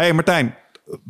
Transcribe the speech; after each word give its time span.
Hey 0.00 0.12
Martijn, 0.12 0.54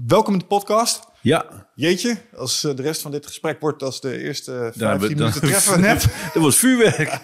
welkom 0.06 0.32
in 0.32 0.38
de 0.38 0.44
podcast. 0.46 1.06
Ja. 1.20 1.66
Jeetje, 1.74 2.16
als 2.36 2.64
eh, 2.64 2.74
de 2.76 2.82
rest 2.82 3.02
van 3.02 3.10
dit 3.10 3.26
gesprek 3.26 3.60
wordt 3.60 3.82
als 3.82 4.00
de 4.00 4.18
eerste 4.22 4.52
Dan 4.52 4.60
15 4.60 4.86
hebben 4.88 5.08
we- 5.08 5.14
minuten 5.14 5.40
treffen 5.40 5.80
net. 5.90 6.02
Dat 6.34 6.42
was 6.42 6.56
vuurwerk. 6.56 7.20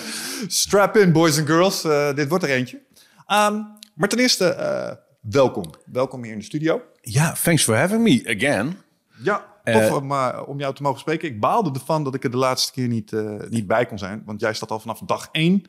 Strap 0.46 0.96
in, 0.96 1.12
boys 1.12 1.38
and 1.38 1.46
girls. 1.46 1.84
Eh, 1.84 2.14
dit 2.14 2.28
wordt 2.28 2.44
er 2.44 2.50
eentje. 2.50 2.80
Ehm, 3.26 3.60
maar 3.94 4.08
ten 4.08 4.18
eerste, 4.18 4.44
eh, 4.48 4.92
welkom. 5.20 5.64
Welkom 5.84 6.22
hier 6.22 6.32
in 6.32 6.38
de 6.38 6.44
studio. 6.44 6.82
ja, 7.00 7.32
thanks 7.42 7.64
for 7.64 7.76
having 7.76 8.02
me 8.02 8.36
again. 8.36 8.76
Ja, 9.22 9.46
Eh, 9.64 9.74
tof 9.88 10.00
om, 10.00 10.12
eh, 10.12 10.42
om 10.46 10.58
jou 10.58 10.74
te 10.74 10.82
mogen 10.82 11.00
spreken. 11.00 11.28
Ik 11.28 11.40
baalde 11.40 11.70
ervan 11.78 12.04
dat 12.04 12.14
ik 12.14 12.24
er 12.24 12.30
de 12.30 12.36
laatste 12.36 12.72
keer 12.72 12.88
niet, 12.88 13.12
eh, 13.12 13.34
niet 13.48 13.66
bij 13.66 13.86
kon 13.86 13.98
zijn. 13.98 14.22
Want 14.26 14.40
jij 14.40 14.54
staat 14.54 14.70
al 14.70 14.80
vanaf 14.80 14.98
dag 14.98 15.28
één 15.32 15.62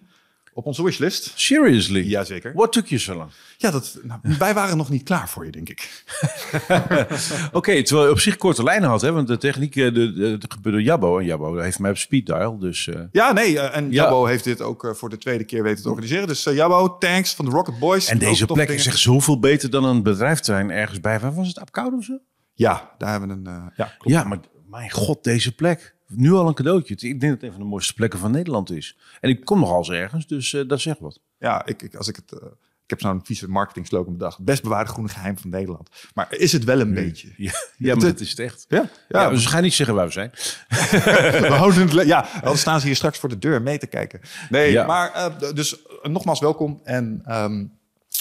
op 0.54 0.66
onze 0.66 0.84
wishlist. 0.84 1.32
Seriously? 1.36 2.02
Jazeker. 2.02 2.54
What 2.56 2.72
took 2.72 2.88
you 2.88 3.02
so 3.02 3.16
long? 3.16 3.30
Ja, 3.58 3.72
dat, 3.72 3.98
nou, 4.04 4.20
wij 4.40 4.54
waren 4.54 4.78
nog 4.78 4.90
niet 4.90 5.04
klaar 5.04 5.30
voor 5.30 5.46
je, 5.46 5.52
denk 5.52 5.70
ik. 5.70 6.04
Oké, 7.52 7.84
terwijl 7.84 8.06
je 8.08 8.12
op 8.14 8.20
zich 8.20 8.38
korte 8.38 8.64
lijnen 8.64 8.90
had, 8.90 9.02
hè? 9.02 9.12
Want 9.12 9.28
de 9.28 9.38
techniek, 9.38 9.76
eh, 9.76 9.84
de, 9.94 10.14
de, 10.14 10.38
de 10.38 10.46
gebeurde 10.50 10.82
Jabbo. 10.84 11.18
En 11.20 11.26
Jabbo 11.26 11.58
heeft 11.58 11.80
mij 11.80 11.92
op 11.92 11.98
speed 11.98 12.26
dial, 12.26 12.58
dus... 12.60 12.88
eh, 12.88 13.00
Ja, 13.12 13.32
nee, 13.32 13.60
eh, 13.60 13.78
en 13.78 13.86
Ja. 13.86 13.92
Jabbo 14.04 14.26
heeft 14.26 14.44
dit 14.44 14.62
ook 14.62 14.94
voor 14.98 15.10
de 15.10 15.18
tweede 15.18 15.44
keer 15.44 15.64
weten 15.64 15.84
te 15.84 15.90
organiseren. 15.90 16.28
Dus 16.28 16.44
Jabbo, 16.44 16.98
thanks 16.98 17.34
van 17.34 17.46
de 17.46 17.52
Rocket 17.52 17.80
Boys. 17.80 18.08
en 18.08 18.18
deze 18.18 18.46
plek 18.46 18.58
dingen. 18.58 18.74
is 18.82 18.88
echt 18.88 18.98
zoveel 19.00 19.40
beter 19.40 19.70
dan 19.70 19.84
een 19.84 20.04
bedrijfterrein 20.04 20.72
ergens 20.72 21.00
bij. 21.00 21.20
Waar 21.20 21.34
was 21.36 21.48
het? 21.48 21.60
Apkoude 21.60 21.96
of 21.98 22.04
zo? 22.04 22.18
Ja, 22.54 22.92
daar 22.98 23.12
hebben 23.12 23.30
we 23.44 23.50
een... 23.50 23.72
ja, 23.76 23.86
klopt. 23.98 24.04
Ja, 24.04 24.24
maar 24.24 24.40
mijn 24.70 24.92
god, 24.92 25.24
deze 25.24 25.56
plek. 25.56 25.96
Nu 26.14 26.32
al 26.34 26.48
een 26.48 26.54
cadeautje. 26.54 26.94
Ik 26.94 27.00
denk 27.00 27.22
dat 27.22 27.32
het 27.32 27.44
een 27.44 27.52
van 27.52 27.60
de 27.62 27.68
mooiste 27.68 27.94
plekken 27.94 28.20
van 28.20 28.32
Nederland 28.32 28.72
is. 28.72 28.98
En 29.22 29.30
ik 29.30 29.46
kom 29.46 29.60
nogal 29.60 29.78
eens 29.78 29.90
ergens, 29.90 30.28
dus 30.28 30.54
eh, 30.54 30.68
dat 30.68 30.80
zegt 30.82 31.00
wat. 31.00 31.20
Ja, 31.40 31.66
ik, 31.66 31.82
ik, 31.82 31.96
als 31.96 32.08
ik 32.08 32.16
het... 32.16 32.32
eh, 32.32 32.48
ik 32.84 33.00
heb 33.00 33.10
zo'n 33.12 33.26
vieze 33.26 33.50
marketing 33.50 33.88
slogan 33.88 34.14
bedacht. 34.14 34.40
Best 34.40 34.64
bewaarde 34.64 34.90
groene 34.92 35.10
geheim 35.10 35.38
van 35.38 35.50
Nederland. 35.50 35.90
Maar 36.14 36.28
is 36.36 36.52
het 36.52 36.64
wel 36.64 36.80
een 36.80 36.94
beetje? 36.94 37.28
Ja, 37.38 37.52
ja 37.78 37.96
maar 37.96 38.06
dat 38.06 38.20
is 38.20 38.30
het 38.30 38.40
echt. 38.40 38.66
Ja, 38.68 38.78
Ja, 39.08 39.22
ja, 39.22 39.30
dus 39.30 39.46
ga 39.46 39.60
niet 39.60 39.74
zeggen 39.74 39.96
waar 39.96 40.06
we 40.06 40.12
zijn. 40.12 40.32
we 41.42 41.48
houden 41.50 41.90
het... 41.90 42.06
Ja, 42.08 42.28
anders 42.34 42.62
staan 42.62 42.80
ze 42.80 42.86
hier 42.86 42.96
straks 42.96 43.18
voor 43.20 43.30
de 43.30 43.38
deur 43.38 43.62
mee 43.62 43.78
te 43.78 43.88
kijken. 43.88 44.22
Nee, 44.50 44.84
maar 44.84 45.12
eh, 45.12 45.54
dus 45.54 45.76
nogmaals 46.02 46.40
welkom. 46.40 46.80
En 46.84 47.22
ehm, 47.26 47.66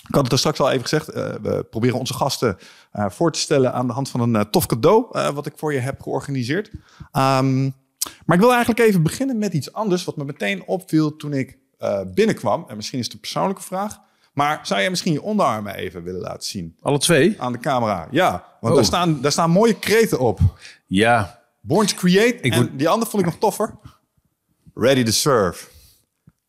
ik 0.09 0.15
had 0.15 0.23
het 0.23 0.33
er 0.33 0.39
straks 0.39 0.61
al 0.61 0.71
even 0.71 0.83
gezegd. 0.83 1.09
eh, 1.09 1.35
we 1.43 1.67
proberen 1.71 1.99
onze 1.99 2.15
gasten 2.15 2.59
eh, 2.93 3.11
voor 3.11 3.33
te 3.33 3.39
stellen 3.39 3.73
aan 3.73 3.87
de 3.87 3.93
hand 3.93 4.09
van 4.09 4.21
een 4.21 4.37
eh, 4.37 4.43
tof 4.51 4.67
cadeau. 4.67 5.33
wat 5.35 5.47
ik 5.47 5.53
voor 5.57 5.73
je 5.73 5.79
heb 5.79 6.01
georganiseerd. 6.03 6.71
Ehm, 7.13 7.63
maar 8.25 8.37
ik 8.37 8.41
wil 8.43 8.51
eigenlijk 8.53 8.81
even 8.81 9.03
beginnen 9.03 9.39
met 9.39 9.53
iets 9.53 9.73
anders. 9.73 10.05
Wat 10.05 10.17
me 10.17 10.25
meteen 10.25 10.67
opviel 10.67 11.17
toen 11.17 11.33
ik 11.33 11.59
binnenkwam. 12.15 12.65
En 12.69 12.77
misschien 12.77 12.99
is 12.99 13.05
het 13.05 13.15
een 13.15 13.21
persoonlijke 13.21 13.63
vraag. 13.63 13.99
Maar 14.33 14.61
zou 14.63 14.81
jij 14.81 14.91
misschien 14.91 15.13
je 15.13 15.23
onderarmen 15.23 15.75
even 15.75 16.03
willen 16.03 16.21
laten 16.21 16.43
zien 16.49 16.77
Alle 16.81 16.99
twee? 16.99 17.41
aan 17.41 17.53
de 17.53 17.59
camera? 17.59 18.09
Ja, 18.11 18.31
want 18.31 18.73
Oh. 18.73 18.75
daar, 18.75 18.85
staan, 18.85 19.21
daar 19.21 19.33
staan 19.33 19.51
mooie 19.51 19.79
kreten 19.79 20.19
op. 20.19 20.41
Ja. 20.87 21.41
Born 21.61 21.87
to 21.87 21.97
create. 21.97 22.37
Ik 22.41 22.53
en 22.53 22.77
die 22.77 22.89
andere 22.89 23.11
vond 23.11 23.23
ik 23.23 23.29
nog 23.29 23.39
toffer. 23.41 23.75
Ready 24.75 25.03
to 25.05 25.11
serve. 25.11 25.67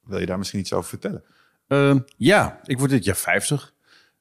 Wil 0.04 0.20
je 0.20 0.26
daar 0.26 0.38
misschien 0.38 0.60
iets 0.60 0.74
over 0.74 0.90
vertellen? 0.90 1.24
Ehm, 1.70 2.00
ja, 2.18 2.60
ik 2.64 2.78
word 2.78 2.90
dit 2.90 3.04
jaar 3.04 3.16
50. 3.16 3.74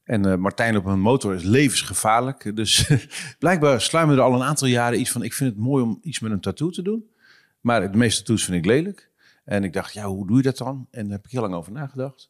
En 0.04 0.24
eh, 0.24 0.36
Martijn 0.36 0.76
op 0.76 0.84
een 0.84 1.00
motor 1.00 1.34
is 1.34 1.42
levensgevaarlijk. 1.42 2.56
Dus 2.56 2.90
blijkbaar 3.38 3.80
sluimen 3.80 4.16
er 4.16 4.22
al 4.22 4.34
een 4.34 4.42
aantal 4.42 4.68
jaren 4.68 5.00
iets 5.00 5.10
van... 5.10 5.22
ik 5.22 5.32
vind 5.32 5.50
het 5.50 5.58
mooi 5.58 5.84
om 5.84 5.98
iets 6.02 6.20
met 6.20 6.32
een 6.32 6.40
tattoo 6.40 6.70
te 6.70 6.82
doen. 6.82 7.10
Maar 7.60 7.92
de 7.92 7.98
meeste 7.98 8.18
tattoos 8.18 8.44
vind 8.44 8.56
ik 8.56 8.64
lelijk. 8.64 9.10
En 9.44 9.64
ik 9.64 9.72
dacht, 9.72 9.92
ja, 9.92 10.06
hoe 10.06 10.26
doe 10.26 10.36
je 10.36 10.42
dat 10.42 10.56
dan? 10.56 10.86
En 10.90 11.02
daar 11.02 11.16
heb 11.16 11.24
ik 11.24 11.30
heel 11.30 11.40
lang 11.40 11.54
over 11.54 11.72
nagedacht. 11.72 12.28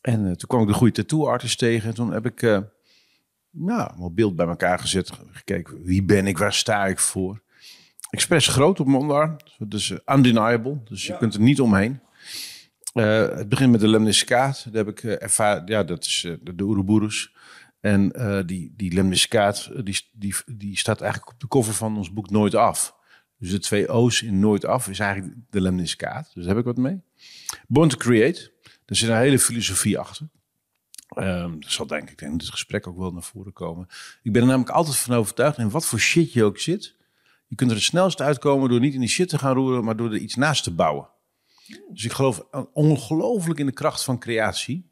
En 0.00 0.20
eh, 0.26 0.32
toen 0.32 0.48
kwam 0.48 0.62
ik 0.62 0.68
de 0.68 0.74
goede 0.74 0.92
tattoo-artist 0.92 1.58
tegen. 1.58 1.88
En 1.88 1.94
toen 1.94 2.12
heb 2.12 2.26
ik 2.26 2.42
eh 2.42 2.58
nou, 3.50 3.98
mijn 3.98 4.14
beeld 4.14 4.36
bij 4.36 4.46
elkaar 4.46 4.78
gezet. 4.78 5.10
Gekeken, 5.30 5.82
wie 5.82 6.02
ben 6.02 6.26
ik? 6.26 6.38
Waar 6.38 6.52
sta 6.52 6.86
ik 6.86 6.98
voor? 6.98 7.42
Expres 8.10 8.46
groot 8.46 8.80
op 8.80 8.86
mijn 8.86 8.98
onderarm. 8.98 9.36
Dus 9.58 9.94
undeniable. 10.06 10.80
Dus 10.84 11.06
je 11.06 11.16
kunt 11.16 11.34
er 11.34 11.40
niet 11.40 11.60
omheen. 11.60 12.00
Eh, 12.92 13.28
het 13.36 13.48
begint 13.48 13.70
met 13.70 13.80
de 13.80 13.88
lemniscaat. 13.88 14.64
Daar 14.64 14.84
heb 14.84 14.98
ik 14.98 15.02
eh, 15.02 15.22
ervaren. 15.22 15.66
Ja, 15.66 15.84
dat 15.84 16.04
is 16.04 16.24
eh, 16.26 16.32
de, 16.40 16.64
Ouroboros. 16.64 17.32
En 17.80 18.12
die, 18.46 18.74
die 18.76 18.92
lemniscaat, 18.92 19.70
eh, 19.74 19.84
die, 19.84 20.00
die, 20.12 20.34
die 20.46 20.78
staat 20.78 21.00
eigenlijk 21.00 21.32
op 21.32 21.40
de 21.40 21.48
cover 21.48 21.74
van 21.74 21.96
ons 21.96 22.12
boek 22.12 22.30
Nooit 22.30 22.54
Af. 22.54 22.96
Dus 23.38 23.50
de 23.50 23.58
twee 23.58 23.88
O's 23.88 24.22
in 24.22 24.38
Nooit 24.38 24.64
Af 24.64 24.88
is 24.88 24.98
eigenlijk 24.98 25.34
de 25.50 25.60
lemniscaat. 25.60 26.30
Dus 26.34 26.44
daar 26.44 26.54
heb 26.54 26.66
ik 26.66 26.74
wat 26.74 26.76
mee. 26.76 27.02
Born 27.68 27.88
to 27.88 27.96
Create. 27.96 28.52
Er 28.86 28.96
zit 28.96 29.08
een 29.08 29.16
hele 29.16 29.38
filosofie 29.38 29.98
achter. 29.98 30.28
Ehm, 31.08 31.60
dat 31.60 31.70
zal 31.70 31.86
denk 31.86 32.10
ik 32.10 32.20
in 32.20 32.38
dit 32.38 32.50
gesprek 32.50 32.86
ook 32.86 32.98
wel 32.98 33.12
naar 33.12 33.22
voren 33.22 33.52
komen. 33.52 33.86
Ik 34.22 34.32
ben 34.32 34.42
er 34.42 34.48
namelijk 34.48 34.74
altijd 34.74 34.96
van 34.96 35.16
overtuigd, 35.16 35.58
en 35.58 35.70
wat 35.70 35.86
voor 35.86 35.98
shit 35.98 36.32
je 36.32 36.44
ook 36.44 36.58
zit, 36.58 36.96
je 37.46 37.56
kunt 37.56 37.70
er 37.70 37.76
het 37.76 37.84
snelst 37.84 38.20
uitkomen 38.20 38.68
door 38.68 38.80
niet 38.80 38.94
in 38.94 39.00
die 39.00 39.08
shit 39.08 39.28
te 39.28 39.38
gaan 39.38 39.54
roeren, 39.54 39.84
maar 39.84 39.96
door 39.96 40.12
er 40.12 40.18
iets 40.18 40.34
naast 40.34 40.64
te 40.64 40.74
bouwen. 40.74 41.08
Dus 41.92 42.04
ik 42.04 42.12
geloof 42.12 42.42
ongelooflijk 42.72 43.58
in 43.60 43.66
de 43.66 43.72
kracht 43.72 44.04
van 44.04 44.18
creatie. 44.18 44.90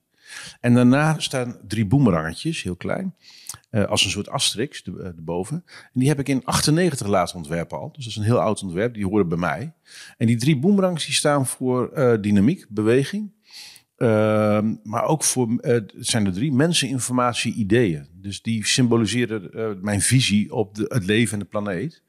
En 0.60 0.74
daarna 0.74 1.18
staan 1.18 1.58
drie 1.66 1.86
boemerangetjes, 1.86 2.62
heel 2.62 2.76
klein, 2.76 3.14
eh, 3.70 3.84
als 3.84 4.04
een 4.04 4.10
soort 4.10 4.28
asterix 4.28 4.82
de- 4.82 4.98
eh, 5.00 5.06
erboven. 5.06 5.62
En 5.66 6.00
die 6.00 6.08
heb 6.08 6.18
ik 6.18 6.28
in 6.28 6.44
98 6.44 7.06
laten 7.06 7.36
ontwerpen 7.36 7.78
al. 7.78 7.92
Dus 7.92 8.04
dat 8.04 8.12
is 8.12 8.16
een 8.16 8.24
heel 8.24 8.40
oud 8.40 8.62
ontwerp, 8.62 8.94
die 8.94 9.06
horen 9.06 9.28
bij 9.28 9.38
mij. 9.38 9.72
En 10.16 10.26
die 10.26 10.36
drie 10.36 10.58
boemerangs 10.58 11.04
die 11.06 11.14
staan 11.14 11.46
voor 11.46 11.88
eh, 11.92 12.20
dynamiek, 12.20 12.66
beweging. 12.68 13.32
Ehm, 13.96 14.74
maar 14.82 15.04
ook 15.04 15.24
voor, 15.24 15.48
het 15.60 15.92
zijn 15.98 16.26
er 16.26 16.32
drie, 16.32 16.52
mensen, 16.52 16.88
informatie, 16.88 17.54
ideeën. 17.54 18.06
Dus 18.12 18.42
die 18.42 18.66
symboliseren 18.66 19.78
mijn 19.82 20.00
visie 20.00 20.54
op 20.54 20.74
de, 20.74 20.84
het 20.88 21.04
leven 21.04 21.32
en 21.32 21.38
de 21.38 21.44
planeet. 21.44 22.02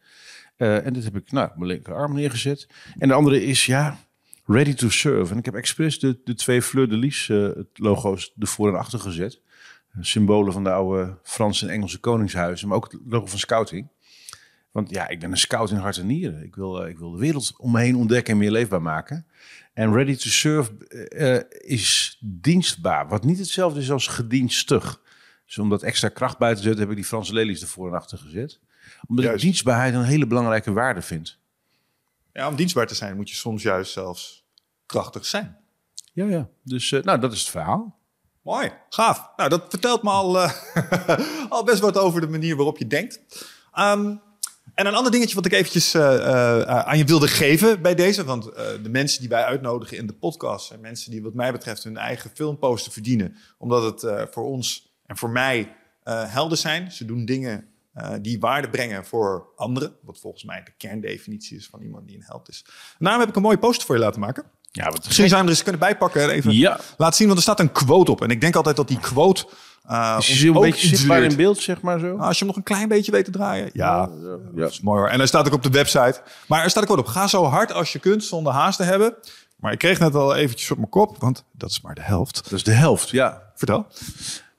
En 0.58 0.94
dit 0.94 1.04
heb 1.04 1.16
ik 1.16 1.32
nou, 1.32 1.50
op 1.50 1.56
mijn 1.56 1.68
linkerarm 1.72 2.14
neergezet. 2.14 2.68
En 2.98 3.08
de 3.08 3.14
andere 3.14 3.44
is, 3.44 3.66
ja, 3.66 3.98
ready 4.52 4.74
to 4.74 4.90
serve. 4.90 5.32
En 5.32 5.38
ik 5.38 5.46
heb 5.46 5.56
expres 5.56 6.00
de, 6.00 6.20
de 6.24 6.36
twee 6.36 6.62
Fleur 6.62 6.90
de 6.90 6.98
Lis 6.98 7.28
het 7.28 7.68
logo's 7.74 8.34
ervoor 8.40 8.70
en 8.70 8.80
achter 8.80 9.00
gezet. 9.00 9.42
Symbolen 10.00 10.54
van 10.54 10.64
de 10.64 10.72
oude 10.72 11.18
Franse 11.24 11.66
en 11.66 11.72
Engelse 11.72 12.00
koningshuizen, 12.00 12.68
maar 12.68 12.78
ook 12.78 12.92
het 12.92 13.02
logo 13.06 13.26
van 13.26 13.40
scouting. 13.40 13.90
Want 14.72 14.90
ja, 14.90 15.08
ik 15.08 15.20
ben 15.20 15.32
een 15.32 15.38
scout 15.38 15.70
in 15.70 15.78
hart 15.78 15.98
en 15.98 16.06
nieren. 16.06 16.44
Ik 16.44 16.56
wil, 16.56 16.84
eh, 16.84 16.90
ik 16.90 16.98
wil 16.98 17.12
de 17.12 17.20
wereld 17.20 17.54
om 17.58 17.72
me 17.72 17.80
heen 17.80 17.96
ontdekken 17.96 18.34
en 18.34 18.40
meer 18.40 18.52
leefbaar 18.52 18.82
maken. 18.82 19.26
En 19.74 19.94
ready 19.94 20.16
to 20.16 20.30
serve 20.30 20.88
eh, 21.08 21.70
is 21.70 22.18
dienstbaar, 22.22 23.08
wat 23.08 23.24
niet 23.24 23.38
hetzelfde 23.38 23.80
is 23.80 23.92
als 23.92 24.08
gedienstig. 24.08 25.02
Dus 25.46 25.58
om 25.58 25.70
dat 25.70 25.84
extra 25.84 26.10
kracht 26.10 26.38
bij 26.38 26.56
te 26.56 26.62
zetten, 26.62 26.80
heb 26.80 26.90
ik 26.90 26.96
die 26.96 27.06
Franse 27.06 27.34
lelies 27.34 27.62
ervoor 27.62 27.88
en 27.88 27.94
achter 27.94 28.18
gezet. 28.18 28.60
Omdat 29.08 29.26
Juist. 29.26 29.44
ik 29.44 29.50
dienstbaarheid 29.50 29.94
een 29.94 30.04
hele 30.04 30.28
belangrijke 30.28 30.72
waarde 30.72 31.02
vind. 31.02 31.40
Ja, 32.34 32.48
om 32.48 32.56
dienstbaar 32.56 32.88
te 32.88 32.96
zijn 32.96 33.16
moet 33.16 33.30
je 33.30 33.36
soms 33.36 33.64
juist 33.64 33.92
zelfs 33.92 34.41
krachtig 34.92 35.26
zijn. 35.26 35.58
Ja, 36.14 36.26
ja. 36.26 36.50
Dus 36.64 36.92
eh, 36.92 37.04
nou, 37.04 37.20
dat 37.20 37.32
is 37.32 37.40
het 37.40 37.50
verhaal. 37.50 38.00
Mooi, 38.42 38.72
gaaf. 38.90 39.32
Nou, 39.36 39.50
dat 39.50 39.66
vertelt 39.70 40.04
me 40.04 40.10
al, 40.10 40.42
eh, 40.42 40.52
al 41.50 41.64
best 41.64 41.80
wat 41.80 41.98
over 41.98 42.22
de 42.22 42.28
manier 42.28 42.56
waarop 42.56 42.78
je 42.78 42.88
denkt. 42.88 43.20
Ehm, 43.74 44.16
en 44.74 44.86
een 44.86 44.94
ander 44.96 45.12
dingetje 45.12 45.36
wat 45.36 45.46
ik 45.46 45.52
eventjes 45.52 45.94
eh, 45.94 46.62
eh, 46.62 46.80
aan 46.80 46.98
je 46.98 47.04
wilde 47.04 47.28
geven 47.28 47.82
bij 47.82 47.96
deze. 47.96 48.24
Want 48.24 48.48
eh, 48.48 48.66
de 48.84 48.90
mensen 48.90 49.20
die 49.20 49.30
wij 49.30 49.44
uitnodigen 49.44 49.98
in 49.98 50.08
de 50.08 50.14
podcast... 50.14 50.68
zijn 50.68 50.82
mensen 50.82 51.12
die 51.12 51.24
wat 51.24 51.34
mij 51.34 51.52
betreft 51.52 51.84
hun 51.84 51.98
eigen 51.98 52.32
filmposter 52.34 52.92
verdienen. 52.92 53.36
Omdat 53.58 53.84
het 53.84 54.04
eh, 54.04 54.24
voor 54.32 54.44
ons 54.44 54.96
en 55.06 55.18
voor 55.18 55.30
mij 55.30 55.76
eh, 56.04 56.34
helden 56.34 56.58
zijn. 56.58 56.92
Ze 56.92 57.06
doen 57.06 57.26
dingen 57.26 57.68
eh, 57.94 58.14
die 58.22 58.40
waarde 58.40 58.70
brengen 58.70 59.06
voor 59.06 59.48
anderen. 59.56 59.96
Wat 60.02 60.20
volgens 60.20 60.44
mij 60.44 60.64
de 60.64 60.72
kerndefinitie 60.78 61.58
is 61.58 61.68
van 61.68 61.82
iemand 61.82 62.08
die 62.08 62.16
een 62.16 62.24
held 62.26 62.50
is. 62.50 62.66
Daarom 63.00 63.20
heb 63.20 63.30
ik 63.30 63.36
een 63.36 63.42
mooie 63.42 63.60
poster 63.60 63.86
voor 63.86 63.96
je 63.96 64.02
laten 64.02 64.20
maken. 64.20 64.44
Ja, 64.72 64.86
wat 64.86 65.06
Misschien 65.06 65.28
zou 65.30 65.40
je 65.42 65.48
er 65.48 65.54
eens 65.54 65.64
kunnen 65.64 65.80
bijpakken. 65.82 66.22
en 66.24 66.30
Even 66.30 66.54
Ja. 66.54 66.80
laten 66.98 67.16
zien, 67.16 67.26
want 67.28 67.38
er 67.38 67.44
staat 67.46 67.60
een 67.60 67.72
quote 67.72 68.12
op. 68.12 68.22
En 68.22 68.30
ik 68.30 68.42
denk 68.42 68.56
altijd 68.56 68.76
dat 68.76 68.88
die 68.88 69.00
quote... 69.00 69.46
eh, 69.88 70.16
Is 70.20 70.42
je 70.42 70.48
een 70.48 70.54
beetje 70.60 70.88
zichtbaar 70.88 71.24
in 71.24 71.36
beeld, 71.36 71.58
zeg 71.58 71.82
maar 71.82 72.00
zo? 72.00 72.06
Nou, 72.06 72.20
als 72.20 72.32
je 72.34 72.38
hem 72.38 72.48
nog 72.48 72.56
een 72.56 72.64
klein 72.64 72.88
beetje 72.88 73.12
weet 73.12 73.26
te 73.26 73.32
draaien. 73.32 73.70
Ja, 73.74 74.10
ja. 74.22 74.38
dat 74.56 74.72
is 74.72 74.82
mooi 74.82 75.00
hoor. 75.00 75.10
En 75.10 75.18
hij 75.18 75.28
staat 75.28 75.48
ook 75.48 75.54
op 75.54 75.64
de 75.64 75.70
website. 75.70 76.22
Maar 76.48 76.64
er 76.64 76.70
staat 76.70 76.84
ook 76.84 76.90
wat 76.90 76.98
op. 76.98 77.06
Ga 77.08 77.28
zo 77.28 77.44
hard 77.46 77.74
als 77.74 77.94
je 77.94 78.00
kunt 78.00 78.24
zonder 78.24 78.54
haast 78.54 78.78
te 78.78 78.84
hebben. 78.84 79.16
Maar 79.56 79.72
ik 79.72 79.80
kreeg 79.80 80.00
net 80.00 80.16
al 80.16 80.36
eventjes 80.36 80.72
op 80.72 80.78
mijn 80.78 80.90
kop, 80.90 81.16
want 81.20 81.44
dat 81.52 81.70
is 81.70 81.82
maar 81.82 81.96
de 81.96 82.02
helft. 82.02 82.44
Dat 82.44 82.54
is 82.54 82.64
de 82.64 82.72
helft, 82.72 83.10
ja. 83.10 83.42
Vertel. 83.56 83.88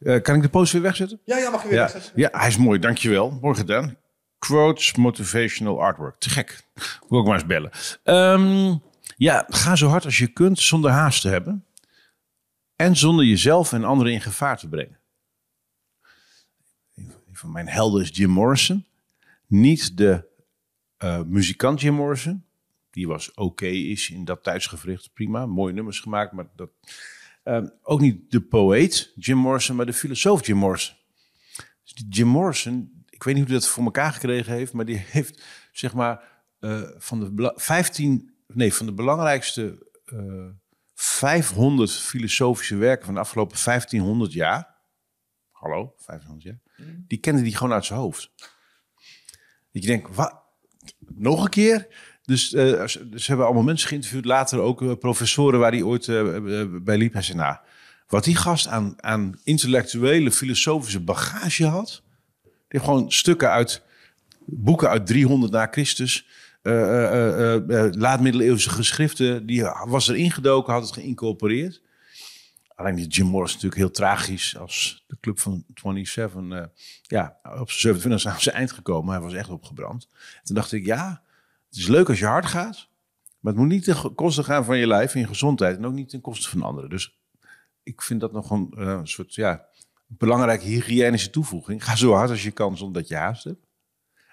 Eh, 0.01 0.23
kan 0.23 0.35
ik 0.35 0.43
de 0.43 0.49
poster 0.49 0.75
weer 0.81 0.87
wegzetten? 0.89 1.21
Ja, 1.25 1.37
ja, 1.39 1.51
mag 1.51 1.63
je 1.63 1.69
weer 1.69 1.77
Ja, 1.77 1.83
wegzetten. 1.83 2.13
ja, 2.15 2.29
hij 2.33 2.49
is 2.49 2.57
mooi, 2.57 2.79
dankjewel. 2.79 3.39
Mooi 3.41 3.55
gedaan. 3.57 3.97
Quotes, 4.39 4.95
motivational 4.95 5.81
artwork. 5.83 6.15
Te 6.19 6.31
gek. 6.31 6.65
Moet 6.75 6.85
ik 7.09 7.13
ook 7.13 7.25
maar 7.27 7.35
eens 7.35 7.47
bellen. 7.47 7.71
Ehm, 8.05 8.75
ja, 9.17 9.47
ga 9.49 9.77
zo 9.77 9.89
hard 9.89 10.05
als 10.05 10.19
je 10.19 10.27
kunt 10.27 10.59
zonder 10.59 10.91
haast 10.91 11.21
te 11.21 11.29
hebben. 11.29 11.65
En 12.77 12.97
zonder 12.97 13.25
jezelf 13.25 13.73
en 13.73 13.85
anderen 13.85 14.13
in 14.13 14.21
gevaar 14.21 14.59
te 14.59 14.69
brengen. 14.69 14.99
Een 16.95 17.13
van 17.33 17.53
mijn 17.53 17.69
helden 17.69 18.03
is 18.03 18.11
Jim 18.13 18.31
Morrison. 18.31 18.87
Niet 19.47 19.97
de 19.97 20.25
eh, 20.97 21.23
muzikant 21.23 21.81
Jim 21.81 21.95
Morrison. 21.95 22.45
Die 22.91 23.07
was 23.09 23.35
oké 23.35 23.67
is 23.67 24.11
in 24.11 24.25
dat 24.25 24.43
tijdsgevricht. 24.43 25.13
Prima, 25.13 25.47
mooie 25.47 25.73
nummers 25.73 26.01
gemaakt. 26.01 26.33
Maar 26.33 26.47
dat, 26.57 26.71
Ehm, 27.43 27.67
ook 27.83 28.01
niet 28.01 28.31
de 28.31 28.41
poëet 28.41 29.13
Jim 29.17 29.37
Morrison, 29.37 29.77
maar 29.77 29.87
de 29.87 29.93
filosoof 29.93 30.47
Jim 30.47 30.57
Morrison. 30.57 30.97
Dus 31.83 32.05
Jim 32.09 32.27
Morrison, 32.27 33.05
ik 33.11 33.23
weet 33.23 33.35
niet 33.35 33.43
hoe 33.45 33.53
hij 33.53 33.61
dat 33.61 33.69
voor 33.69 33.85
elkaar 33.85 34.13
gekregen 34.13 34.53
heeft, 34.53 34.73
maar 34.73 34.85
die 34.85 34.97
heeft 35.17 35.43
zeg 35.73 35.95
maar 35.95 36.45
eh, 36.59 36.83
van 36.97 37.21
de 37.21 37.33
bela- 37.33 37.53
15, 37.57 38.32
nee, 38.55 38.75
van 38.75 38.87
de 38.87 38.93
belangrijkste 38.93 39.91
eh 40.05 40.49
500 40.95 41.93
filosofische 41.93 42.77
werken 42.77 43.05
van 43.05 43.15
de 43.15 43.21
afgelopen 43.21 43.59
1500 43.65 44.33
jaar. 44.33 44.77
Hallo, 45.51 45.95
1500 46.07 46.43
jaar. 46.43 46.87
Die 47.07 47.19
kende 47.19 47.43
die 47.43 47.57
gewoon 47.57 47.73
uit 47.73 47.85
zijn 47.85 47.99
hoofd. 47.99 48.31
Dat 49.73 49.83
je 49.83 49.89
denkt, 49.89 50.15
wat? 50.15 50.43
Nog 50.99 51.45
een 51.45 51.51
keer? 51.51 51.87
Dus 52.23 52.53
eh, 52.53 52.87
ze 52.87 53.09
ze 53.15 53.27
hebben 53.27 53.47
allemaal 53.47 53.63
mensen 53.63 53.89
geïnterviewd, 53.89 54.25
later 54.25 54.59
ook 54.59 54.83
eh, 54.83 54.93
professoren 54.99 55.61
waar 55.61 55.73
hij 55.73 55.83
ooit 55.83 56.09
eh, 56.09 56.37
eh, 56.37 56.69
bij 56.83 56.97
liep. 56.97 57.13
Hij 57.13 57.23
zei, 57.23 57.39
nou, 57.39 57.57
wat 58.07 58.25
die 58.25 58.37
gast 58.37 58.67
aan, 58.67 59.03
aan 59.03 59.41
intellectuele, 59.45 60.31
filosofische 60.31 61.01
bagage 61.01 61.67
had. 61.67 62.03
Die 62.43 62.53
heeft 62.69 62.85
gewoon 62.85 63.13
stukken 63.13 63.51
uit 63.51 63.83
boeken 64.47 64.89
uit 64.89 65.07
300 65.07 65.53
na 65.53 65.69
Christus, 65.71 66.17
eh, 66.17 66.27
eh, 66.27 66.27
eh, 66.27 66.31
eh, 66.31 66.42
laat-middeleeuwse 67.93 68.71
geschriften, 68.71 69.47
die 69.47 69.65
was 69.87 70.09
er 70.09 70.17
ingedoken, 70.17 70.73
had 70.73 70.83
het 70.83 70.93
geïncorporeerd. 70.93 71.83
Alleen 72.75 72.95
die 72.95 73.07
Jim 73.07 73.27
Morris 73.27 73.53
natuurlijk 73.53 73.81
heel 73.81 73.91
tragisch 73.91 74.57
als 74.59 75.05
de 75.07 75.17
club 75.21 75.41
van 75.41 75.65
27, 75.75 76.59
eh, 76.59 76.65
ja, 77.03 77.37
op 77.43 77.71
zijn 77.71 77.95
27 77.95 78.33
aan 78.33 78.41
zijn 78.41 78.57
eind 78.57 78.73
gekomen. 78.73 79.13
Hij 79.13 79.23
was 79.23 79.33
echt 79.33 79.51
opgebrand. 79.51 80.09
Toen 80.43 80.55
dacht 80.55 80.73
ik, 80.73 80.85
ja, 80.85 81.23
het 81.69 81.77
is 81.77 81.87
leuk 81.87 82.09
als 82.09 82.19
je 82.19 82.27
hard 82.27 82.47
gaat, 82.47 82.89
maar 83.41 83.53
het 83.53 83.61
moet 83.63 83.71
niet 83.71 83.85
ten 83.85 84.15
koste 84.15 84.45
gaan 84.45 84.65
van 84.65 84.79
je 84.79 84.87
lijf 84.87 85.15
en 85.15 85.21
je 85.21 85.27
gezondheid 85.27 85.77
en 85.77 85.87
ook 85.87 85.93
niet 85.93 86.09
ten 86.09 86.21
koste 86.21 86.49
van 86.49 86.63
anderen. 86.63 86.91
Dus 86.91 87.19
ik 87.83 88.03
vind 88.03 88.21
dat 88.21 88.33
nog 88.33 88.51
een, 88.51 88.73
eh, 88.77 88.87
een 88.87 89.09
soort, 89.09 89.35
ja, 89.35 89.67
belangrijke 90.07 90.65
hygiënische 90.65 91.31
toevoeging. 91.31 91.85
Ga 91.85 91.97
zo 91.97 92.13
hard 92.13 92.31
als 92.31 92.43
je 92.43 92.51
kan 92.51 92.77
zonder 92.77 93.01
dat 93.01 93.11
je 93.11 93.17
haast 93.17 93.45
hebt. 93.45 93.67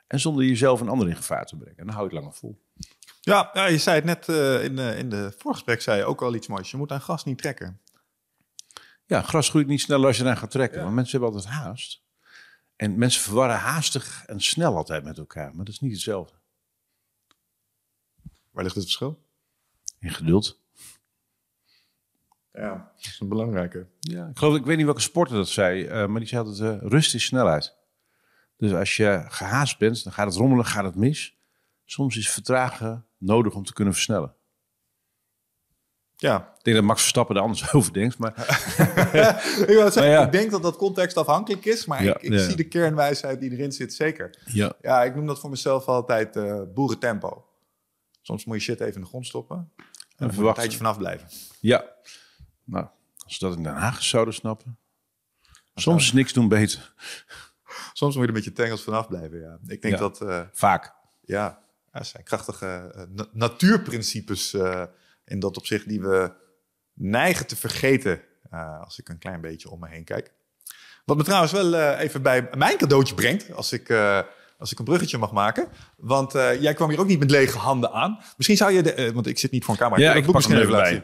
En 0.10 0.20
zonder 0.20 0.46
jezelf 0.46 0.82
en 0.82 0.90
anderen 0.90 1.12
in 1.12 1.18
gevaar 1.18 1.46
te 1.46 1.56
brengen. 1.58 1.78
En 1.78 1.86
dan 1.86 1.96
hou 1.96 2.08
je 2.10 2.14
het 2.16 2.24
langer 2.24 2.38
vol. 2.38 2.62
Ja, 3.22 3.50
ja, 3.54 3.66
je 3.66 3.78
zei 3.78 3.96
het 3.96 4.06
net 4.06 4.30
eh, 4.30 4.64
in, 4.64 4.76
de, 4.76 4.96
in 4.98 5.10
de 5.10 5.34
voorgesprek, 5.38 5.82
zei 5.82 5.98
je 5.98 6.04
ook 6.06 6.22
al 6.22 6.36
iets 6.36 6.48
moois. 6.48 6.72
Je 6.72 6.78
moet 6.78 6.92
aan 6.92 7.02
gas 7.02 7.24
niet 7.24 7.38
trekken. 7.38 7.82
Ja, 9.06 9.22
gras 9.22 9.50
groeit 9.50 9.68
niet 9.68 9.82
sneller 9.82 10.08
als 10.08 10.18
je 10.18 10.24
eraan 10.24 10.38
gaat 10.38 10.52
trekken. 10.52 10.82
Want 10.84 10.96
mensen 10.96 11.20
hebben 11.20 11.38
altijd 11.38 11.54
haast. 11.56 12.04
En 12.76 12.98
mensen 12.98 13.22
verwarren 13.22 13.58
haastig 13.58 14.24
en 14.26 14.42
snel 14.42 14.76
altijd 14.76 15.04
met 15.04 15.18
elkaar. 15.18 15.56
Maar 15.56 15.66
dat 15.66 15.74
is 15.74 15.80
niet 15.80 15.92
hetzelfde. 15.92 16.34
Waar 18.52 18.64
ligt 18.64 18.76
het 18.76 18.84
verschil? 18.84 19.24
In 20.00 20.12
geduld. 20.12 20.62
Ja, 22.52 22.92
dat 22.96 23.06
is 23.06 23.20
een 23.20 23.28
belangrijke. 23.30 23.88
Ja, 24.00 24.28
ik 24.28 24.38
geloof, 24.38 24.56
ik 24.56 24.66
weet 24.66 24.78
niet 24.78 24.86
welke 24.86 25.02
sporter 25.02 25.36
dat 25.36 25.50
zei. 25.50 25.86
eh, 25.86 26.08
maar 26.08 26.20
die 26.20 26.30
zei 26.30 26.46
altijd, 26.46 26.82
eh, 26.82 26.88
rust 26.90 27.14
is 27.16 27.26
snelheid. 27.26 27.78
Dus 28.60 28.74
als 28.74 28.96
je 28.96 29.26
gehaast 29.28 29.78
bent, 29.78 30.04
dan 30.04 30.14
gaat 30.14 30.26
het 30.26 30.36
rommelen, 30.36 30.66
gaat 30.66 30.84
het 30.84 30.96
mis. 30.96 31.38
Soms 31.86 32.18
is 32.18 32.30
vertragen 32.30 33.06
nodig 33.18 33.54
om 33.54 33.64
te 33.64 33.74
kunnen 33.74 33.94
versnellen. 33.94 34.34
Ja, 36.16 36.54
Ik 36.58 36.64
denk 36.64 36.76
dat 36.76 36.86
Max 36.86 37.02
Verstappen 37.02 37.36
er 37.36 37.42
anders 37.42 37.72
over 37.74 37.94
denkt. 37.94 38.18
Maar 38.18 38.34
ik, 38.38 39.76
wou 39.76 39.92
zeggen, 39.92 40.02
Maar 40.02 40.04
ja. 40.04 40.26
ik 40.26 40.32
denk 40.32 40.52
dat 40.52 40.62
dat 40.62 40.78
contextafhankelijk 40.78 41.66
is, 41.66 41.86
maar 41.86 42.04
Ja, 42.04 42.16
ik, 42.16 42.22
ik 42.22 42.32
ja. 42.32 42.40
zie 42.40 42.56
de 42.56 42.68
kernwijsheid 42.68 43.40
die 43.40 43.52
erin 43.52 43.72
zit 43.72 43.94
zeker. 43.94 44.44
ja, 44.46 44.74
Ja, 44.82 45.04
ik 45.04 45.16
noem 45.16 45.26
dat 45.26 45.40
voor 45.40 45.50
mezelf 45.50 45.86
altijd 45.86 46.36
eh 46.36 46.62
boerentempo. 46.74 47.46
Soms 48.22 48.46
moet 48.46 48.56
je 48.56 48.62
shit 48.62 48.80
even 48.80 48.94
in 48.94 49.02
de 49.02 49.08
grond 49.08 49.26
stoppen 49.26 49.72
en 50.18 50.38
een 50.38 50.54
tijdje 50.54 50.78
vanaf 50.78 50.98
blijven. 50.98 51.28
ja. 51.60 51.86
Nou, 52.64 52.88
als 53.26 53.38
we 53.38 53.46
dat 53.46 53.58
in 53.58 53.64
Den 53.64 53.74
Haag 53.74 54.04
zouden 54.04 54.34
snappen. 54.34 54.78
Soms 55.76 56.04
is 56.04 56.14
niks 56.14 56.34
doen 56.34 56.48
beter. 56.48 56.94
Soms 57.94 58.14
moet 58.16 58.22
je 58.24 58.28
er 58.30 58.36
met 58.36 58.44
je 58.44 58.54
tengels 58.54 58.84
vanaf 58.84 59.08
blijven, 59.08 59.40
ja. 59.40 59.58
Ik 59.68 59.82
denk 59.82 59.94
Ja. 59.94 60.00
dat, 60.00 60.22
eh, 60.22 60.42
Vaak. 60.52 60.94
ja, 61.22 61.60
er 61.92 62.06
zijn 62.06 62.24
krachtige 62.24 62.92
eh, 62.96 63.04
na- 63.10 63.28
natuurprincipes 63.34 64.54
eh, 64.54 64.84
in 65.26 65.40
dat 65.40 65.58
opzicht 65.58 65.88
die 65.88 66.02
we 66.02 66.32
neigen 66.94 67.48
te 67.48 67.56
vergeten 67.56 68.22
eh, 68.52 68.82
als 68.82 69.00
ik 69.00 69.10
een 69.10 69.18
klein 69.20 69.42
beetje 69.42 69.70
om 69.70 69.80
me 69.80 69.88
heen 69.88 70.04
kijk. 70.04 70.32
Wat 71.06 71.18
me 71.18 71.24
trouwens 71.24 71.52
wel 71.52 71.76
eh, 71.76 72.00
even 72.00 72.22
bij 72.22 72.50
mijn 72.58 72.78
cadeautje 72.78 73.16
brengt, 73.16 73.54
als 73.54 73.72
ik, 73.72 73.90
eh, 73.90 74.20
als 74.58 74.72
ik 74.72 74.80
een 74.80 74.86
bruggetje 74.86 75.18
mag 75.18 75.32
maken. 75.32 75.68
Want 75.98 76.36
eh, 76.36 76.62
jij 76.62 76.74
kwam 76.74 76.90
hier 76.90 77.00
ook 77.00 77.08
niet 77.08 77.20
met 77.20 77.32
lege 77.32 77.58
handen 77.58 77.92
aan. 77.92 78.20
Misschien 78.38 78.58
zou 78.58 78.72
je, 78.72 78.82
de, 78.84 79.12
want 79.14 79.28
ik 79.28 79.38
zit 79.40 79.52
niet 79.52 79.64
voor 79.64 79.74
een 79.74 79.80
camera. 79.80 80.02
Ja, 80.02 80.14
ik 80.14 80.26
boek 80.26 80.34
pak 80.34 80.44
hem 80.44 80.58
even 80.58 80.72
laten 80.72 80.94
zien. 80.94 81.04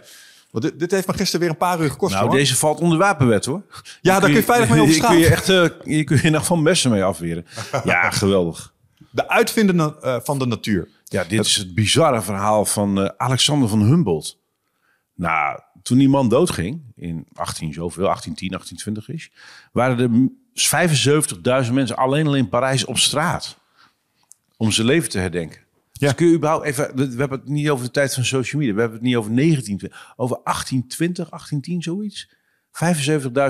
Want 0.56 0.68
dit, 0.68 0.80
dit 0.80 0.92
heeft 0.92 1.08
me 1.08 1.14
gisteren 1.14 1.40
weer 1.42 1.50
een 1.50 1.58
paar 1.58 1.82
uur 1.82 1.90
gekost. 1.90 2.14
Nou, 2.14 2.26
hoor. 2.26 2.36
deze 2.36 2.56
valt 2.56 2.80
onder 2.80 2.98
wapenwet 2.98 3.46
hoor. 3.46 3.62
ja, 4.02 4.20
daar 4.20 4.30
kun 4.30 4.34
je 4.40 4.44
veilig 4.44 4.70
mee 4.70 4.82
over 4.82 4.94
Hier 4.94 5.04
kun 5.04 5.18
je 5.18 5.24
straat. 5.26 5.38
echt, 5.38 5.50
eh, 5.50 5.86
hier 5.88 6.04
kun 6.04 6.20
je 6.22 6.30
nog 6.30 6.46
van 6.46 6.62
messen 6.62 6.92
mee 6.92 7.04
afweren. 7.04 7.46
Ja, 7.84 8.10
geweldig. 8.10 8.74
De 9.12 9.30
uitvinder 9.30 9.76
na- 9.76 9.96
eh, 10.02 10.18
van 10.24 10.40
de 10.40 10.46
natuur. 10.46 10.90
Ja, 11.04 11.24
dit 11.24 11.46
is 11.46 11.56
het 11.56 11.74
bizarre 11.76 12.22
verhaal 12.22 12.66
van 12.66 13.02
eh, 13.02 13.10
Alexander 13.18 13.70
van 13.70 13.82
Humboldt. 13.82 14.38
Nou, 15.16 15.60
toen 15.84 15.98
die 15.98 16.10
man 16.10 16.30
doodging, 16.30 16.82
in 16.96 17.28
18 17.34 17.74
zoveel, 17.74 18.04
1810, 18.04 18.50
1820 18.50 19.10
is, 19.10 19.32
waren 19.72 20.00
er 20.00 20.10
m- 20.12 20.38
75.000 21.68 21.74
mensen 21.74 21.96
alleen 21.98 22.28
al 22.28 22.36
in 22.36 22.50
Parijs 22.50 22.86
op 22.86 22.98
straat. 22.98 23.58
Om 24.58 24.72
zijn 24.72 24.88
leven 24.88 25.10
te 25.10 25.20
herdenken. 25.20 25.62
Dus 26.00 26.16
kun 26.16 26.28
je 26.28 26.34
überhaupt 26.34 26.66
even, 26.66 26.96
we 26.96 27.16
hebben 27.18 27.40
het 27.40 27.48
niet 27.48 27.70
over 27.70 27.86
de 27.86 27.92
tijd 27.92 28.14
van 28.14 28.26
social 28.26 28.62
media, 28.62 28.76
we 28.76 28.82
hebben 28.82 28.98
het 28.98 29.08
niet 29.08 29.16
over 29.16 29.36
1920, 29.36 30.14
over 30.16 30.40
1820, 30.44 31.30
1810 31.30 31.82
zoiets. 31.82 32.34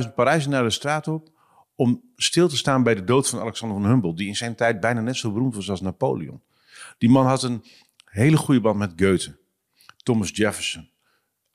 75.000 0.07 0.13
Parijzenaren 0.15 0.67
de 0.67 0.73
straat 0.73 1.07
op 1.07 1.29
om 1.75 2.01
stil 2.15 2.47
te 2.47 2.57
staan 2.57 2.83
bij 2.83 2.95
de 2.95 3.03
dood 3.03 3.29
van 3.29 3.39
Alexander 3.39 3.81
van 3.81 3.89
Humboldt, 3.89 4.17
die 4.17 4.27
in 4.27 4.35
zijn 4.35 4.55
tijd 4.55 4.79
bijna 4.79 5.01
net 5.01 5.15
zo 5.15 5.31
beroemd 5.31 5.55
was 5.55 5.69
als 5.69 5.81
Napoleon. 5.81 6.41
Die 6.97 7.09
man 7.09 7.25
had 7.25 7.43
een 7.43 7.63
hele 8.05 8.37
goede 8.37 8.61
band 8.61 8.77
met 8.77 8.93
Goethe, 8.95 9.37
Thomas 10.03 10.29
Jefferson, 10.33 10.89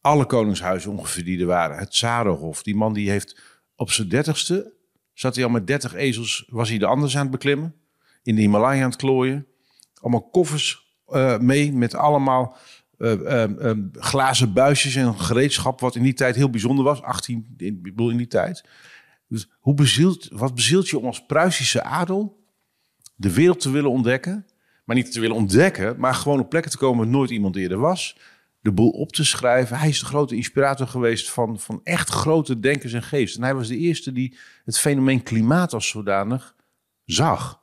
alle 0.00 0.26
koningshuizen 0.26 0.90
ongeveer 0.90 1.24
die 1.24 1.40
er 1.40 1.46
waren, 1.46 1.78
het 1.78 1.94
Zarenhof. 1.94 2.62
Die 2.62 2.76
man 2.76 2.92
die 2.92 3.10
heeft 3.10 3.40
op 3.74 3.90
zijn 3.90 4.08
dertigste, 4.08 4.72
zat 5.12 5.34
hij 5.34 5.44
al 5.44 5.50
met 5.50 5.66
30 5.66 5.94
ezels, 5.94 6.46
was 6.48 6.68
hij 6.68 6.78
de 6.78 6.86
anders 6.86 7.16
aan 7.16 7.22
het 7.22 7.30
beklimmen, 7.30 7.74
in 8.22 8.34
de 8.34 8.40
Himalaya 8.40 8.82
aan 8.82 8.90
het 8.90 8.98
klooien. 8.98 9.46
Allemaal 10.00 10.28
koffers 10.28 10.94
eh, 11.06 11.38
mee 11.38 11.72
met 11.72 11.94
allemaal 11.94 12.56
eh, 12.98 13.42
eh, 13.42 13.78
glazen 13.92 14.52
buisjes 14.52 14.94
en 14.94 15.20
gereedschap, 15.20 15.80
wat 15.80 15.94
in 15.94 16.02
die 16.02 16.14
tijd 16.14 16.36
heel 16.36 16.50
bijzonder 16.50 16.84
was. 16.84 17.02
18, 17.02 17.54
in, 17.56 17.66
ik 17.66 17.82
bedoel 17.82 18.10
in 18.10 18.16
die 18.16 18.26
tijd. 18.26 18.64
Dus 19.28 19.50
hoe 19.60 19.74
bezielt, 19.74 20.28
wat 20.32 20.54
bezielt 20.54 20.88
je 20.88 20.98
om 20.98 21.06
als 21.06 21.26
Pruisische 21.26 21.82
adel 21.82 22.44
de 23.16 23.32
wereld 23.32 23.60
te 23.60 23.70
willen 23.70 23.90
ontdekken? 23.90 24.46
Maar 24.84 24.96
niet 24.96 25.12
te 25.12 25.20
willen 25.20 25.36
ontdekken, 25.36 25.94
maar 25.98 26.14
gewoon 26.14 26.40
op 26.40 26.48
plekken 26.48 26.70
te 26.70 26.78
komen 26.78 26.98
waar 26.98 27.14
nooit 27.14 27.30
iemand 27.30 27.56
eerder 27.56 27.78
was. 27.78 28.18
De 28.60 28.72
boel 28.72 28.90
op 28.90 29.12
te 29.12 29.24
schrijven. 29.24 29.78
Hij 29.78 29.88
is 29.88 29.98
de 29.98 30.06
grote 30.06 30.36
inspirator 30.36 30.86
geweest 30.86 31.30
van, 31.30 31.58
van 31.58 31.80
echt 31.84 32.08
grote 32.08 32.60
denkers 32.60 32.92
en 32.92 33.02
geesten. 33.02 33.40
En 33.40 33.46
hij 33.46 33.56
was 33.56 33.68
de 33.68 33.76
eerste 33.76 34.12
die 34.12 34.36
het 34.64 34.78
fenomeen 34.78 35.22
klimaat 35.22 35.72
als 35.72 35.88
zodanig 35.88 36.54
zag. 37.04 37.59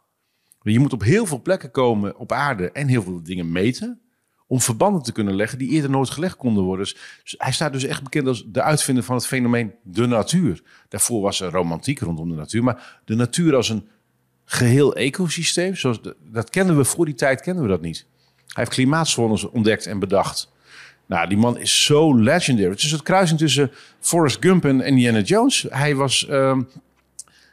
Je 0.74 0.80
moet 0.80 0.94
op 0.94 1.04
heel 1.04 1.26
veel 1.26 1.42
plekken 1.42 1.72
komen 1.72 2.18
op 2.18 2.32
aarde 2.32 2.72
en 2.72 2.88
heel 2.88 3.04
veel 3.04 3.24
dingen 3.24 3.52
meten. 3.52 4.00
Om 4.48 4.62
verbanden 4.62 5.02
te 5.02 5.12
kunnen 5.12 5.36
leggen 5.36 5.58
die 5.58 5.70
eerder 5.70 5.90
nooit 5.90 6.10
gelegd 6.10 6.36
konden 6.36 6.64
worden. 6.64 6.86
Dus 7.20 7.36
hij 7.38 7.52
staat 7.52 7.74
dus 7.74 7.84
echt 7.84 8.04
bekend 8.04 8.28
als 8.28 8.44
de 8.48 8.62
uitvinder 8.62 9.04
van 9.04 9.16
het 9.16 9.28
fenomeen 9.28 9.74
de 9.84 10.06
natuur. 10.06 10.62
Daarvoor 10.90 11.22
was 11.22 11.40
er 11.42 11.52
romantiek 11.52 12.00
rondom 12.00 12.30
de 12.30 12.36
natuur. 12.36 12.64
Maar 12.64 13.02
de 13.06 13.16
natuur 13.16 13.56
als 13.56 13.70
een 13.70 13.88
geheel 14.46 14.96
ecosysteem, 14.96 15.76
zoals 15.76 16.02
de- 16.02 16.16
dat 16.32 16.50
kennen 16.50 16.78
we 16.78 16.84
voor 16.86 17.06
die 17.06 17.14
tijd, 17.14 17.42
kennen 17.42 17.64
we 17.64 17.70
dat 17.70 17.82
niet. 17.82 18.06
Hij 18.36 18.64
heeft 18.64 18.70
klimaatzones 18.70 19.44
ontdekt 19.50 19.86
en 19.86 20.00
bedacht. 20.00 20.52
Nou, 21.06 21.28
die 21.28 21.38
man 21.38 21.58
is 21.58 21.84
zo 21.86 22.16
legendary. 22.16 22.70
Het 22.70 22.84
is 22.84 22.92
het 22.92 23.02
kruising 23.04 23.40
tussen 23.40 23.72
Forrest 24.00 24.38
Gump 24.40 24.66
en 24.66 24.82
Indiana 24.82 25.20
Jones. 25.20 25.66
Hij 25.70 25.96
was... 25.96 26.28
ehm, 26.28 26.62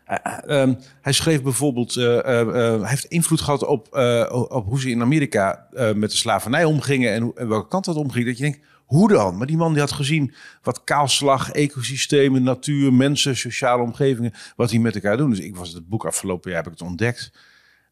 eh, 0.04 0.60
ehm, 0.60 0.74
hij 1.00 1.12
schreef 1.12 1.42
bijvoorbeeld, 1.42 1.96
eh, 1.96 2.18
eh, 2.18 2.40
eh, 2.40 2.80
hij 2.80 2.88
heeft 2.90 3.04
invloed 3.04 3.40
gehad 3.40 3.64
op, 3.64 3.94
eh, 3.94 4.46
op 4.48 4.64
hoe 4.66 4.80
ze 4.80 4.90
in 4.90 5.00
Amerika 5.02 5.68
eh, 5.72 5.92
met 5.92 6.10
de 6.10 6.16
slavernij 6.16 6.64
omgingen 6.64 7.12
en, 7.12 7.22
hoe- 7.22 7.34
en 7.34 7.48
welke 7.48 7.68
kant 7.68 7.84
dat 7.84 7.96
omging. 7.96 8.26
Dat 8.26 8.36
je 8.36 8.42
denkt, 8.42 8.60
hoe 8.84 9.08
dan? 9.08 9.36
Maar 9.36 9.46
die 9.46 9.56
man 9.56 9.72
die 9.72 9.80
had 9.80 9.92
gezien 9.92 10.34
wat 10.62 10.84
kaalslag, 10.84 11.50
ecosystemen, 11.50 12.42
natuur, 12.42 12.92
mensen, 12.92 13.36
sociale 13.36 13.82
omgevingen, 13.82 14.32
wat 14.56 14.68
die 14.68 14.80
met 14.80 14.94
elkaar 14.94 15.16
doen. 15.16 15.30
Dus 15.30 15.38
ik 15.40 15.56
was 15.56 15.72
het 15.72 15.88
boek 15.88 16.06
afgelopen 16.06 16.50
jaar, 16.50 16.62
heb 16.62 16.72
ik 16.72 16.78
het 16.78 16.88
ontdekt. 16.88 17.32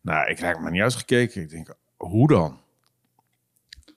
Nou, 0.01 0.31
ik 0.31 0.39
raak 0.41 0.61
me 0.61 0.71
niet 0.71 0.83
uitgekeken. 0.83 1.43
Ik 1.43 1.51
denk, 1.51 1.75
hoe 1.97 2.29
dan? 2.29 2.61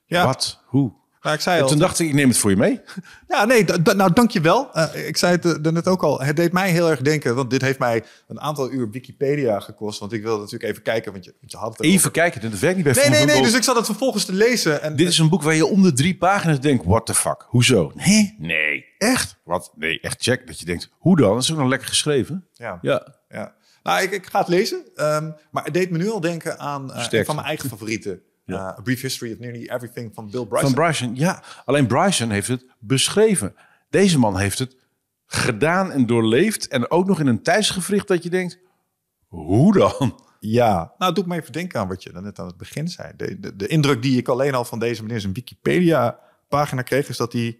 Ja, 0.05 0.25
Wat? 0.25 0.61
Hoe? 0.65 0.93
Nou, 1.25 1.37
ik 1.37 1.43
zei 1.43 1.61
al. 1.61 1.67
toen 1.67 1.77
dacht 1.79 1.99
ik, 1.99 2.07
ik 2.07 2.13
neem 2.13 2.27
het 2.27 2.37
voor 2.37 2.49
je 2.49 2.57
mee. 2.57 2.79
Ja, 3.27 3.45
nee, 3.45 3.65
nou 3.95 4.13
dankjewel. 4.13 4.69
Uh, 4.73 5.07
ik 5.07 5.17
zei 5.17 5.31
het 5.31 5.45
uh, 5.45 5.71
net 5.71 5.87
ook 5.87 6.03
al. 6.03 6.21
Het 6.21 6.35
deed 6.35 6.51
mij 6.51 6.71
heel 6.71 6.89
erg 6.89 7.01
denken, 7.01 7.35
want 7.35 7.49
dit 7.49 7.61
heeft 7.61 7.79
mij 7.79 8.03
een 8.27 8.39
aantal 8.39 8.71
uur 8.71 8.89
Wikipedia 8.89 9.59
gekost. 9.59 9.99
Want 9.99 10.13
ik 10.13 10.23
wilde 10.23 10.41
natuurlijk 10.41 10.71
even 10.71 10.83
kijken, 10.83 11.11
want 11.11 11.25
je, 11.25 11.33
want 11.39 11.51
je 11.51 11.57
had 11.57 11.77
het 11.77 11.85
Even 11.85 12.11
kijken, 12.11 12.41
dit 12.41 12.59
werkt 12.59 12.75
niet 12.75 12.85
bij 12.85 12.93
Nee, 12.93 13.09
nee, 13.09 13.25
nee, 13.25 13.41
dus 13.41 13.53
ik 13.53 13.63
zat 13.63 13.75
het 13.75 13.85
vervolgens 13.85 14.25
te 14.25 14.33
lezen. 14.33 14.81
En, 14.81 14.95
Dit 14.95 15.07
is 15.07 15.17
een 15.17 15.29
boek 15.29 15.41
waar 15.41 15.53
je 15.55 15.65
om 15.65 15.81
de 15.81 15.93
drie 15.93 16.17
pagina's 16.17 16.59
denkt, 16.59 16.85
what 16.85 17.05
the 17.05 17.13
fuck? 17.13 17.45
Hoezo? 17.47 17.91
Nee, 17.95 18.35
nee, 18.39 18.85
echt? 18.97 19.37
Wat? 19.43 19.71
Nee, 19.75 19.99
echt 19.99 20.23
check. 20.23 20.47
Dat 20.47 20.59
je 20.59 20.65
denkt, 20.65 20.89
hoe 20.97 21.17
dan? 21.17 21.33
Dat 21.33 21.43
is 21.43 21.51
ook 21.51 21.57
nog 21.57 21.69
lekker 21.69 21.87
geschreven. 21.87 22.47
ja, 22.53 22.79
Ja. 22.81 23.15
ja. 23.29 23.53
Nou, 23.83 24.01
ik, 24.01 24.11
ik 24.11 24.25
ga 24.25 24.39
het 24.39 24.47
lezen. 24.47 24.83
Ehm, 24.95 25.31
maar 25.51 25.63
het 25.63 25.73
deed 25.73 25.89
me 25.89 25.97
nu 25.97 26.09
al 26.09 26.19
denken 26.19 26.59
aan 26.59 26.89
eh, 26.91 26.97
een 26.97 27.03
Sterkste. 27.03 27.25
van 27.25 27.35
mijn 27.35 27.47
eigen 27.47 27.69
favorieten. 27.69 28.21
Ja. 28.45 28.55
Uh, 28.55 28.77
A 28.77 28.81
Brief 28.81 29.01
History 29.01 29.31
of 29.31 29.39
Nearly 29.39 29.69
Everything 29.69 30.11
van 30.13 30.29
Bill 30.29 30.45
Bryson. 30.45 30.69
Van 30.69 30.83
Bryson, 30.83 31.15
ja. 31.15 31.43
Alleen 31.65 31.87
Bryson 31.87 32.29
heeft 32.29 32.47
het 32.47 32.65
beschreven. 32.79 33.55
Deze 33.89 34.19
man 34.19 34.37
heeft 34.37 34.59
het 34.59 34.75
gedaan 35.25 35.91
en 35.91 36.05
doorleefd. 36.05 36.67
En 36.67 36.91
ook 36.91 37.07
nog 37.07 37.19
in 37.19 37.27
een 37.27 37.43
tijdsgevricht 37.43 38.07
dat 38.07 38.23
je 38.23 38.29
denkt... 38.29 38.59
Hoe 39.27 39.73
dan? 39.73 40.19
Ja, 40.39 40.75
nou 40.75 40.93
het 40.97 41.15
doet 41.15 41.25
me 41.25 41.35
even 41.35 41.51
denken 41.51 41.79
aan 41.79 41.87
wat 41.87 42.03
je 42.03 42.11
net 42.11 42.39
aan 42.39 42.47
het 42.47 42.57
begin 42.57 42.87
zei. 42.87 43.11
De, 43.15 43.39
de, 43.39 43.55
de 43.55 43.67
indruk 43.67 44.01
die 44.01 44.17
ik 44.17 44.27
alleen 44.27 44.53
al 44.53 44.65
van 44.65 44.79
deze 44.79 45.01
meneer 45.01 45.19
zijn 45.19 45.33
Wikipedia-pagina 45.33 46.81
kreeg... 46.81 47.09
is 47.09 47.17
dat 47.17 47.33
hij... 47.33 47.59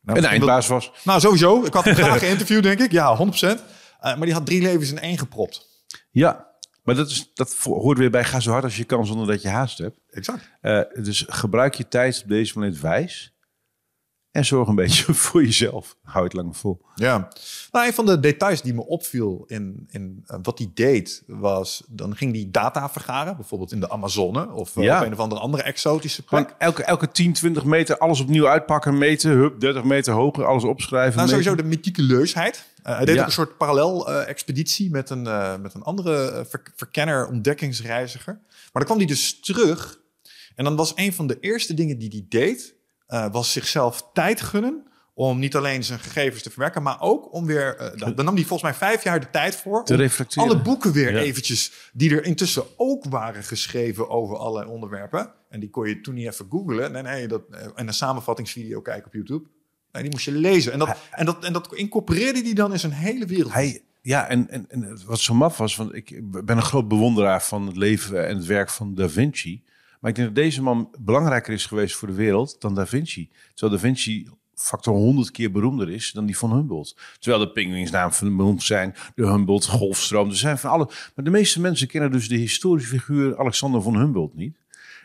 Nou, 0.00 0.18
Een 0.18 0.24
eindbaas 0.24 0.66
was. 0.66 0.92
Nou, 1.04 1.20
sowieso. 1.20 1.64
Ik 1.64 1.72
had 1.72 1.84
hem 1.84 1.94
graag 1.94 2.18
geïnterviewd, 2.26 2.62
denk 2.62 2.80
ik. 2.80 2.92
Ja, 2.92 3.16
100%. 3.16 3.20
Eh, 3.40 3.56
maar 4.00 4.20
die 4.20 4.32
had 4.32 4.46
drie 4.46 4.62
levens 4.62 4.90
in 4.90 4.98
één 4.98 5.18
gepropt. 5.18 5.84
Ja, 6.10 6.47
maar 6.88 6.96
dat, 6.96 7.08
is, 7.10 7.30
dat 7.34 7.56
hoort 7.62 7.98
weer 7.98 8.10
bij 8.10 8.24
ga 8.24 8.40
zo 8.40 8.50
hard 8.50 8.64
als 8.64 8.76
je 8.76 8.84
kan 8.84 9.06
zonder 9.06 9.26
dat 9.26 9.42
je 9.42 9.48
haast 9.48 9.78
hebt. 9.78 10.00
Exact. 10.10 10.50
Eh, 10.60 10.80
dus 11.02 11.24
gebruik 11.28 11.74
je 11.74 11.88
tijd 11.88 12.20
op 12.22 12.28
deze 12.28 12.58
moment 12.58 12.80
wijs. 12.80 13.32
En 14.30 14.44
zorg 14.44 14.68
een 14.68 14.74
beetje 14.84 15.14
voor 15.14 15.44
jezelf. 15.44 15.96
Hou 16.02 16.24
het 16.24 16.32
lang 16.32 16.56
vol. 16.56 16.80
Ja. 16.94 17.28
Nou, 17.72 17.86
een 17.86 17.92
van 17.92 18.06
de 18.06 18.20
details 18.20 18.62
die 18.62 18.74
me 18.74 18.86
opviel 18.86 19.44
in, 19.46 19.86
in 19.90 20.22
eh, 20.26 20.38
wat 20.42 20.58
hij 20.58 20.70
deed, 20.74 21.22
was... 21.26 21.82
dan 21.88 22.16
ging 22.16 22.32
hij 22.32 22.48
data 22.50 22.88
vergaren, 22.90 23.36
bijvoorbeeld 23.36 23.72
in 23.72 23.80
de 23.80 23.90
Amazone... 23.90 24.50
of 24.52 24.76
eh, 24.76 24.82
Ja. 24.82 24.98
op 25.00 25.06
een 25.06 25.12
of 25.12 25.18
andere 25.18 25.40
andere 25.40 25.62
exotische 25.62 26.22
plek. 26.24 26.40
Gewoon 26.40 26.58
elke, 26.60 26.82
elke 26.82 27.10
10, 27.10 27.32
20 27.32 27.64
meter 27.64 27.98
alles 27.98 28.20
opnieuw 28.20 28.48
uitpakken, 28.48 28.98
meten. 28.98 29.30
Hup, 29.30 29.60
30 29.60 29.84
meter 29.84 30.12
hoger, 30.12 30.44
alles 30.44 30.64
opschrijven. 30.64 31.16
Nou, 31.16 31.28
meten. 31.28 31.42
sowieso 31.44 31.62
de 31.62 31.68
meticuleusheid. 31.76 32.66
Eh, 32.82 32.96
hij 32.96 33.04
deed 33.04 33.14
Ja. 33.14 33.20
ook 33.20 33.26
een 33.26 33.32
soort 33.32 33.56
parallel-expeditie 33.56 34.90
met, 34.90 35.10
een, 35.10 35.22
met 35.62 35.74
een 35.74 35.82
andere 35.82 36.44
ver- 36.48 36.72
verkenner, 36.76 37.26
ontdekkingsreiziger. 37.28 38.32
Maar 38.42 38.70
dan 38.72 38.84
kwam 38.84 38.98
hij 38.98 39.06
dus 39.06 39.40
terug. 39.40 40.00
En 40.54 40.64
dan 40.64 40.76
was 40.76 40.92
een 40.94 41.12
van 41.12 41.26
de 41.26 41.36
eerste 41.40 41.74
dingen 41.74 41.98
die 41.98 42.08
hij 42.08 42.24
deed, 42.28 42.74
eh, 43.08 43.26
was 43.32 43.52
zichzelf 43.52 44.10
tijd 44.12 44.40
gunnen 44.40 44.82
om 45.14 45.38
niet 45.38 45.56
alleen 45.56 45.84
zijn 45.84 45.98
gegevens 45.98 46.42
te 46.42 46.50
verwerken, 46.50 46.82
maar 46.82 47.00
ook 47.00 47.32
om 47.32 47.46
weer... 47.46 47.76
eh, 47.76 47.98
dan, 47.98 48.14
dan 48.14 48.24
nam 48.24 48.34
hij 48.34 48.44
volgens 48.44 48.70
mij 48.70 48.78
vijf 48.88 49.04
jaar 49.04 49.20
de 49.20 49.30
tijd 49.30 49.56
voor 49.56 49.84
Te 49.84 49.92
om 49.94 49.98
reflecteren. 50.00 50.48
alle 50.50 50.62
boeken 50.62 50.92
weer 50.92 51.12
Ja. 51.12 51.18
eventjes, 51.20 51.72
die 51.92 52.10
er 52.16 52.24
intussen 52.24 52.62
ook 52.76 53.04
waren 53.04 53.42
geschreven 53.44 54.08
over 54.10 54.36
allerlei 54.36 54.70
onderwerpen. 54.70 55.32
En 55.48 55.60
die 55.60 55.70
kon 55.70 55.88
je 55.88 56.00
toen 56.00 56.14
niet 56.14 56.26
even 56.26 56.46
googlen. 56.50 56.92
Nee, 56.92 57.02
nee, 57.02 57.28
dat, 57.28 57.42
eh, 57.50 57.66
en 57.74 57.86
een 57.88 57.94
samenvattingsvideo 57.94 58.80
kijken 58.80 59.06
op 59.06 59.12
YouTube. 59.12 59.48
Nee, 59.92 60.02
die 60.02 60.10
moest 60.12 60.24
je 60.24 60.32
lezen. 60.32 60.72
En 60.72 60.78
dat, 60.78 60.96
en 61.10 61.26
dat, 61.26 61.44
en 61.44 61.52
dat 61.52 61.74
incorporeerde 61.74 62.40
hij 62.42 62.52
dan 62.52 62.72
in 62.72 62.78
zijn 62.78 62.92
hele 62.92 63.26
wereld. 63.26 63.52
Hij, 63.52 63.82
ja, 64.02 64.28
en, 64.28 64.50
en, 64.50 64.64
en 64.68 64.98
wat 65.06 65.20
zo 65.20 65.34
maf 65.34 65.56
was, 65.56 65.76
want 65.76 65.94
ik 65.94 66.30
ben 66.44 66.56
een 66.56 66.62
groot 66.62 66.88
bewonderaar 66.88 67.42
van 67.42 67.66
het 67.66 67.76
leven 67.76 68.26
en 68.28 68.36
het 68.36 68.46
werk 68.46 68.70
van 68.70 68.94
Da 68.94 69.08
Vinci. 69.08 69.62
Maar 70.00 70.10
ik 70.10 70.16
denk 70.16 70.28
dat 70.28 70.36
deze 70.44 70.62
man 70.62 70.94
belangrijker 71.00 71.52
is 71.52 71.66
geweest 71.66 71.96
voor 71.96 72.08
de 72.08 72.14
wereld 72.14 72.60
dan 72.60 72.74
Da 72.74 72.86
Vinci. 72.86 73.30
Terwijl 73.54 73.80
Da 73.80 73.88
Vinci 73.88 74.28
factor 74.54 74.94
100 74.94 75.30
keer 75.30 75.50
beroemder 75.50 75.90
is 75.90 76.12
dan 76.12 76.26
die 76.26 76.38
van 76.38 76.52
Humboldt. 76.52 76.96
Terwijl 77.18 77.44
de 77.44 77.52
pinguïnsnaam 77.52 78.12
van 78.12 78.36
beroemd 78.36 78.62
zijn, 78.62 78.94
de 79.14 79.26
Humboldt 79.26 79.66
golfstroom, 79.66 80.28
er 80.28 80.36
zijn 80.36 80.58
van 80.58 80.70
alle. 80.70 80.84
Maar 81.14 81.24
de 81.24 81.30
meeste 81.30 81.60
mensen 81.60 81.86
kennen 81.86 82.10
dus 82.10 82.28
de 82.28 82.36
historische 82.36 82.88
figuur 82.88 83.38
Alexander 83.38 83.82
van 83.82 83.96
Humboldt 83.96 84.34
niet. 84.34 84.56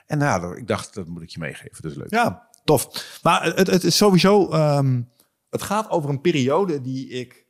En 0.06 0.18
nou, 0.18 0.58
ik 0.58 0.68
dacht, 0.68 0.94
dat 0.94 1.08
moet 1.08 1.22
ik 1.22 1.30
je 1.30 1.40
meegeven. 1.40 1.82
Dat 1.82 1.92
is 1.92 1.98
leuk. 1.98 2.10
Ja, 2.10 2.50
tof. 2.64 3.20
Maar 3.24 3.44
het, 3.44 3.68
het 3.68 3.84
is 3.84 3.98
sowieso... 3.98 4.50
ehm, 4.50 5.02
het 5.50 5.62
gaat 5.62 5.90
over 5.90 6.10
een 6.10 6.22
periode 6.22 6.82
die 6.82 7.08
ik 7.08 7.46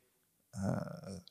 eh, 0.49 0.77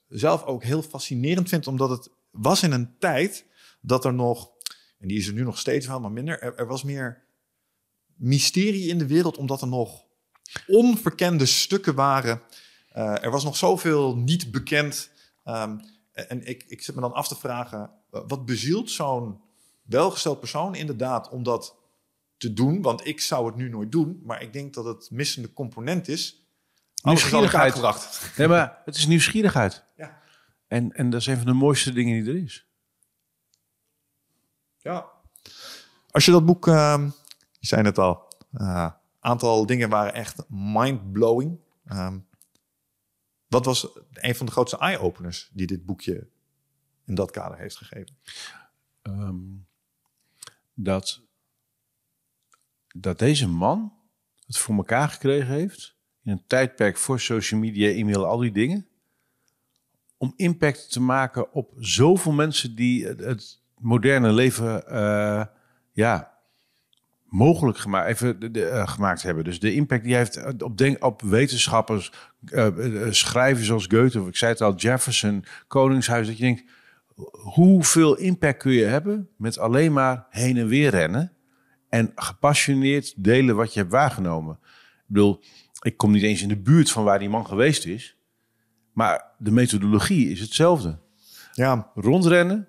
zelf 0.09 0.45
ook 0.45 0.65
heel 0.65 0.83
fascinerend 0.83 1.49
vind. 1.49 1.67
Omdat 1.67 1.91
het 1.91 2.11
was 2.31 2.63
in 2.63 2.73
een 2.73 2.99
tijd 2.99 3.47
dat 3.81 4.05
er 4.05 4.15
nog... 4.15 4.51
En 5.03 5.09
die 5.09 5.19
is 5.19 5.27
er 5.27 5.33
nu 5.33 5.43
nog 5.43 5.59
steeds 5.59 5.87
wel, 5.87 6.01
maar 6.01 6.13
minder. 6.13 6.41
Er, 6.41 6.55
er 6.55 6.67
was 6.67 6.83
meer 6.83 7.23
mysterie 8.17 8.89
in 8.89 8.99
de 8.99 9.07
wereld, 9.07 9.37
omdat 9.37 9.61
er 9.61 9.69
nog 9.69 10.05
onverkende 10.67 11.47
stukken 11.47 11.95
waren. 11.95 12.43
Eh, 12.89 13.25
er 13.25 13.31
was 13.31 13.45
nog 13.45 13.57
zoveel 13.57 14.17
niet 14.17 14.51
bekend. 14.51 15.11
Ehm, 15.45 15.79
en 16.13 16.47
ik, 16.47 16.65
ik 16.67 16.83
zit 16.83 16.95
me 16.95 17.01
dan 17.01 17.13
af 17.13 17.29
te 17.29 17.37
vragen, 17.37 17.91
eh, 18.11 18.21
wat 18.27 18.45
bezielt 18.47 18.91
zo'n 18.91 19.41
welgesteld 19.83 20.39
persoon 20.39 20.75
inderdaad 20.75 21.29
om 21.29 21.43
dat 21.43 21.77
te 22.37 22.53
doen? 22.53 22.83
Want 22.83 23.07
ik 23.07 23.21
zou 23.21 23.47
het 23.47 23.57
nu 23.57 23.69
nooit 23.69 23.93
doen, 23.93 24.21
maar 24.25 24.43
ik 24.43 24.53
denk 24.53 24.75
dat 24.75 24.85
het 24.85 25.11
missende 25.11 25.53
component 25.53 26.09
is. 26.09 26.47
Nieuwsgierigheid. 27.03 27.73
gebracht. 27.73 28.37
Nee, 28.37 28.49
maar 28.49 28.83
het 28.85 28.97
is 28.97 29.07
nieuwsgierigheid. 29.07 29.85
Ja. 29.97 30.21
En, 30.67 30.93
en 30.93 31.11
dat 31.11 31.21
is 31.21 31.27
een 31.27 31.37
van 31.37 31.47
de 31.47 31.53
mooiste 31.53 31.93
dingen 31.93 32.23
die 32.23 32.35
er 32.35 32.43
is. 32.43 32.67
Ja. 34.83 35.11
Als 36.11 36.25
je 36.25 36.31
dat 36.31 36.47
boek, 36.47 36.67
ehm 36.67 37.11
je 37.63 37.69
zei 37.69 37.83
het 37.83 37.99
al, 37.99 38.29
een 38.53 38.93
aantal 39.21 39.67
dingen 39.67 39.89
waren 39.89 40.15
echt 40.15 40.45
mind-blowing. 40.49 41.59
Ehm, 41.85 42.19
wat 43.47 43.65
was 43.65 43.89
een 44.13 44.35
van 44.35 44.47
de 44.47 44.53
grootste 44.53 44.79
eye-openers 44.79 45.51
die 45.53 45.67
dit 45.67 45.85
boekje 45.85 46.29
in 47.05 47.15
dat 47.15 47.31
kader 47.31 47.59
heeft 47.59 47.77
gegeven? 47.77 48.17
Ehm, 49.03 49.41
dat, 50.75 51.21
dat 52.89 53.19
deze 53.19 53.49
man 53.49 53.93
het 54.47 54.59
voor 54.59 54.75
elkaar 54.75 55.09
gekregen 55.09 55.55
heeft... 55.55 55.97
in 56.23 56.33
een 56.33 56.47
tijdperk 56.47 56.97
voor 56.97 57.21
social 57.21 57.61
media, 57.61 57.89
e-mail, 57.89 58.27
al 58.27 58.39
die 58.39 58.53
dingen... 58.53 58.89
om 60.17 60.33
impact 60.37 60.93
te 60.93 61.01
maken 61.01 61.53
op 61.53 61.73
zoveel 61.77 62.33
mensen 62.33 62.75
die 62.75 63.07
het, 63.07 63.21
het 63.21 63.62
moderne 63.83 64.33
leven... 64.33 64.87
eh, 64.87 65.45
ja, 65.93 66.33
mogelijk 67.25 67.79
gemaakt, 67.79 68.09
even 68.09 68.41
de, 68.41 68.51
de, 68.51 68.65
eh, 68.65 68.89
gemaakt 68.89 69.23
hebben. 69.23 69.45
Dus 69.45 69.61
de 69.61 69.75
impact 69.75 70.03
die 70.03 70.15
hij 70.15 70.21
heeft 70.21 70.63
op, 70.63 70.79
denk, 70.79 71.05
op 71.05 71.23
wetenschappers, 71.23 72.13
eh, 72.45 72.67
eh, 73.07 73.13
schrijvers 73.13 73.67
zoals 73.67 73.87
Goethe, 73.87 74.21
of 74.21 74.29
ik 74.29 74.37
zei 74.37 74.53
het 74.53 74.61
al, 74.61 74.75
Jefferson, 74.75 75.45
Koningshuis, 75.67 76.27
dat 76.27 76.37
je 76.37 76.43
denkt, 76.43 76.65
hoeveel 77.33 78.17
impact 78.17 78.59
kun 78.59 78.73
je 78.73 78.85
hebben 78.85 79.29
met 79.37 79.59
alleen 79.59 79.93
maar 79.93 80.27
heen 80.31 80.57
en 80.57 80.67
weer 80.67 80.91
rennen 80.91 81.33
en 81.89 82.13
gepassioneerd 82.15 83.15
delen 83.17 83.57
wat 83.57 83.73
je 83.73 83.81
hebt 83.81 83.93
waargenomen. 83.93 84.59
Ik 84.63 85.05
bedoel, 85.07 85.43
ik 85.83 85.97
kom 85.97 86.11
niet 86.13 86.23
eens 86.23 86.43
in 86.43 86.49
de 86.49 86.61
buurt 86.61 86.91
van 86.91 87.05
waar 87.05 87.19
die 87.19 87.29
man 87.29 87.47
geweest 87.47 87.87
is, 87.87 88.17
maar 88.93 89.25
de 89.39 89.51
methodologie 89.51 90.31
is 90.31 90.41
hetzelfde. 90.41 90.99
Ja, 91.53 91.91
Rondrennen, 91.95 92.69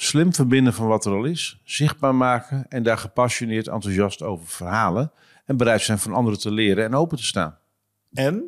slim 0.00 0.34
verbinden 0.34 0.74
van 0.74 0.86
wat 0.86 1.04
er 1.04 1.12
al 1.12 1.24
is, 1.24 1.60
zichtbaar 1.64 2.14
maken 2.14 2.66
en 2.68 2.82
daar 2.82 2.98
gepassioneerd 2.98 3.68
enthousiast 3.68 4.22
over 4.22 4.46
verhalen 4.46 5.12
en 5.44 5.56
bereid 5.56 5.82
zijn 5.82 5.98
van 5.98 6.12
anderen 6.12 6.38
te 6.38 6.50
leren 6.50 6.84
en 6.84 6.94
open 6.94 7.16
te 7.16 7.24
staan. 7.24 7.58
en 8.12 8.42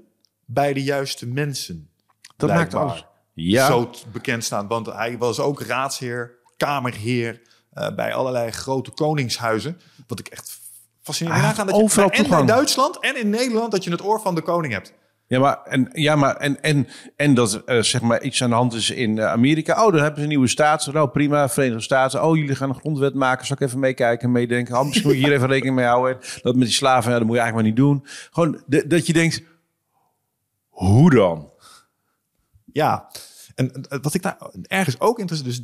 bij 0.44 0.72
de 0.72 0.82
juiste 0.82 1.26
mensen. 1.26 1.88
Dat 2.36 2.48
maakt 2.50 2.74
alles. 2.74 3.04
Ja, 3.32 3.66
Zo 3.66 3.90
bekend 4.12 4.44
staan, 4.44 4.68
want 4.68 4.86
hij 4.86 5.18
was 5.18 5.40
ook 5.40 5.60
raadsheer, 5.60 6.38
kamerheer 6.56 7.42
eh, 7.72 7.94
bij 7.94 8.14
allerlei 8.14 8.50
grote 8.50 8.90
koningshuizen. 8.90 9.80
Wat 10.06 10.18
ik 10.18 10.28
echt 10.28 10.60
fascinerend 11.02 11.56
Dat 11.56 11.66
je, 11.66 11.72
overal 11.72 12.10
en 12.10 12.16
toegang. 12.16 12.48
Duitsland 12.48 13.00
en 13.00 13.16
in 13.16 13.30
Nederland 13.30 13.70
dat 13.70 13.84
je 13.84 13.90
het 13.90 14.04
oor 14.04 14.20
van 14.20 14.34
de 14.34 14.42
koning 14.42 14.72
hebt. 14.72 14.92
Ja, 15.30 15.38
maar, 15.38 15.62
en, 15.62 15.88
ja, 15.92 16.16
maar 16.16 16.36
en, 16.36 16.62
en, 16.62 16.86
en 17.16 17.34
dat 17.34 17.64
eh, 17.64 17.82
zeg 17.82 18.00
maar 18.00 18.22
iets 18.22 18.42
aan 18.42 18.50
de 18.50 18.56
hand 18.56 18.74
is 18.74 18.90
in 18.90 19.18
eh, 19.18 19.26
Amerika. 19.26 19.84
Oh, 19.84 19.92
dan 19.92 20.00
hebben 20.00 20.16
ze 20.16 20.22
een 20.22 20.28
nieuwe 20.28 20.48
staat. 20.48 20.92
Nou, 20.92 21.08
prima, 21.08 21.48
Verenigde 21.48 21.82
Staten. 21.82 22.24
Oh, 22.24 22.36
jullie 22.36 22.54
gaan 22.54 22.68
een 22.68 22.74
grondwet 22.74 23.14
maken. 23.14 23.46
Zal 23.46 23.56
ik 23.56 23.62
even 23.62 23.78
meekijken 23.78 24.26
en 24.26 24.32
meedenken? 24.32 24.78
Oh, 24.78 24.84
misschien 24.84 25.06
moet 25.06 25.16
je 25.16 25.24
hier 25.24 25.32
even 25.32 25.48
rekening 25.48 25.76
mee 25.76 25.86
houden. 25.86 26.18
Dat 26.42 26.54
met 26.56 26.66
die 26.66 26.76
slaven, 26.76 27.12
ja, 27.12 27.18
dat 27.18 27.26
moet 27.26 27.36
je 27.36 27.42
eigenlijk 27.42 27.54
maar 27.54 27.62
niet 27.62 27.76
doen. 27.76 28.06
Gewoon 28.30 28.62
dat 28.88 29.06
je 29.06 29.12
denkt, 29.12 29.42
hoe 30.68 31.10
dan? 31.10 31.52
Ja, 32.72 33.10
en 33.54 33.86
wat 34.02 34.14
ik 34.14 34.22
daar 34.22 34.38
ergens 34.62 35.00
ook 35.00 35.18
interessant... 35.18 35.50
Dus 35.50 35.62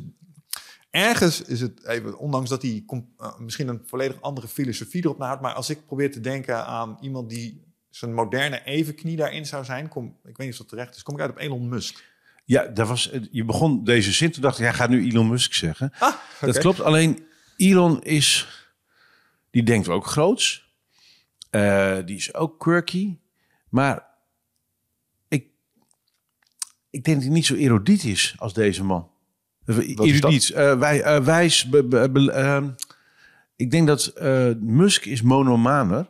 ergens 0.89 1.41
is 1.41 1.61
het 1.61 1.85
even, 1.85 2.17
ondanks 2.17 2.49
dat 2.49 2.61
hij 2.61 2.83
eh, 2.87 3.39
misschien 3.39 3.67
een 3.67 3.81
volledig 3.85 4.21
andere 4.21 4.47
filosofie 4.47 5.03
erop 5.03 5.17
nahoudt... 5.17 5.41
maar 5.41 5.53
als 5.53 5.69
ik 5.69 5.85
probeer 5.85 6.11
te 6.11 6.19
denken 6.19 6.65
aan 6.65 6.97
iemand 7.01 7.29
die 7.29 7.66
zijn 7.97 8.13
moderne 8.13 8.63
evenknie 8.65 9.15
daarin 9.15 9.45
zou 9.45 9.65
zijn... 9.65 9.87
Kom, 9.87 10.05
ik 10.23 10.37
weet 10.37 10.47
niet 10.47 10.51
of 10.51 10.57
dat 10.57 10.69
terecht 10.69 10.95
is, 10.95 11.03
kom 11.03 11.15
ik 11.15 11.21
uit 11.21 11.29
op 11.29 11.37
Elon 11.37 11.69
Musk. 11.69 12.03
Ja, 12.45 12.65
dat 12.67 12.87
was, 12.87 13.09
je 13.31 13.43
begon 13.45 13.83
deze 13.83 14.11
zin, 14.11 14.31
toen 14.31 14.41
dacht 14.41 14.57
ik, 14.59 14.63
hij 14.65 14.73
gaat 14.73 14.89
nu 14.89 15.07
Elon 15.11 15.27
Musk 15.27 15.53
zeggen. 15.53 15.91
Ah, 15.99 16.13
Dat 16.41 16.57
klopt, 16.57 16.81
alleen 16.81 17.25
Elon 17.57 18.03
is, 18.03 18.47
die 19.51 19.63
denkt 19.63 19.87
ook 19.87 20.05
groots. 20.05 20.65
Eh, 21.49 21.97
die 22.05 22.15
is 22.15 22.33
ook 22.33 22.59
quirky. 22.59 23.17
Maar 23.69 24.05
ik, 25.27 25.45
ik 26.89 27.03
denk 27.03 27.15
dat 27.17 27.25
hij 27.25 27.33
niet 27.35 27.45
zo 27.45 27.55
erudiet 27.55 28.03
is 28.03 28.35
als 28.37 28.53
deze 28.53 28.83
man. 28.83 29.09
Erudiet, 29.65 30.49
eh, 30.49 30.79
wij, 30.79 31.01
eh, 31.01 31.23
wijs. 31.23 31.69
be- 31.69 31.83
be- 31.83 32.09
be- 32.09 32.31
ehm, 32.31 32.69
ik 33.55 33.71
denk 33.71 33.87
dat 33.87 34.05
eh, 34.05 34.49
Musk 34.59 35.05
is 35.05 35.21
monomaner 35.21 36.07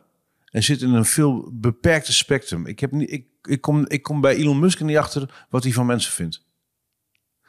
en 0.50 0.62
zit 0.62 0.82
in 0.82 0.92
een 0.92 1.04
veel 1.04 1.50
beperkter 1.52 2.14
spectrum. 2.14 2.66
Ik, 2.66 2.80
heb 2.80 2.92
niet, 2.92 3.12
ik, 3.12 3.26
ik, 3.42 3.60
kom, 3.60 3.86
ik 3.88 4.02
kom 4.02 4.20
bij 4.20 4.36
Elon 4.36 4.58
Musk 4.58 4.80
niet 4.80 4.96
achter 4.96 5.46
wat 5.48 5.62
hij 5.62 5.72
van 5.72 5.86
mensen 5.86 6.12
vindt. 6.12 6.46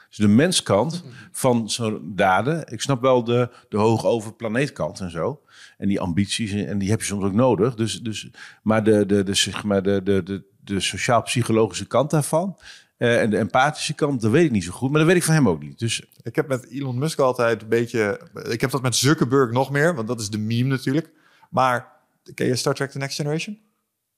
Dus 0.09 0.17
de 0.17 0.27
menskant 0.27 1.03
van 1.31 1.69
zo'n 1.69 2.11
daden. 2.15 2.71
Ik 2.71 2.81
snap 2.81 3.01
wel 3.01 3.23
de, 3.23 3.49
de 3.69 3.77
hoog 3.77 4.05
over 4.05 4.33
planeetkant 4.33 4.99
en 4.99 5.11
zo. 5.11 5.41
En 5.77 5.87
die 5.87 5.99
ambities, 5.99 6.51
en 6.51 6.77
die 6.77 6.89
heb 6.89 6.99
je 6.99 7.05
soms 7.05 7.23
ook 7.23 7.33
nodig. 7.33 7.75
Dus, 7.75 8.01
dus, 8.01 8.29
maar 8.63 8.83
de, 8.83 9.05
de, 9.05 9.23
de, 9.23 9.33
zeg 9.33 9.63
maar 9.63 9.83
de, 9.83 10.03
de, 10.03 10.23
de, 10.23 10.43
de 10.63 10.79
sociaal-psychologische 10.79 11.85
kant 11.85 12.09
daarvan... 12.11 12.57
eh, 12.97 13.21
en 13.21 13.29
de 13.29 13.37
empathische 13.37 13.93
kant, 13.93 14.21
dat 14.21 14.31
weet 14.31 14.45
ik 14.45 14.51
niet 14.51 14.63
zo 14.63 14.71
goed. 14.71 14.89
Maar 14.89 14.99
dat 14.99 15.07
weet 15.07 15.17
ik 15.17 15.23
van 15.23 15.33
hem 15.33 15.49
ook 15.49 15.61
niet. 15.61 15.79
Dus 15.79 16.05
Ik 16.23 16.35
heb 16.35 16.47
met 16.47 16.69
Elon 16.69 16.97
Musk 16.97 17.19
altijd 17.19 17.61
een 17.61 17.69
beetje... 17.69 18.21
Ik 18.49 18.61
heb 18.61 18.71
dat 18.71 18.81
met 18.81 18.95
Zuckerberg 18.95 19.51
nog 19.51 19.71
meer, 19.71 19.95
want 19.95 20.07
dat 20.07 20.19
is 20.19 20.29
de 20.29 20.37
meme 20.37 20.69
natuurlijk. 20.69 21.11
Maar 21.49 21.98
ken 22.33 22.47
je 22.47 22.55
Star 22.55 22.73
Trek 22.73 22.91
The 22.91 22.97
Next 22.97 23.15
Generation? 23.15 23.59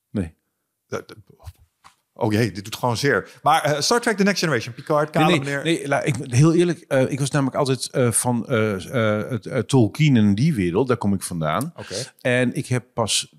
nee. 0.10 0.34
Dat- 0.88 1.15
Oh 2.13 2.30
dit 2.30 2.63
doet 2.63 2.75
gewoon 2.75 2.98
zeer. 2.98 3.30
Maar 3.44 3.63
eh, 3.63 3.80
Star 3.82 4.01
Trek 4.01 4.18
The 4.18 4.24
Next 4.24 4.39
Generation, 4.39 4.74
Picard, 4.74 5.10
kale 5.10 5.25
Nee, 5.25 5.39
nee, 5.39 5.63
nee, 5.63 5.88
la- 5.88 6.01
ik, 6.01 6.15
heel 6.27 6.53
eerlijk, 6.53 6.80
eh, 6.88 7.12
ik 7.12 7.20
was 7.20 7.32
namelijk 7.32 7.58
altijd 7.58 7.89
eh, 7.89 8.12
van 8.12 8.46
Tolkien 9.65 10.18
en 10.18 10.36
die 10.36 10.53
wereld, 10.53 10.88
daar 10.88 10.98
kom 10.98 11.13
ik 11.13 11.22
vandaan. 11.24 11.74
Oké. 11.75 11.96
En 12.22 12.53
ik 12.56 12.68
heb 12.68 12.86
pas 12.94 13.34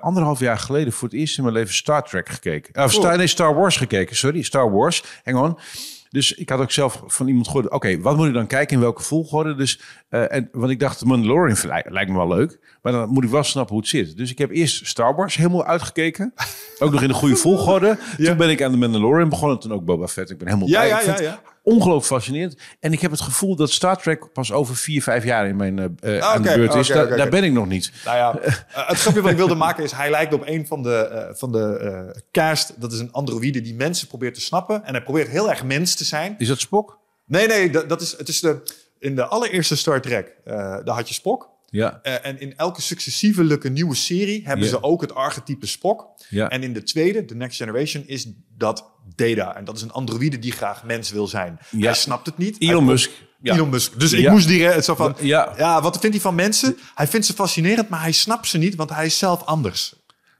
anderhalf 0.00 0.40
jaar 0.40 0.58
geleden 0.58 0.92
voor 0.92 1.08
het 1.08 1.16
eerst 1.18 1.36
in 1.36 1.42
mijn 1.42 1.54
leven 1.56 1.74
Star 1.74 2.02
Trek 2.04 2.28
gekeken. 2.28 2.84
Of 2.84 2.90
Cool. 2.90 3.02
Star, 3.02 3.16
nee, 3.16 3.26
Star 3.26 3.54
Wars 3.54 3.76
gekeken, 3.76 4.16
sorry, 4.16 4.42
Star 4.42 4.70
Wars. 4.72 5.02
Hang 5.24 5.38
on. 5.38 5.58
Dus 6.08 6.32
ik 6.32 6.48
had 6.48 6.60
ook 6.60 6.70
zelf 6.70 7.02
van 7.06 7.28
iemand 7.28 7.46
gehoord, 7.46 7.70
oké, 7.70 8.00
wat 8.00 8.16
moet 8.16 8.26
ik 8.26 8.32
dan 8.34 8.46
kijken, 8.46 8.74
in 8.76 8.82
welke 8.82 9.02
volgorde? 9.02 9.54
Dus, 9.54 9.80
eh, 10.08 10.32
en, 10.34 10.48
want 10.52 10.70
ik 10.70 10.80
dacht, 10.80 11.04
Mandalorian 11.04 11.56
lijkt, 11.88 12.08
me 12.10 12.16
wel 12.16 12.28
leuk, 12.28 12.78
maar 12.82 12.92
dan 12.92 13.08
moet 13.08 13.24
ik 13.24 13.30
wel 13.30 13.42
snappen 13.42 13.72
hoe 13.74 13.82
het 13.82 13.90
zit. 13.90 14.16
Dus 14.16 14.30
ik 14.30 14.38
heb 14.38 14.50
eerst 14.50 14.86
Star 14.86 15.14
Wars 15.14 15.36
helemaal 15.36 15.64
uitgekeken, 15.64 16.34
ook 16.78 16.92
nog 16.92 17.02
in 17.02 17.08
de 17.08 17.14
goede 17.14 17.36
volgorde. 17.36 17.98
Toen 18.24 18.36
ben 18.36 18.50
ik 18.50 18.62
aan 18.62 18.70
The 18.70 18.76
Mandalorian 18.78 19.28
begonnen, 19.28 19.58
toen 19.58 19.72
ook 19.72 19.84
Boba 19.84 20.06
Fett. 20.08 20.30
Ik 20.30 20.38
ben 20.38 20.46
helemaal 20.48 20.68
Ja, 20.68 20.80
bij. 20.80 20.88
ja, 20.88 21.00
ja, 21.00 21.20
ja. 21.20 21.40
Ongelooflijk 21.66 22.06
fascinerend. 22.06 22.56
En 22.80 22.92
ik 22.92 23.00
heb 23.00 23.10
het 23.10 23.20
gevoel 23.20 23.56
dat 23.56 23.70
Star 23.70 23.96
Trek 24.02 24.32
pas 24.32 24.52
over 24.52 24.76
vier, 24.76 25.02
vijf 25.02 25.24
jaar 25.24 25.48
in 25.48 25.56
mijn 25.56 25.78
eh, 26.00 26.18
aan 26.18 26.42
de 26.42 26.54
beurt 26.54 26.74
is. 26.74 26.90
oké, 26.90 27.16
Daar- 27.16 27.28
ben 27.28 27.44
ik 27.44 27.52
nog 27.52 27.66
niet. 27.66 27.92
Nou 28.04 28.16
ja, 28.16 28.38
eh, 28.38 28.88
het 28.88 28.98
grapje 28.98 29.20
wat 29.20 29.30
ik 29.30 29.36
wilde 29.36 29.54
maken 29.54 29.84
is... 29.84 29.92
hij 29.92 30.10
lijkt 30.10 30.34
op 30.34 30.42
een 30.46 30.66
van 30.66 30.82
de, 30.82 30.94
eh, 30.96 31.34
van 31.34 31.52
de 31.52 31.78
eh, 31.78 32.20
cast. 32.32 32.80
Dat 32.80 32.92
is 32.92 32.98
een 32.98 33.12
androïde 33.12 33.60
die 33.60 33.74
mensen 33.74 34.08
probeert 34.08 34.34
te 34.34 34.40
snappen. 34.40 34.84
En 34.84 34.92
hij 34.94 35.02
probeert 35.02 35.28
heel 35.28 35.50
erg 35.50 35.64
mens 35.64 35.94
te 35.94 36.04
zijn. 36.04 36.34
Is 36.38 36.48
dat 36.48 36.60
Spock? 36.60 36.98
Nee, 37.26 37.46
nee, 37.46 37.70
dat, 37.70 37.88
dat 37.88 38.00
is, 38.00 38.16
het 38.18 38.28
is 38.28 38.40
de, 38.40 38.62
in 38.98 39.14
de 39.16 39.26
allereerste 39.26 39.76
Star 39.76 40.00
Trek, 40.00 40.32
daar 40.44 40.88
had 40.88 41.08
je 41.08 41.14
Spock. 41.14 41.48
Ja. 41.76 41.98
Eh, 42.02 42.26
en 42.26 42.40
in 42.40 42.56
elke 42.56 42.80
successievelijke 42.82 43.68
nieuwe 43.68 43.94
serie 43.94 44.40
hebben 44.44 44.68
ze 44.68 44.82
ook 44.82 45.00
het 45.00 45.14
archetype 45.14 45.66
Spock. 45.66 46.06
Ja. 46.28 46.48
En 46.48 46.62
in 46.62 46.72
de 46.72 46.82
tweede, 46.82 47.24
The 47.24 47.34
Next 47.34 47.56
Generation, 47.56 48.04
is 48.06 48.28
dat 48.56 48.90
Data. 49.14 49.56
En 49.56 49.64
dat 49.64 49.76
is 49.76 49.82
een 49.82 49.92
androïde 49.92 50.38
die 50.38 50.52
graag 50.52 50.84
mens 50.84 51.10
wil 51.10 51.26
zijn. 51.26 51.58
Ja. 51.70 51.84
Hij 51.84 51.94
snapt 51.94 52.26
het 52.26 52.38
niet. 52.38 52.60
Elon 52.60 52.84
Musk. 52.84 53.10
Ja. 53.40 53.54
Elon 53.54 53.68
Musk. 53.68 54.00
Dus 54.00 54.12
ik 54.12 54.20
Ja. 54.20 54.32
moest 54.32 54.48
direct 54.48 54.84
zo 54.84 54.94
van... 54.94 55.14
Ja. 55.20 55.54
Ja, 55.56 55.82
wat 55.82 55.98
vindt 55.98 56.14
hij 56.14 56.24
van 56.24 56.34
mensen? 56.34 56.76
Hij 56.94 57.06
vindt 57.06 57.26
ze 57.26 57.32
fascinerend, 57.32 57.88
maar 57.88 58.00
hij 58.00 58.12
snapt 58.12 58.46
ze 58.48 58.58
niet, 58.58 58.74
want 58.74 58.90
hij 58.90 59.06
is 59.06 59.18
zelf 59.18 59.42
anders. 59.44 59.94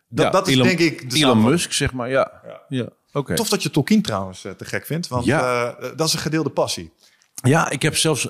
Dat, 0.09 0.25
Ja, 0.25 0.31
dat 0.31 0.49
is 0.49 0.55
Elon- 0.55 0.67
denk 0.67 0.79
ik 0.79 1.11
de 1.11 1.17
Elon. 1.19 1.43
Musk, 1.43 1.73
zeg 1.73 1.93
maar. 1.93 2.11
Ja. 2.11 2.33
Ja. 2.69 2.89
Oké. 3.13 3.35
Tof 3.35 3.49
dat 3.49 3.63
je 3.63 3.71
Tolkien 3.71 4.03
trouwens 4.03 4.45
eh, 4.45 4.53
te 4.53 4.65
gek 4.65 4.87
vindt, 4.87 5.09
want 5.09 5.25
Ja. 5.25 5.71
eh, 5.77 5.91
dat 5.97 6.07
is 6.09 6.13
een 6.13 6.19
gedeelde 6.21 6.51
passie. 6.51 6.93
Ja, 7.43 7.71
ik 7.71 7.83
heb 7.83 7.97
zelfs 7.97 8.27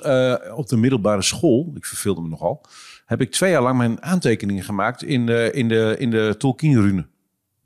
op 0.55 0.67
de 0.67 0.77
middelbare 0.77 1.21
school, 1.21 1.71
ik 1.75 1.85
verveelde 1.85 2.21
me 2.21 2.27
nogal, 2.27 2.61
heb 3.07 3.21
ik 3.21 3.31
twee 3.31 3.51
jaar 3.51 3.61
lang 3.61 3.77
mijn 3.77 4.01
aantekeningen 4.01 4.63
gemaakt 4.63 5.03
in 5.03 5.25
de, 5.25 5.51
in 5.53 5.67
de, 5.67 5.95
in 5.97 6.09
de 6.09 6.35
Tolkien-rune. 6.37 7.07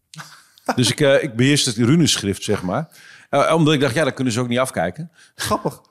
dus 0.75 0.89
ik, 0.89 0.99
eh, 0.99 1.23
ik 1.23 1.35
beheerste 1.35 1.69
het 1.69 1.77
runeschrift, 1.79 2.43
zeg 2.43 2.63
maar. 2.63 2.87
Eh, 3.29 3.53
omdat 3.55 3.73
ik 3.73 3.79
dacht, 3.79 3.93
ja, 3.93 4.03
dat 4.03 4.13
kunnen 4.13 4.33
ze 4.33 4.39
ook 4.39 4.47
niet 4.47 4.59
afkijken. 4.59 5.11
Grappig. 5.35 5.81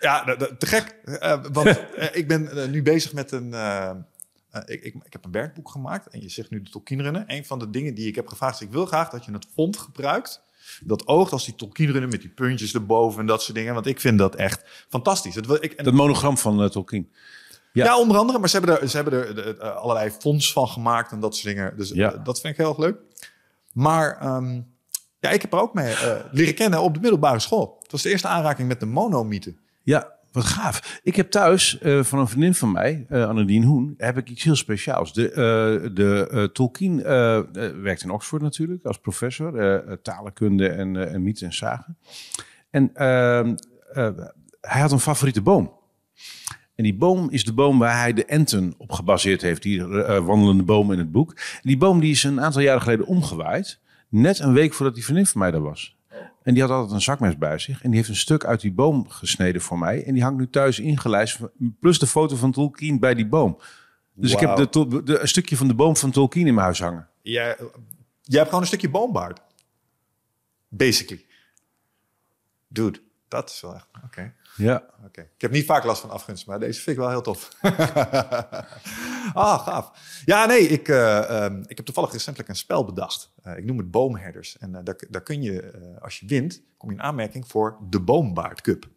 Ja, 0.00 0.36
te 0.58 0.66
gek. 0.66 0.96
Eh, 1.04 1.44
want 1.52 1.80
ik 2.20 2.28
ben 2.28 2.70
nu 2.70 2.82
bezig 2.82 3.12
met 3.12 3.32
een... 3.32 3.54
ik, 4.64 4.82
ik, 4.82 4.94
ik 5.04 5.12
heb 5.12 5.24
een 5.24 5.30
werkboek 5.30 5.70
gemaakt 5.70 6.06
en 6.06 6.22
je 6.22 6.28
zegt 6.28 6.50
nu 6.50 6.62
de 6.62 6.70
Tolkien-runnen. 6.70 7.24
Een 7.26 7.44
van 7.44 7.58
de 7.58 7.70
dingen 7.70 7.94
die 7.94 8.06
ik 8.08 8.14
heb 8.14 8.28
gevraagd 8.28 8.54
is... 8.54 8.66
ik 8.66 8.72
wil 8.72 8.86
graag 8.86 9.08
dat 9.10 9.24
je 9.24 9.32
het 9.32 9.46
font 9.54 9.76
gebruikt... 9.76 10.42
dat 10.80 11.06
oogt 11.06 11.32
als 11.32 11.44
die 11.44 11.54
Tolkien-runnen 11.54 12.10
met 12.10 12.20
die 12.20 12.30
puntjes 12.30 12.74
erboven 12.74 13.20
en 13.20 13.26
dat 13.26 13.42
soort 13.42 13.56
dingen. 13.56 13.74
Want 13.74 13.86
ik 13.86 14.00
vind 14.00 14.18
dat 14.18 14.34
echt 14.34 14.62
fantastisch. 14.88 15.34
Het, 15.34 15.46
wil- 15.46 15.64
ik, 15.64 15.72
en, 15.72 15.84
Dat 15.84 15.94
monogram 15.94 16.38
van 16.38 16.70
Tolkien. 16.70 17.10
Ja. 17.72 17.84
ja. 17.84 17.98
onder 17.98 18.16
andere. 18.16 18.38
Maar 18.38 18.48
ze 18.48 18.56
hebben 18.58 18.80
er, 18.80 18.88
ze 18.88 18.96
hebben 18.96 19.26
er 19.26 19.34
de- 19.34 19.56
eh, 19.60 19.76
allerlei 19.76 20.10
fonts 20.10 20.52
van 20.52 20.68
gemaakt 20.68 21.12
en 21.12 21.20
dat 21.20 21.36
soort 21.36 21.54
dingen. 21.54 21.76
Dus 21.76 21.90
Ja. 21.90 22.12
eh, 22.12 22.24
dat 22.24 22.40
vind 22.40 22.52
ik 22.52 22.58
heel 22.60 22.68
erg 22.68 22.78
leuk. 22.78 22.96
Maar 23.72 24.16
ehm, 24.20 24.60
ja, 25.20 25.30
ik 25.30 25.42
heb 25.42 25.52
er 25.52 25.60
ook 25.60 25.74
mee 25.74 25.92
eh, 25.94 26.24
leren 26.32 26.54
kennen 26.54 26.80
op 26.82 26.94
de 26.94 27.00
middelbare 27.00 27.38
school. 27.38 27.76
Het 27.82 27.92
was 27.92 28.02
de 28.02 28.10
eerste 28.10 28.28
aanraking 28.28 28.68
met 28.68 28.80
de 28.80 28.86
monomythe. 28.86 29.54
Ja, 29.82 30.12
wat 30.32 30.44
gaaf. 30.44 31.00
Ik 31.02 31.16
heb 31.16 31.30
thuis 31.30 31.78
van 32.00 32.18
een 32.18 32.28
vriendin 32.28 32.54
van 32.54 32.72
mij, 32.72 33.06
eh 33.08 33.28
Annelien 33.28 33.64
Hoen, 33.64 33.94
heb 33.96 34.16
ik 34.16 34.28
iets 34.28 34.42
heel 34.44 34.56
speciaals. 34.56 35.12
De, 35.12 35.90
de 35.94 36.50
Tolkien 36.52 37.02
werkt 37.82 38.02
in 38.02 38.10
Oxford 38.10 38.42
natuurlijk 38.42 38.84
als 38.84 38.98
professor, 38.98 39.98
talenkunde 40.02 40.68
en, 40.68 41.08
en 41.12 41.22
mythe 41.22 41.44
en 41.44 41.52
zagen. 41.52 41.98
En 42.70 42.90
ehm, 42.94 43.54
eh, 43.92 44.08
hij 44.60 44.80
had 44.80 44.92
een 44.92 45.00
favoriete 45.00 45.42
boom. 45.42 45.72
En 46.80 46.86
die 46.86 46.94
boom 46.94 47.30
is 47.30 47.44
de 47.44 47.52
boom 47.52 47.78
waar 47.78 47.98
hij 47.98 48.12
de 48.12 48.24
enten 48.24 48.74
op 48.78 48.92
gebaseerd 48.92 49.42
heeft, 49.42 49.62
die 49.62 50.02
eh, 50.02 50.24
wandelende 50.24 50.62
boom 50.62 50.92
in 50.92 50.98
het 50.98 51.12
boek. 51.12 51.30
En 51.30 51.60
die 51.62 51.76
boom 51.76 52.00
die 52.00 52.10
is 52.10 52.22
een 52.24 52.40
aantal 52.40 52.60
jaren 52.60 52.82
geleden 52.82 53.06
omgewaaid, 53.06 53.80
net 54.08 54.38
een 54.38 54.52
week 54.52 54.74
voordat 54.74 54.94
die 54.94 55.04
vriendin 55.04 55.26
van 55.26 55.40
mij 55.40 55.50
daar 55.50 55.60
was. 55.60 55.96
En 56.42 56.54
die 56.54 56.62
had 56.62 56.72
altijd 56.72 56.92
een 56.92 57.00
zakmes 57.00 57.38
bij 57.38 57.58
zich. 57.58 57.82
En 57.82 57.88
die 57.88 57.98
heeft 57.98 58.08
een 58.08 58.16
stuk 58.16 58.44
uit 58.44 58.60
die 58.60 58.72
boom 58.72 59.08
gesneden 59.08 59.60
voor 59.60 59.78
mij. 59.78 60.04
En 60.04 60.14
die 60.14 60.22
hangt 60.22 60.38
nu 60.38 60.50
thuis 60.50 60.78
ingelijst. 60.78 61.38
Plus 61.80 61.98
de 61.98 62.06
foto 62.06 62.36
van 62.36 62.52
Tolkien 62.52 62.98
bij 62.98 63.14
die 63.14 63.26
boom. 63.26 63.60
Dus 64.14 64.32
ik 64.32 64.40
heb 64.40 64.56
de, 64.56 65.18
een 65.20 65.28
stukje 65.28 65.56
van 65.56 65.68
de 65.68 65.74
boom 65.74 65.96
van 65.96 66.10
Tolkien 66.10 66.46
in 66.46 66.54
mijn 66.54 66.64
huis 66.64 66.80
hangen. 66.80 67.08
Jij, 67.22 67.56
jij 68.22 68.38
hebt 68.38 68.44
gewoon 68.44 68.60
een 68.60 68.66
stukje 68.66 68.90
boombaard. 68.90 69.40
Basically. 70.68 71.26
Dude, 72.68 73.00
dat 73.28 73.50
is 73.50 73.60
wel 73.60 73.74
echt... 73.74 73.86
Oké. 74.04 74.34
Ja. 74.56 74.84
Oké. 75.04 75.20
Ik 75.20 75.40
heb 75.40 75.50
niet 75.50 75.64
vaak 75.64 75.84
last 75.84 76.00
van 76.00 76.10
afgunst, 76.10 76.46
maar 76.46 76.58
deze 76.58 76.80
vind 76.80 76.96
ik 76.96 77.02
wel 77.02 77.10
heel 77.10 77.22
tof. 77.22 77.48
ah, 79.34 79.66
gaaf. 79.66 79.92
Ja, 80.24 80.46
nee, 80.46 80.68
ik, 80.68 80.88
eh, 80.88 81.44
ehm, 81.44 81.62
ik 81.66 81.76
heb 81.76 81.86
toevallig 81.86 82.12
recentelijk 82.12 82.48
een 82.48 82.56
spel 82.56 82.84
bedacht. 82.84 83.32
Eh, 83.42 83.56
ik 83.56 83.64
noem 83.64 83.78
het 83.78 83.90
Boomherders. 83.90 84.58
En 84.58 84.74
eh, 84.74 84.80
daar, 84.84 85.00
daar 85.08 85.22
kun 85.22 85.42
je, 85.42 85.72
als 86.00 86.18
je 86.18 86.26
wint, 86.26 86.62
kom 86.76 86.90
je 86.90 86.96
in 86.96 87.02
aanmerking 87.02 87.48
voor 87.48 87.78
de 87.88 88.00
Boombaard 88.00 88.60
Cup. 88.60 88.88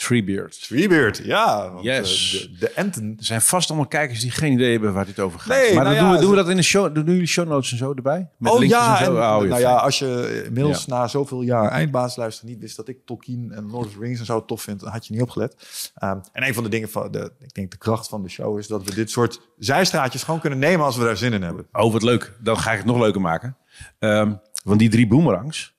Treebeard. 0.00 0.62
Treebeard, 0.62 1.20
ja. 1.24 1.70
Want, 1.72 1.84
Yes. 1.84 2.34
eh, 2.34 2.40
de, 2.50 2.58
de 2.58 2.70
enten. 2.70 3.14
Er 3.18 3.24
zijn 3.24 3.40
vast 3.40 3.68
allemaal 3.68 3.88
kijkers 3.88 4.20
die 4.20 4.30
geen 4.30 4.52
idee 4.52 4.70
hebben 4.72 4.92
waar 4.92 5.06
dit 5.06 5.18
over 5.20 5.40
gaat. 5.40 5.48
Nee, 5.48 5.74
maar 5.74 5.84
nou 5.84 5.84
dan 5.84 5.94
ja, 5.94 6.00
doen, 6.00 6.10
we, 6.12 6.20
doen 6.20 6.30
we 6.30 6.36
dat 6.36 6.48
in 6.48 6.56
de 6.56 6.62
show. 6.62 6.94
Doen 6.94 7.04
jullie 7.04 7.26
show 7.26 7.48
notes 7.48 7.72
en 7.72 7.78
zo 7.78 7.92
erbij? 7.94 8.28
Met 8.38 8.52
oh 8.52 8.64
ja, 8.64 8.92
en 8.94 8.98
en, 8.98 9.04
zo? 9.04 9.12
Oh, 9.12 9.18
nou 9.42 9.60
ja, 9.60 9.74
als 9.76 9.98
je 9.98 10.42
inmiddels 10.46 10.84
Ja. 10.84 10.94
na 10.96 11.08
zoveel 11.08 11.42
jaar 11.42 11.70
eindbaas 11.70 12.16
luistert 12.16 12.48
niet 12.48 12.58
wist 12.60 12.76
dat 12.76 12.88
ik 12.88 12.98
Tolkien 13.04 13.52
en 13.52 13.70
Lord 13.70 13.86
of 13.86 13.92
the 13.92 13.98
Rings 13.98 14.20
en 14.20 14.26
zo 14.26 14.44
tof 14.44 14.62
vind, 14.62 14.80
dan 14.80 14.90
had 14.90 15.06
je 15.06 15.12
niet 15.12 15.22
opgelet. 15.22 15.90
Ehm, 15.94 16.18
en 16.32 16.46
een 16.46 16.54
van 16.54 16.62
de 16.62 16.68
dingen 16.70 16.90
van 16.90 17.10
de, 17.10 17.32
ik 17.38 17.54
denk 17.54 17.70
de 17.70 17.76
kracht 17.78 18.08
van 18.08 18.22
de 18.22 18.28
show 18.28 18.58
is 18.58 18.66
dat 18.66 18.84
we 18.84 18.94
dit 18.94 19.10
soort 19.10 19.40
zijstraatjes 19.58 20.22
gewoon 20.22 20.40
kunnen 20.40 20.58
nemen 20.58 20.84
als 20.86 20.96
we 20.96 21.04
daar 21.04 21.16
zin 21.16 21.32
in 21.32 21.42
hebben. 21.42 21.66
Oh, 21.72 21.92
wat 21.92 22.02
leuk. 22.02 22.32
Dan 22.42 22.58
ga 22.58 22.70
ik 22.70 22.76
het 22.78 22.86
nog 22.86 22.98
leuker 22.98 23.20
maken. 23.20 23.56
Ehm, 23.98 24.32
want 24.64 24.78
die 24.78 24.88
drie 24.88 25.06
boomerangs 25.06 25.74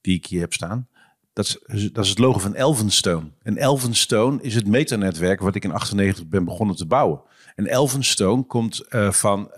die 0.00 0.16
ik 0.16 0.26
hier 0.26 0.40
heb 0.40 0.52
staan, 0.52 0.88
dat 1.36 1.58
is, 1.66 1.92
dat 1.92 2.04
is 2.04 2.10
het 2.10 2.18
logo 2.18 2.38
van 2.38 2.54
Elvenstone. 2.54 3.30
En 3.42 3.56
Elvenstone 3.56 4.42
is 4.42 4.54
het 4.54 4.66
metanetwerk 4.66 5.40
wat 5.40 5.54
ik 5.54 5.64
in 5.64 5.72
98 5.72 6.26
ben 6.26 6.44
begonnen 6.44 6.76
te 6.76 6.86
bouwen. 6.86 7.20
En 7.54 7.66
Elvenstone 7.66 8.42
komt 8.42 8.80
eh, 8.80 9.10
van 9.10 9.52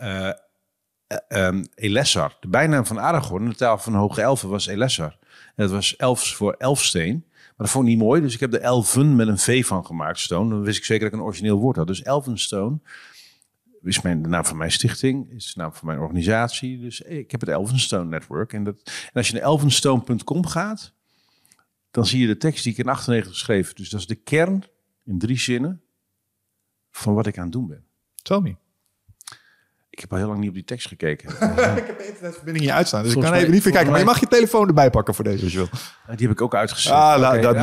ehm, 1.29 1.65
Elessar. 1.75 2.37
De 2.41 2.49
bijnaam 2.49 2.87
van 2.87 3.01
Aragorn 3.01 3.43
in 3.43 3.49
de 3.49 3.55
taal 3.55 3.79
van 3.79 3.95
Hoge 3.95 4.21
Elfen 4.21 4.49
was 4.49 4.67
Elessar. 4.67 5.19
En 5.31 5.55
dat 5.55 5.71
was 5.71 5.97
elfs 5.97 6.35
voor 6.35 6.53
elfsteen. 6.53 7.25
Maar 7.31 7.67
dat 7.67 7.71
vond 7.71 7.85
ik 7.85 7.91
niet 7.91 8.03
mooi, 8.03 8.21
dus 8.21 8.35
ik 8.35 8.41
heb 8.41 8.51
de 8.51 8.59
elfen 8.59 9.17
met 9.17 9.29
een 9.29 9.39
V 9.39 9.67
van 9.67 9.87
gemaakt, 9.87 10.19
stone. 10.19 10.51
Dan 10.51 10.63
wist 10.63 10.79
ik 10.79 10.85
zeker 10.85 11.05
dat 11.05 11.13
ik 11.13 11.19
een 11.19 11.27
origineel 11.27 11.59
woord 11.59 11.77
had. 11.77 11.87
Dus 11.87 12.03
Elvenstone 12.03 12.79
is 13.83 14.01
mijn, 14.01 14.23
de 14.23 14.29
naam 14.29 14.45
van 14.45 14.57
mijn 14.57 14.73
stichting, 14.73 15.31
is 15.31 15.53
de 15.53 15.61
naam 15.61 15.73
van 15.73 15.87
mijn 15.87 15.99
organisatie. 15.99 16.81
Dus 16.81 17.01
ik 17.01 17.31
heb 17.31 17.41
het 17.41 17.51
Elvenstone 17.51 18.05
Network. 18.05 18.53
En, 18.53 18.65
dat, 18.65 18.77
en 18.85 19.13
als 19.13 19.29
je 19.29 19.35
naar 19.35 19.43
elvenstone.com 19.43 20.47
gaat, 20.47 20.97
dan 21.99 22.07
zie 22.07 22.21
je 22.21 22.27
de 22.27 22.37
tekst 22.37 22.63
die 22.65 22.73
ik 22.73 22.79
in 22.79 22.89
98 22.89 23.33
geschreven. 23.33 23.75
Dus 23.75 23.89
dat 23.91 24.01
is 24.01 24.07
de 24.07 24.15
kern, 24.15 24.65
in 25.05 25.19
drie 25.19 25.39
zinnen, 25.39 25.83
van 26.91 27.15
wat 27.15 27.27
ik 27.27 27.37
aan 27.39 27.43
het 27.43 27.53
doen 27.53 27.67
ben. 27.67 27.85
Tell 28.23 28.41
me. 28.41 28.57
Ik 29.91 30.01
heb 30.01 30.13
al 30.13 30.19
heel 30.19 30.27
lang 30.27 30.39
niet 30.39 30.49
op 30.49 30.55
die 30.55 30.65
tekst 30.65 30.89
gekeken. 30.89 31.29
ik 31.77 31.87
heb 31.87 31.99
de 31.99 32.07
internetverbinding 32.07 32.65
hier 32.65 32.75
uitstaan, 32.75 33.03
dus 33.03 33.13
Volgens 33.13 33.33
ik 33.33 33.33
kan 33.33 33.43
even 33.43 33.55
niet 33.55 33.63
verkijken. 33.63 33.91
Maar 33.91 34.01
je 34.01 34.07
mag 34.07 34.21
je 34.21 34.27
telefoon 34.27 34.69
erbij 34.69 34.91
pakken 34.91 35.15
voor 35.15 35.25
deze 35.25 35.45
als 35.45 35.53
je 35.53 35.59
wil. 35.59 35.69
Die 36.17 36.27
heb 36.27 36.37
ik 36.37 36.41
ook 36.41 36.55
uitgezet. 36.55 36.93
Ah, 36.93 37.19
Oké, 37.33 37.41
dat-. 37.41 37.57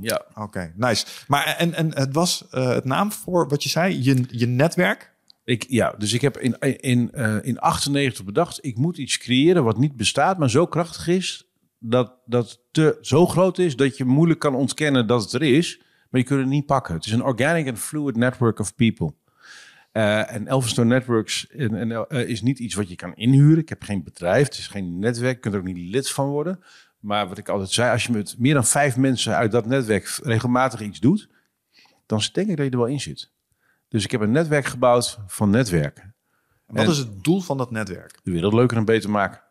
Ja. 0.00 0.24
Oké, 0.34 0.72
nice. 0.76 1.06
Maar 1.26 1.46
en, 1.46 1.74
en 1.74 1.94
het 1.94 2.14
was 2.14 2.46
eh, 2.50 2.68
het 2.68 2.84
naam 2.84 3.12
voor 3.12 3.48
wat 3.48 3.62
je 3.62 3.68
zei, 3.68 4.02
je, 4.02 4.24
je 4.28 4.46
netwerk. 4.46 5.12
Ik, 5.44 5.64
ja, 5.68 5.94
dus 5.98 6.12
ik 6.12 6.20
heb 6.20 6.38
in, 6.38 6.58
in, 6.80 7.12
eh, 7.12 7.36
in 7.42 7.58
98 7.58 8.24
bedacht, 8.24 8.58
ik 8.64 8.76
moet 8.76 8.98
iets 8.98 9.18
creëren 9.18 9.64
wat 9.64 9.78
niet 9.78 9.96
bestaat, 9.96 10.38
maar 10.38 10.50
zo 10.50 10.66
krachtig 10.66 11.08
is 11.08 11.53
dat, 11.86 12.12
dat 12.26 12.60
te, 12.70 12.98
zo 13.00 13.26
groot 13.26 13.58
is 13.58 13.76
dat 13.76 13.96
je 13.96 14.04
moeilijk 14.04 14.40
kan 14.40 14.54
ontkennen 14.54 15.06
dat 15.06 15.22
het 15.22 15.32
er 15.32 15.42
is, 15.42 15.80
maar 16.10 16.20
je 16.20 16.26
kunt 16.26 16.40
het 16.40 16.48
niet 16.48 16.66
pakken. 16.66 16.94
Het 16.94 17.06
is 17.06 17.12
een 17.12 17.22
organic 17.22 17.68
and 17.68 17.78
fluid 17.78 18.16
network 18.16 18.58
of 18.58 18.74
people. 18.74 19.14
Uh, 19.92 20.32
en 20.32 20.46
Elphinstone 20.46 20.88
Networks 20.88 21.46
en, 21.46 21.74
en, 21.74 21.90
uh, 21.90 22.28
is 22.28 22.42
niet 22.42 22.58
iets 22.58 22.74
wat 22.74 22.88
je 22.88 22.96
kan 22.96 23.14
inhuren. 23.14 23.58
Ik 23.58 23.68
heb 23.68 23.82
geen 23.82 24.02
bedrijf, 24.02 24.44
het 24.44 24.58
is 24.58 24.66
geen 24.66 24.98
netwerk, 24.98 25.34
je 25.34 25.40
kunt 25.40 25.54
er 25.54 25.60
ook 25.60 25.66
niet 25.66 25.90
lid 25.90 26.10
van 26.10 26.28
worden. 26.28 26.62
Maar 26.98 27.28
wat 27.28 27.38
ik 27.38 27.48
altijd 27.48 27.70
zei, 27.70 27.90
als 27.90 28.04
je 28.04 28.12
met 28.12 28.34
meer 28.38 28.54
dan 28.54 28.64
vijf 28.64 28.96
mensen 28.96 29.36
uit 29.36 29.52
dat 29.52 29.66
netwerk 29.66 30.18
regelmatig 30.22 30.80
iets 30.80 31.00
doet, 31.00 31.28
dan 32.06 32.22
denk 32.32 32.48
ik 32.48 32.56
dat 32.56 32.64
je 32.66 32.72
er 32.72 32.78
wel 32.78 32.86
in 32.86 33.00
zit. 33.00 33.32
Dus 33.88 34.04
ik 34.04 34.10
heb 34.10 34.20
een 34.20 34.30
netwerk 34.30 34.64
gebouwd 34.64 35.18
van 35.26 35.50
netwerken. 35.50 36.14
En 36.66 36.74
wat 36.74 36.88
is 36.88 36.98
het 36.98 37.24
doel 37.24 37.40
van 37.40 37.58
dat 37.58 37.70
netwerk? 37.70 38.18
De 38.22 38.30
wereld 38.30 38.52
leuker 38.52 38.76
en 38.76 38.84
beter 38.84 39.10
maken. 39.10 39.42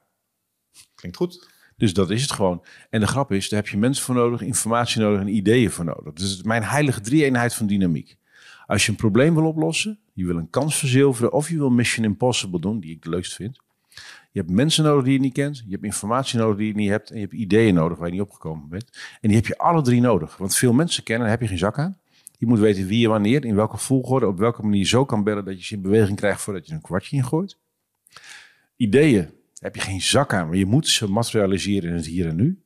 Klinkt 0.96 1.18
goed. 1.18 1.53
Dus 1.84 1.94
dat 1.94 2.10
is 2.10 2.22
het 2.22 2.32
gewoon. 2.32 2.64
En 2.90 3.00
de 3.00 3.08
grap 3.08 3.32
is, 3.32 3.50
daar 3.50 3.60
heb 3.60 3.70
je 3.70 3.78
mensen 3.78 4.04
voor 4.04 4.16
nodig, 4.16 4.42
informatie 4.42 5.02
nodig 5.02 5.22
en 5.22 5.36
ideeën 5.36 5.72
voor 5.72 5.86
nodig. 5.86 6.14
Dus 6.14 6.32
het 6.32 6.46
mijn 6.46 6.64
heilige 6.64 7.02
drie-eenheid 7.02 7.54
van 7.54 7.68
dynamiek. 7.68 8.16
Als 8.68 8.86
je 8.86 8.92
een 8.92 8.98
probleem 8.98 9.36
wil 9.36 9.46
oplossen, 9.46 10.00
je 10.14 10.26
wil 10.26 10.36
een 10.36 10.50
kans 10.50 10.76
verzilveren 10.76 11.34
of 11.34 11.50
je 11.50 11.58
wil 11.58 11.70
Mission 11.70 12.06
Impossible 12.06 12.60
doen, 12.60 12.80
die 12.80 12.92
ik 12.92 13.02
de 13.02 13.10
leukst 13.10 13.34
vind. 13.34 13.60
Je 14.32 14.40
hebt 14.40 14.50
mensen 14.50 14.84
nodig 14.84 15.04
die 15.04 15.14
je 15.14 15.20
niet 15.20 15.34
kent, 15.34 15.58
je 15.66 15.72
hebt 15.72 15.84
informatie 15.84 16.40
nodig 16.40 16.58
die 16.58 16.68
je 16.68 16.74
niet 16.74 16.90
hebt 16.90 17.10
en 17.10 17.16
je 17.16 17.22
hebt 17.22 17.34
ideeën 17.34 17.74
nodig 17.74 17.98
waar 17.98 18.08
je 18.08 18.14
niet 18.14 18.22
opgekomen 18.22 18.70
bent. 18.70 18.90
En 19.22 19.28
die 19.28 19.38
heb 19.38 19.46
je 19.46 19.58
alle 19.58 19.82
drie 19.82 20.02
nodig. 20.02 20.38
Want 20.38 20.56
veel 20.56 20.74
mensen 20.74 21.04
kennen, 21.04 21.28
daar 21.28 21.38
heb 21.38 21.42
je 21.42 21.48
geen 21.48 21.58
zak 21.58 21.80
aan. 21.80 21.98
Je 22.38 22.46
moet 22.46 22.60
weten 22.60 22.88
wie 22.88 23.00
je 23.00 23.08
wanneer, 23.08 23.46
in 23.46 23.56
welke 23.56 23.78
volgorde, 23.78 24.28
op 24.28 24.38
welke 24.38 24.62
manier 24.62 24.80
je 24.80 24.86
zo 24.86 25.06
kan 25.06 25.24
bellen 25.24 25.46
dat 25.46 25.58
je 25.58 25.66
ze 25.66 25.76
in 25.76 25.82
beweging 25.82 26.18
krijgt 26.18 26.42
voordat 26.42 26.68
je 26.68 26.74
een 26.74 26.82
kwartje 26.82 27.16
ingooit. 27.16 27.58
Ideeën 28.76 29.30
heb 29.64 29.76
je 29.76 29.82
geen 29.82 30.02
zak 30.02 30.34
aan, 30.34 30.48
maar 30.48 30.58
je 30.58 30.66
moet 30.66 30.88
ze 30.88 31.08
materialiseren 31.08 31.90
in 31.90 31.96
het 31.96 32.06
hier 32.06 32.28
en 32.28 32.36
nu. 32.36 32.62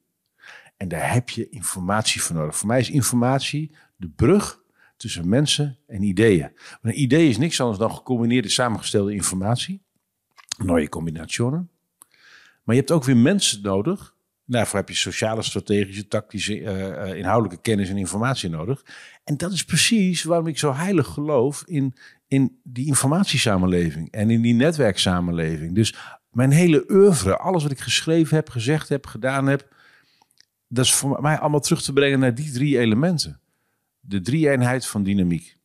En 0.78 0.88
daar 0.88 1.14
heb 1.14 1.30
je 1.30 1.50
informatie 1.50 2.22
voor 2.22 2.36
nodig. 2.36 2.58
Voor 2.58 2.68
mij 2.68 2.80
is 2.80 2.90
informatie 2.90 3.72
de 3.96 4.10
brug 4.10 4.62
tussen 4.98 5.30
mensen 5.30 5.78
en 5.88 6.04
ideeën. 6.04 6.52
een 6.82 7.02
idee 7.02 7.30
is 7.30 7.38
niks 7.38 7.62
anders 7.62 7.80
dan 7.80 7.92
gecombineerde, 7.92 8.50
samengestelde 8.50 9.14
informatie. 9.14 9.82
Mooie 10.58 10.90
combinationen. 10.90 11.70
Maar 12.64 12.76
je 12.76 12.82
hebt 12.82 12.92
ook 12.92 13.04
weer 13.04 13.18
mensen 13.18 13.62
nodig. 13.62 14.16
Daarvoor 14.46 14.80
heb 14.80 14.90
je 14.90 14.96
sociale, 14.96 15.42
strategische, 15.42 16.08
tactische, 16.08 16.60
uh, 16.60 17.14
inhoudelijke 17.14 17.62
kennis 17.62 17.90
en 17.90 17.98
informatie 17.98 18.50
nodig. 18.50 18.86
En 19.24 19.38
dat 19.38 19.52
is 19.52 19.66
precies 19.66 20.24
waarom 20.24 20.48
ik 20.48 20.58
zo 20.58 20.74
heilig 20.74 21.08
geloof 21.08 21.64
in, 21.66 21.96
in 22.28 22.60
die 22.64 22.86
informatiesamenleving 22.86 24.12
en 24.12 24.30
in 24.30 24.42
die 24.42 24.54
netwerksamenleving. 24.54 25.76
Dus 25.76 25.96
mijn 26.38 26.52
hele 26.52 26.86
oeuvre, 26.90 27.38
alles 27.38 27.64
wat 27.64 27.72
ik 27.72 27.80
geschreven 27.80 28.36
heb, 28.36 28.50
gezegd 28.50 28.90
heb, 28.90 29.06
gedaan 29.06 29.48
heb, 29.48 29.76
dat 30.68 30.86
is 30.86 30.94
voor 30.94 31.22
mij 31.22 31.40
allemaal 31.40 31.60
terug 31.60 31.82
te 31.82 31.94
brengen 31.94 32.20
naar 32.20 32.36
die 32.36 32.52
drie 32.52 32.80
elementen 32.80 33.40
de 34.00 34.22
drie-eenheid 34.22 34.86
van 34.86 35.04
dynamiek. 35.04 35.58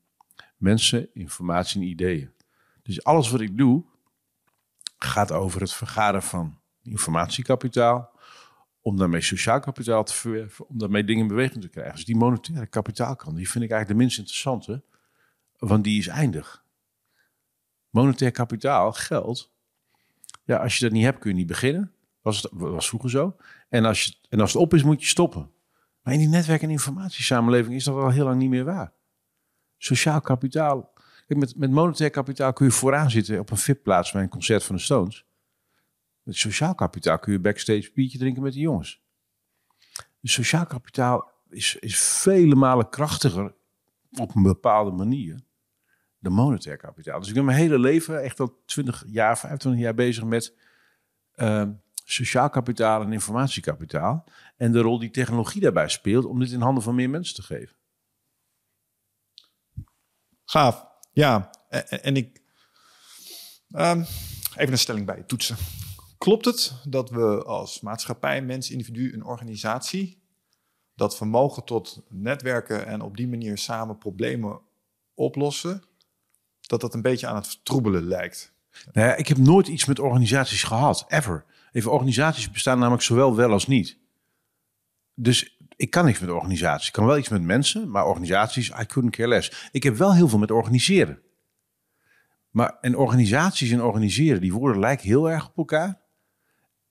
Mensen, 0.56 1.08
informatie 1.14 1.80
en 1.80 1.86
ideeën. 1.86 2.32
Dus 2.82 3.04
alles 3.04 3.30
wat 3.30 3.40
ik 3.40 3.56
doe 3.56 3.84
gaat 4.98 5.32
over 5.32 5.60
het 5.60 5.72
vergaren 5.72 6.22
van 6.22 6.60
informatiekapitaal, 6.82 8.10
om 8.80 8.96
daarmee 8.96 9.20
sociaal 9.20 9.60
kapitaal 9.60 10.04
te 10.04 10.14
verwerven, 10.14 10.68
om 10.68 10.78
daarmee 10.78 11.04
dingen 11.04 11.22
in 11.22 11.28
beweging 11.28 11.62
te 11.62 11.68
krijgen. 11.68 11.94
Dus 11.94 12.04
die 12.04 12.16
monetaire 12.16 12.66
kapitaalkant, 12.66 13.36
die 13.36 13.50
vind 13.50 13.64
ik 13.64 13.70
eigenlijk 13.70 13.98
de 13.98 14.04
minst 14.04 14.18
interessante, 14.18 14.82
want 15.58 15.84
die 15.84 15.98
is 15.98 16.06
eindig. 16.06 16.64
Monetair 17.90 18.30
kapitaal, 18.30 18.92
geld, 18.92 19.51
ja, 20.44 20.56
als 20.56 20.76
je 20.76 20.84
dat 20.84 20.92
niet 20.92 21.04
hebt 21.04 21.18
kun 21.18 21.30
je 21.30 21.36
niet 21.36 21.46
beginnen. 21.46 21.92
Was, 22.20 22.42
het, 22.42 22.50
was 22.52 22.88
vroeger 22.88 23.10
zo. 23.10 23.36
En 23.68 23.84
als, 23.84 24.04
je, 24.04 24.14
en 24.28 24.40
als 24.40 24.52
het 24.52 24.62
op 24.62 24.74
is, 24.74 24.82
moet 24.82 25.00
je 25.00 25.06
stoppen. 25.06 25.50
Maar 26.02 26.12
in 26.12 26.20
die 26.20 26.28
netwerk- 26.28 26.62
en 26.62 26.70
informatiesamenleving 26.70 27.74
is 27.74 27.84
dat 27.84 27.94
al 27.94 28.10
heel 28.10 28.24
lang 28.24 28.38
niet 28.38 28.50
meer 28.50 28.64
waar. 28.64 28.92
Sociaal 29.78 30.20
kapitaal. 30.20 30.92
met, 31.26 31.56
met 31.56 31.70
monetair 31.70 32.10
kapitaal 32.10 32.52
kun 32.52 32.66
je 32.66 32.72
vooraan 32.72 33.10
zitten 33.10 33.38
op 33.38 33.50
een 33.50 33.56
VIP-plaats 33.56 34.12
bij 34.12 34.22
een 34.22 34.28
concert 34.28 34.64
van 34.64 34.76
de 34.76 34.82
Stones. 34.82 35.24
Met 36.22 36.36
sociaal 36.36 36.74
kapitaal 36.74 37.18
kun 37.18 37.32
je 37.32 37.40
backstage 37.40 37.90
biertje 37.94 38.18
drinken 38.18 38.42
met 38.42 38.52
de 38.52 38.60
jongens. 38.60 39.02
Dus 40.20 40.32
sociaal 40.32 40.66
kapitaal 40.66 41.30
is, 41.48 41.76
is 41.76 41.98
vele 41.98 42.54
malen 42.54 42.88
krachtiger 42.88 43.54
op 44.18 44.34
een 44.34 44.42
bepaalde 44.42 44.90
manier 44.90 45.40
dan 46.22 46.32
monetair 46.32 46.76
kapitaal. 46.76 47.18
Dus 47.18 47.28
ik 47.28 47.34
ben 47.34 47.44
mijn 47.44 47.58
hele 47.58 47.78
leven, 47.78 48.22
echt 48.22 48.40
al 48.40 48.62
20 48.64 49.04
jaar, 49.06 49.38
25 49.38 49.82
jaar 49.82 49.94
bezig 49.94 50.24
met 50.24 50.54
uh, 51.36 51.68
sociaal 52.04 52.50
kapitaal 52.50 53.02
en 53.02 53.12
informatiekapitaal. 53.12 54.24
En 54.56 54.72
de 54.72 54.80
rol 54.80 54.98
die 54.98 55.10
technologie 55.10 55.60
daarbij 55.60 55.88
speelt 55.88 56.24
om 56.24 56.38
dit 56.38 56.50
in 56.50 56.60
handen 56.60 56.82
van 56.82 56.94
meer 56.94 57.10
mensen 57.10 57.34
te 57.34 57.42
geven. 57.42 57.76
Gaaf. 60.44 60.86
Ja, 61.12 61.50
en 61.88 62.16
ik. 62.16 62.40
Um, 63.76 64.04
even 64.56 64.72
een 64.72 64.78
stelling 64.78 65.06
bij 65.06 65.16
je 65.16 65.26
toetsen. 65.26 65.56
Klopt 66.18 66.44
het 66.44 66.72
dat 66.84 67.10
we 67.10 67.44
als 67.44 67.80
maatschappij, 67.80 68.42
mens, 68.42 68.70
individu, 68.70 69.12
een 69.12 69.24
organisatie 69.24 70.22
dat 70.94 71.16
vermogen 71.16 71.64
tot 71.64 72.02
netwerken 72.08 72.86
en 72.86 73.00
op 73.00 73.16
die 73.16 73.28
manier 73.28 73.58
samen 73.58 73.98
problemen 73.98 74.60
oplossen, 75.14 75.82
dat 76.72 76.80
dat 76.80 76.94
een 76.94 77.02
beetje 77.02 77.26
aan 77.26 77.36
het 77.36 77.46
vertroebelen 77.46 78.04
lijkt? 78.04 78.54
Nou 78.92 79.06
ja, 79.06 79.14
ik 79.14 79.28
heb 79.28 79.36
nooit 79.36 79.68
iets 79.68 79.84
met 79.84 79.98
organisaties 79.98 80.62
gehad, 80.62 81.04
ever. 81.08 81.44
Even 81.72 81.92
organisaties 81.92 82.50
bestaan 82.50 82.78
namelijk 82.78 83.02
zowel 83.02 83.36
wel 83.36 83.50
als 83.50 83.66
niet. 83.66 83.98
Dus 85.14 85.58
ik 85.76 85.90
kan 85.90 86.04
niks 86.04 86.18
met 86.18 86.30
organisaties. 86.30 86.86
Ik 86.86 86.92
kan 86.92 87.06
wel 87.06 87.18
iets 87.18 87.28
met 87.28 87.42
mensen, 87.42 87.90
maar 87.90 88.06
organisaties, 88.06 88.68
I 88.68 88.86
couldn't 88.86 89.16
care 89.16 89.28
less. 89.28 89.68
Ik 89.70 89.82
heb 89.82 89.96
wel 89.96 90.14
heel 90.14 90.28
veel 90.28 90.38
met 90.38 90.50
organiseren. 90.50 91.20
Maar 92.50 92.76
en 92.80 92.96
organisaties 92.96 93.70
en 93.70 93.82
organiseren, 93.82 94.40
die 94.40 94.52
woorden 94.52 94.80
lijken 94.80 95.06
heel 95.06 95.30
erg 95.30 95.48
op 95.48 95.56
elkaar. 95.56 96.00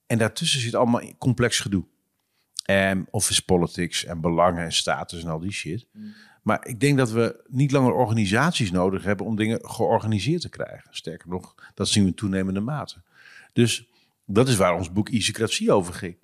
En 0.06 0.17
daartussen 0.17 0.60
zit 0.60 0.76
allemaal 0.76 1.02
complex 1.17 1.60
gedoe. 1.60 1.86
En 2.65 3.08
office 3.10 3.46
politics 3.46 4.06
en 4.06 4.22
belangen 4.22 4.63
en 4.63 4.74
status 4.74 5.24
en 5.24 5.30
al 5.30 5.39
die 5.39 5.52
shit. 5.52 5.88
Mm. 5.91 6.13
Maar 6.41 6.67
ik 6.67 6.80
denk 6.80 6.97
dat 6.97 7.12
we 7.12 7.43
niet 7.47 7.71
langer 7.71 7.93
organisaties 7.93 8.71
nodig 8.71 9.04
hebben 9.04 9.25
om 9.25 9.36
dingen 9.36 9.60
georganiseerd 9.62 10.41
te 10.41 10.49
krijgen. 10.49 10.93
Sterker 10.93 11.30
nog, 11.30 11.56
dat 11.73 11.88
zien 11.88 12.04
we 12.04 12.10
in 12.10 12.15
toenemende 12.15 12.60
mate. 12.60 13.01
Dus 13.54 13.89
dat 14.25 14.47
is 14.47 14.56
waar 14.56 14.75
ons 14.75 14.91
boek 14.91 15.10
Easycratie 15.10 15.71
over 15.71 15.93
ging. 15.93 16.17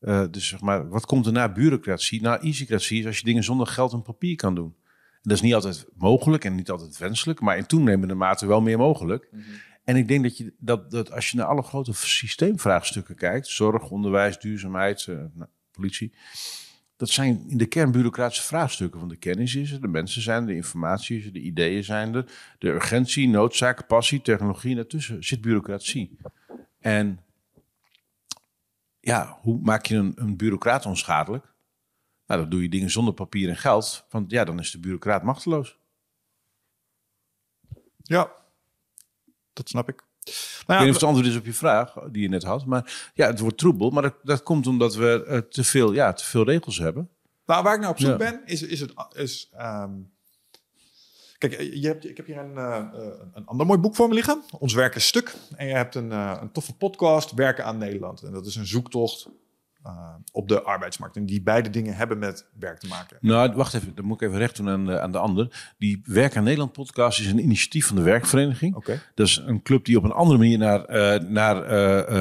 Uh, 0.00 0.24
dus 0.30 0.48
zeg 0.48 0.60
maar, 0.60 0.88
wat 0.88 1.06
komt 1.06 1.26
er 1.26 1.32
na 1.32 1.52
bureaucratie? 1.52 2.22
Nou, 2.22 2.40
easycratie 2.40 2.98
is 2.98 3.06
als 3.06 3.18
je 3.18 3.24
dingen 3.24 3.44
zonder 3.44 3.66
geld 3.66 3.92
en 3.92 4.02
papier 4.02 4.36
kan 4.36 4.54
doen. 4.54 4.74
dat 5.22 5.32
is 5.32 5.42
niet 5.42 5.54
altijd 5.54 5.86
mogelijk 5.94 6.44
en 6.44 6.54
niet 6.54 6.70
altijd 6.70 6.98
wenselijk, 6.98 7.40
maar 7.40 7.56
in 7.56 7.66
toenemende 7.66 8.14
mate 8.14 8.46
wel 8.46 8.60
meer 8.60 8.78
mogelijk. 8.78 9.28
Mhm. 9.30 9.42
En 9.84 9.96
ik 9.96 10.08
denk 10.08 10.22
dat, 10.22 10.36
je, 10.36 10.54
dat, 10.58 10.90
dat 10.90 11.12
als 11.12 11.30
je 11.30 11.36
naar 11.36 11.46
alle 11.46 11.62
grote 11.62 11.92
systeemvraagstukken 11.92 13.14
kijkt, 13.14 13.46
zorg, 13.46 13.90
onderwijs, 13.90 14.38
duurzaamheid, 14.38 15.06
uh, 15.06 15.16
nou, 15.34 15.50
politie, 15.70 16.12
dat 17.04 17.14
zijn 17.14 17.44
in 17.48 17.58
de 17.58 17.66
kern 17.66 17.92
bureaucratische 17.92 18.42
vraagstukken. 18.42 19.00
Van 19.00 19.08
de 19.08 19.16
kennis 19.16 19.54
is 19.54 19.70
er, 19.70 19.80
de 19.80 19.88
mensen 19.88 20.22
zijn 20.22 20.40
er, 20.40 20.46
de 20.46 20.54
informatie 20.54 21.18
is 21.18 21.24
er, 21.26 21.32
de 21.32 21.40
ideeën 21.40 21.84
zijn 21.84 22.14
er, 22.14 22.24
de 22.58 22.68
urgentie, 22.68 23.28
noodzaak, 23.28 23.86
passie, 23.86 24.22
technologie, 24.22 24.74
daartussen 24.74 25.24
zit 25.24 25.40
bureaucratie. 25.40 26.18
En 26.78 27.20
ja, 29.00 29.38
hoe 29.40 29.60
maak 29.62 29.86
je 29.86 29.96
een, 29.96 30.12
een 30.16 30.36
bureaucraat 30.36 30.86
onschadelijk? 30.86 31.52
Nou, 32.26 32.40
dan 32.40 32.50
doe 32.50 32.62
je 32.62 32.68
dingen 32.68 32.90
zonder 32.90 33.14
papier 33.14 33.48
en 33.48 33.56
geld. 33.56 34.06
Want 34.10 34.30
ja, 34.30 34.44
dan 34.44 34.58
is 34.58 34.70
de 34.70 34.78
bureaucraat 34.78 35.22
machteloos. 35.22 35.78
Ja, 38.02 38.30
dat 39.52 39.68
snap 39.68 39.88
ik. 39.88 40.04
Nou 40.24 40.34
ik 40.66 40.66
weet 40.66 40.78
niet 40.78 40.88
of 40.88 40.94
het 40.94 41.02
antwoord 41.02 41.26
is 41.26 41.36
op 41.36 41.44
je 41.44 41.52
vraag 41.52 41.94
die 42.10 42.22
je 42.22 42.28
net 42.28 42.42
had. 42.42 42.66
Maar 42.66 43.10
ja, 43.14 43.26
het 43.26 43.38
wordt 43.40 43.58
troebel. 43.58 43.90
Maar 43.90 44.02
dat, 44.02 44.14
dat 44.22 44.42
komt 44.42 44.66
omdat 44.66 44.94
we 44.94 45.24
uh, 45.28 45.38
te, 45.38 45.64
veel, 45.64 45.92
ja, 45.92 46.12
te 46.12 46.24
veel 46.24 46.44
regels 46.44 46.78
hebben. 46.78 47.08
Nou, 47.46 47.62
waar 47.62 47.74
ik 47.74 47.80
nou 47.80 47.92
op 47.92 48.00
zoek 48.00 48.18
ben, 48.18 48.42
is, 48.44 48.62
is, 48.62 48.80
het, 48.80 48.92
is 49.12 49.50
um, 49.60 50.12
Kijk, 51.38 51.52
eh, 51.52 51.82
je 51.82 51.86
hebt, 51.86 52.08
ik 52.08 52.16
heb 52.16 52.26
hier 52.26 52.38
een, 52.38 52.54
uh, 52.54 52.84
een 53.32 53.46
ander 53.46 53.66
mooi 53.66 53.78
boek 53.78 53.94
voor 53.94 54.08
me 54.08 54.14
liggen. 54.14 54.42
Ons 54.58 54.74
werk 54.74 54.94
is 54.94 55.06
stuk. 55.06 55.34
En 55.56 55.66
je 55.66 55.74
hebt 55.74 55.94
een, 55.94 56.10
uh, 56.10 56.38
een 56.40 56.52
toffe 56.52 56.74
podcast, 56.74 57.32
Werken 57.32 57.64
aan 57.64 57.78
Nederland. 57.78 58.22
En 58.22 58.32
dat 58.32 58.46
is 58.46 58.56
een 58.56 58.66
zoektocht 58.66 59.28
op 60.32 60.48
de 60.48 60.62
arbeidsmarkt. 60.62 61.16
En 61.16 61.26
die 61.26 61.42
beide 61.42 61.70
dingen 61.70 61.96
hebben 61.96 62.18
met 62.18 62.46
werk 62.58 62.78
te 62.78 62.86
maken. 62.86 63.16
Nou, 63.20 63.52
wacht 63.54 63.74
even. 63.74 63.94
Dan 63.94 64.04
moet 64.04 64.20
ik 64.20 64.28
even 64.28 64.38
recht 64.38 64.56
doen 64.56 64.68
aan, 64.68 64.90
aan 64.98 65.12
de 65.12 65.18
ander. 65.18 65.74
Die 65.78 66.02
Werk 66.04 66.36
aan 66.36 66.44
Nederland 66.44 66.72
podcast 66.72 67.20
is 67.20 67.26
een 67.26 67.42
initiatief 67.42 67.86
van 67.86 67.96
de 67.96 68.02
werkvereniging. 68.02 68.74
Okay. 68.74 69.00
Dat 69.14 69.26
is 69.26 69.42
een 69.46 69.62
club 69.62 69.84
die 69.84 69.96
op 69.96 70.04
een 70.04 70.12
andere 70.12 70.38
manier 70.38 70.58
naar, 70.58 70.84
naar 71.30 71.72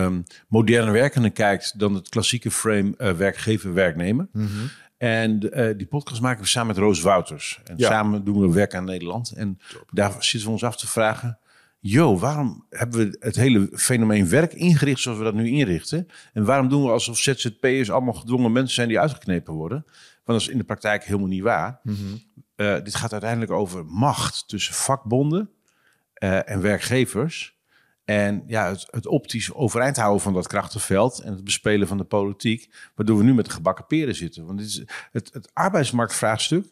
um, 0.04 0.24
moderne 0.48 0.92
werkenden 0.92 1.34
kijkt... 1.34 1.80
dan 1.80 1.94
het 1.94 2.10
klassieke 2.10 2.52
frame 2.52 3.14
werkgever-werknemer. 3.16 4.28
Mm 4.32 4.70
en 5.04 5.60
uh, 5.60 5.78
die 5.78 5.88
podcast 5.88 6.22
maken 6.22 6.42
we 6.42 6.48
samen 6.48 6.68
met 6.68 6.78
Roos 6.78 7.02
Wouters. 7.02 7.62
En 7.64 7.80
samen 7.80 8.24
doen 8.24 8.40
we 8.40 8.54
werk 8.54 8.76
aan 8.76 8.86
Nederland. 8.86 9.32
En 9.32 9.60
daar 9.92 10.12
zitten 10.20 10.48
we 10.48 10.54
ons 10.54 10.64
af 10.64 10.78
te 10.78 10.88
vragen... 10.88 11.38
yo, 11.86 12.18
waarom 12.18 12.66
hebben 12.70 13.00
we 13.00 13.18
het 13.20 13.36
hele 13.36 13.70
fenomeen 13.74 14.30
werk 14.30 14.54
ingericht 14.54 15.02
zoals 15.02 15.18
we 15.18 15.24
dat 15.24 15.34
nu 15.34 15.50
inrichten? 15.50 16.08
En 16.34 16.46
waarom 16.46 16.70
doen 16.70 16.84
we 16.84 16.90
alsof 16.90 17.18
ZZP'ers 17.18 17.92
allemaal 17.92 18.14
gedwongen 18.14 18.52
mensen 18.52 18.76
zijn 18.76 18.88
die 18.88 19.00
uitgeknepen 19.00 19.54
worden? 19.54 19.84
Want 20.24 20.40
dat 20.40 20.42
is 20.42 20.48
in 20.48 20.58
de 20.58 20.64
praktijk 20.64 21.04
helemaal 21.04 21.28
niet 21.28 21.42
waar. 21.42 21.80
Uh, 22.56 22.76
dit 22.84 22.96
gaat 22.96 23.12
uiteindelijk 23.12 23.52
over 23.52 23.86
macht 23.86 24.48
tussen 24.48 24.74
vakbonden 24.74 25.50
uh, 26.24 26.50
en 26.50 26.62
werkgevers. 26.62 27.58
En 28.06 28.44
ja, 28.48 28.70
het, 28.70 28.88
het, 28.90 29.08
optisch 29.08 29.54
overeind 29.54 29.98
houden 29.98 30.22
van 30.22 30.34
dat 30.34 30.48
krachtenveld 30.48 31.20
en 31.20 31.34
het 31.34 31.44
bespelen 31.44 31.88
van 31.88 31.98
de 31.98 32.04
politiek, 32.04 32.74
waardoor 32.96 33.18
we 33.18 33.24
nu 33.24 33.34
met 33.34 33.46
de 33.46 33.52
gebakken 33.52 33.86
peren 33.86 34.16
zitten. 34.16 34.46
Want 34.46 34.58
dit 34.58 34.68
is 34.68 34.84
het, 35.12 35.30
het 35.34 35.50
arbeidsmarktvraagstuk 35.54 36.66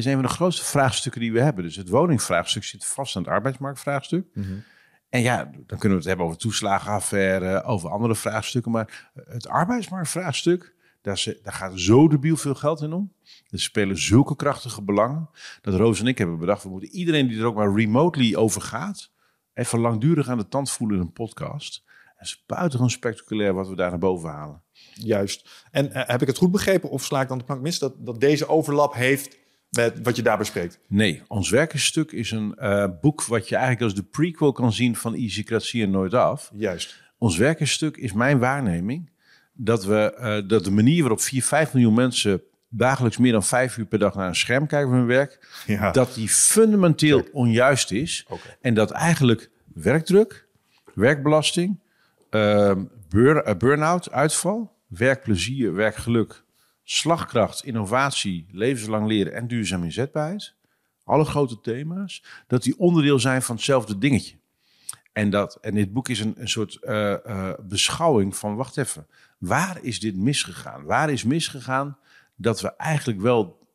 is 0.00 0.04
een 0.04 0.12
van 0.12 0.22
de 0.22 0.28
grootste 0.28 0.64
vraagstukken 0.64 1.20
die 1.20 1.32
we 1.32 1.40
hebben. 1.40 1.64
Dus 1.64 1.76
het 1.76 1.88
woningvraagstuk 1.88 2.64
zit 2.64 2.84
vast 2.84 3.16
aan 3.16 3.22
het 3.22 3.30
arbeidsmarktvraagstuk. 3.30 4.26
Mm 4.34 4.62
En 5.08 5.20
ja, 5.20 5.44
dan 5.44 5.78
kunnen 5.78 5.90
we 5.90 5.94
het 5.94 6.04
hebben 6.04 6.26
over 6.26 6.38
toeslagenaffaire, 6.38 7.62
over 7.62 7.90
andere 7.90 8.14
vraagstukken. 8.14 8.72
Maar 8.72 9.10
het 9.14 9.48
arbeidsmarktvraagstuk, 9.48 10.74
daar, 11.00 11.24
daar 11.42 11.52
gaat 11.52 11.72
zo 11.74 12.08
debiel 12.08 12.36
veel 12.36 12.54
geld 12.54 12.80
in 12.80 12.92
om. 12.92 13.12
Er 13.50 13.60
spelen 13.60 13.98
zulke 13.98 14.36
krachtige 14.36 14.82
belangen. 14.82 15.30
Dat 15.60 15.74
Roos 15.74 16.00
en 16.00 16.06
ik 16.06 16.18
hebben 16.18 16.38
bedacht, 16.38 16.62
we 16.62 16.68
moeten 16.68 16.90
iedereen 16.90 17.28
die 17.28 17.38
er 17.38 17.46
ook 17.46 17.54
maar 17.54 17.74
remotely 17.74 18.34
over 18.34 18.60
gaat, 18.60 19.10
even 19.54 19.78
langdurig 19.78 20.28
aan 20.28 20.38
de 20.38 20.48
tand 20.48 20.70
voelen 20.70 20.96
in 20.96 21.02
een 21.02 21.12
podcast. 21.12 21.84
Het 22.16 22.26
is 22.26 22.44
buitengewoon 22.46 22.90
spectaculair 22.90 23.54
wat 23.54 23.68
we 23.68 23.76
daar 23.76 23.90
naar 23.90 23.98
boven 23.98 24.30
halen. 24.30 24.62
Juist. 24.94 25.66
En 25.70 25.86
uh, 25.86 25.92
heb 26.06 26.20
ik 26.20 26.26
het 26.26 26.36
goed 26.36 26.50
begrepen 26.50 26.90
of 26.90 27.04
sla 27.04 27.20
ik 27.20 27.28
dan 27.28 27.38
de 27.38 27.44
plank 27.44 27.60
mis 27.60 27.78
dat, 27.78 27.94
dat 27.98 28.20
deze 28.20 28.48
overlap 28.48 28.94
heeft 28.94 29.38
met 29.76 30.00
wat 30.02 30.16
je 30.16 30.22
daar 30.22 30.38
bespreekt? 30.38 30.78
Nee, 30.86 31.22
ons 31.28 31.50
werkenstuk 31.50 32.12
is 32.12 32.30
een 32.30 32.56
uh, 32.58 32.86
boek 33.00 33.24
wat 33.24 33.48
je 33.48 33.54
eigenlijk 33.54 33.84
als 33.84 33.94
de 33.94 34.02
prequel 34.02 34.52
kan 34.52 34.72
zien 34.72 34.96
van 34.96 35.14
Easycratie 35.14 35.82
en 35.82 35.90
Nooit 35.90 36.14
Af. 36.14 36.50
Juist. 36.54 37.02
Ons 37.18 37.36
werkenstuk 37.36 37.96
is 37.96 38.12
mijn 38.12 38.38
waarneming 38.38 39.10
dat, 39.52 39.84
we, 39.84 40.16
uh, 40.18 40.48
dat 40.48 40.64
de 40.64 40.70
manier 40.70 41.00
waarop 41.00 41.20
4, 41.20 41.42
5 41.42 41.72
miljoen 41.72 41.94
mensen 41.94 42.42
dagelijks 42.68 43.16
meer 43.16 43.32
dan 43.32 43.44
vijf 43.44 43.76
uur 43.76 43.84
per 43.84 43.98
dag 43.98 44.14
naar 44.14 44.28
een 44.28 44.34
scherm 44.34 44.66
kijken 44.66 44.88
van 44.88 44.98
hun 44.98 45.06
werk, 45.06 45.62
ja. 45.66 45.90
dat 45.90 46.14
die 46.14 46.28
fundamenteel 46.28 47.22
Kijk. 47.22 47.34
onjuist 47.34 47.90
is. 47.90 48.24
Okay. 48.28 48.56
En 48.60 48.74
dat 48.74 48.90
eigenlijk 48.90 49.50
werkdruk, 49.74 50.46
werkbelasting, 50.94 51.80
uh, 52.30 52.72
burn, 53.08 53.58
burn-out, 53.58 54.10
uitval, 54.10 54.72
werkplezier, 54.86 55.74
werkgeluk, 55.74 56.41
slagkracht, 56.84 57.64
innovatie, 57.64 58.46
levenslang 58.50 59.06
leren 59.06 59.34
en 59.34 59.46
duurzaam 59.46 59.84
inzetbaarheid, 59.84 60.54
alle 61.04 61.24
grote 61.24 61.60
thema's, 61.60 62.24
dat 62.46 62.62
die 62.62 62.78
onderdeel 62.78 63.18
zijn 63.18 63.42
van 63.42 63.56
hetzelfde 63.56 63.98
dingetje. 63.98 64.36
En, 65.12 65.30
dat, 65.30 65.58
en 65.60 65.74
dit 65.74 65.92
boek 65.92 66.08
is 66.08 66.20
een, 66.20 66.34
een 66.36 66.48
soort 66.48 66.78
uh, 66.82 67.14
uh, 67.26 67.52
beschouwing 67.62 68.36
van, 68.36 68.56
wacht 68.56 68.76
even, 68.76 69.06
waar 69.38 69.78
is 69.82 70.00
dit 70.00 70.16
misgegaan? 70.16 70.84
Waar 70.84 71.10
is 71.10 71.24
misgegaan 71.24 71.98
dat 72.36 72.60
we 72.60 72.76
eigenlijk 72.76 73.20
wel 73.20 73.68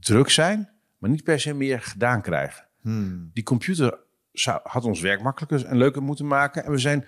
druk 0.00 0.30
zijn, 0.30 0.70
maar 0.98 1.10
niet 1.10 1.24
per 1.24 1.40
se 1.40 1.54
meer 1.54 1.80
gedaan 1.80 2.22
krijgen? 2.22 2.66
Hmm. 2.80 3.30
Die 3.32 3.42
computer 3.42 3.98
zou, 4.32 4.60
had 4.62 4.84
ons 4.84 5.00
werk 5.00 5.22
makkelijker 5.22 5.64
en 5.64 5.76
leuker 5.76 6.02
moeten 6.02 6.26
maken. 6.26 6.64
En 6.64 6.70
we 6.70 6.78
zijn 6.78 7.06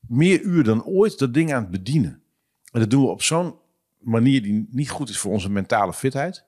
meer 0.00 0.40
uur 0.40 0.64
dan 0.64 0.84
ooit 0.84 1.18
dat 1.18 1.34
ding 1.34 1.52
aan 1.52 1.62
het 1.62 1.70
bedienen. 1.70 2.22
En 2.72 2.80
dat 2.80 2.90
doen 2.90 3.02
we 3.02 3.08
op 3.08 3.22
zo'n 3.22 3.54
manier 4.06 4.42
die 4.42 4.68
niet 4.70 4.90
goed 4.90 5.08
is 5.08 5.18
voor 5.18 5.32
onze 5.32 5.50
mentale 5.50 5.92
fitheid. 5.92 6.44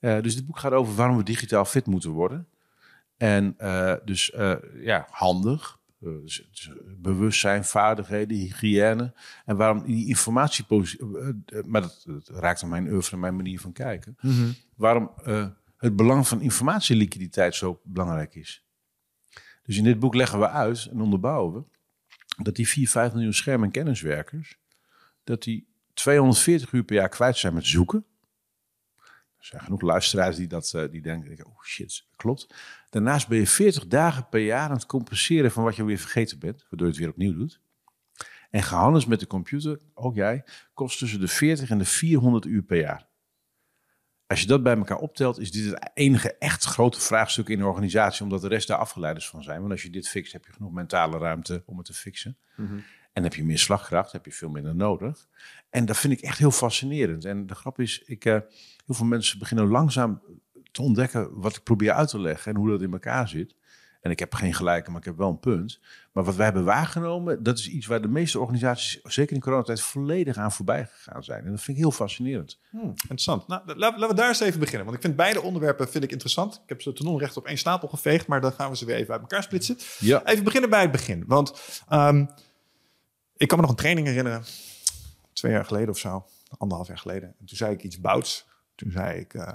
Uh, 0.00 0.20
dus 0.20 0.34
dit 0.34 0.46
boek 0.46 0.58
gaat 0.58 0.72
over 0.72 0.94
waarom 0.94 1.16
we 1.16 1.22
digitaal 1.22 1.64
fit 1.64 1.86
moeten 1.86 2.10
worden. 2.10 2.48
En 3.16 3.54
uh, 3.58 3.94
dus 4.04 4.30
uh, 4.30 4.54
ja, 4.74 5.06
handig, 5.10 5.78
dus, 5.98 6.48
dus 6.50 6.70
bewustzijn, 6.96 7.64
vaardigheden, 7.64 8.36
hygiëne. 8.36 9.14
En 9.44 9.56
waarom 9.56 9.84
die 9.84 10.08
informatie, 10.08 10.64
maar 11.66 11.80
dat, 11.80 12.04
dat, 12.06 12.28
raakt 12.28 12.62
aan 12.62 12.68
mijn 12.68 12.92
oeuvre 12.92 13.12
en 13.12 13.20
mijn 13.20 13.36
manier 13.36 13.60
van 13.60 13.72
kijken. 13.72 14.16
Mm 14.20 14.30
-hmm. 14.30 14.54
Waarom 14.74 15.10
het 15.76 15.96
belang 15.96 16.28
van 16.28 16.40
informatieliquiditeit 16.40 17.54
zo 17.54 17.80
belangrijk 17.84 18.34
is. 18.34 18.64
Dus 19.62 19.76
in 19.76 19.84
dit 19.84 19.98
boek 19.98 20.14
leggen 20.14 20.38
we 20.38 20.48
uit 20.48 20.88
en 20.90 21.00
onderbouwen 21.00 21.54
we 21.54 21.64
dat 22.42 22.56
die 22.56 22.68
4, 22.68 22.88
5 22.88 23.12
miljoen 23.12 23.32
scherm- 23.32 23.62
en 23.62 23.70
kenniswerkers, 23.70 24.58
dat 25.24 25.42
die 25.42 25.68
240 25.96 26.72
uur 26.72 26.82
per 26.82 26.94
jaar 26.94 27.08
kwijt 27.08 27.36
zijn 27.36 27.54
met 27.54 27.66
zoeken. 27.66 28.04
Er 29.38 29.52
zijn 29.52 29.62
genoeg 29.62 29.80
luisteraars 29.80 30.36
die, 30.36 30.46
dat, 30.46 30.78
die 30.90 31.02
denken, 31.02 31.46
oh 31.46 31.62
shit, 31.62 32.04
klopt. 32.16 32.54
Daarnaast 32.90 33.28
ben 33.28 33.38
je 33.38 33.46
40 33.46 33.86
dagen 33.86 34.28
per 34.28 34.40
jaar 34.40 34.68
aan 34.68 34.76
het 34.76 34.86
compenseren 34.86 35.50
van 35.50 35.64
wat 35.64 35.76
je 35.76 35.84
weer 35.84 35.98
vergeten 35.98 36.38
bent, 36.38 36.60
waardoor 36.60 36.86
je 36.86 36.92
het 36.92 36.96
weer 36.96 37.08
opnieuw 37.08 37.34
doet. 37.34 37.60
En 38.50 38.62
gehandels 38.62 39.06
met 39.06 39.20
de 39.20 39.26
computer, 39.26 39.80
ook 39.94 40.14
jij, 40.14 40.44
kost 40.74 40.98
tussen 40.98 41.20
de 41.20 41.28
40 41.28 41.70
en 41.70 41.78
de 41.78 41.84
400 41.84 42.44
uur 42.44 42.62
per 42.62 42.78
jaar. 42.78 43.06
Als 44.26 44.40
je 44.40 44.46
dat 44.46 44.62
bij 44.62 44.76
elkaar 44.76 44.98
optelt, 44.98 45.38
is 45.38 45.52
dit 45.52 45.64
het 45.64 45.90
enige 45.94 46.36
echt 46.38 46.64
grote 46.64 47.00
vraagstuk 47.00 47.48
in 47.48 47.58
de 47.58 47.66
organisatie, 47.66 48.22
omdat 48.22 48.40
de 48.40 48.48
rest 48.48 48.68
daar 48.68 48.78
afgeleiders 48.78 49.28
van 49.28 49.42
zijn. 49.42 49.60
Want 49.60 49.72
als 49.72 49.82
je 49.82 49.90
dit 49.90 50.08
fixt, 50.08 50.32
heb 50.32 50.44
je 50.44 50.52
genoeg 50.52 50.72
mentale 50.72 51.18
ruimte 51.18 51.62
om 51.66 51.76
het 51.76 51.86
te 51.86 51.94
fixen. 51.94 52.36
Mm. 52.56 52.84
En 53.16 53.22
heb 53.22 53.34
je 53.34 53.44
meer 53.44 53.58
slagkracht, 53.58 54.12
heb 54.12 54.24
je 54.24 54.32
veel 54.32 54.48
minder 54.48 54.74
nodig. 54.74 55.26
En 55.70 55.84
dat 55.84 55.96
vind 55.96 56.12
ik 56.12 56.20
echt 56.20 56.38
heel 56.38 56.50
fascinerend. 56.50 57.24
En 57.24 57.46
de 57.46 57.54
grap 57.54 57.80
is, 57.80 58.02
ik, 58.06 58.24
uh, 58.24 58.32
heel 58.32 58.94
veel 58.94 59.06
mensen 59.06 59.38
beginnen 59.38 59.66
langzaam 59.66 60.22
te 60.72 60.82
ontdekken 60.82 61.40
wat 61.40 61.56
ik 61.56 61.62
probeer 61.62 61.92
uit 61.92 62.08
te 62.08 62.20
leggen 62.20 62.52
en 62.52 62.58
hoe 62.58 62.70
dat 62.70 62.82
in 62.82 62.92
elkaar 62.92 63.28
zit. 63.28 63.54
En 64.00 64.10
ik 64.10 64.18
heb 64.18 64.34
geen 64.34 64.54
gelijke, 64.54 64.90
maar 64.90 64.98
ik 64.98 65.06
heb 65.06 65.16
wel 65.16 65.28
een 65.28 65.38
punt. 65.38 65.80
Maar 66.12 66.24
wat 66.24 66.36
wij 66.36 66.44
hebben 66.44 66.64
waargenomen, 66.64 67.42
dat 67.42 67.58
is 67.58 67.68
iets 67.68 67.86
waar 67.86 68.02
de 68.02 68.08
meeste 68.08 68.40
organisaties, 68.40 69.00
zeker 69.02 69.34
in 69.34 69.40
coronatijd, 69.40 69.80
volledig 69.80 70.36
aan 70.36 70.52
voorbij 70.52 70.88
gegaan 70.92 71.24
zijn. 71.24 71.44
En 71.44 71.50
dat 71.50 71.60
vind 71.60 71.76
ik 71.76 71.82
heel 71.82 71.92
fascinerend. 71.92 72.58
Hmm, 72.70 72.88
interessant. 72.88 73.48
Nou, 73.48 73.76
laten 73.76 74.08
we 74.08 74.14
daar 74.14 74.28
eens 74.28 74.40
even 74.40 74.60
beginnen. 74.60 74.84
Want 74.84 74.96
ik 74.96 75.02
vind 75.02 75.16
beide 75.16 75.42
onderwerpen 75.42 75.88
vind 75.88 76.04
ik 76.04 76.10
interessant. 76.10 76.54
Ik 76.54 76.68
heb 76.68 76.82
ze 76.82 76.92
ten 76.92 77.06
onrecht 77.06 77.36
op 77.36 77.46
één 77.46 77.58
stapel 77.58 77.88
geveegd, 77.88 78.26
maar 78.26 78.40
dan 78.40 78.52
gaan 78.52 78.70
we 78.70 78.76
ze 78.76 78.84
weer 78.84 78.96
even 78.96 79.12
uit 79.12 79.20
elkaar 79.20 79.42
splitsen. 79.42 79.78
Ja. 79.98 80.24
Even 80.24 80.44
beginnen 80.44 80.70
bij 80.70 80.82
het 80.82 80.90
begin. 80.90 81.24
Want 81.26 81.82
um, 81.92 82.28
ik 83.36 83.48
kan 83.48 83.56
me 83.56 83.62
nog 83.62 83.70
een 83.70 83.76
training 83.76 84.06
herinneren, 84.06 84.44
twee 85.32 85.52
jaar 85.52 85.64
geleden 85.64 85.88
of 85.88 85.98
zo, 85.98 86.26
anderhalf 86.58 86.88
jaar 86.88 86.98
geleden. 86.98 87.28
En 87.38 87.46
toen 87.46 87.56
zei 87.56 87.72
ik 87.72 87.82
iets 87.82 88.00
bouts. 88.00 88.46
Toen 88.74 88.90
zei 88.90 89.20
ik 89.20 89.34
uh, 89.34 89.54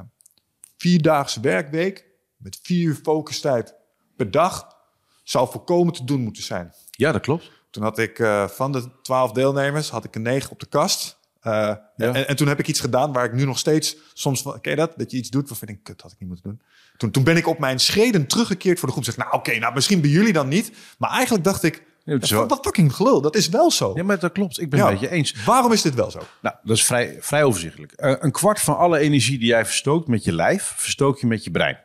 vierdaagse 0.77 1.39
werkweek 1.39 2.05
met 2.37 2.59
vier 2.63 2.87
uur 2.87 2.95
focustijd 2.95 3.75
per 4.15 4.31
dag 4.31 4.77
zou 5.23 5.51
volkomen 5.51 5.93
te 5.93 6.03
doen 6.03 6.21
moeten 6.21 6.43
zijn. 6.43 6.73
Ja, 6.91 7.11
dat 7.11 7.21
klopt. 7.21 7.51
Toen 7.69 7.83
had 7.83 7.97
ik 7.97 8.19
uh, 8.19 8.47
van 8.47 8.71
de 8.71 9.01
twaalf 9.01 9.31
deelnemers 9.31 9.89
had 9.89 10.03
ik 10.03 10.15
een 10.15 10.21
negen 10.21 10.51
op 10.51 10.59
de 10.59 10.65
kast. 10.65 11.19
Uh, 11.43 11.53
ja. 11.53 11.91
en, 11.95 12.27
en, 12.27 12.35
toen 12.35 12.47
heb 12.47 12.59
ik 12.59 12.67
iets 12.67 12.79
gedaan 12.79 13.13
waar 13.13 13.25
ik 13.25 13.33
nu 13.33 13.45
nog 13.45 13.59
steeds 13.59 13.97
soms 14.13 14.41
van, 14.41 14.61
ken 14.61 14.71
je 14.71 14.77
dat? 14.77 14.93
Dat 14.97 15.11
je 15.11 15.17
iets 15.17 15.29
doet 15.29 15.49
waarvan 15.49 15.67
ik 15.67 15.73
denk, 15.73 15.85
kut, 15.85 16.01
had 16.01 16.11
ik 16.11 16.19
niet 16.19 16.29
moeten 16.29 16.49
doen. 16.49 16.61
Toen, 16.97 17.11
toen 17.11 17.23
ben 17.23 17.37
ik 17.37 17.47
op 17.47 17.59
mijn 17.59 17.79
schreden 17.79 18.27
teruggekeerd 18.27 18.79
voor 18.79 18.87
de 18.87 18.93
groep. 18.93 19.05
Zeg, 19.05 19.17
nou 19.17 19.29
oké, 19.29 19.37
okay, 19.37 19.57
nou 19.57 19.73
misschien 19.73 20.01
bij 20.01 20.09
jullie 20.09 20.33
dan 20.33 20.47
niet. 20.47 20.71
Maar 20.97 21.09
eigenlijk 21.09 21.43
dacht 21.43 21.63
ik, 21.63 21.83
ja, 22.03 22.17
wel... 22.17 22.47
wat 22.47 22.59
fucking 22.61 22.95
gelul, 22.95 23.21
dat 23.21 23.35
is 23.35 23.49
wel 23.49 23.71
zo. 23.71 23.91
Ja, 23.95 24.03
maar 24.03 24.19
dat 24.19 24.31
klopt. 24.31 24.59
Ik 24.59 24.69
ben 24.69 24.79
ja. 24.79 24.85
het 24.85 25.01
met 25.01 25.09
je 25.09 25.15
eens. 25.15 25.43
Waarom 25.43 25.71
is 25.71 25.81
dit 25.81 25.93
wel 25.93 26.11
zo? 26.11 26.19
Nou, 26.41 26.55
dat 26.63 26.77
is 26.77 26.85
vrij, 26.85 27.17
vrij 27.19 27.43
overzichtelijk. 27.43 27.93
Uh, 28.01 28.15
een 28.19 28.31
kwart 28.31 28.59
van 28.59 28.77
alle 28.77 28.99
energie 28.99 29.39
die 29.39 29.47
jij 29.47 29.65
verstookt 29.65 30.07
met 30.07 30.23
je 30.23 30.33
lijf, 30.33 30.73
verstook 30.77 31.19
je 31.19 31.27
met 31.27 31.43
je 31.43 31.51
brein. 31.51 31.79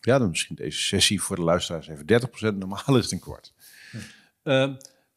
Ja, 0.00 0.18
dan 0.18 0.28
misschien 0.28 0.56
deze 0.56 0.78
sessie 0.78 1.22
voor 1.22 1.36
de 1.36 1.42
luisteraars 1.42 1.88
even 1.88 2.04
30%. 2.54 2.56
Normaal 2.56 2.96
is 2.96 3.02
het 3.02 3.12
een 3.12 3.20
kwart. 3.20 3.52
Uh, 4.44 4.68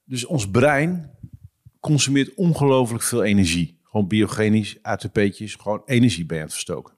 dus 0.03 0.25
ons 0.25 0.49
brein 0.49 1.11
consumeert 1.79 2.33
ongelooflijk 2.33 3.03
veel 3.03 3.23
energie. 3.23 3.79
Gewoon 3.83 4.07
biogenisch, 4.07 4.77
ATP'tjes, 4.81 5.55
gewoon 5.55 5.81
energie 5.85 6.25
ben 6.25 6.35
je 6.35 6.41
aan 6.41 6.47
het 6.47 6.55
verstoken. 6.55 6.93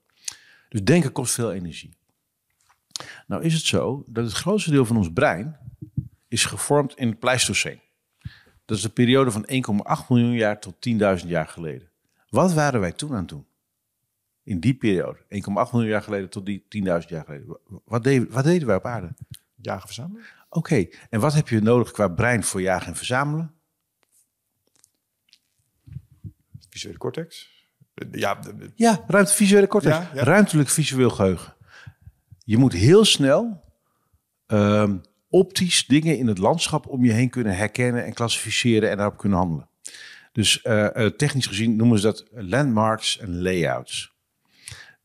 Dus 0.69 0.83
denken 0.83 1.11
kost 1.11 1.33
veel 1.33 1.53
energie. 1.53 1.95
Nou 3.27 3.43
is 3.43 3.53
het 3.53 3.63
zo 3.63 4.03
dat 4.07 4.23
het 4.23 4.33
grootste 4.33 4.71
deel 4.71 4.85
van 4.85 4.97
ons 4.97 5.13
brein 5.13 5.57
is 6.27 6.45
gevormd 6.45 6.95
in 6.95 7.07
het 7.07 7.19
Pleistocene. 7.19 7.79
Dat 8.65 8.77
is 8.77 8.83
de 8.83 8.89
periode 8.89 9.31
van 9.31 9.45
1,8 10.01 10.07
miljoen 10.09 10.33
jaar 10.33 10.59
tot 10.59 10.75
10.000 11.21 11.27
jaar 11.27 11.47
geleden. 11.47 11.89
Wat 12.29 12.53
waren 12.53 12.79
wij 12.79 12.91
toen 12.91 13.11
aan 13.11 13.17
het 13.17 13.27
doen? 13.29 13.45
In 14.43 14.59
die 14.59 14.73
periode, 14.73 15.19
1,8 15.19 15.27
miljoen 15.53 15.85
jaar 15.85 16.01
geleden 16.01 16.29
tot 16.29 16.45
die 16.45 16.61
10.000 16.61 16.67
jaar 17.07 17.25
geleden. 17.25 17.57
Wat 17.85 18.03
deden, 18.03 18.31
wat 18.31 18.43
deden 18.43 18.67
wij 18.67 18.75
op 18.75 18.85
aarde? 18.85 19.13
Jagen, 19.55 19.85
verzamelen. 19.85 20.23
Oké, 20.49 20.57
okay. 20.57 20.93
en 21.09 21.19
wat 21.19 21.33
heb 21.33 21.47
je 21.47 21.61
nodig 21.61 21.91
qua 21.91 22.07
brein 22.07 22.43
voor 22.43 22.61
jagen 22.61 22.87
en 22.87 22.95
verzamelen? 22.95 23.53
Visuele 26.69 26.97
cortex. 26.97 27.55
Ja, 28.11 28.39
ja 28.75 29.03
ruimte, 29.07 29.33
visuele 29.33 29.67
cortex. 29.67 29.95
Ja, 29.95 30.11
ja. 30.13 30.23
Ruimtelijk 30.23 30.69
visueel 30.69 31.09
geheugen. 31.09 31.55
Je 32.43 32.57
moet 32.57 32.73
heel 32.73 33.05
snel 33.05 33.63
um, 34.47 35.01
optisch 35.37 35.85
dingen 35.85 36.17
in 36.17 36.27
het 36.27 36.37
landschap 36.37 36.87
om 36.87 37.05
je 37.05 37.11
heen 37.11 37.29
kunnen 37.29 37.55
herkennen 37.55 38.05
en 38.05 38.13
klassificeren 38.13 38.89
en 38.89 38.97
daarop 38.97 39.17
kunnen 39.17 39.37
handelen. 39.37 39.69
Dus 40.31 40.63
uh, 40.63 41.05
technisch 41.05 41.45
gezien 41.45 41.75
noemen 41.75 41.99
ze 41.99 42.05
dat 42.05 42.25
landmarks 42.31 43.17
en 43.17 43.41
layouts. 43.41 44.16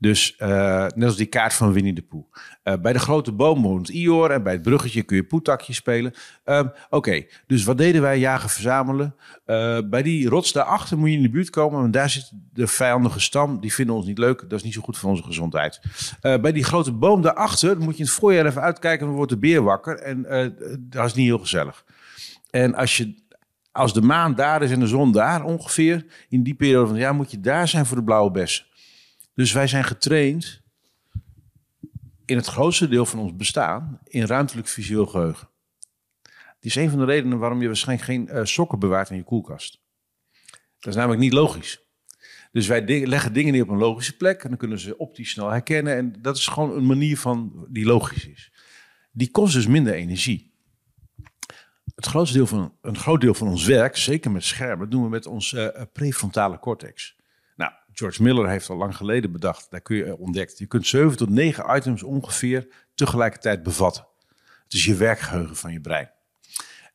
Dus 0.03 0.37
uh, 0.39 0.49
net 0.95 1.05
als 1.05 1.17
die 1.17 1.27
kaart 1.27 1.55
van 1.55 1.73
Winnie 1.73 1.93
de 1.93 2.03
Pooh. 2.03 2.25
Uh, 2.65 2.75
bij 2.83 2.93
de 2.93 2.99
grote 2.99 3.33
boom 3.33 3.63
woont 3.63 3.89
Ior 3.89 4.31
en 4.31 4.43
bij 4.43 4.53
het 4.53 4.63
bruggetje 4.63 5.03
kun 5.03 5.17
je 5.17 5.25
poetakje 5.25 5.73
spelen. 5.73 6.13
Uh, 6.45 6.61
Oké, 6.91 7.25
dus 7.47 7.65
wat 7.65 7.79
deden 7.79 8.03
wij? 8.03 8.19
Jagen, 8.19 8.49
verzamelen. 8.49 9.15
Uh, 9.47 9.79
bij 9.85 10.03
die 10.03 10.29
rots 10.29 10.53
daarachter 10.53 10.99
moet 10.99 11.09
je 11.09 11.17
in 11.17 11.23
de 11.23 11.31
buurt 11.31 11.51
komen, 11.51 11.81
want 11.81 11.93
daar 11.93 12.11
zit 12.11 12.33
de 12.53 12.67
vijandige 12.67 13.21
stam. 13.21 13.61
Die 13.61 13.75
vinden 13.75 13.95
ons 13.95 14.07
niet 14.07 14.19
leuk, 14.19 14.41
dat 14.41 14.53
is 14.53 14.63
niet 14.63 14.75
zo 14.75 14.81
goed 14.81 14.99
voor 14.99 15.11
onze 15.11 15.23
gezondheid. 15.23 15.81
bij 16.21 16.53
die 16.53 16.65
grote 16.65 16.93
boom 16.93 17.23
daarachter 17.23 17.79
moet 17.79 17.93
je 17.93 17.99
in 17.99 18.05
het 18.05 18.15
voorjaar 18.15 18.47
even 18.47 18.63
uitkijken, 18.63 19.07
dan 19.07 19.15
wordt 19.15 19.31
de 19.31 19.39
beer 19.39 19.63
wakker. 19.63 19.99
En 19.99 20.23
dat 20.81 21.05
is 21.05 21.15
niet 21.15 21.27
heel 21.27 21.39
gezellig. 21.39 21.85
En 22.51 22.75
als 22.75 22.97
je 22.97 23.15
als 23.73 23.93
de 23.95 24.03
maan 24.03 24.35
daar 24.35 24.63
is 24.63 24.71
en 24.71 24.81
de 24.81 24.87
zon 24.87 25.13
daar 25.13 25.45
ongeveer, 25.45 26.05
in 26.29 26.43
die 26.43 26.55
periode 26.55 26.87
van 26.87 26.95
het 26.95 27.05
jaar 27.05 27.15
moet 27.15 27.31
je 27.31 27.41
daar 27.41 27.69
zijn 27.69 27.87
voor 27.87 27.97
de 27.97 28.05
blauwe 28.05 28.31
bessen. 28.31 28.65
Dus 29.35 29.53
wij 29.53 29.67
zijn 29.67 29.85
getraind 29.85 30.63
in 32.25 32.37
het 32.37 32.47
grootste 32.47 32.89
deel 32.89 33.07
van 33.07 33.19
ons 33.19 33.37
bestaan 33.37 34.01
in 34.05 34.25
ruimtelijk 34.25 34.69
visueel 34.69 35.07
geheugen. 35.07 35.49
Die 36.61 36.71
is 36.71 36.77
een 36.77 36.91
van 36.91 36.99
de 36.99 37.05
redenen 37.05 37.39
waarom 37.39 37.61
je 37.61 37.67
waarschijnlijk 37.67 38.09
geen 38.09 38.29
uh, 38.31 38.45
sokken 38.45 38.79
bewaart 38.79 39.11
in 39.11 39.17
je 39.17 39.23
koelkast. 39.23 39.81
Dat 40.79 40.93
is 40.93 40.95
namelijk 40.95 41.21
niet 41.21 41.33
logisch. 41.33 41.81
Dus 42.53 42.67
wij 42.67 43.07
leggen 43.07 43.33
dingen 43.33 43.53
neer 43.53 43.63
op 43.63 43.69
een 43.69 43.77
logische 43.77 44.17
plek 44.17 44.43
en 44.43 44.49
dan 44.49 44.59
kunnen 44.59 44.79
ze 44.79 44.99
optisch 44.99 45.31
snel 45.31 45.51
herkennen. 45.51 45.97
En 45.97 46.15
dat 46.23 46.37
is 46.37 46.47
gewoon 46.47 46.77
een 46.77 46.87
manier 46.87 47.19
van 47.19 47.67
die 47.69 47.85
logisch 47.85 48.27
is. 48.29 48.53
Die 49.13 49.31
kost 49.31 49.55
dus 49.55 49.67
minder 49.67 49.95
energie. 49.95 50.53
Het 51.95 52.07
grootste 52.07 52.37
deel 52.37 52.47
van, 52.47 52.77
een 52.81 52.97
groot 52.97 53.21
deel 53.21 53.35
van 53.35 53.49
ons 53.49 53.65
werk, 53.65 53.97
zeker 53.97 54.31
met 54.31 54.45
schermen, 54.45 54.91
doen 54.91 55.03
we 55.03 55.09
met 55.09 55.27
onze 55.27 55.75
uh, 55.77 55.83
prefrontale 55.93 56.59
cortex. 56.59 57.17
George 57.93 58.23
Miller 58.23 58.49
heeft 58.49 58.69
al 58.69 58.77
lang 58.77 58.97
geleden 58.97 59.33
bedacht, 59.33 59.71
daar 59.71 59.81
kun 59.81 59.97
je 59.97 60.05
eh, 60.05 60.21
ontdekt, 60.21 60.59
je 60.59 60.67
kunt 60.67 60.87
7 60.87 61.17
tot 61.17 61.31
9 61.31 61.77
items 61.77 62.03
ongeveer 62.03 62.69
tegelijkertijd 62.95 63.63
bevatten. 63.63 64.07
Het 64.65 64.73
is 64.73 64.85
je 64.85 64.95
werkgeheugen 64.95 65.57
van 65.57 65.73
je 65.73 65.81
brein. 65.81 66.11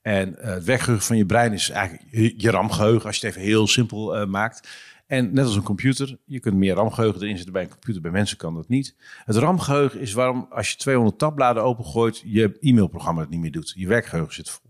En 0.01 0.29
uh, 0.29 0.45
het 0.45 0.63
werkgeheugen 0.63 1.05
van 1.05 1.17
je 1.17 1.25
brein 1.25 1.53
is 1.53 1.69
eigenlijk 1.69 2.33
je, 2.37 2.51
RAM-geheugen, 2.51 3.05
als 3.05 3.17
je 3.17 3.27
het 3.27 3.35
even 3.35 3.47
heel 3.47 3.67
simpel 3.67 4.21
uh, 4.21 4.25
maakt. 4.25 4.67
En 5.07 5.33
net 5.33 5.45
als 5.45 5.55
een 5.55 5.63
computer, 5.63 6.17
je 6.25 6.39
kunt 6.39 6.55
meer 6.55 6.73
RAM-geheugen 6.73 7.21
erin 7.21 7.35
zetten 7.35 7.53
bij 7.53 7.63
een 7.63 7.69
computer, 7.69 8.01
bij 8.01 8.11
mensen 8.11 8.37
kan 8.37 8.53
dat 8.53 8.67
niet. 8.67 8.95
Het 9.25 9.35
RAM-geheugen 9.35 9.99
is 9.99 10.13
waarom 10.13 10.47
als 10.49 10.69
je 10.69 10.77
200 10.77 11.17
tabbladen 11.17 11.63
opengooit, 11.63 12.21
je 12.25 12.57
e-mailprogramma 12.59 13.21
het 13.21 13.29
niet 13.29 13.39
meer 13.39 13.51
doet. 13.51 13.73
Je 13.75 13.87
werkgeheugen 13.87 14.33
zit 14.33 14.49
vol. 14.49 14.66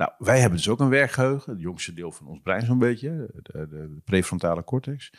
Nou, 0.00 0.12
wij 0.18 0.40
hebben 0.40 0.58
dus 0.58 0.68
ook 0.68 0.80
een 0.80 0.88
werkgeheugen, 0.88 1.52
het 1.52 1.60
jongste 1.60 1.92
deel 1.92 2.12
van 2.12 2.26
ons 2.26 2.40
brein 2.42 2.66
zo'n 2.66 2.78
beetje, 2.78 3.30
de, 3.42 3.96
prefrontale 4.04 4.64
cortex. 4.64 5.12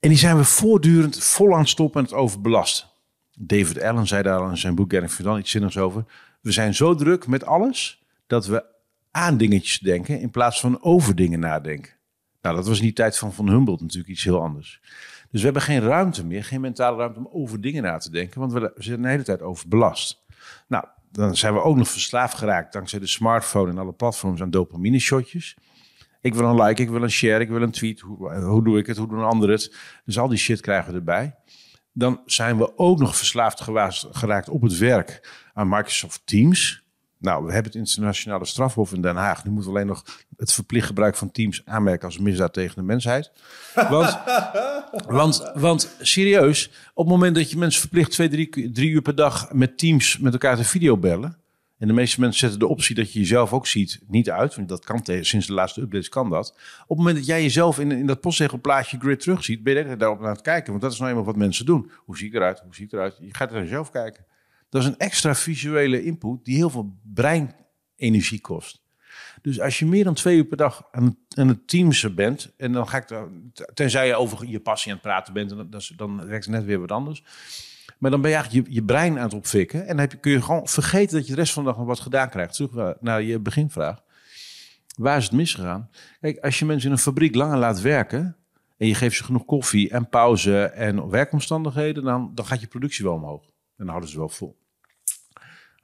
En 0.00 0.08
die 0.08 0.18
zijn 0.18 0.36
we 0.36 0.44
voortdurend 0.44 1.24
vol 1.24 1.52
aan 1.52 1.58
het 1.58 1.68
stoppen 1.68 2.00
en 2.00 2.06
het 2.06 2.16
overbelasten. 2.16 2.88
David 3.38 3.82
Allen 3.82 4.06
zei 4.06 4.22
daar 4.22 4.50
in 4.50 4.56
zijn 4.56 4.74
boek 4.74 4.90
Getting 4.90 5.12
Verdant 5.12 5.38
iets 5.38 5.50
zinnigs 5.50 5.78
over. 5.78 6.04
We 6.40 6.52
zijn 6.52 6.74
zo 6.74 6.94
druk 6.94 7.26
met 7.26 7.44
alles 7.44 8.04
dat 8.26 8.46
we 8.46 8.64
aan 9.10 9.36
dingetjes 9.36 9.78
denken 9.78 10.20
in 10.20 10.30
plaats 10.30 10.60
van 10.60 10.82
over 10.82 11.14
dingen 11.14 11.40
nadenken. 11.40 11.92
Nou, 12.40 12.56
dat 12.56 12.66
was 12.66 12.78
in 12.78 12.84
die 12.84 12.92
tijd 12.92 13.18
van 13.18 13.32
Van 13.32 13.48
Humboldt 13.48 13.82
natuurlijk 13.82 14.10
iets 14.10 14.24
heel 14.24 14.42
anders. 14.42 14.80
Dus 15.30 15.40
we 15.40 15.44
hebben 15.44 15.62
geen 15.62 15.80
ruimte 15.80 16.24
meer, 16.24 16.44
geen 16.44 16.60
mentale 16.60 16.96
ruimte 16.96 17.18
om 17.18 17.28
over 17.32 17.60
dingen 17.60 17.82
na 17.82 17.98
te 17.98 18.10
denken, 18.10 18.40
want 18.40 18.52
we 18.52 18.72
zijn 18.76 19.02
de 19.02 19.08
hele 19.08 19.22
tijd 19.22 19.42
overbelast. 19.42 20.24
Nou, 20.68 20.84
dan 21.16 21.36
zijn 21.36 21.54
we 21.54 21.62
ook 21.62 21.76
nog 21.76 21.88
verslaafd 21.88 22.34
geraakt 22.34 22.72
dankzij 22.72 22.98
de 22.98 23.06
smartphone 23.06 23.70
en 23.70 23.78
alle 23.78 23.92
platforms 23.92 24.40
aan 24.40 24.50
dopamine 24.50 24.98
shotjes. 24.98 25.56
Ik 26.20 26.34
wil 26.34 26.44
een 26.44 26.62
like, 26.62 26.82
ik 26.82 26.88
wil 26.88 27.02
een 27.02 27.10
share, 27.10 27.40
ik 27.40 27.48
wil 27.48 27.62
een 27.62 27.70
tweet. 27.70 28.00
Hoe, 28.00 28.34
hoe 28.34 28.64
doe 28.64 28.78
ik 28.78 28.86
het? 28.86 28.96
Hoe 28.96 29.08
doen 29.08 29.24
anderen 29.24 29.54
het? 29.54 29.76
Dus 30.04 30.18
al 30.18 30.28
die 30.28 30.38
shit 30.38 30.60
krijgen 30.60 30.92
we 30.92 30.98
erbij. 30.98 31.34
Dan 31.92 32.20
zijn 32.24 32.58
we 32.58 32.78
ook 32.78 32.98
nog 32.98 33.16
verslaafd 33.16 33.60
geraakt 34.10 34.48
op 34.48 34.62
het 34.62 34.78
werk 34.78 35.30
aan 35.54 35.68
Microsoft 35.68 36.22
Teams. 36.24 36.85
Nou, 37.18 37.44
we 37.44 37.52
hebben 37.52 37.72
het 37.72 37.80
internationale 37.80 38.44
strafhof 38.44 38.92
in 38.92 39.02
Den 39.02 39.16
Haag. 39.16 39.44
Nu 39.44 39.50
moeten 39.50 39.70
we 39.70 39.76
alleen 39.76 39.88
nog 39.88 40.04
het 40.36 40.52
verplicht 40.52 40.86
gebruik 40.86 41.16
van 41.16 41.30
Teams 41.30 41.62
aanmerken 41.64 42.06
als 42.06 42.18
misdaad 42.18 42.52
tegen 42.52 42.74
de 42.74 42.82
mensheid. 42.82 43.32
Want, 43.74 44.18
want, 45.06 45.50
want 45.54 45.96
serieus, 46.00 46.70
op 46.94 47.04
het 47.04 47.14
moment 47.14 47.34
dat 47.34 47.50
je 47.50 47.58
mensen 47.58 47.80
verplicht 47.80 48.10
twee, 48.10 48.28
drie, 48.28 48.70
drie 48.70 48.90
uur 48.90 49.02
per 49.02 49.14
dag 49.14 49.52
met 49.52 49.78
Teams 49.78 50.18
met 50.18 50.32
elkaar 50.32 50.56
te 50.56 50.64
videobellen. 50.64 51.38
En 51.78 51.86
de 51.86 51.92
meeste 51.92 52.20
mensen 52.20 52.40
zetten 52.40 52.58
de 52.58 52.66
optie 52.66 52.94
dat 52.94 53.12
je 53.12 53.18
jezelf 53.18 53.52
ook 53.52 53.66
ziet 53.66 54.00
niet 54.06 54.30
uit. 54.30 54.54
Want 54.54 54.68
dat 54.68 54.84
kan 54.84 55.00
sinds 55.04 55.46
de 55.46 55.52
laatste 55.52 55.80
updates 55.80 56.08
kan 56.08 56.30
dat. 56.30 56.54
Op 56.82 56.88
het 56.88 56.98
moment 56.98 57.16
dat 57.16 57.26
jij 57.26 57.42
jezelf 57.42 57.78
in, 57.78 57.92
in 57.92 58.06
dat 58.06 58.20
postzegelplaatje 58.20 58.98
grid 58.98 59.20
terugziet, 59.20 59.62
ben 59.62 59.88
je 59.88 59.96
daarop 59.96 60.22
aan 60.22 60.28
het 60.28 60.40
kijken. 60.40 60.70
Want 60.70 60.82
dat 60.82 60.92
is 60.92 60.98
nou 60.98 61.10
eenmaal 61.10 61.24
wat 61.24 61.36
mensen 61.36 61.66
doen. 61.66 61.90
Hoe 61.96 62.16
zie 62.16 62.26
ik 62.28 62.34
eruit? 62.34 62.60
Hoe 62.60 62.74
zie 62.74 62.84
ik 62.84 62.92
eruit? 62.92 63.16
Je 63.20 63.34
gaat 63.34 63.52
er 63.52 63.62
jezelf 63.62 63.90
kijken. 63.90 64.24
Dat 64.76 64.84
is 64.84 64.90
een 64.90 65.06
extra 65.06 65.34
visuele 65.34 66.04
input 66.04 66.44
die 66.44 66.56
heel 66.56 66.70
veel 66.70 66.96
breinenergie 67.14 68.40
kost. 68.40 68.82
Dus 69.42 69.60
als 69.60 69.78
je 69.78 69.86
meer 69.86 70.04
dan 70.04 70.14
twee 70.14 70.36
uur 70.36 70.44
per 70.44 70.56
dag 70.56 70.88
aan, 70.90 71.18
aan 71.28 71.48
het 71.48 71.68
teamsen 71.68 72.14
bent, 72.14 72.52
en 72.56 72.72
dan 72.72 72.88
ga 72.88 72.96
ik, 72.96 73.28
tenzij 73.74 74.06
je 74.06 74.14
over 74.14 74.46
je 74.46 74.60
passie 74.60 74.90
aan 74.92 74.98
het 74.98 75.06
praten 75.06 75.32
bent, 75.32 75.48
dan, 75.48 75.80
dan 75.96 76.26
werkt 76.26 76.44
het 76.44 76.54
net 76.54 76.64
weer 76.64 76.80
wat 76.80 76.92
anders. 76.92 77.24
Maar 77.98 78.10
dan 78.10 78.20
ben 78.20 78.30
je 78.30 78.36
eigenlijk 78.36 78.66
je, 78.66 78.74
je 78.74 78.84
brein 78.84 79.18
aan 79.18 79.24
het 79.24 79.34
opfikken. 79.34 79.80
En 79.80 79.86
dan 79.86 79.98
heb 79.98 80.12
je, 80.12 80.18
kun 80.18 80.32
je 80.32 80.42
gewoon 80.42 80.68
vergeten 80.68 81.16
dat 81.16 81.26
je 81.26 81.34
de 81.34 81.38
rest 81.38 81.52
van 81.52 81.62
de 81.62 81.68
dag 81.68 81.78
nog 81.78 81.86
wat 81.86 82.00
gedaan 82.00 82.28
krijgt. 82.28 82.54
Terug 82.54 83.00
naar 83.00 83.22
je 83.22 83.38
beginvraag. 83.38 84.02
Waar 84.96 85.16
is 85.16 85.24
het 85.24 85.32
misgegaan? 85.32 85.90
Kijk, 86.20 86.38
als 86.38 86.58
je 86.58 86.64
mensen 86.64 86.88
in 86.88 86.94
een 86.94 87.02
fabriek 87.02 87.34
langer 87.34 87.58
laat 87.58 87.80
werken. 87.80 88.36
en 88.76 88.86
je 88.86 88.94
geeft 88.94 89.16
ze 89.16 89.24
genoeg 89.24 89.44
koffie 89.44 89.90
en 89.90 90.08
pauze 90.08 90.64
en 90.64 91.08
werkomstandigheden. 91.08 92.04
dan, 92.04 92.30
dan 92.34 92.46
gaat 92.46 92.60
je 92.60 92.66
productie 92.66 93.04
wel 93.04 93.14
omhoog. 93.14 93.44
En 93.44 93.52
dan 93.76 93.88
houden 93.88 94.10
ze 94.10 94.18
wel 94.18 94.28
vol. 94.28 94.56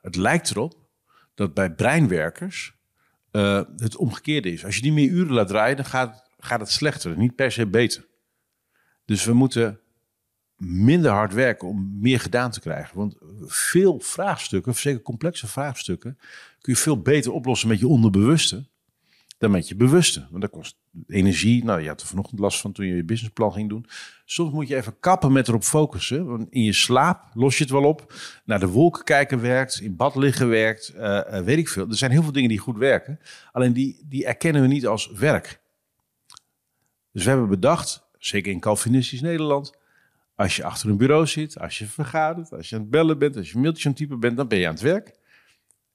Het 0.03 0.17
lijkt 0.17 0.51
erop 0.51 0.75
dat 1.35 1.55
bij 1.55 1.75
breinwerkers 1.75 2.75
uh, 3.33 3.63
het 3.77 3.97
omgekeerde 3.97 4.53
is. 4.53 4.65
Als 4.65 4.77
je 4.77 4.83
die 4.83 4.93
meer 4.93 5.09
uren 5.09 5.33
laat 5.33 5.49
draaien, 5.49 5.77
dan 5.77 5.85
gaat, 5.85 6.31
gaat 6.39 6.61
het 6.61 6.71
slechter, 6.71 7.17
niet 7.17 7.35
per 7.35 7.53
se 7.53 7.67
beter. 7.67 8.07
Dus 9.05 9.25
we 9.25 9.33
moeten 9.33 9.81
minder 10.57 11.11
hard 11.11 11.33
werken 11.33 11.69
om 11.69 11.99
meer 12.01 12.21
gedaan 12.21 12.51
te 12.51 12.61
krijgen. 12.61 12.97
Want 12.97 13.17
veel 13.47 14.01
vraagstukken, 14.01 14.75
zeker 14.75 15.03
complexe 15.03 15.47
vraagstukken, 15.47 16.19
kun 16.61 16.73
je 16.73 16.79
veel 16.79 17.01
beter 17.01 17.33
oplossen 17.33 17.69
met 17.69 17.79
je 17.79 17.87
onderbewuste 17.87 18.71
dan 19.43 19.51
met 19.51 19.69
je 19.69 19.77
bewuste. 19.77 20.27
Want 20.31 20.43
dat 20.43 20.51
kost 20.51 20.77
energie. 21.07 21.65
Nou, 21.65 21.81
je 21.81 21.89
had 21.89 22.01
er 22.01 22.07
vanochtend 22.07 22.41
last 22.41 22.61
van 22.61 22.73
toen 22.73 22.87
je 22.87 22.97
je 22.97 23.05
businessplan 23.05 23.53
ging 23.53 23.69
doen. 23.69 23.87
Soms 24.25 24.53
moet 24.53 24.69
je 24.69 24.77
even 24.77 24.99
kappen 25.01 25.33
met 25.33 25.49
erop 25.49 25.63
focussen. 25.63 26.27
Want 26.27 26.47
in 26.51 26.63
je 26.63 26.73
slaap 26.73 27.31
los 27.35 27.57
je 27.57 27.63
het 27.63 27.73
wel 27.73 27.85
op. 27.85 28.15
Naar 28.45 28.61
de 28.61 28.67
wolken 28.67 29.05
kijken 29.05 29.41
werkt. 29.41 29.81
In 29.81 29.97
bad 29.97 30.17
liggen 30.17 30.49
werkt. 30.49 30.93
Uh, 30.97 31.39
weet 31.39 31.59
ik 31.59 31.69
veel. 31.69 31.89
Er 31.89 31.97
zijn 31.97 32.11
heel 32.11 32.23
veel 32.23 32.33
dingen 32.33 32.49
die 32.49 32.59
goed 32.59 32.77
werken. 32.77 33.21
Alleen 33.53 33.73
die, 33.73 34.05
die 34.09 34.27
erkennen 34.27 34.63
we 34.63 34.69
niet 34.69 34.87
als 34.87 35.11
werk. 35.11 35.61
Dus 37.13 37.25
we 37.25 37.31
hebben 37.31 37.49
bedacht, 37.49 38.09
zeker 38.19 38.53
in 38.53 38.61
Calvinistisch 38.61 39.21
Nederland... 39.21 39.81
Als 40.35 40.57
je 40.57 40.65
achter 40.65 40.89
een 40.91 40.97
bureau 40.97 41.27
zit, 41.27 41.59
als 41.59 41.79
je 41.79 41.87
vergadert, 41.87 42.53
als 42.53 42.69
je 42.69 42.75
aan 42.75 42.81
het 42.81 42.91
bellen 42.91 43.19
bent, 43.19 43.37
als 43.37 43.51
je 43.53 43.59
mailtjes 43.59 43.87
aan 43.87 43.95
typen 43.95 44.21
bent, 44.21 44.37
dan 44.37 44.49
ben 44.49 44.59
je 44.59 44.67
aan 44.67 44.73
het 44.73 44.83
werk. 44.83 45.15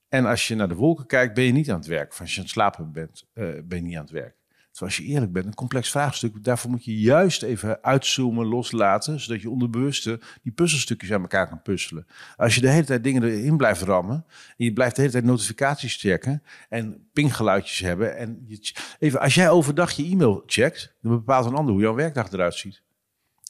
En 0.10 0.26
als 0.26 0.48
je 0.48 0.56
naar 0.56 0.68
de 0.68 0.76
wolken 0.76 1.06
kijkt, 1.06 1.34
ben 1.34 1.44
je 1.44 1.52
niet 1.52 1.72
aan 1.72 1.78
het 1.78 1.88
werk. 1.88 2.12
Of 2.12 2.20
als 2.20 2.32
je 2.32 2.38
aan 2.38 2.44
het 2.44 2.52
slapen 2.52 2.92
bent, 2.92 3.26
uh, 3.34 3.46
ben 3.64 3.78
je 3.78 3.84
niet 3.84 3.96
aan 3.96 4.02
het 4.02 4.12
werk. 4.12 4.36
Terwijl 4.78 4.98
als 4.98 5.06
je 5.08 5.14
eerlijk 5.14 5.32
bent, 5.32 5.46
een 5.46 5.54
complex 5.54 5.92
vraagstuk, 5.92 6.44
daarvoor 6.44 6.70
moet 6.70 6.86
je 6.86 7.00
juist 7.00 7.44
even 7.44 7.84
uitzoomen, 7.84 8.46
loslaten, 8.46 9.20
zodat 9.20 9.42
je 9.42 9.50
onderbewuste 9.50 10.20
die 10.42 10.52
puzzelstukjes 10.52 11.12
aan 11.12 11.22
elkaar 11.22 11.48
kan 11.48 11.62
puzzelen. 11.62 12.08
Als 12.36 12.56
je 12.56 12.62
de 12.62 12.70
hele 12.70 12.86
tijd 12.86 13.04
dingen 13.04 13.24
erin 13.24 13.58
blijft 13.58 13.82
rammen, 13.82 14.26
en 14.58 14.66
je 14.66 14.74
blijft 14.74 14.96
de 14.96 15.02
hele 15.02 15.14
tijd 15.14 15.26
notificaties 15.26 15.96
checken 15.96 16.44
en 16.70 17.10
pinggeluidjes 17.14 17.80
hebben. 17.80 18.18
En 18.18 18.44
je, 18.48 18.74
even, 19.00 19.20
als 19.20 19.36
jij 19.36 19.50
overdag 19.50 19.92
je 19.92 20.04
e-mail 20.04 20.44
checkt, 20.46 20.96
dan 21.02 21.12
bepaalt 21.12 21.46
een 21.46 21.56
ander 21.56 21.74
hoe 21.74 21.84
jouw 21.84 21.96
werkdag 21.96 22.32
eruit 22.32 22.56
ziet 22.56 22.86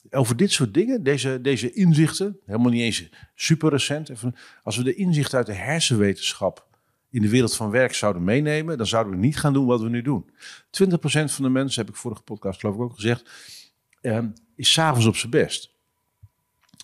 over 0.10 0.36
dit 0.36 0.52
soort 0.52 0.74
dingen, 0.74 1.04
deze, 1.04 1.41
deze 1.41 1.72
inzichten, 1.72 2.39
helemaal 2.46 2.72
niet 2.72 2.82
eens 2.82 3.10
super 3.36 3.70
recent. 3.70 4.12
Als 4.63 4.78
we 4.78 4.84
de 4.84 4.96
inzichten 4.96 5.38
uit 5.38 5.48
de 5.48 5.54
hersenwetenschap 5.54 6.67
in 7.10 7.22
de 7.22 7.30
wereld 7.30 7.56
van 7.56 7.70
werk 7.70 7.94
zouden 7.94 8.23
meenemen, 8.23 8.77
dan 8.77 8.88
zouden 8.88 9.13
we 9.13 9.19
niet 9.19 9.38
gaan 9.38 9.54
doen 9.54 9.65
wat 9.65 9.81
we 9.81 9.90
nu 9.90 10.02
doen. 10.02 10.29
20% 10.29 10.29
van 11.10 11.44
de 11.44 11.50
mensen, 11.50 11.81
heb 11.86 11.94
ik 11.94 12.00
vorige 12.00 12.21
podcast 12.21 12.60
geloof 12.60 12.75
ik 12.75 12.81
ook 12.81 12.96
gezegd, 12.96 13.29
eh, 14.02 14.23
is 14.56 14.71
s'avonds 14.71 15.06
op 15.06 15.15
zijn 15.15 15.31
best. 15.31 15.75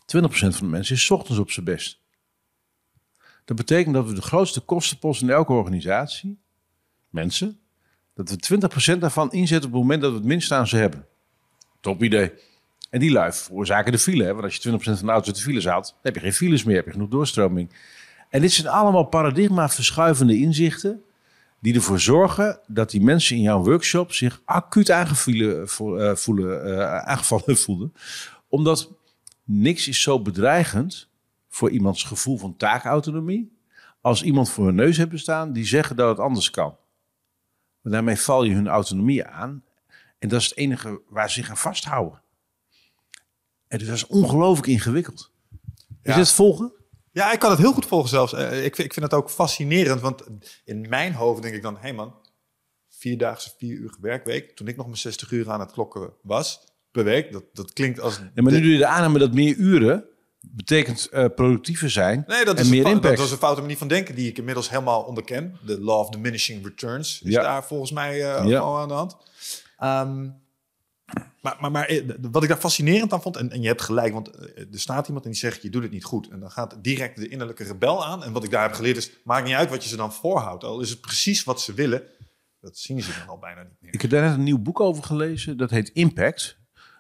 20% 0.06 0.56
van 0.56 0.66
de 0.66 0.72
mensen 0.72 0.95
is 0.95 1.12
ochtends 1.12 1.39
op 1.39 1.52
zijn 1.52 1.66
best. 1.66 2.02
Dat 3.45 3.58
betekent 3.58 3.95
dat 3.95 4.08
we 4.08 4.14
de 4.14 4.22
grootste 4.22 4.62
kostenpost 4.62 5.22
in 5.22 5.30
elke 5.30 5.54
organisatie, 5.54 6.39
mensen, 7.10 7.60
dat 8.14 8.30
we 8.30 8.36
20% 8.36 9.02
daarvan 9.02 9.32
inzetten 9.32 9.70
op 9.70 9.74
het 9.74 9.82
moment 9.82 10.02
dat 10.02 10.12
we 10.12 10.18
het 10.18 10.26
minst 10.26 10.52
aan 10.52 10.68
ze 10.68 10.78
hebben. 10.78 11.08
Top 11.80 12.04
idee. 12.04 12.32
En 12.94 13.00
die 13.00 13.12
lui 13.12 13.32
veroorzaken 13.32 13.91
de 13.91 13.98
file. 13.98 14.24
Hè? 14.24 14.32
Want 14.32 14.44
als 14.44 14.56
je 14.56 14.72
20% 14.72 14.74
van 14.76 14.96
de 14.96 15.12
auto's 15.12 15.28
uit 15.28 15.36
de 15.36 15.41
files 15.41 15.66
haalt, 15.66 15.96
heb 16.02 16.16
je 16.16 16.20
geen 16.20 16.34
files 16.34 16.64
meer, 16.64 16.76
heb 16.76 16.86
je 16.86 16.91
genoeg 16.91 17.10
doorstroming. 17.10 17.70
En 18.30 18.41
dit 18.41 18.52
zijn 18.52 18.68
allemaal 18.68 19.04
paradigma 19.04 19.70
verschuivende 19.70 20.38
inzichten 20.38 21.04
die 21.60 21.76
ervoor 21.76 22.00
zorgen 22.00 22.60
dat 22.68 22.89
die 22.89 23.02
mensen 23.02 23.36
in 23.36 23.41
jouw 23.41 23.64
workshop 23.64 24.14
zich 24.14 24.41
acuut 24.46 24.91
aangevallen, 24.91 25.60
uh, 25.60 26.16
voelen, 26.16 26.68
uh, 26.68 26.98
aangevallen 26.98 27.58
voelen. 27.58 27.94
Omdat 28.48 28.91
niks 29.44 29.88
is 29.88 30.02
zo 30.02 30.22
bedreigend 30.22 31.10
voor 31.50 31.70
iemands 31.70 32.04
gevoel 32.04 32.38
van 32.38 32.58
taakautonomie 32.58 33.58
als 34.02 34.24
iemand 34.24 34.50
voor 34.50 34.66
hun 34.66 34.76
neus 34.76 34.98
hebben 34.98 35.20
staan 35.20 35.54
die 35.54 35.66
zeggen 35.66 35.96
dat 35.96 36.10
het 36.10 36.20
anders 36.20 36.50
kan. 36.50 36.76
Maar 37.82 37.94
daarmee 37.94 38.18
val 38.18 38.44
je 38.44 38.54
hun 38.54 38.68
autonomie 38.68 39.26
aan 39.26 39.64
en 40.20 40.30
dat 40.30 40.41
is 40.41 40.50
het 40.50 40.58
enige 40.58 41.02
waar 41.10 41.30
ze 41.30 41.39
zich 41.39 41.50
aan 41.50 41.58
vasthouden. 41.58 42.22
En 43.74 43.80
dus 43.80 43.88
dat 43.88 43.97
is 43.97 44.07
ongelooflijk 44.07 44.67
ingewikkeld. 44.67 45.32
Is 46.03 46.13
Ja. 46.13 46.17
het 46.19 46.32
volgen? 46.32 46.71
Ja, 47.11 47.32
ik 47.34 47.39
kan 47.39 47.49
het 47.49 47.59
heel 47.59 47.74
goed 47.74 47.86
volgen 47.86 48.09
zelfs. 48.09 48.34
Eh, 48.34 48.65
Ik 48.65 48.76
vind, 48.76 48.88
ik 48.88 48.93
vind 48.93 49.05
het 49.05 49.13
ook 49.13 49.30
fascinerend, 49.30 50.01
want 50.01 50.24
in 50.65 50.86
mijn 50.89 51.13
hoofd 51.13 51.41
denk 51.41 51.55
ik 51.55 51.61
dan... 51.61 51.74
hé 51.76 51.80
hey 51.82 51.93
man, 51.93 52.13
vierdaagse, 52.89 53.51
vier 53.57 53.76
uur 53.78 53.95
werkweek. 54.01 54.55
Toen 54.55 54.67
ik 54.67 54.76
nog 54.76 54.86
mijn 54.86 54.97
60 54.97 55.32
uur 55.32 55.49
aan 55.51 55.59
het 55.59 55.71
klokken 55.71 56.13
was 56.21 56.59
per 56.91 57.03
week. 57.03 57.32
Dat, 57.32 57.43
dat 57.53 57.74
klinkt 57.74 57.99
als... 57.99 58.17
Ja, 58.36 58.41
maar 58.41 58.51
nu 58.53 58.61
doe 58.61 58.71
je 58.71 58.78
de 58.78 58.86
aanname 58.86 59.19
dat 59.19 59.34
meer 59.34 59.55
uren 59.55 60.03
betekent 60.41 61.07
eh, 61.11 61.26
productiever 61.36 61.89
zijn 61.89 62.24
Nee, 62.28 62.45
dat 62.45 62.55
en 62.57 62.63
is, 62.63 62.69
meer 62.69 62.86
impact. 62.86 63.03
dat 63.03 63.17
was 63.17 63.32
een 63.32 63.38
foute 63.38 63.61
manier 63.61 63.78
van 63.78 63.88
denken 63.88 64.15
die 64.15 64.30
ik 64.30 64.38
inmiddels 64.38 64.69
helemaal 64.69 65.01
onderken. 65.03 65.57
De 65.65 65.80
law 65.82 65.99
of 65.99 66.09
diminishing 66.09 66.65
returns 66.65 67.21
is 67.24 67.32
Ja. 67.32 67.41
daar 67.43 67.63
volgens 67.65 67.91
mij 67.91 68.11
eh 68.13 68.47
Ja. 68.47 68.57
gewoon 68.59 68.80
aan 68.82 68.88
de 68.88 68.93
hand. 68.93 69.17
Ehm, 69.78 70.30
maar, 71.41 71.58
maar, 71.60 71.72
maar 71.72 71.86
eh, 71.86 72.10
wat 72.32 72.43
ik 72.43 72.49
daar 72.49 72.58
fascinerend 72.58 73.14
aan 73.14 73.22
vond, 73.22 73.38
en, 73.38 73.51
en 73.51 73.62
je 73.62 73.68
hebt 73.68 73.82
gelijk, 73.82 74.14
want 74.14 74.30
eh, 74.30 74.74
er 74.74 74.80
staat 74.80 75.08
iemand 75.08 75.26
en 75.26 75.32
die 75.32 75.39
zegt 75.39 75.62
je 75.62 75.70
doet 75.70 75.84
het 75.84 75.91
niet 75.91 76.04
goed. 76.04 76.30
En 76.30 76.39
dan 76.39 76.51
gaat 76.51 76.78
direct 76.82 77.16
de 77.18 77.28
innerlijke 77.28 77.64
rebel 77.64 78.06
aan. 78.06 78.24
En 78.24 78.32
wat 78.32 78.43
ik 78.43 78.51
daar 78.51 78.64
heb 78.64 78.74
geleerd 78.74 78.97
is, 78.97 79.12
maakt 79.24 79.45
niet 79.45 79.56
uit 79.56 79.70
wat 79.70 79.84
je 79.84 79.89
ze 79.89 79.95
dan 79.95 80.14
voorhoudt. 80.14 80.64
Al 80.64 80.82
is 80.82 80.89
het 80.89 81.01
precies 81.01 81.43
wat 81.43 81.62
ze 81.62 81.74
willen, 81.74 82.04
dat 82.60 82.78
zien 82.78 83.01
ze 83.01 83.12
dan 83.20 83.28
al 83.28 83.38
bijna 83.38 83.62
niet 83.62 83.78
meer. 83.80 83.93
Ik 83.93 84.01
heb 84.01 84.12
daar 84.12 84.24
net 84.24 84.34
een 84.38 84.43
nieuw 84.43 84.60
boek 84.62 84.80
over 84.80 85.04
gelezen. 85.04 85.58
Dat 85.58 85.70
heet 85.70 85.89
Impact. 85.89 86.58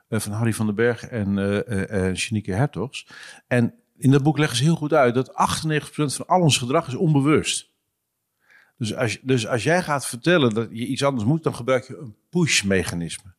eh, 0.07 0.19
van 0.19 0.31
Harry 0.31 0.53
van 0.53 0.65
den 0.65 0.75
Berg 0.75 1.07
en 1.07 1.37
eh 1.37 1.67
eh 1.67 2.09
eh, 2.09 2.15
Shanieke 2.15 2.53
Hertogs. 2.53 3.07
En 3.47 3.73
in 3.97 4.11
dat 4.11 4.23
boek 4.23 4.37
leggen 4.37 4.57
ze 4.57 4.63
heel 4.63 4.75
goed 4.75 4.93
uit 4.93 5.13
dat 5.13 5.31
98% 5.31 6.15
van 6.15 6.27
al 6.27 6.41
ons 6.41 6.57
gedrag 6.57 6.87
is 6.87 6.95
onbewust. 6.95 7.71
Dus 8.77 8.95
als, 8.95 9.19
dus 9.21 9.47
als 9.47 9.63
jij 9.63 9.83
gaat 9.83 10.05
vertellen 10.05 10.53
dat 10.53 10.67
je 10.71 10.85
iets 10.85 11.03
anders 11.03 11.25
moet, 11.25 11.43
dan 11.43 11.55
gebruik 11.55 11.87
je 11.87 11.97
een 11.97 12.15
push-mechanisme. 12.29 13.33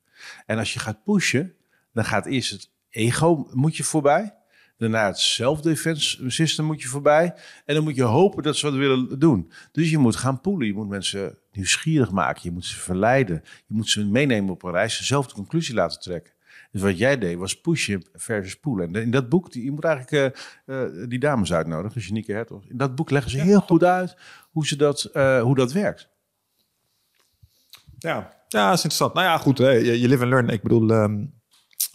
En 0.47 0.59
als 0.59 0.73
je 0.73 0.79
gaat 0.79 1.05
pushen, 1.05 1.55
dan 1.93 2.05
gaat 2.05 2.27
eerst 2.27 2.51
het 2.51 2.71
ego 2.91 3.49
moet 3.53 3.77
je 3.77 3.85
voorbij. 3.85 4.35
Daarna 4.77 5.07
het 5.07 5.19
self-defense 5.19 6.31
system 6.31 6.65
moet 6.65 6.83
je 6.83 6.89
voorbij. 6.89 7.35
En 7.65 7.75
dan 7.75 7.85
moet 7.85 7.97
je 7.97 8.03
hopen 8.03 8.43
dat 8.43 8.57
ze 8.57 8.67
wat 8.67 8.75
willen 8.75 9.19
doen. 9.19 9.53
Dus 9.73 9.91
je 9.91 9.99
moet 9.99 10.17
gaan 10.17 10.41
poelen. 10.41 10.67
Je 10.67 10.75
moet 10.75 10.89
mensen 10.89 11.39
nieuwsgierig 11.53 12.11
maken. 12.11 12.41
Je 12.45 12.51
moet 12.51 12.65
ze 12.65 12.77
verleiden. 12.77 13.43
Je 13.67 13.75
moet 13.75 13.89
ze 13.89 14.05
meenemen 14.05 14.51
op 14.51 14.63
een 14.63 14.71
reis. 14.71 14.97
Ze 14.97 15.05
zelf 15.05 15.27
de 15.27 15.35
conclusie 15.35 15.75
laten 15.75 16.01
trekken. 16.01 16.33
Dus 16.71 16.83
wat 16.83 16.99
jij 16.99 17.19
deed 17.19 17.37
was 17.37 17.61
pushen 17.61 18.03
versus 18.13 18.59
poelen. 18.59 18.95
En 18.95 19.03
in 19.03 19.11
dat 19.11 19.29
boek, 19.29 19.53
die, 19.53 19.65
je 19.65 19.71
moet 19.71 19.85
eigenlijk 19.85 20.37
eh, 20.67 20.85
die 21.09 21.19
dames 21.19 21.53
uitnodigen, 21.53 22.01
Janieke 22.01 22.33
Hertog. 22.33 22.65
In 22.69 22.77
dat 22.77 22.95
boek 22.95 23.11
leggen 23.11 23.31
ze 23.31 23.39
heel 23.39 23.61
goed 23.61 23.85
uit 23.85 24.17
hoe, 24.51 24.67
ze 24.67 24.77
dat, 24.77 25.05
eh, 25.05 25.43
hoe 25.43 25.55
dat 25.55 25.73
werkt. 25.73 26.09
Ja, 27.99 28.44
ja, 28.63 28.73
is 28.73 28.85
interessant. 28.85 29.15
Nou 29.15 29.27
ja, 29.27 29.39
goed, 29.39 29.59
je, 29.59 30.09
live 30.09 30.23
and 30.23 30.31
learn. 30.31 30.49
Ik 30.49 30.63
bedoel, 30.63 30.91
ehm, 30.91 31.23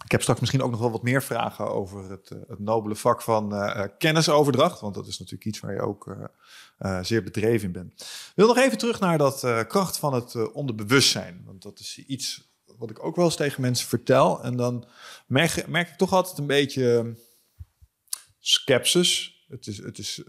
ik 0.04 0.10
heb 0.10 0.22
straks 0.22 0.40
misschien 0.40 0.62
ook 0.62 0.70
nog 0.70 0.80
wel 0.80 0.90
wat 0.90 1.02
meer 1.02 1.22
vragen 1.22 1.70
over 1.70 2.10
het, 2.10 2.30
eh, 2.30 2.38
het 2.48 2.58
nobele 2.58 2.96
vak 2.96 3.22
van 3.22 3.54
eh, 3.54 3.82
eh, 3.82 3.90
kennisoverdracht. 3.98 4.80
Want 4.80 4.94
dat 4.94 5.06
is 5.06 5.18
natuurlijk 5.18 5.44
iets 5.44 5.60
waar 5.60 5.72
je 5.72 5.80
ook 5.80 6.16
zeer 7.00 7.22
bedreven 7.22 7.66
in 7.66 7.72
bent. 7.72 7.92
Ik 8.00 8.32
wil 8.34 8.46
nog 8.46 8.56
even 8.56 8.78
terug 8.78 9.00
naar 9.00 9.18
dat 9.18 9.64
kracht 9.68 9.96
van 9.96 10.14
het 10.14 10.52
onderbewustzijn. 10.52 11.42
Want 11.46 11.62
dat 11.62 11.78
is 11.78 11.98
iets 12.06 12.52
wat 12.78 12.90
ik 12.90 13.04
ook 13.04 13.16
wel 13.16 13.24
eens 13.24 13.36
tegen 13.36 13.60
mensen 13.60 13.88
vertel. 13.88 14.42
En 14.42 14.56
dan 14.56 14.86
merk, 15.26 15.56
ik 15.56 15.96
toch 15.96 16.12
altijd 16.12 16.38
een 16.38 16.46
beetje 16.46 16.96
ehm, 16.98 17.12
sceptisch. 18.38 19.44
Het 19.48 19.66
is, 19.66 19.78
het 19.78 19.98
is 19.98 20.22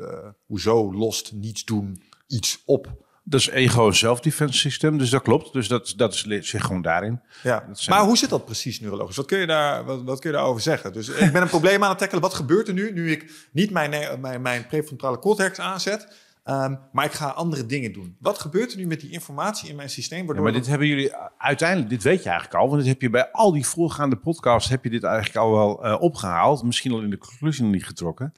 hoezo 0.46 0.94
lost 0.94 1.32
niets 1.32 1.66
doen 1.66 2.04
iets 2.28 2.62
op? 2.66 3.10
Dat 3.24 3.40
is 3.40 3.48
ego 3.50 3.88
en 3.88 3.96
self-defense 3.96 4.58
systeem, 4.58 4.98
dus 4.98 5.10
dat 5.10 5.22
klopt. 5.22 5.54
Dus 5.54 5.68
dat, 5.68 5.94
dat 5.96 6.14
is, 6.14 6.22
zit 6.50 6.62
gewoon 6.64 6.82
daarin. 6.82 7.22
Ja, 7.44 7.66
zijn- 7.72 7.98
maar 7.98 8.06
hoe 8.08 8.18
zit 8.18 8.30
dat 8.30 8.46
precies 8.46 8.80
neurologisch? 8.80 9.16
Wat 9.16 9.26
kun 9.26 9.40
je, 9.40 9.46
daar, 9.48 9.86
wat, 9.86 10.04
wat 10.04 10.20
kun 10.20 10.30
je 10.30 10.36
daarover 10.36 10.62
zeggen? 10.62 10.94
Dus 10.94 11.10
ik 11.10 11.32
ben 11.32 11.42
een 11.42 11.48
probleem 11.48 11.84
aan 11.84 11.90
het 11.90 11.98
tackelen. 11.98 12.22
Wat 12.22 12.34
gebeurt 12.34 12.68
er 12.68 12.74
nu, 12.74 12.92
nu 12.94 13.12
ik 13.12 13.48
niet 13.52 13.72
mijn, 13.72 14.20
mijn, 14.22 14.42
mijn 14.42 14.68
prefrontale 14.68 15.20
cortex 15.20 15.60
aanzet, 15.60 16.16
ehm, 16.44 16.76
maar 16.92 17.06
ik 17.06 17.12
ga 17.12 17.28
andere 17.28 17.66
dingen 17.66 17.94
doen? 17.94 18.16
Wat 18.20 18.40
gebeurt 18.40 18.72
er 18.72 18.78
nu 18.78 18.86
met 18.88 19.00
die 19.00 19.12
informatie 19.12 19.70
in 19.70 19.76
mijn 19.76 19.90
systeem? 19.90 20.20
Ja, 20.20 20.26
Waardoor 20.26 20.44
maar 20.44 20.54
dit 20.54 20.68
hebben 20.68 20.88
jullie 20.88 21.12
uiteindelijk, 21.38 21.90
dit 21.90 22.04
weet 22.04 22.24
je 22.24 22.30
eigenlijk 22.30 22.60
al, 22.60 22.70
want 22.70 22.80
dit 22.82 22.90
heb 22.92 23.02
je 23.02 23.10
bij 23.10 23.32
al 23.32 23.52
die 23.52 23.66
voorgaande 23.66 24.16
podcasts, 24.16 24.70
heb 24.70 24.84
je 24.84 24.90
dit 24.90 25.04
eigenlijk 25.04 25.36
al 25.36 25.52
wel 25.52 25.86
eh, 25.86 26.02
opgehaald. 26.02 26.64
Misschien 26.64 26.92
al 26.92 27.02
in 27.02 27.10
de 27.10 27.18
conclusie 27.18 27.64
nog 27.64 27.72
niet 27.74 27.86
getrokken. 27.86 28.34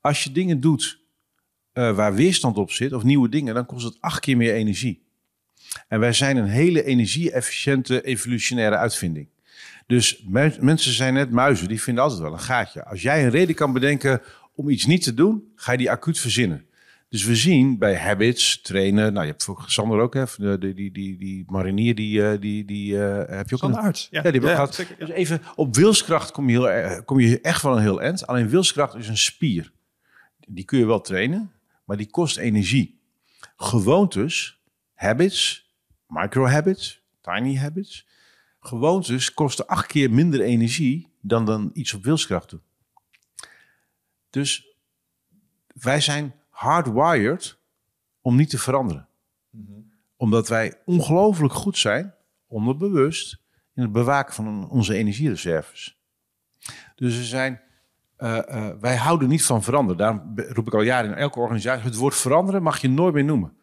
Als 0.00 0.24
je 0.24 0.32
dingen 0.32 0.60
doet 0.60 1.02
eh, 1.74 1.94
waar 1.96 2.14
weerstand 2.14 2.56
op 2.56 2.70
zit, 2.70 2.92
of 2.92 3.02
nieuwe 3.02 3.28
dingen, 3.28 3.54
dan 3.54 3.66
kost 3.66 3.84
het 3.84 3.96
acht 4.00 4.20
keer 4.20 4.36
meer 4.36 4.54
energie. 4.54 5.02
En 5.88 6.00
wij 6.00 6.12
zijn 6.12 6.36
een 6.36 6.46
hele 6.48 6.84
energie-efficiënte 6.84 8.02
evolutionaire 8.02 8.76
uitvinding. 8.76 9.28
Dus 9.86 10.24
mensen 10.60 10.92
zijn 10.92 11.14
net 11.14 11.30
muizen, 11.30 11.68
die 11.68 11.82
vinden 11.82 12.02
altijd 12.02 12.22
wel 12.22 12.32
een 12.32 12.38
gaatje. 12.40 12.84
Als 12.84 13.02
jij 13.02 13.24
een 13.24 13.30
reden 13.30 13.54
kan 13.54 13.72
bedenken 13.72 14.20
om 14.54 14.68
iets 14.68 14.86
niet 14.86 15.02
te 15.02 15.14
doen, 15.14 15.52
ga 15.56 15.72
je 15.72 15.78
die 15.78 15.90
acuut 15.90 16.18
verzinnen. 16.18 16.66
Dus 17.08 17.24
we 17.24 17.36
zien 17.36 17.78
bij 17.78 17.96
habits, 17.96 18.60
trainen, 18.60 19.12
nou 19.12 19.24
je 19.24 19.30
hebt 19.30 19.44
voor 19.44 19.64
Sander 19.66 19.98
ook, 20.00 20.14
hè, 20.14 20.24
de, 20.36 20.58
die, 20.58 20.74
die, 20.74 20.92
die, 20.92 21.18
die 21.18 21.44
marinier, 21.46 21.94
die, 21.94 22.26
eh, 22.28 22.40
die, 22.40 22.64
die 22.64 22.98
eh, 23.04 23.36
heb 23.36 23.48
je 23.48 23.54
ook 23.54 23.60
Van 23.60 23.70
een- 23.72 23.78
arts. 23.78 24.08
Ja, 24.10 24.22
die 24.22 24.40
gehad. 24.40 24.74
zeker, 24.74 24.96
ja. 24.98 25.06
Dus 25.06 25.14
even, 25.14 25.42
op 25.54 25.76
wilskracht 25.76 26.30
kom 26.30 26.48
je, 26.50 26.68
heel, 26.68 27.02
kom 27.04 27.20
je 27.20 27.40
echt 27.40 27.62
wel 27.62 27.76
een 27.76 27.82
heel 27.82 28.02
eind. 28.02 28.26
Alleen 28.26 28.48
wilskracht 28.48 28.94
is 28.94 29.08
een 29.08 29.18
spier. 29.18 29.72
Die 30.48 30.64
kun 30.64 30.78
je 30.78 30.86
wel 30.86 31.00
trainen, 31.00 31.50
maar 31.84 31.96
die 31.96 32.10
kost 32.10 32.36
energie. 32.36 33.00
Gewoontes, 33.56 34.60
habits, 34.94 35.70
micro-habits, 36.06 37.02
tiny 37.20 37.56
habits. 37.56 38.06
Gewoontes 38.60 39.34
kosten 39.34 39.66
acht 39.66 39.86
keer 39.86 40.10
minder 40.10 40.40
energie 40.40 41.12
dan, 41.20 41.44
dan 41.44 41.70
iets 41.72 41.94
op 41.94 42.04
wilskracht 42.04 42.50
doen. 42.50 42.62
Dus 44.30 44.76
wij 45.66 46.00
zijn 46.00 46.34
hardwired 46.48 47.58
om 48.20 48.36
niet 48.36 48.50
te 48.50 48.58
veranderen. 48.58 49.08
Omdat 50.16 50.48
wij 50.48 50.80
ongelooflijk 50.84 51.52
goed 51.52 51.78
zijn, 51.78 52.14
onderbewust, 52.46 53.42
in 53.74 53.82
het 53.82 53.92
bewaken 53.92 54.34
van 54.34 54.70
onze 54.70 54.94
energiereserves. 54.94 55.98
Dus 56.94 57.16
we 57.16 57.24
zijn, 57.24 57.60
eh, 58.16 58.38
eh, 58.68 58.74
wij 58.80 58.96
houden 58.96 59.28
niet 59.28 59.44
van 59.44 59.62
veranderen. 59.62 59.96
Daarom 59.96 60.34
be- 60.34 60.48
roep 60.52 60.66
ik 60.66 60.74
al 60.74 60.82
jaren 60.82 61.10
in 61.10 61.16
elke 61.16 61.38
organisatie: 61.38 61.84
het 61.84 61.96
woord 61.96 62.14
veranderen 62.16 62.62
mag 62.62 62.78
je 62.78 62.88
nooit 62.88 63.14
meer 63.14 63.24
noemen. 63.24 63.56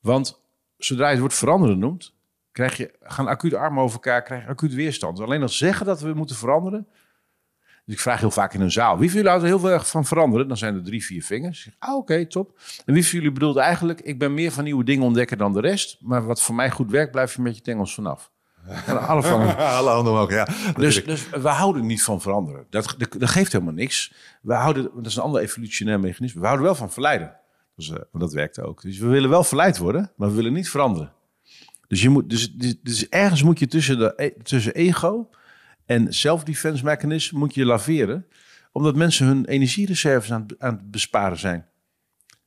Want 0.00 0.42
zodra 0.76 1.04
je 1.06 1.10
het 1.10 1.20
woord 1.20 1.34
veranderen 1.34 1.78
noemt, 1.78 2.14
krijg 2.52 2.76
je, 2.76 2.94
gaan 3.02 3.26
acuut 3.26 3.54
armen 3.54 3.82
over 3.82 3.94
elkaar, 3.94 4.22
krijg 4.22 4.42
je 4.42 4.48
acuut 4.48 4.74
weerstand. 4.74 5.20
Alleen 5.20 5.42
al 5.42 5.48
zeggen 5.48 5.86
dat 5.86 6.00
we 6.00 6.14
moeten 6.14 6.36
veranderen. 6.36 6.86
Dus 7.84 7.94
ik 7.94 8.00
vraag 8.00 8.20
heel 8.20 8.30
vaak 8.30 8.54
in 8.54 8.60
een 8.60 8.72
zaal: 8.72 8.98
wie 8.98 9.08
van 9.08 9.16
jullie 9.16 9.28
houdt 9.30 9.44
er 9.44 9.50
heel 9.50 9.58
veel 9.58 9.80
van 9.80 10.04
veranderen? 10.04 10.48
Dan 10.48 10.56
zijn 10.56 10.74
er 10.74 10.82
drie, 10.82 11.04
vier 11.04 11.22
vingers. 11.22 11.62
Zeg, 11.62 11.74
ah, 11.78 11.96
oké, 11.96 12.26
top. 12.26 12.58
En 12.84 12.94
wie 12.94 13.02
van 13.04 13.12
jullie 13.18 13.32
bedoelt 13.32 13.56
eigenlijk: 13.56 14.00
ik 14.00 14.18
ben 14.18 14.34
meer 14.34 14.52
van 14.52 14.64
nieuwe 14.64 14.84
dingen 14.84 15.04
ontdekken 15.04 15.38
dan 15.38 15.52
de 15.52 15.60
rest. 15.60 15.98
Maar 16.00 16.26
wat 16.26 16.42
voor 16.42 16.54
mij 16.54 16.70
goed 16.70 16.90
werkt, 16.90 17.10
blijf 17.10 17.34
je 17.34 17.42
met 17.42 17.56
je 17.56 17.62
tengels 17.62 17.94
vanaf. 17.94 18.30
En 18.86 19.06
alle 19.06 19.22
van, 19.22 19.56
Alle 19.78 19.90
handen 19.90 20.12
omhoog, 20.12 20.30
ja. 20.30 20.48
dus, 20.76 21.04
dus 21.04 21.28
we 21.30 21.48
houden 21.48 21.86
niet 21.86 22.02
van 22.02 22.20
veranderen. 22.20 22.66
Dat, 22.70 22.94
dat, 22.98 23.16
dat 23.18 23.30
geeft 23.30 23.52
helemaal 23.52 23.74
niks. 23.74 24.12
We 24.42 24.54
houden, 24.54 24.90
dat 24.94 25.06
is 25.06 25.16
een 25.16 25.22
ander 25.22 25.40
evolutionair 25.40 26.00
mechanisme. 26.00 26.40
We 26.40 26.46
houden 26.46 26.66
wel 26.66 26.74
van 26.74 26.92
verleiden. 26.92 27.36
Dus, 27.76 27.92
dat 28.12 28.32
werkt 28.32 28.60
ook. 28.60 28.82
Dus 28.82 28.98
we 28.98 29.06
willen 29.06 29.30
wel 29.30 29.44
verleid 29.44 29.78
worden, 29.78 30.12
maar 30.16 30.28
we 30.28 30.34
willen 30.34 30.52
niet 30.52 30.70
veranderen. 30.70 31.12
Dus, 31.88 32.02
je 32.02 32.08
moet, 32.08 32.30
dus, 32.30 32.52
dus, 32.52 32.74
dus 32.82 33.08
ergens 33.08 33.42
moet 33.42 33.58
je 33.58 33.66
tussen, 33.66 33.98
de, 33.98 34.12
e- 34.16 34.42
tussen 34.42 34.74
ego 34.74 35.30
en 35.86 36.14
self-defense 36.14 36.84
mechanisme 36.84 37.38
moet 37.38 37.54
je 37.54 37.64
laveren. 37.64 38.26
Omdat 38.72 38.96
mensen 38.96 39.26
hun 39.26 39.44
energiereserves 39.44 40.32
aan, 40.32 40.46
aan 40.58 40.74
het 40.74 40.90
besparen 40.90 41.38
zijn. 41.38 41.66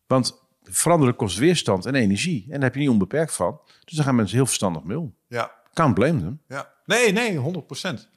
Want 0.08 0.48
veranderen 0.64 1.16
kost 1.16 1.38
weerstand 1.38 1.86
en 1.86 1.96
energie. 1.96 2.44
En 2.44 2.54
daar 2.54 2.64
heb 2.64 2.74
je 2.74 2.80
niet 2.80 2.90
onbeperkt 2.90 3.36
van. 3.36 3.60
Dus 3.86 3.96
daar 3.96 4.06
gaan 4.06 4.16
mensen 4.16 4.36
heel 4.36 4.46
verstandig 4.46 4.84
mee 4.84 5.00
om. 5.00 5.16
Ja, 5.28 5.52
Can't 5.80 5.94
blame 5.94 6.20
them. 6.20 6.42
Ja, 6.48 6.74
nee, 6.86 7.12
nee, 7.12 7.38
100 7.38 7.66
procent. 7.66 8.10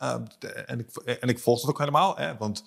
en, 0.67 0.79
ik, 0.79 0.97
en 0.97 1.29
ik 1.29 1.39
volg 1.39 1.61
het 1.61 1.71
ook 1.71 1.79
helemaal, 1.79 2.17
hè, 2.17 2.37
want 2.37 2.65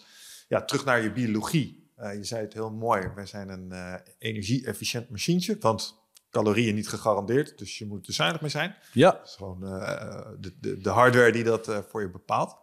ja, 0.48 0.66
terug 0.66 0.86
naar 0.86 1.02
je 1.02 1.12
biologie. 1.12 1.92
Eh, 1.96 2.14
je 2.14 2.24
zei 2.24 2.42
het 2.42 2.54
heel 2.54 2.72
mooi, 2.72 3.12
wij 3.16 3.26
zijn 3.26 3.50
een 3.50 3.72
eh, 3.72 3.94
energie-efficiënt 4.18 5.10
machientje, 5.10 5.58
want 5.60 6.04
calorieën 6.30 6.76
niet 6.76 6.88
gegarandeerd, 6.88 7.58
dus 7.58 7.78
je 7.78 7.86
moet 7.86 8.08
er 8.08 8.14
zuinig 8.14 8.42
mee 8.42 8.50
zijn. 8.50 8.76
Ja, 8.92 9.12
Dat 9.12 9.28
is 9.28 9.36
gewoon 9.36 9.66
eh, 9.66 10.28
de, 10.40 10.54
de, 10.60 10.78
de 10.78 10.90
hardware 10.90 11.32
die 11.32 11.44
dat 11.44 11.68
eh, 11.68 11.80
voor 11.90 12.02
je 12.02 12.10
bepaalt. 12.10 12.58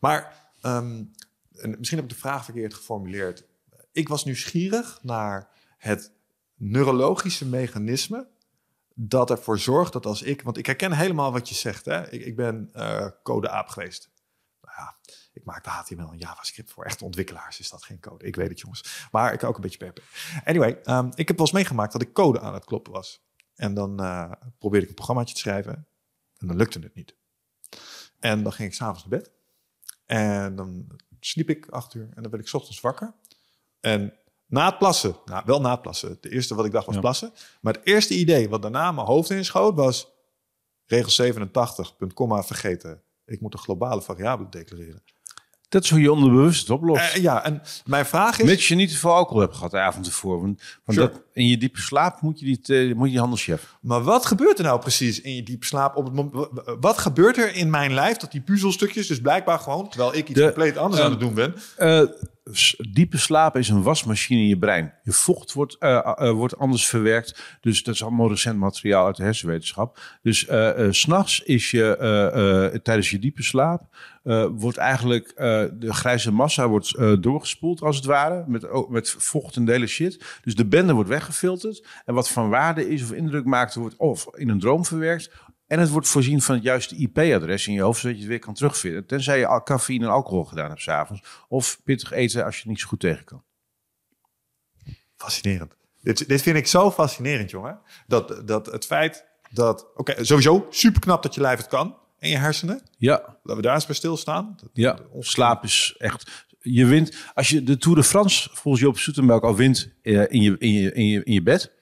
Maar 0.00 0.50
en 0.60 1.14
misschien 1.78 1.98
heb 1.98 2.06
ik 2.06 2.14
de 2.14 2.20
vraag 2.20 2.44
verkeerd 2.44 2.74
geformuleerd. 2.74 3.44
Ik 3.92 4.08
was 4.08 4.24
nieuwsgierig 4.24 4.98
naar 5.02 5.48
het 5.78 6.12
neurologische 6.54 7.46
mechanisme 7.46 8.28
dat 9.08 9.30
ervoor 9.30 9.58
zorgt 9.58 9.92
dat 9.92 10.06
als 10.06 10.22
ik... 10.22 10.42
Want 10.42 10.56
ik 10.56 10.66
herken 10.66 10.92
helemaal 10.92 11.32
wat 11.32 11.48
je 11.48 11.54
zegt. 11.54 11.84
Hè? 11.84 12.10
Ik, 12.10 12.24
ik 12.24 12.36
ben 12.36 12.70
eh 12.72 13.06
code 13.22 13.50
aap 13.50 13.68
geweest. 13.68 14.10
Nou 14.60 14.74
ja, 14.76 14.96
ik 15.32 15.44
maakte 15.44 15.70
HTML 15.70 16.12
en 16.12 16.18
JavaScript 16.18 16.70
voor 16.70 16.84
echte 16.84 17.04
ontwikkelaars. 17.04 17.58
Is 17.58 17.70
dat 17.70 17.84
geen 17.84 18.00
code? 18.00 18.24
Ik 18.24 18.36
weet 18.36 18.48
het, 18.48 18.60
jongens. 18.60 19.08
Maar 19.10 19.32
ik 19.32 19.44
ook 19.44 19.54
een 19.54 19.60
beetje 19.60 19.86
PHP. 19.86 20.02
Anyway, 20.44 20.80
ehm, 20.82 21.10
ik 21.14 21.28
heb 21.28 21.36
wel 21.36 21.46
eens 21.46 21.54
meegemaakt 21.54 21.92
dat 21.92 22.02
ik 22.02 22.12
code 22.12 22.40
aan 22.40 22.54
het 22.54 22.64
kloppen 22.64 22.92
was. 22.92 23.24
En 23.54 23.74
dan 23.74 24.00
eh, 24.00 24.32
probeerde 24.58 24.84
ik 24.84 24.88
een 24.88 24.94
programmaatje 24.94 25.34
te 25.34 25.40
schrijven. 25.40 25.86
En 26.38 26.46
dan 26.46 26.56
lukte 26.56 26.78
het 26.78 26.94
niet. 26.94 27.14
En 28.18 28.42
dan 28.42 28.52
ging 28.52 28.68
ik 28.68 28.74
s'avonds 28.74 29.04
naar 29.04 29.18
bed. 29.18 29.30
En 30.06 30.56
dan 30.56 30.86
sliep 31.20 31.50
ik 31.50 31.68
acht 31.68 31.94
uur. 31.94 32.08
En 32.14 32.22
dan 32.22 32.30
werd 32.30 32.46
ik 32.46 32.54
ochtends 32.54 32.80
wakker. 32.80 33.14
En 33.80 34.14
na 34.52 34.66
het 34.66 34.78
plassen, 34.78 35.16
nou 35.24 35.42
wel 35.46 35.60
na 35.60 35.70
het 35.70 35.82
plassen. 35.82 36.08
Het 36.08 36.32
eerste 36.32 36.54
wat 36.54 36.64
ik 36.64 36.72
dacht 36.72 36.86
was 36.86 36.94
Ja. 36.94 37.00
plassen. 37.00 37.32
Maar 37.60 37.72
het 37.72 37.82
eerste 37.86 38.14
idee 38.14 38.48
wat 38.48 38.62
daarna 38.62 38.92
mijn 38.92 39.06
hoofd 39.06 39.30
inschoot 39.30 39.74
was... 39.74 40.08
regel 40.86 41.10
87, 41.10 41.96
punt, 41.96 42.12
komma, 42.12 42.42
vergeten. 42.42 43.02
Ik 43.26 43.40
moet 43.40 43.52
een 43.54 43.58
globale 43.60 44.02
variabele 44.02 44.48
declareren. 44.48 45.02
Dat 45.68 45.84
is 45.84 45.90
hoe 45.90 46.00
je 46.00 46.12
onderbewust 46.12 46.60
het 46.60 46.70
oplost. 46.70 47.14
Eh, 47.14 47.22
ja, 47.22 47.44
en 47.44 47.62
mijn 47.84 48.06
vraag 48.06 48.38
is... 48.38 48.44
Mits 48.46 48.68
je 48.68 48.74
niet 48.74 48.90
te 48.90 48.96
veel 48.96 49.12
alcohol 49.14 49.40
hebt 49.40 49.54
gehad 49.54 49.70
de 49.70 49.78
avond 49.78 50.06
ervoor. 50.06 50.40
Want, 50.40 50.62
want 50.84 50.98
Sure. 50.98 51.10
dat, 51.12 51.22
in 51.32 51.46
je 51.46 51.56
diepe 51.58 51.80
slaap 51.80 52.20
moet 52.20 52.38
je, 52.40 52.44
die, 52.44 52.60
te- 52.60 52.92
moet 52.96 53.12
je 53.12 53.18
handelschef. 53.18 53.76
Maar 53.80 54.02
wat 54.02 54.26
gebeurt 54.26 54.58
er 54.58 54.64
nou 54.64 54.80
precies 54.80 55.20
in 55.20 55.34
je 55.34 55.42
diepe 55.42 55.66
slaap? 55.66 55.96
Op 55.96 56.04
het 56.04 56.14
moment, 56.14 56.48
wat 56.80 56.98
gebeurt 56.98 57.36
er 57.38 57.54
in 57.54 57.70
mijn 57.70 57.94
lijf 57.94 58.16
dat 58.16 58.32
die 58.32 58.40
puzzelstukjes 58.40 59.06
dus 59.06 59.20
blijkbaar 59.20 59.58
gewoon... 59.58 59.88
terwijl 59.88 60.14
ik 60.14 60.28
iets 60.28 60.38
De- 60.38 60.44
compleet 60.44 60.76
anders 60.76 61.02
aan 61.02 61.10
ehm, 61.12 61.20
het 61.26 61.34
doen 61.34 61.34
ben... 61.34 61.54
Eh, 62.44 62.52
diepe 62.92 63.18
slaap 63.18 63.56
is 63.56 63.68
een 63.68 63.82
wasmachine 63.82 64.40
in 64.40 64.46
je 64.46 64.58
brein. 64.58 64.92
Je 65.02 65.12
vocht 65.12 65.52
wordt, 65.52 65.76
eh, 65.78 66.12
eh, 66.14 66.30
wordt 66.30 66.58
anders 66.58 66.86
verwerkt. 66.86 67.58
Dus 67.60 67.82
dat 67.82 67.94
is 67.94 68.02
allemaal 68.02 68.28
recent 68.28 68.58
materiaal 68.58 69.06
uit 69.06 69.16
de 69.16 69.22
hersenwetenschap. 69.22 70.00
Dus 70.22 70.46
eh 70.46 70.86
eh, 70.86 70.92
's 70.92 71.00
s'nachts 71.00 71.40
is 71.40 71.70
je 71.70 71.96
eh, 71.96 72.64
eh, 72.64 72.74
tijdens 72.82 73.10
je 73.10 73.18
diepe 73.18 73.42
slaap. 73.42 73.82
eh, 74.22 74.46
wordt 74.50 74.76
eigenlijk 74.76 75.28
eh, 75.28 75.64
de 75.72 75.92
grijze 75.92 76.32
massa 76.32 76.68
wordt, 76.68 76.94
eh, 76.96 77.12
doorgespoeld, 77.20 77.82
als 77.82 77.96
het 77.96 78.04
ware. 78.04 78.44
Met, 78.46 78.68
ook 78.68 78.88
met 78.88 79.14
vocht 79.18 79.56
en 79.56 79.64
de 79.64 79.72
hele 79.72 79.86
shit. 79.86 80.24
Dus 80.42 80.54
de 80.54 80.66
bende 80.66 80.92
wordt 80.92 81.08
weggefilterd. 81.08 81.86
En 82.04 82.14
wat 82.14 82.28
van 82.28 82.48
waarde 82.48 82.88
is 82.88 83.02
of 83.02 83.12
indruk 83.12 83.44
maakt, 83.44 83.74
wordt 83.74 83.96
of 83.96 84.26
in 84.34 84.48
een 84.48 84.58
droom 84.60 84.84
verwerkt. 84.84 85.30
En 85.72 85.78
het 85.78 85.88
wordt 85.90 86.08
voorzien 86.08 86.42
van 86.42 86.54
het 86.54 86.64
juiste 86.64 86.96
IP-adres 86.96 87.66
in 87.66 87.72
je 87.74 87.80
hoofd, 87.80 88.00
zodat 88.00 88.14
je 88.16 88.22
het 88.22 88.30
weer 88.30 88.38
kan 88.40 88.54
terugvinden. 88.54 89.06
Tenzij 89.06 89.38
je 89.38 89.46
al 89.46 89.62
cafeïne 89.62 90.04
en 90.04 90.10
alcohol 90.10 90.44
gedaan 90.44 90.68
hebt 90.68 90.80
s'avonds. 90.82 91.22
Of 91.48 91.80
pittig 91.84 92.10
eten 92.12 92.44
als 92.44 92.54
je 92.54 92.60
het 92.60 92.70
niet 92.70 92.80
zo 92.80 92.86
goed 92.88 93.00
tegen 93.00 93.24
kan. 93.24 93.42
Fascinerend. 95.16 95.76
Dit, 96.00 96.28
dit 96.28 96.42
vind 96.42 96.56
ik 96.56 96.66
zo 96.66 96.90
fascinerend, 96.90 97.50
jongen. 97.50 97.78
Dat, 98.06 98.42
dat 98.48 98.66
het 98.66 98.86
feit 98.86 99.24
dat... 99.50 99.86
Oké, 99.96 100.24
sowieso 100.24 100.66
super 100.70 101.00
knap 101.00 101.22
dat 101.22 101.34
je 101.34 101.40
lijf 101.40 101.58
het 101.58 101.66
kan. 101.66 101.96
En 102.18 102.28
je 102.28 102.36
hersenen. 102.36 102.82
Ja, 102.98 103.18
Laten 103.18 103.56
we 103.56 103.62
daar 103.62 103.74
eens 103.74 103.86
bij 103.86 103.94
stilstaan. 103.94 104.56
Dat- 104.60 104.70
ja. 104.72 104.98
ons- 105.10 105.30
slaap 105.30 105.64
is 105.64 105.94
echt... 105.98 106.46
Je 106.60 106.86
wint... 106.86 107.16
Als 107.34 107.48
je 107.48 107.62
de 107.62 107.76
Tour 107.76 107.96
de 107.96 108.04
France 108.04 108.48
volgens 108.52 108.82
Joop 108.82 108.98
Zoetemelk 108.98 109.42
al 109.42 109.56
wint 109.56 109.92
eh, 110.02 110.14
in, 110.28 110.42
je, 110.42 110.56
in, 110.58 110.72
je, 110.72 110.92
in, 110.92 111.06
je, 111.06 111.24
in 111.24 111.32
je 111.32 111.42
bed... 111.42 111.72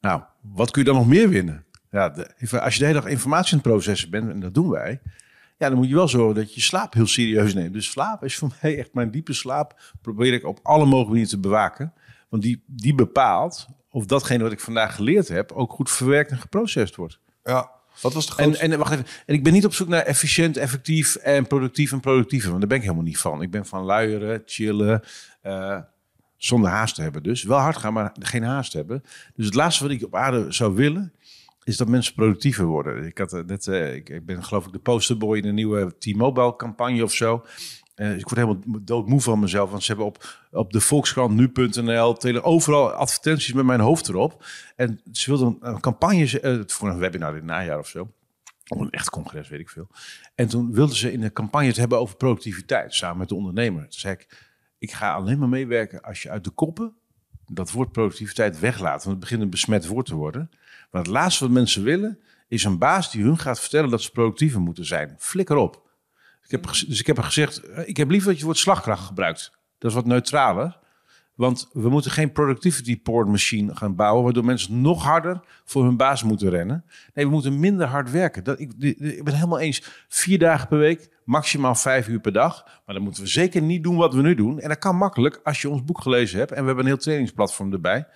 Nou, 0.00 0.22
wat 0.40 0.70
kun 0.70 0.82
je 0.82 0.88
dan 0.88 0.96
nog 0.98 1.06
meer 1.06 1.28
winnen? 1.28 1.63
Ja, 1.94 2.08
de, 2.08 2.60
als 2.60 2.74
je 2.74 2.80
de 2.80 2.86
hele 2.86 3.00
dag 3.00 3.10
informatie 3.10 3.52
aan 3.52 3.58
het 3.58 3.68
processen 3.68 4.10
bent, 4.10 4.30
en 4.30 4.40
dat 4.40 4.54
doen 4.54 4.70
wij... 4.70 5.00
Ja, 5.58 5.68
dan 5.68 5.78
moet 5.78 5.88
je 5.88 5.94
wel 5.94 6.08
zorgen 6.08 6.34
dat 6.34 6.48
je 6.48 6.54
je 6.54 6.66
slaap 6.66 6.94
heel 6.94 7.06
serieus 7.06 7.54
neemt. 7.54 7.72
Dus 7.72 7.90
slaap 7.90 8.24
is 8.24 8.36
voor 8.36 8.50
mij 8.62 8.78
echt 8.78 8.94
mijn 8.94 9.10
diepe 9.10 9.32
slaap. 9.32 9.80
Probeer 10.02 10.32
ik 10.32 10.46
op 10.46 10.60
alle 10.62 10.84
mogelijke 10.84 11.08
manieren 11.08 11.30
te 11.30 11.38
bewaken. 11.38 11.92
Want 12.28 12.42
die, 12.42 12.62
die 12.66 12.94
bepaalt 12.94 13.66
of 13.90 14.06
datgene 14.06 14.42
wat 14.42 14.52
ik 14.52 14.60
vandaag 14.60 14.94
geleerd 14.94 15.28
heb... 15.28 15.52
ook 15.52 15.72
goed 15.72 15.90
verwerkt 15.90 16.30
en 16.30 16.38
geprocessed 16.38 16.96
wordt. 16.96 17.18
Ja, 17.44 17.70
wat 18.00 18.12
was 18.12 18.26
de 18.26 18.32
En, 18.36 18.42
grootste... 18.42 18.64
en 18.64 18.78
wacht 18.78 18.92
even. 18.92 19.06
En 19.26 19.34
ik 19.34 19.42
ben 19.42 19.52
niet 19.52 19.64
op 19.64 19.74
zoek 19.74 19.88
naar 19.88 20.02
efficiënt, 20.02 20.56
effectief 20.56 21.14
en 21.14 21.46
productief 21.46 21.92
en 21.92 22.00
productiever. 22.00 22.48
Want 22.48 22.60
daar 22.60 22.68
ben 22.68 22.78
ik 22.78 22.84
helemaal 22.84 23.06
niet 23.06 23.18
van. 23.18 23.42
Ik 23.42 23.50
ben 23.50 23.66
van 23.66 23.82
luieren, 23.82 24.42
chillen, 24.46 25.02
eh, 25.40 25.78
zonder 26.36 26.70
haast 26.70 26.94
te 26.94 27.02
hebben. 27.02 27.22
Dus 27.22 27.42
wel 27.42 27.58
hard 27.58 27.76
gaan, 27.76 27.92
maar 27.92 28.12
geen 28.18 28.42
haast 28.42 28.72
hebben. 28.72 29.02
Dus 29.34 29.46
het 29.46 29.54
laatste 29.54 29.82
wat 29.82 29.92
ik 29.92 30.04
op 30.04 30.14
aarde 30.14 30.52
zou 30.52 30.74
willen, 30.74 31.12
is 31.64 31.76
dat 31.76 31.88
mensen 31.88 32.14
productiever 32.14 32.64
worden. 32.64 33.06
Ik, 33.06 33.18
had 33.18 33.32
eh, 33.32 33.44
net, 33.44 33.66
eh, 33.66 33.94
ik, 33.94 34.08
ik 34.08 34.26
ben 34.26 34.44
geloof 34.44 34.66
ik 34.66 34.72
de 34.72 34.78
posterboy 34.78 35.36
in 35.38 35.44
een 35.44 35.54
nieuwe 35.54 35.98
T-Mobile 35.98 36.56
campagne 36.56 37.02
of 37.02 37.12
zo. 37.12 37.44
Eh, 37.94 38.16
ik 38.16 38.28
word 38.28 38.36
helemaal 38.36 38.80
doodmoe 38.80 39.20
van 39.20 39.38
mezelf. 39.38 39.70
Want 39.70 39.82
ze 39.82 39.88
hebben 39.88 40.06
op, 40.06 40.44
op 40.50 40.72
de 40.72 40.80
Volkskrant, 40.80 41.34
nu.nl, 41.34 42.42
overal 42.42 42.90
advertenties 42.90 43.52
met 43.52 43.64
mijn 43.64 43.80
hoofd 43.80 44.08
erop. 44.08 44.46
En 44.76 45.00
ze 45.12 45.30
wilden 45.30 45.56
een, 45.60 45.80
campagne 45.80 46.64
voor 46.66 46.88
een 46.88 46.98
webinar 46.98 47.30
in 47.30 47.36
het 47.36 47.44
najaar 47.44 47.78
of 47.78 47.88
zo. 47.88 48.12
Of 48.68 48.80
een 48.80 48.90
echt 48.90 49.10
congres, 49.10 49.48
weet 49.48 49.60
ik 49.60 49.70
veel. 49.70 49.88
En 50.34 50.48
toen 50.48 50.72
wilden 50.72 50.96
ze 50.96 51.12
in 51.12 51.20
de 51.20 51.32
campagne 51.32 51.66
het 51.66 51.76
hebben 51.76 51.98
over 51.98 52.16
productiviteit, 52.16 52.94
samen 52.94 53.18
met 53.18 53.28
de 53.28 53.34
ondernemer. 53.34 53.82
Toen 53.82 54.00
zei 54.00 54.14
ik, 54.14 54.52
ik 54.78 54.92
ga 54.92 55.14
alleen 55.14 55.38
maar 55.38 55.48
meewerken 55.48 56.02
als 56.02 56.22
je 56.22 56.30
uit 56.30 56.44
de 56.44 56.50
koppen 56.50 56.94
dat 57.46 57.70
woord 57.70 57.92
productiviteit 57.92 58.60
weglaat. 58.60 59.04
Want 59.04 59.16
het 59.16 59.20
begint 59.20 59.42
een 59.42 59.50
besmet 59.50 59.86
woord 59.86 60.06
te 60.06 60.14
worden. 60.14 60.50
Maar 60.94 61.02
het 61.02 61.12
laatste 61.12 61.44
wat 61.44 61.52
mensen 61.52 61.82
willen, 61.82 62.18
is 62.48 62.64
een 62.64 62.78
baas 62.78 63.10
die 63.10 63.22
hun 63.22 63.38
gaat 63.38 63.60
vertellen 63.60 63.90
dat 63.90 64.02
ze 64.02 64.10
productiever 64.10 64.60
moeten 64.60 64.84
zijn. 64.84 65.14
Flikker 65.18 65.56
op. 65.56 65.82
Ik 66.42 66.50
heb, 66.50 66.62
dus 66.62 67.00
ik 67.00 67.06
heb 67.06 67.18
gezegd, 67.18 67.62
eh, 67.62 67.88
ik 67.88 67.96
heb 67.96 68.10
liever 68.10 68.30
dat 68.30 68.38
je 68.38 68.44
woord 68.44 68.58
slagkracht 68.58 69.06
gebruikt. 69.06 69.58
Dat 69.78 69.90
is 69.90 69.96
wat 69.96 70.06
neutraler. 70.06 70.78
Want 71.34 71.68
we 71.72 71.88
moeten 71.88 72.10
geen 72.10 72.32
productivity 72.32 73.00
porn 73.00 73.30
machine 73.30 73.76
gaan 73.76 73.94
bouwen, 73.94 74.24
waardoor 74.24 74.44
mensen 74.44 74.80
nog 74.80 75.02
harder 75.02 75.40
voor 75.64 75.84
hun 75.84 75.96
baas 75.96 76.22
moeten 76.22 76.50
rennen. 76.50 76.84
Nee, 77.14 77.24
we 77.24 77.30
moeten 77.30 77.60
minder 77.60 77.86
hard 77.86 78.10
werken. 78.10 78.44
Dat, 78.44 78.60
ik, 78.60 78.72
ik 78.78 79.24
ben 79.24 79.34
helemaal 79.34 79.60
eens. 79.60 80.04
Vier 80.08 80.38
dagen 80.38 80.68
per 80.68 80.78
week, 80.78 81.10
maximaal 81.24 81.74
vijf 81.74 82.08
uur 82.08 82.20
per 82.20 82.32
dag. 82.32 82.64
Maar 82.86 82.94
dan 82.94 83.04
moeten 83.04 83.22
we 83.22 83.28
zeker 83.28 83.62
niet 83.62 83.82
doen 83.82 83.96
wat 83.96 84.14
we 84.14 84.22
nu 84.22 84.34
doen. 84.34 84.60
En 84.60 84.68
dat 84.68 84.78
kan 84.78 84.96
makkelijk 84.96 85.40
als 85.44 85.62
je 85.62 85.68
ons 85.68 85.84
boek 85.84 86.00
gelezen 86.00 86.38
hebt. 86.38 86.50
En 86.50 86.60
we 86.60 86.66
hebben 86.66 86.84
een 86.84 86.90
heel 86.90 87.00
trainingsplatform 87.00 87.72
erbij 87.72 88.06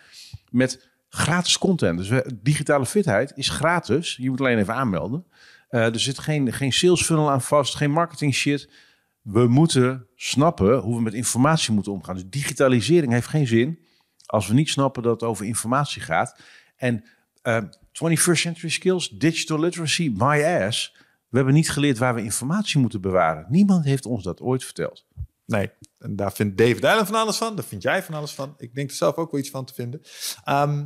met 0.50 0.96
gratis 1.08 1.58
content. 1.58 1.98
Dus 1.98 2.08
we- 2.08 2.38
digitale 2.42 2.86
fitheid 2.86 3.32
is 3.34 3.48
gratis. 3.48 4.16
Je 4.16 4.30
moet 4.30 4.40
alleen 4.40 4.58
even 4.58 4.74
aanmelden. 4.74 5.26
Eh, 5.68 5.84
er 5.84 6.00
zit 6.00 6.18
geen, 6.18 6.52
geen 6.52 6.72
sales 6.72 7.02
funnel 7.02 7.30
aan 7.30 7.42
vast, 7.42 7.74
geen 7.74 7.90
marketing 7.90 8.34
shit. 8.34 8.70
We 9.22 9.46
moeten 9.46 10.06
snappen 10.14 10.78
hoe 10.78 10.96
we 10.96 11.02
met 11.02 11.14
informatie 11.14 11.72
moeten 11.74 11.92
omgaan. 11.92 12.14
Dus 12.14 12.24
digitalisering 12.28 13.12
heeft 13.12 13.26
geen 13.26 13.46
zin 13.46 13.78
als 14.26 14.46
we 14.48 14.54
niet 14.54 14.68
snappen 14.68 15.02
dat 15.02 15.20
het 15.20 15.28
over 15.30 15.46
informatie 15.46 16.02
gaat. 16.02 16.40
En 16.76 17.04
eh, 17.42 17.62
21st 17.92 18.40
century 18.40 18.68
skills, 18.70 19.08
digital 19.08 19.60
literacy, 19.60 20.12
my 20.16 20.44
ass. 20.44 20.96
We 21.28 21.36
hebben 21.36 21.54
niet 21.54 21.70
geleerd 21.70 21.98
waar 21.98 22.14
we 22.14 22.22
informatie 22.22 22.80
moeten 22.80 23.00
bewaren. 23.00 23.46
Niemand 23.48 23.84
heeft 23.84 24.06
ons 24.06 24.24
dat 24.24 24.40
ooit 24.40 24.64
verteld. 24.64 25.06
Nee, 25.46 25.70
en 25.98 26.16
daar 26.16 26.32
vindt 26.32 26.58
David 26.58 26.84
Allen 26.84 27.06
van 27.06 27.14
alles 27.14 27.36
van. 27.36 27.56
Daar 27.56 27.64
vind 27.64 27.82
jij 27.82 28.02
van 28.02 28.14
alles 28.14 28.32
van. 28.34 28.54
Ik 28.58 28.74
denk 28.74 28.90
er 28.90 28.96
zelf 28.96 29.16
ook 29.16 29.30
wel 29.30 29.40
iets 29.40 29.50
van 29.50 29.64
te 29.64 29.74
vinden. 29.74 30.00
Ehm, 30.44 30.84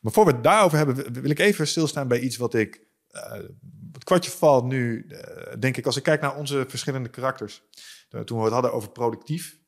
maar 0.00 0.12
voor 0.12 0.24
we 0.26 0.32
het 0.32 0.44
daarover 0.44 0.78
hebben, 0.78 1.12
wil- 1.12 1.30
ik 1.30 1.38
even 1.38 1.66
stilstaan 1.66 2.08
bij 2.08 2.20
iets 2.20 2.36
wat 2.36 2.54
ik... 2.54 2.86
eh, 3.08 3.32
het 3.92 4.04
kwartje 4.04 4.30
valt 4.30 4.64
nu, 4.64 5.06
eh, 5.06 5.58
denk 5.58 5.76
ik, 5.76 5.86
als 5.86 5.96
ik 5.96 6.02
kijk 6.02 6.20
naar 6.20 6.36
onze 6.36 6.64
verschillende 6.68 7.08
karakters. 7.08 7.62
Eh, 8.08 8.20
toen 8.20 8.38
we 8.38 8.44
het 8.44 8.52
hadden 8.52 8.72
over 8.72 8.90
productief, 8.90 9.58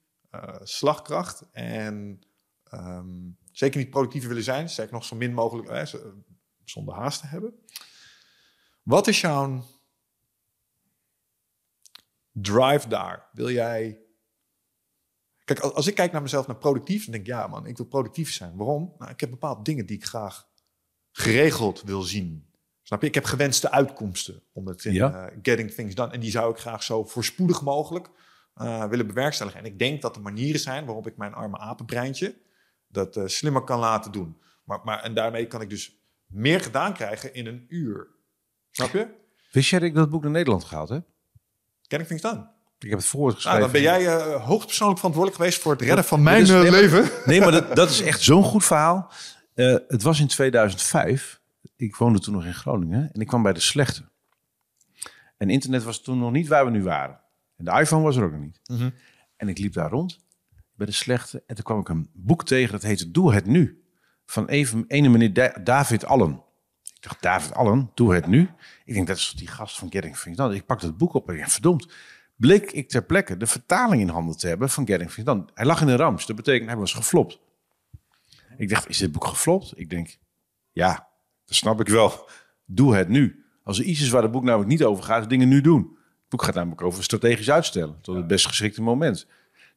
slagkracht 0.62 1.45
en 1.53 2.20
ehm, 2.64 3.09
zeker 3.51 3.78
niet 3.80 3.91
productiever 3.91 4.28
willen 4.28 4.45
zijn. 4.45 4.68
Zeg 4.70 4.91
nog 4.91 5.05
zo 5.05 5.16
min 5.16 5.35
mogelijk, 5.35 5.87
zo- 5.89 6.14
zonder 6.64 6.95
haast 6.95 7.20
te 7.20 7.26
hebben. 7.26 7.55
Wat 8.83 9.07
is 9.07 9.20
jouw 9.20 9.64
drive 12.33 12.89
daar? 12.89 13.28
Wil 13.33 13.51
jij 13.51 14.01
Kijk, 15.45 15.61
als, 15.61 15.86
ik 15.86 15.95
kijk 15.95 16.12
naar 16.12 16.22
mezelf 16.22 16.47
naar 16.47 16.57
productief, 16.57 17.03
dan 17.03 17.12
denk 17.12 17.26
ik, 17.26 17.32
ja 17.32 17.47
man, 17.47 17.66
ik 17.66 17.76
wil 17.76 17.86
productief 17.86 18.32
zijn. 18.32 18.57
Waarom? 18.57 18.95
Nou, 18.99 19.11
ik 19.11 19.20
heb 19.20 19.30
bepaalde 19.30 19.62
dingen 19.62 19.86
die 19.86 19.97
ik 19.97 20.05
graag 20.05 20.49
geregeld 21.11 21.82
wil 21.82 22.03
zien. 22.03 22.47
Snap 22.82 23.01
je? 23.01 23.07
Ik 23.07 23.14
heb 23.14 23.24
gewenste 23.24 23.70
uitkomsten 23.70 24.43
om 24.53 24.66
het 24.66 24.84
in 24.84 24.93
Ja. 24.93 25.26
eh, 25.28 25.38
getting 25.43 25.70
things 25.70 25.95
done. 25.95 26.12
En 26.12 26.20
die 26.20 26.30
zou 26.30 26.53
ik 26.53 26.59
graag 26.59 26.82
zo 26.82 27.05
voorspoedig 27.05 27.62
mogelijk 27.62 28.09
eh, 28.55 28.84
willen 28.88 29.07
bewerkstelligen. 29.07 29.61
En 29.61 29.66
ik 29.66 29.78
denk 29.78 30.03
dat 30.03 30.16
er 30.16 30.22
manieren 30.22 30.61
zijn 30.61 30.84
waarop 30.84 31.07
ik 31.07 31.16
mijn 31.16 31.34
arme 31.34 31.59
apenbreintje 31.59 32.36
dat 32.86 33.16
eh, 33.16 33.26
slimmer 33.26 33.62
kan 33.64 33.78
laten 33.78 34.12
doen. 34.12 34.36
Maar, 34.64 34.80
maar, 34.84 35.03
en 35.03 35.14
daarmee 35.14 35.47
kan 35.47 35.61
ik 35.61 35.70
dus 35.70 35.97
meer 36.26 36.61
gedaan 36.61 36.93
krijgen 36.95 37.34
in 37.34 37.47
een 37.47 37.64
uur. 37.68 38.09
Snap 38.70 38.90
je? 38.93 39.09
Wist 39.53 39.70
jij 39.70 39.78
dat 39.78 39.88
ik 39.88 39.95
dat 39.95 40.11
boek 40.11 40.22
naar 40.22 40.30
Nederland 40.30 40.64
gehaald 40.64 40.88
heb? 40.88 41.07
Getting 41.82 42.07
things 42.09 42.22
done. 42.22 42.51
Ik 42.83 42.91
heb 42.91 42.99
het 42.99 43.09
voorwoord 43.09 43.35
geschreven. 43.35 43.61
Nou, 43.61 43.72
dan 43.72 43.83
ben 43.83 43.91
jij 43.93 44.07
eh 44.16 44.45
hoogstpersoonlijk 44.45 44.99
verantwoordelijk 44.99 45.43
geweest 45.43 45.62
voor 45.62 45.72
het 45.72 45.80
redden 45.83 46.05
van 46.05 46.22
mijn 46.22 46.43
is- 46.43 46.51
eh, 46.51 46.61
maar- 46.62 46.70
leven. 46.70 47.11
Nee, 47.24 47.41
maar 47.41 47.53
dat, 47.53 47.76
dat 47.76 47.91
is 47.91 48.01
echt 48.03 48.20
zo'n 48.20 48.45
goed 48.45 48.64
verhaal. 48.64 49.11
Eh, 49.55 49.76
het 49.89 50.03
was 50.03 50.20
in 50.20 50.26
2005. 50.26 51.41
Ik 51.76 51.97
woonde 51.97 52.18
toen 52.20 52.35
nog 52.35 52.45
in 52.45 52.55
Groningen. 52.55 53.11
En 53.12 53.20
ik 53.20 53.26
kwam 53.26 53.43
bij 53.43 53.53
de 53.53 53.61
slechte. 53.61 54.11
En 55.39 55.51
internet 55.51 55.83
was 55.83 56.03
toen 56.03 56.18
nog 56.18 56.33
niet 56.33 56.49
waar 56.49 56.64
we 56.64 56.70
nu 56.70 56.83
waren. 56.83 57.20
En 57.57 57.64
de 57.64 57.70
iPhone 57.80 58.03
was 58.03 58.16
er 58.16 58.24
ook 58.24 58.33
nog 58.33 58.41
niet. 58.41 58.61
Mhm. 58.66 58.91
En 59.37 59.49
ik 59.49 59.59
liep 59.59 59.72
daar 59.72 59.91
rond 59.91 60.18
bij 60.74 60.87
de 60.87 60.93
slechte. 60.93 61.43
En 61.47 61.55
toen 61.55 61.64
kwam 61.64 61.80
ik 61.80 61.89
een 61.89 62.11
boek 62.14 62.45
tegen 62.45 62.72
dat 62.72 62.83
heette 62.83 63.11
Doe 63.11 63.35
het 63.35 63.47
nu. 63.47 63.83
Van 64.26 64.47
even, 64.49 64.85
ene 64.89 65.09
meneer 65.09 65.33
Da- 65.33 65.57
David 65.64 66.05
Allen. 66.05 66.43
Ik 66.83 67.09
dacht, 67.09 67.22
David 67.22 67.55
Allen, 67.55 67.91
doe 67.95 68.14
het 68.14 68.26
nu. 68.26 68.51
Ik 68.85 68.95
denk, 68.95 69.07
dat 69.07 69.16
is 69.16 69.33
die 69.37 69.47
gast 69.49 69.78
van 69.78 69.91
Getting 69.93 70.16
Things 70.16 70.39
Done. 70.39 70.55
Ik 70.55 70.66
pak 70.66 70.80
dat 70.80 70.97
boek 70.97 71.14
op 71.14 71.26
en 71.28 71.33
ik 71.35 71.39
denk, 71.39 71.51
verdomd. 71.53 71.93
Bleek 72.43 72.72
ik 72.72 72.88
ter 72.88 73.05
plekke 73.05 73.36
de 73.36 73.47
vertaling 73.47 74.03
in 74.03 74.09
handen 74.09 74.36
te 74.36 74.49
hebben 74.49 74.70
van 74.70 74.86
Getting 74.86 75.11
Things 75.11 75.30
Done. 75.30 75.45
Hij 75.55 75.66
lag 75.66 75.80
in 75.80 75.88
een 75.88 75.97
rams. 75.97 76.26
Dat 76.26 76.36
betekent 76.36 76.68
hij 76.68 76.78
was 76.78 76.93
geflopt. 76.93 77.40
Ik 78.57 78.68
dacht, 78.68 78.88
is 78.88 78.99
dit 78.99 79.12
boek 79.12 79.24
geflopt? 79.24 79.72
Ik 79.76 79.90
denk, 79.90 80.18
ja, 80.72 81.09
dat 81.45 81.57
snap 81.57 81.80
ik 81.80 81.88
wel. 81.88 82.28
Doe 82.64 82.95
het 82.95 83.09
nu. 83.09 83.45
Als 83.64 83.78
er 83.78 83.84
iets 83.84 84.01
is 84.01 84.09
waar 84.09 84.22
het 84.22 84.30
boek 84.30 84.43
namelijk 84.43 84.70
niet 84.70 84.84
over 84.84 85.05
gaat, 85.05 85.28
dingen 85.28 85.49
nu 85.49 85.61
doen. 85.61 85.80
Het 85.99 86.28
boek 86.28 86.43
gaat 86.43 86.55
namelijk 86.55 86.82
over 86.82 87.03
strategisch 87.03 87.51
uitstellen 87.51 88.01
tot 88.01 88.16
het 88.16 88.26
best 88.26 88.47
geschikte 88.47 88.82
moment. 88.82 89.26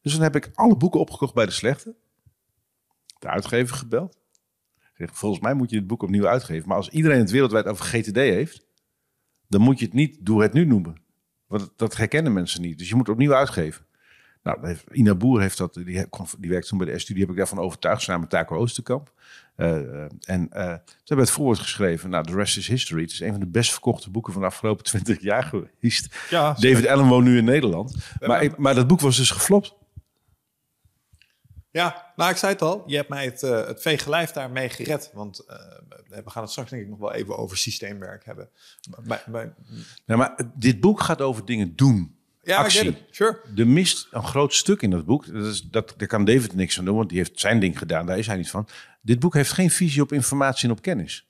Dus 0.01 0.13
dan 0.13 0.21
heb 0.21 0.35
ik 0.35 0.51
alle 0.53 0.77
boeken 0.77 0.99
opgekocht 0.99 1.33
bij 1.33 1.45
de 1.45 1.51
slechte. 1.51 1.95
De 3.19 3.27
uitgever 3.27 3.75
gebeld. 3.75 4.17
Zeg, 4.93 5.09
volgens 5.13 5.41
mij 5.41 5.53
moet 5.53 5.69
je 5.69 5.77
dit 5.77 5.87
boek 5.87 6.03
opnieuw 6.03 6.27
uitgeven. 6.27 6.67
Maar 6.67 6.77
als 6.77 6.89
iedereen 6.89 7.19
het 7.19 7.31
wereldwijd 7.31 7.65
over 7.65 7.85
GTD 7.85 8.15
heeft, 8.15 8.65
dan 9.47 9.61
moet 9.61 9.79
je 9.79 9.85
het 9.85 9.93
niet 9.93 10.25
Doe 10.25 10.41
het 10.41 10.53
nu 10.53 10.65
noemen. 10.65 11.03
Want 11.47 11.69
dat 11.75 11.97
herkennen 11.97 12.33
mensen 12.33 12.61
niet. 12.61 12.77
Dus 12.77 12.89
je 12.89 12.95
moet 12.95 13.07
het 13.07 13.15
opnieuw 13.15 13.33
uitgeven. 13.33 13.85
Nou, 14.43 14.67
heeft- 14.67 14.85
Ina 14.91 15.15
Boer 15.15 15.41
heeft 15.41 15.57
dat, 15.57 15.73
die, 15.73 16.07
die 16.39 16.49
werkt 16.49 16.67
toen 16.67 16.77
bij 16.77 16.87
de 16.87 16.99
studie, 16.99 17.21
heb 17.21 17.31
ik 17.31 17.37
daarvan 17.37 17.59
overtuigd, 17.59 18.01
samen 18.01 18.21
met 18.21 18.29
Taco 18.29 18.55
Oosterkamp. 18.55 19.11
Eh, 19.55 19.75
eh, 19.77 20.01
en 20.25 20.49
eh 20.49 20.65
toen 20.65 20.67
hebben 20.67 20.81
we 21.05 21.15
het 21.15 21.29
voorwoord 21.31 21.59
geschreven. 21.59 22.09
Nou, 22.09 22.25
The 22.25 22.35
Rest 22.35 22.57
is 22.57 22.67
History. 22.67 23.01
Het 23.01 23.11
is 23.11 23.19
een 23.19 23.31
van 23.31 23.39
de 23.39 23.47
best 23.47 23.71
verkochte 23.71 24.09
boeken 24.09 24.33
van 24.33 24.41
de 24.41 24.47
afgelopen 24.47 24.83
20 24.83 25.21
jaar 25.21 25.43
geweest. 25.43 26.15
Ja, 26.29 26.53
David 26.53 26.87
Allen 26.87 27.07
woont 27.07 27.25
nu 27.25 27.37
in 27.37 27.45
Nederland. 27.45 27.95
Maar, 28.19 28.49
maar 28.57 28.75
dat 28.75 28.87
boek 28.87 28.99
was 28.99 29.17
dus 29.17 29.31
geflopt. 29.31 29.75
Ja, 31.75 32.11
nou 32.15 32.31
ik 32.31 32.37
zei 32.37 32.51
het 32.53 32.61
al, 32.61 32.83
je 32.87 32.95
hebt 32.95 33.09
mij 33.09 33.25
het, 33.25 33.43
eh 33.43 33.65
het 33.67 33.81
vege 33.81 34.09
lijf 34.09 34.31
daarmee 34.31 34.69
gered. 34.69 35.09
Want 35.13 35.39
eh, 35.39 35.55
we 36.23 36.29
gaan 36.29 36.41
het 36.41 36.51
straks 36.51 36.69
denk 36.69 36.81
ik 36.81 36.89
nog 36.89 36.99
wel 36.99 37.13
even 37.13 37.37
over 37.37 37.57
systeemwerk 37.57 38.25
hebben. 38.25 38.49
Maar, 39.03 39.23
maar- 39.31 39.53
Ja, 40.05 40.15
maar 40.15 40.35
dit 40.55 40.79
boek 40.79 41.01
gaat 41.01 41.21
over 41.21 41.45
dingen 41.45 41.75
doen. 41.75 42.15
ja, 42.43 42.57
Actie. 42.57 42.97
Sure. 43.11 43.41
Er 43.55 43.67
mist 43.67 44.07
een 44.11 44.23
groot 44.23 44.53
stuk 44.53 44.81
in 44.81 44.89
dat 44.89 45.05
boek. 45.05 45.33
Dat 45.33 45.45
is, 45.45 45.61
dat, 45.61 45.93
daar 45.97 46.07
kan 46.07 46.25
David 46.25 46.53
niks 46.53 46.79
aan 46.79 46.85
doen, 46.85 46.95
want 46.95 47.09
die 47.09 47.17
heeft 47.17 47.39
zijn 47.39 47.59
ding 47.59 47.77
gedaan. 47.77 48.05
Daar 48.05 48.17
is 48.17 48.27
hij 48.27 48.37
niet 48.37 48.49
van. 48.49 48.67
Dit 49.01 49.19
boek 49.19 49.33
heeft 49.33 49.51
geen 49.51 49.69
visie 49.71 50.01
op 50.01 50.11
informatie 50.11 50.65
en 50.69 50.75
op 50.75 50.81
kennis. 50.81 51.27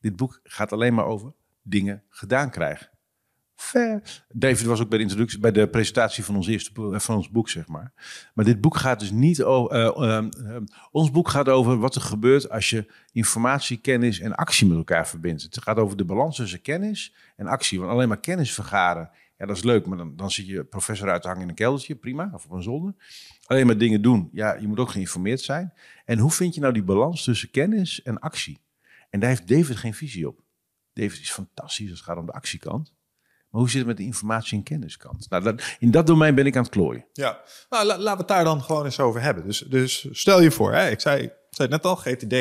Dit 0.00 0.16
boek 0.16 0.40
gaat 0.44 0.72
alleen 0.72 0.94
maar 0.94 1.04
over 1.06 1.32
dingen 1.62 2.02
gedaan 2.08 2.50
krijgen. 2.50 2.88
Fair. 3.56 4.24
David 4.28 4.66
was 4.66 4.80
ook 4.80 4.88
bij 4.88 4.98
de 4.98 5.04
introductie, 5.04 5.38
bij 5.38 5.52
de 5.52 5.68
presentatie 5.68 6.24
van 6.24 6.36
ons 6.36 6.46
eerste 6.46 6.90
eh, 6.92 6.98
van 6.98 7.16
ons 7.16 7.30
boek, 7.30 7.48
zeg 7.48 7.68
maar. 7.68 7.92
Maar 8.34 8.44
dit 8.44 8.60
boek 8.60 8.76
gaat 8.76 9.00
dus 9.00 9.10
niet 9.10 9.42
over. 9.42 9.76
eh, 9.76 10.16
ehm, 10.16 10.28
ehm, 10.28 10.64
ons 10.90 11.10
boek 11.10 11.28
gaat 11.28 11.48
over 11.48 11.78
wat 11.78 11.94
er 11.94 12.00
gebeurt 12.00 12.50
als 12.50 12.70
je 12.70 12.92
informatie, 13.12 13.76
kennis 13.76 14.20
en 14.20 14.34
actie 14.34 14.66
met 14.66 14.76
elkaar 14.76 15.08
verbindt. 15.08 15.42
Het 15.42 15.62
gaat 15.62 15.76
over 15.76 15.96
de 15.96 16.04
balans 16.04 16.36
tussen 16.36 16.60
kennis 16.60 17.14
en 17.36 17.46
actie. 17.46 17.78
Want 17.78 17.90
alleen 17.90 18.08
maar 18.08 18.20
kennis 18.20 18.54
vergaren, 18.54 19.10
ja, 19.38 19.46
dat 19.46 19.56
is 19.56 19.62
leuk, 19.62 19.86
maar 19.86 19.98
dan, 19.98 20.16
dan 20.16 20.30
zit 20.30 20.46
je 20.46 20.64
professor 20.64 21.10
uit 21.10 21.22
te 21.22 21.28
hangen 21.28 21.42
in 21.42 21.48
een 21.48 21.54
keldertje, 21.54 21.94
prima, 21.96 22.30
of 22.32 22.44
op 22.44 22.50
een 22.50 22.62
zolder. 22.62 22.94
Alleen 23.46 23.66
maar 23.66 23.78
dingen 23.78 24.02
doen, 24.02 24.28
ja, 24.32 24.54
je 24.54 24.66
moet 24.66 24.78
ook 24.78 24.90
geïnformeerd 24.90 25.40
zijn. 25.40 25.72
En 26.04 26.18
hoe 26.18 26.30
vind 26.30 26.54
je 26.54 26.60
nou 26.60 26.72
die 26.72 26.82
balans 26.82 27.24
tussen 27.24 27.50
kennis 27.50 28.02
en 28.02 28.18
actie? 28.18 28.58
En 29.10 29.20
daar 29.20 29.28
heeft 29.28 29.48
David 29.48 29.76
geen 29.76 29.94
visie 29.94 30.28
op. 30.28 30.42
David 30.92 31.20
is 31.20 31.30
fantastisch 31.30 31.90
als 31.90 31.98
het 31.98 32.08
gaat 32.08 32.18
om 32.18 32.26
de 32.26 32.32
actiekant. 32.32 32.93
Maar 33.54 33.62
hoe 33.62 33.72
zit 33.72 33.78
het 33.78 33.88
met 33.88 33.96
de 33.96 34.02
informatie- 34.02 34.56
en 34.58 34.62
kenniskant? 34.62 35.30
Nou, 35.30 35.42
dat, 35.42 35.62
in 35.78 35.90
dat 35.90 36.06
domein 36.06 36.34
ben 36.34 36.46
ik 36.46 36.56
aan 36.56 36.62
het 36.62 36.72
klooien. 36.72 37.04
Ja, 37.12 37.40
nou, 37.70 37.86
la- 37.86 37.98
laten 37.98 38.12
we 38.12 38.18
het 38.18 38.28
daar 38.28 38.44
dan 38.44 38.62
gewoon 38.62 38.84
eens 38.84 39.00
over 39.00 39.20
hebben. 39.22 39.44
Dus, 39.44 39.58
dus 39.58 40.06
stel 40.10 40.40
je 40.40 40.50
voor, 40.50 40.72
hè, 40.72 40.90
ik 40.90 41.00
zei, 41.00 41.30
zei 41.50 41.68
net 41.68 41.84
al, 41.84 41.96
GTD 41.96 42.32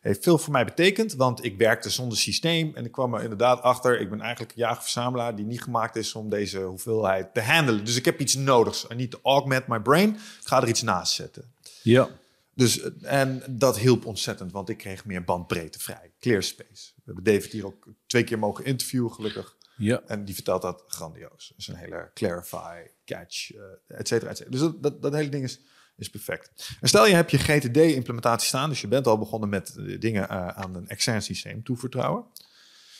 heeft 0.00 0.22
veel 0.22 0.38
voor 0.38 0.52
mij 0.52 0.64
betekend, 0.64 1.14
want 1.14 1.44
ik 1.44 1.56
werkte 1.58 1.90
zonder 1.90 2.18
systeem 2.18 2.72
en 2.74 2.84
ik 2.84 2.92
kwam 2.92 3.14
er 3.14 3.22
inderdaad 3.22 3.62
achter, 3.62 4.00
ik 4.00 4.10
ben 4.10 4.20
eigenlijk 4.20 4.52
een 4.52 4.58
jager-verzamelaar 4.58 5.36
die 5.36 5.44
niet 5.44 5.62
gemaakt 5.62 5.96
is 5.96 6.14
om 6.14 6.28
deze 6.28 6.58
hoeveelheid 6.60 7.34
te 7.34 7.42
handelen. 7.42 7.84
Dus 7.84 7.96
ik 7.96 8.04
heb 8.04 8.20
iets 8.20 8.34
nodigs. 8.34 8.86
I 8.92 8.94
need 8.94 9.10
to 9.10 9.18
augment 9.22 9.66
my 9.66 9.80
brain. 9.80 10.08
Ik 10.14 10.46
ga 10.46 10.62
er 10.62 10.68
iets 10.68 10.82
naast 10.82 11.12
zetten. 11.12 11.52
Ja. 11.82 12.08
Dus, 12.54 12.80
en 13.02 13.42
dat 13.48 13.78
hielp 13.78 14.06
ontzettend, 14.06 14.52
want 14.52 14.68
ik 14.68 14.76
kreeg 14.78 15.04
meer 15.04 15.24
bandbreedte 15.24 15.78
vrij. 15.78 16.10
Clear 16.20 16.42
space. 16.42 16.92
We 16.94 17.02
hebben 17.04 17.24
David 17.24 17.52
hier 17.52 17.66
ook 17.66 17.86
twee 18.06 18.24
keer 18.24 18.38
mogen 18.38 18.64
interviewen, 18.64 19.12
gelukkig. 19.12 19.56
Ja. 19.76 20.02
En 20.06 20.24
die 20.24 20.34
vertelt 20.34 20.62
dat 20.62 20.84
grandioos. 20.86 21.52
Dus 21.56 21.68
een 21.68 21.76
hele 21.76 22.10
clarify, 22.14 22.86
catch, 23.04 23.52
eh 23.52 23.98
et 23.98 24.08
cetera, 24.08 24.30
et 24.30 24.36
cetera. 24.36 24.50
Dus 24.50 24.60
dat, 24.60 24.82
dat, 24.82 25.02
dat 25.02 25.12
hele 25.12 25.28
ding 25.28 25.44
is, 25.44 25.60
is 25.96 26.10
perfect. 26.10 26.76
En 26.80 26.88
stel 26.88 27.06
je 27.06 27.14
hebt 27.14 27.30
je 27.30 27.38
GTD-implementatie 27.38 28.48
staan, 28.48 28.68
dus 28.68 28.80
je 28.80 28.88
bent 28.88 29.06
al 29.06 29.18
begonnen 29.18 29.48
met 29.48 29.76
eh, 29.76 30.00
dingen 30.00 30.28
eh, 30.28 30.48
aan 30.48 30.74
een 30.74 30.88
extern 30.88 31.22
systeem 31.22 31.62
toevertrouwen. 31.62 32.24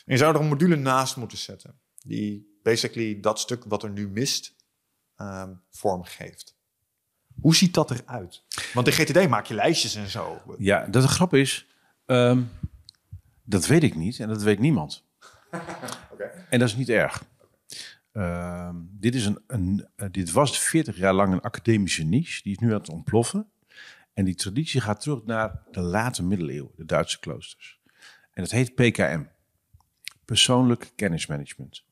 En 0.05 0.13
je 0.13 0.17
zou 0.17 0.35
er 0.35 0.41
een 0.41 0.49
module 0.49 0.77
naast 0.77 1.17
moeten 1.17 1.39
zetten, 1.39 1.79
die 2.05 2.59
basically 2.63 3.21
dat 3.21 3.41
stuk 3.41 3.65
wat 3.65 3.83
er 3.83 3.91
nu 3.91 4.09
mist, 4.09 4.55
ehm, 5.17 5.53
vorm 5.71 6.05
geeft. 6.05 6.57
Hoe 7.41 7.55
ziet 7.55 7.75
dat 7.75 7.91
eruit? 7.91 8.43
Want 8.75 8.87
in 8.87 8.93
GTD 8.93 9.29
maak 9.29 9.47
je 9.47 9.55
lijstjes 9.55 9.95
en 9.95 10.09
zo. 10.09 10.43
Ja, 10.59 10.87
dat 10.87 11.03
de 11.03 11.09
grap 11.09 11.35
is, 11.35 11.67
ehm, 12.07 12.43
dat 13.45 13.67
weet 13.67 13.83
ik 13.83 13.95
niet 13.95 14.21
en 14.21 14.29
dat 14.29 14.43
weet 14.43 14.59
niemand. 14.59 15.05
En 16.55 16.61
dat 16.61 16.69
is 16.69 16.77
niet 16.77 16.89
erg. 16.89 17.25
Ehm, 18.13 18.77
dit, 18.91 19.15
is 19.15 19.27
een, 19.27 19.43
een, 19.47 19.89
eh, 19.97 20.09
dit 20.11 20.33
was 20.33 20.59
40 20.59 20.97
jaar 20.97 21.13
lang 21.13 21.33
een 21.33 21.41
academische 21.41 22.05
niche, 22.05 22.43
die 22.43 22.53
is 22.53 22.59
nu 22.59 22.69
aan 22.69 22.79
het 22.79 22.89
ontploffen. 22.89 23.51
En 24.13 24.25
die 24.25 24.35
traditie 24.35 24.81
gaat 24.81 25.01
terug 25.01 25.25
naar 25.25 25.63
de 25.71 25.81
late 25.81 26.23
middeleeuwen, 26.23 26.73
de 26.77 26.85
Duitse 26.85 27.19
kloosters. 27.19 27.81
En 28.33 28.43
dat 28.43 28.51
heet 28.51 28.75
PKM, 28.75 29.23
persoonlijk 30.25 30.93
kennismanagement 30.97 31.85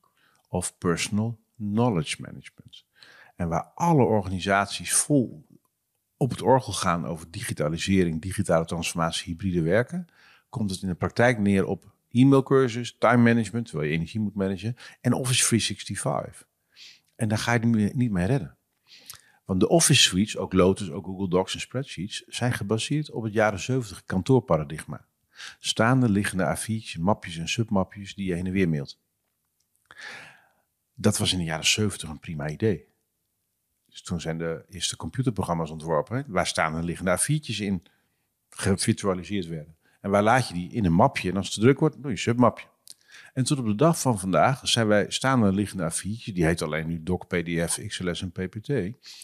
of 0.49 0.79
personal 0.79 1.41
knowledge 1.57 2.17
management. 2.21 2.85
En 3.37 3.49
waar 3.49 3.71
alle 3.75 4.05
organisaties 4.05 4.95
vol 4.95 5.47
op 6.17 6.31
het 6.31 6.43
orgel 6.43 6.73
gaan 6.73 7.07
over 7.07 7.31
digitalisering, 7.31 8.23
digitale 8.23 8.65
transformatie, 8.65 9.25
hybride 9.25 9.63
werken, 9.63 10.07
komt 10.49 10.71
het 10.71 10.83
in 10.83 10.89
de 10.89 10.95
praktijk 10.95 11.39
neer 11.39 11.67
op 11.67 11.92
e-mailcursus, 12.13 12.97
time 12.99 13.23
management, 13.23 13.67
terwijl 13.67 13.89
je 13.89 13.95
energie 13.95 14.21
moet 14.21 14.35
managen, 14.35 14.77
en 15.01 15.13
Office 15.13 15.45
365. 15.45 16.49
En 17.17 17.29
daar 17.29 17.39
ga 17.39 17.53
je 17.53 17.59
niet 17.59 17.95
niet 17.95 18.11
mee 18.11 18.27
redden. 18.27 18.57
Want 19.45 19.61
de 19.61 19.69
Office 19.69 20.03
suites, 20.03 20.37
ook 20.37 20.53
Lotus, 20.53 20.91
ook 20.91 21.05
Google 21.05 21.29
Docs 21.29 21.55
en 21.55 21.61
spreadsheets, 21.61 22.25
zijn 22.27 22.53
gebaseerd 22.53 23.11
op 23.11 23.23
het 23.23 23.33
jaren 23.33 23.61
70 23.61 24.05
kantoorparadigma. 24.05 25.07
Staande, 25.59 26.09
liggende 26.09 26.57
A4'tjes, 26.57 27.01
mapjes 27.01 27.37
en 27.37 27.49
submapjes 27.49 28.15
die 28.15 28.27
je 28.27 28.35
heen 28.35 28.47
en 28.47 28.53
weer 28.53 28.69
mailt. 28.69 29.01
Dat 30.95 31.19
was 31.19 31.33
in 31.33 31.39
de 31.39 31.45
jaren 31.45 31.67
70 31.67 32.09
een 32.09 32.21
prima 32.21 32.49
idee. 32.49 32.87
Dus 33.87 34.03
toen 34.03 34.21
zijn 34.21 34.39
de 34.39 34.65
eerste 34.69 34.97
computerprogramma's 34.97 35.71
ontworpen, 35.71 36.25
waar 36.29 36.47
staan 36.47 36.77
en 36.77 36.85
liggende 36.85 37.19
A4'tjes 37.19 37.57
in 37.57 37.83
gevirtualiseerd 38.49 39.47
werden. 39.47 39.77
En 40.03 40.11
waar 40.11 40.23
laat 40.23 40.49
je 40.49 40.55
die? 40.55 40.73
In 40.73 40.85
een 40.85 40.93
mapje. 40.93 41.31
En 41.31 41.37
als 41.37 41.47
het 41.47 41.55
te 41.55 41.61
druk 41.61 41.79
wordt, 41.79 41.95
doe 41.95 42.05
je 42.05 42.11
een 42.11 42.19
submapje. 42.19 42.67
En 43.33 43.45
tot 43.45 43.59
op 43.59 43.67
de 43.67 43.75
dag 43.75 44.01
van 44.01 44.19
vandaag 44.19 44.69
zijn 44.69 44.87
wij 44.87 45.07
staande 45.09 45.47
en 45.47 45.55
liggende 45.55 45.93
A4'tjes, 45.93 46.33
die 46.33 46.45
heet 46.45 46.63
alleen 46.63 46.87
nu 46.87 47.03
doc, 47.03 47.27
pdf, 47.27 47.87
xls 47.87 48.23
en 48.23 48.33
ppt, 48.33 48.69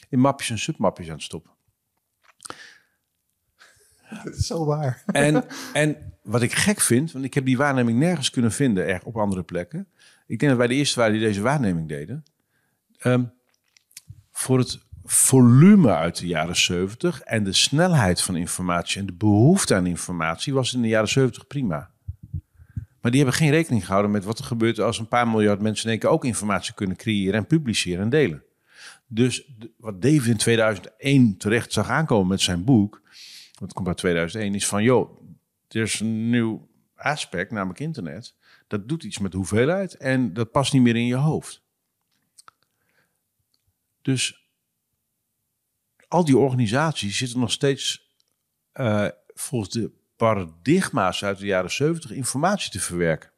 in 0.09 0.19
mapjes 0.19 0.51
en 0.51 0.59
submapjes 0.59 1.07
aan 1.09 1.15
het 1.15 1.23
stoppen. 1.23 1.51
Dat 4.25 4.35
is 4.35 4.47
zo 4.47 4.65
waar. 4.65 5.03
En, 5.07 5.45
en 5.73 6.13
wat 6.23 6.43
ik 6.43 6.53
gek 6.53 6.81
vind, 6.81 7.13
want 7.13 7.25
ik 7.25 7.35
heb 7.35 7.45
die 7.45 7.57
waarneming 7.57 7.99
nergens 7.99 8.31
kunnen 8.31 8.53
vinden 8.53 8.87
erg 8.87 9.03
op 9.03 9.17
andere 9.17 9.43
plekken. 9.43 9.89
Ik 10.27 10.39
denk 10.39 10.51
dat 10.51 10.61
wij 10.61 10.69
de 10.69 10.75
eerste 10.75 10.99
waren 10.99 11.13
die 11.13 11.23
deze 11.23 11.41
waarneming 11.41 11.89
deden. 11.89 12.25
Ehm, 12.99 13.25
voor 14.31 14.59
het 14.59 14.87
volume 15.11 15.95
uit 15.95 16.19
de 16.19 16.27
jaren 16.27 16.57
70 16.57 17.21
en 17.21 17.45
de 17.45 17.53
snelheid 17.53 18.23
van 18.23 18.37
informatie 18.37 19.01
en 19.01 19.07
de 19.07 19.13
behoefte 19.13 19.75
aan 19.75 19.87
informatie 19.87 20.55
was 20.55 20.75
in 20.75 20.83
de 20.83 20.89
jaren 20.89 21.09
70 21.09 21.47
prima. 21.47 21.91
Maar 23.01 23.11
die 23.11 23.21
hebben 23.21 23.39
geen 23.39 23.51
rekening 23.51 23.85
gehouden 23.85 24.11
met 24.11 24.25
wat 24.25 24.39
er 24.39 24.45
gebeurt 24.45 24.81
als 24.81 24.99
een 24.99 25.09
paar 25.09 25.29
miljard 25.29 25.61
mensen 25.61 25.85
in 25.85 25.91
één 25.91 25.99
keer 25.99 26.11
ook 26.11 26.25
informatie 26.25 26.75
kunnen 26.75 26.97
creëren 26.97 27.35
en 27.35 27.47
publiceren 27.47 28.03
en 28.03 28.09
delen. 28.09 28.43
Dus 29.07 29.51
wat 29.77 30.03
David 30.03 30.27
in 30.27 30.37
2001 30.37 31.37
terecht 31.37 31.73
zag 31.73 31.89
aankomen 31.89 32.29
met 32.29 32.41
zijn 32.41 32.65
boek, 32.65 33.03
dat 33.59 33.73
komt 33.73 33.89
uit 33.89 33.97
2001, 33.97 34.55
is 34.55 34.67
van, 34.67 34.83
joh, 34.83 35.21
er 35.69 35.83
is 35.83 36.01
een 36.01 36.31
nieuw 36.31 36.69
aspect, 36.95 37.51
namelijk 37.51 37.81
internet. 37.81 38.35
Dat 38.67 38.89
doet 38.89 39.03
iets 39.03 39.19
met 39.19 39.31
de 39.31 39.37
hoeveelheid 39.37 39.97
en 39.97 40.33
dat 40.33 40.51
past 40.51 40.73
niet 40.73 40.83
meer 40.83 40.97
in 40.97 41.07
je 41.07 41.15
hoofd. 41.15 41.63
Dus 44.03 44.48
al 46.09 46.25
die 46.25 46.37
organisaties 46.37 47.19
zitten 47.19 47.41
nog 47.41 47.51
steeds 47.51 48.13
eh, 48.73 49.09
volgens 49.35 49.71
de 49.71 49.91
paradigma's 50.17 51.25
uit 51.25 51.39
de 51.39 51.47
jaren 51.47 51.71
70 51.71 52.11
informatie 52.11 52.71
te 52.71 52.81
verwerken. 52.81 53.31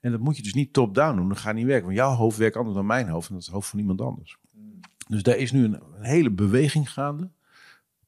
En 0.00 0.10
dat 0.10 0.20
moet 0.20 0.36
je 0.36 0.42
dus 0.42 0.54
niet 0.54 0.72
top-down 0.72 1.16
doen, 1.16 1.28
dat 1.28 1.38
gaat 1.38 1.54
niet 1.54 1.66
werken. 1.66 1.84
Want 1.84 1.96
jouw 1.98 2.14
hoofd 2.14 2.36
werkt 2.38 2.56
anders 2.56 2.76
dan 2.76 2.86
mijn 2.86 3.08
hoofd 3.08 3.28
en 3.28 3.32
dat 3.32 3.40
is 3.40 3.46
het 3.46 3.54
hoofd 3.54 3.68
van 3.68 3.78
iemand 3.78 4.00
anders. 4.00 4.36
Dus 5.08 5.22
daar 5.22 5.36
is 5.36 5.52
nu 5.52 5.64
een, 5.64 5.80
een 5.96 6.04
hele 6.04 6.30
beweging 6.30 6.92
gaande 6.92 7.30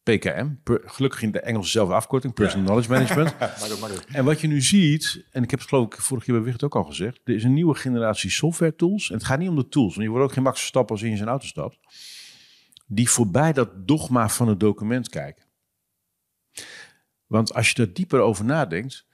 PKM. 0.03 0.49
Per- 0.63 0.83
gelukkig 0.85 1.23
in 1.23 1.31
de 1.31 1.41
Engelse 1.41 1.71
zelf 1.71 1.91
afkorting, 1.91 2.35
Personal 2.35 2.65
Knowledge 2.65 2.91
Management. 2.91 3.35
En 4.17 4.25
wat 4.25 4.41
je 4.41 4.47
nu 4.47 4.63
ziet, 4.63 5.25
en 5.31 5.43
ik 5.43 5.51
heb 5.51 5.61
het 5.61 5.69
geloof 5.69 5.87
ik 5.87 6.01
vorige 6.01 6.27
keer 6.27 6.35
bij 6.35 6.45
Wicht 6.45 6.65
ook 6.65 6.77
al 6.77 6.85
gezegd, 6.85 7.21
er 7.25 7.35
is 7.35 7.45
een 7.45 7.55
nieuwe 7.55 7.75
generatie 7.75 8.31
software 8.31 8.75
tools. 8.75 9.09
En 9.11 9.17
het 9.17 9.25
gaat 9.25 9.39
niet 9.39 9.49
om 9.49 9.57
de 9.57 9.69
tools, 9.69 9.95
want 9.95 10.07
je 10.07 10.13
wordt 10.13 10.25
ook 10.25 10.33
geen 10.33 10.43
Max 10.43 10.59
Verstappen 10.59 10.93
als 10.95 11.05
je 11.05 11.11
in 11.11 11.17
zijn 11.17 11.29
auto 11.29 11.47
stapt. 11.47 11.79
Die 12.91 13.11
voorbij 13.11 13.53
dat 13.53 13.89
dogma 13.89 14.29
van 14.29 14.49
het 14.49 14.61
document 14.61 15.09
kijken. 15.09 15.45
Want 17.27 17.55
als 17.55 17.71
je 17.71 17.83
er 17.83 17.93
dieper 17.93 18.21
over 18.21 18.45
nadenkt, 18.45 19.07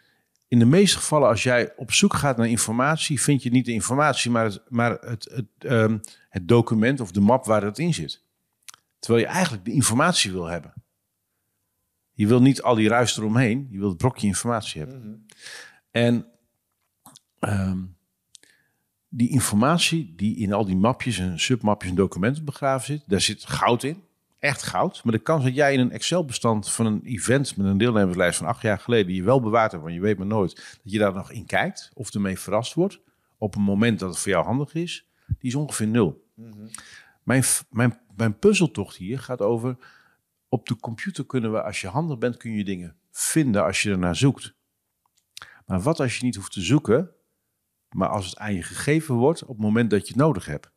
in 0.48 0.58
de 0.58 0.64
meeste 0.64 0.96
gevallen 0.96 1.28
als 1.28 1.42
jij 1.42 1.76
op 1.76 1.92
zoek 1.92 2.14
gaat 2.14 2.36
naar 2.36 2.48
informatie, 2.48 3.20
vind 3.20 3.42
je 3.42 3.50
niet 3.50 3.64
de 3.64 3.72
informatie, 3.72 4.30
maar 4.30 4.44
het, 4.44 4.62
maar 4.68 4.90
het, 4.90 5.24
het, 5.34 5.46
ehm, 5.58 5.98
het 6.28 6.48
document 6.48 7.00
of 7.00 7.10
de 7.12 7.20
map 7.20 7.44
waar 7.44 7.62
het 7.62 7.78
in 7.78 7.94
zit. 7.94 8.22
Terwijl 8.98 9.24
je 9.24 9.30
eigenlijk 9.30 9.64
de 9.64 9.72
informatie 9.72 10.32
wil 10.32 10.44
hebben. 10.44 10.72
Je 12.12 12.26
wil 12.26 12.42
niet 12.42 12.62
al 12.62 12.74
die 12.74 12.88
ruis 12.88 13.16
eromheen, 13.16 13.68
je 13.70 13.78
wil 13.78 13.88
het 13.88 13.96
brokje 13.96 14.26
informatie 14.26 14.80
hebben. 14.80 15.26
En 15.90 16.26
ehm, 17.38 17.82
die 19.16 19.28
informatie 19.28 20.12
die 20.16 20.36
in 20.36 20.52
al 20.52 20.64
die 20.64 20.76
mapjes 20.76 21.18
en 21.18 21.40
submapjes 21.40 21.90
en 21.90 21.96
documenten 21.96 22.44
begraven 22.44 22.86
zit, 22.86 23.02
daar 23.06 23.20
zit 23.20 23.44
goud 23.44 23.82
in. 23.82 24.02
Echt 24.38 24.62
goud. 24.62 25.04
Maar 25.04 25.12
de 25.12 25.18
kans 25.18 25.44
dat 25.44 25.54
jij 25.54 25.72
in 25.72 25.80
een 25.80 25.90
Excel-bestand 25.90 26.70
van 26.70 26.86
een 26.86 27.04
event 27.04 27.56
met 27.56 27.66
een 27.66 27.78
deelnemerslijst 27.78 28.38
van 28.38 28.46
acht 28.46 28.62
jaar 28.62 28.78
geleden, 28.78 29.06
die 29.06 29.16
je 29.16 29.22
wel 29.22 29.40
bewaard 29.40 29.70
hebt, 29.70 29.82
want 29.82 29.94
je 29.94 30.00
weet 30.00 30.18
maar 30.18 30.26
nooit, 30.26 30.56
dat 30.82 30.92
je 30.92 30.98
daar 30.98 31.14
nog 31.14 31.32
in 31.32 31.46
kijkt 31.46 31.90
of 31.94 32.14
ermee 32.14 32.38
verrast 32.38 32.74
wordt, 32.74 33.00
op 33.38 33.54
een 33.56 33.62
moment 33.62 33.98
dat 33.98 34.10
het 34.10 34.18
voor 34.18 34.32
jou 34.32 34.44
handig 34.44 34.74
is, 34.74 35.06
die 35.26 35.50
is 35.50 35.54
ongeveer 35.54 35.86
nul. 35.86 36.24
Mijn, 37.22 37.42
f- 37.42 37.64
mijn, 37.70 38.00
mijn 38.16 38.38
puzzeltocht 38.38 38.96
hier 38.96 39.18
gaat 39.18 39.40
over, 39.40 39.76
op 40.48 40.66
de 40.66 40.76
computer 40.76 41.26
kunnen 41.26 41.52
we, 41.52 41.62
als 41.62 41.80
je 41.80 41.88
handig 41.88 42.18
bent, 42.18 42.36
kun 42.36 42.52
je 42.52 42.64
dingen 42.64 42.96
vinden 43.10 43.64
als 43.64 43.82
je 43.82 43.90
ernaar 43.90 44.16
zoekt. 44.16 44.54
Maar 45.66 45.80
wat 45.80 46.00
als 46.00 46.16
je 46.16 46.24
niet 46.24 46.36
hoeft 46.36 46.52
te 46.52 46.60
zoeken, 46.60 47.10
maar 47.94 48.08
als 48.08 48.26
het 48.26 48.38
aan 48.38 48.54
je 48.54 48.62
gegeven 48.62 49.14
wordt 49.14 49.42
op 49.42 49.48
het 49.48 49.58
moment 49.58 49.90
dat 49.90 50.00
je 50.00 50.12
het 50.12 50.22
nodig 50.22 50.46
hebt? 50.46 50.70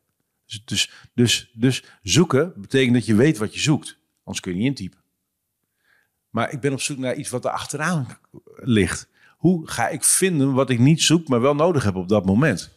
Dus, 0.44 0.64
dus, 0.64 1.08
dus, 1.14 1.50
dus 1.54 1.84
zoeken 2.02 2.52
betekent 2.56 2.94
dat 2.94 3.06
je 3.06 3.14
weet 3.14 3.38
wat 3.38 3.54
je 3.54 3.60
zoekt. 3.60 3.98
Anders 4.24 4.40
kun 4.40 4.52
je 4.52 4.58
niet 4.58 4.68
intypen. 4.68 4.98
Maar 6.30 6.52
ik 6.52 6.60
ben 6.60 6.72
op 6.72 6.80
zoek 6.80 6.98
naar 6.98 7.14
iets 7.14 7.30
wat 7.30 7.44
er 7.44 7.50
achteraan 7.50 8.06
ligt. 8.56 9.08
Hoe 9.36 9.68
ga 9.68 9.88
ik 9.88 10.04
vinden 10.04 10.52
wat 10.52 10.70
ik 10.70 10.78
niet 10.78 11.02
zoek, 11.02 11.28
maar 11.28 11.40
wel 11.40 11.54
nodig 11.54 11.84
heb 11.84 11.94
op 11.94 12.08
dat 12.08 12.24
moment? 12.24 12.72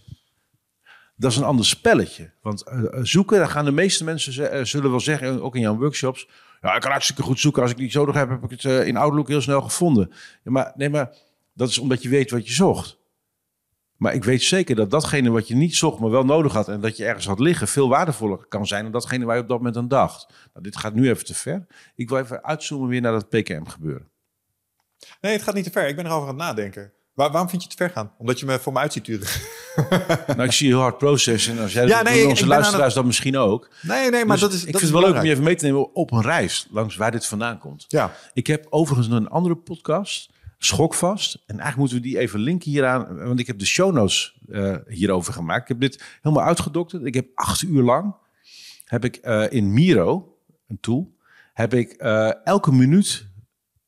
Dat 1.16 1.32
is 1.32 1.38
een 1.38 1.44
ander 1.44 1.66
spelletje. 1.66 2.32
Want 2.42 2.64
eh, 2.64 2.84
eh, 2.84 3.00
zoeken, 3.04 3.38
daar 3.38 3.50
gaan 3.50 3.66
de 3.66 3.72
meeste 3.72 4.04
mensen 4.04 4.52
eh, 4.52 4.64
zullen 4.64 4.90
wel 4.90 5.00
zeggen, 5.00 5.42
ook 5.42 5.56
in 5.56 5.62
jouw 5.62 5.78
workshops. 5.78 6.28
Ja, 6.62 6.76
ik 6.76 6.82
kan 6.82 6.92
hartstikke 6.92 7.22
goed 7.22 7.40
zoeken. 7.40 7.62
Als 7.62 7.72
ik 7.72 7.78
niet 7.78 7.94
nodig 7.94 8.16
heb, 8.16 8.30
heb 8.30 8.44
ik 8.44 8.62
het 8.62 8.86
in 8.88 8.98
Outlook 8.98 9.28
heel 9.28 9.42
snel 9.42 9.62
gevonden. 9.62 10.12
Ja, 10.44 10.52
maar, 10.52 10.72
nee, 10.76 10.90
maar 10.90 11.16
dat 11.54 11.70
is 11.70 11.78
omdat 11.78 12.02
je 12.02 12.10
weet 12.10 12.32
wat 12.32 12.48
je 12.48 12.54
zocht. 12.54 13.00
Maar 14.02 14.14
ik 14.14 14.24
weet 14.24 14.42
zeker 14.44 14.76
dat 14.76 14.92
datgene 14.92 15.30
wat 15.30 15.48
je 15.48 15.56
niet 15.56 15.76
zocht, 15.76 16.00
maar 16.00 16.10
wel 16.10 16.26
nodig 16.26 16.54
had 16.54 16.68
en 16.68 16.82
dat 16.82 16.98
je 16.98 17.06
ergens 17.06 17.26
had 17.26 17.40
liggen, 17.40 17.68
veel 17.68 17.90
waardevoller 17.90 18.46
kan 18.48 18.68
zijn 18.68 18.84
dan 18.84 18.92
datgene 18.92 19.26
waar 19.26 19.36
je 19.36 19.42
op 19.42 19.48
dat 19.48 19.58
moment 19.58 19.78
aan 19.78 19.88
dacht. 19.88 20.28
Nou, 20.54 20.66
dit 20.66 20.78
gaat 20.78 20.94
nu 20.94 21.10
even 21.10 21.26
te 21.26 21.34
ver. 21.34 21.66
Ik 21.96 22.10
wil 22.10 22.18
even 22.18 22.44
uitzoomen 22.44 22.88
weer 22.90 23.02
naar 23.02 23.12
dat 23.12 23.30
PKM 23.30 23.66
gebeuren. 23.66 24.10
Nee, 25.22 25.32
het 25.34 25.42
gaat 25.44 25.54
niet 25.56 25.64
te 25.64 25.72
ver. 25.72 25.88
Ik 25.88 25.96
ben 25.96 26.06
erover 26.06 26.28
aan 26.30 26.36
het 26.36 26.44
nadenken. 26.44 26.92
Waar- 27.14 27.32
waarom 27.32 27.50
vind 27.50 27.62
je 27.62 27.68
het 27.68 27.78
te 27.78 27.84
ver 27.84 27.94
gaan? 27.94 28.12
Omdat 28.18 28.40
je 28.40 28.46
me 28.46 28.60
voor 28.60 28.74
me 28.74 28.80
uit 28.80 28.94
ziet 28.94 29.04
turen. 29.04 29.28
nou, 30.28 30.44
ik 30.44 30.52
zie 30.52 30.68
je 30.68 30.74
heel 30.74 30.82
hard 30.82 30.98
processen. 30.98 31.56
En 31.58 31.62
als 31.64 31.74
jij 31.74 31.88
Ja, 31.88 32.02
nee, 32.02 32.28
onze 32.28 32.48
luisteraars 32.48 32.94
dat 32.94 33.06
misschien 33.06 33.38
ook. 33.38 33.70
Nee, 33.82 34.10
nee, 34.10 34.26
maar 34.26 34.36
Dus 34.40 34.46
dat 34.46 34.54
is. 34.54 34.60
ik 34.66 34.72
dat 34.72 34.82
vind 34.82 34.84
is 34.84 34.90
het 34.90 34.92
wel 34.92 35.02
leuk 35.12 35.20
om 35.20 35.26
je 35.26 35.32
even 35.32 35.44
mee 35.44 35.56
te 35.56 35.66
nemen 35.66 35.96
op 35.96 36.12
een 36.12 36.22
reis 36.22 36.68
langs 36.72 36.96
waar 36.96 37.12
dit 37.12 37.26
vandaan 37.26 37.58
komt. 37.60 37.86
Ja, 37.88 38.12
Ik 38.34 38.48
heb 38.48 38.68
overigens 38.70 39.08
nog 39.08 39.20
een 39.20 39.30
andere 39.30 39.56
podcast, 39.56 40.30
Schokvast. 40.64 41.34
En 41.34 41.60
eigenlijk 41.60 41.78
moeten 41.78 41.98
we 41.98 42.04
die 42.04 42.18
even 42.18 42.40
linken 42.40 42.72
hieraan, 42.72 43.18
want 43.26 43.40
ik 43.40 43.48
heb 43.48 43.60
de 43.60 43.66
show 43.66 43.94
notes 43.94 44.40
eh, 44.50 44.76
hierover 44.88 45.34
gemaakt. 45.34 45.62
Ik 45.62 45.68
heb 45.68 45.80
dit 45.80 46.04
helemaal 46.22 46.46
uitgedokterd. 46.46 47.06
Ik 47.06 47.14
heb 47.14 47.28
acht 47.36 47.62
uur 47.62 47.84
lang, 47.84 48.16
heb 48.86 49.06
ik 49.06 49.16
eh, 49.16 49.46
in 49.50 49.74
Miro, 49.74 50.38
een 50.68 50.80
tool, 50.80 51.16
heb 51.54 51.74
ik 51.74 51.92
eh, 51.92 52.46
elke 52.46 52.72
minuut 52.72 53.28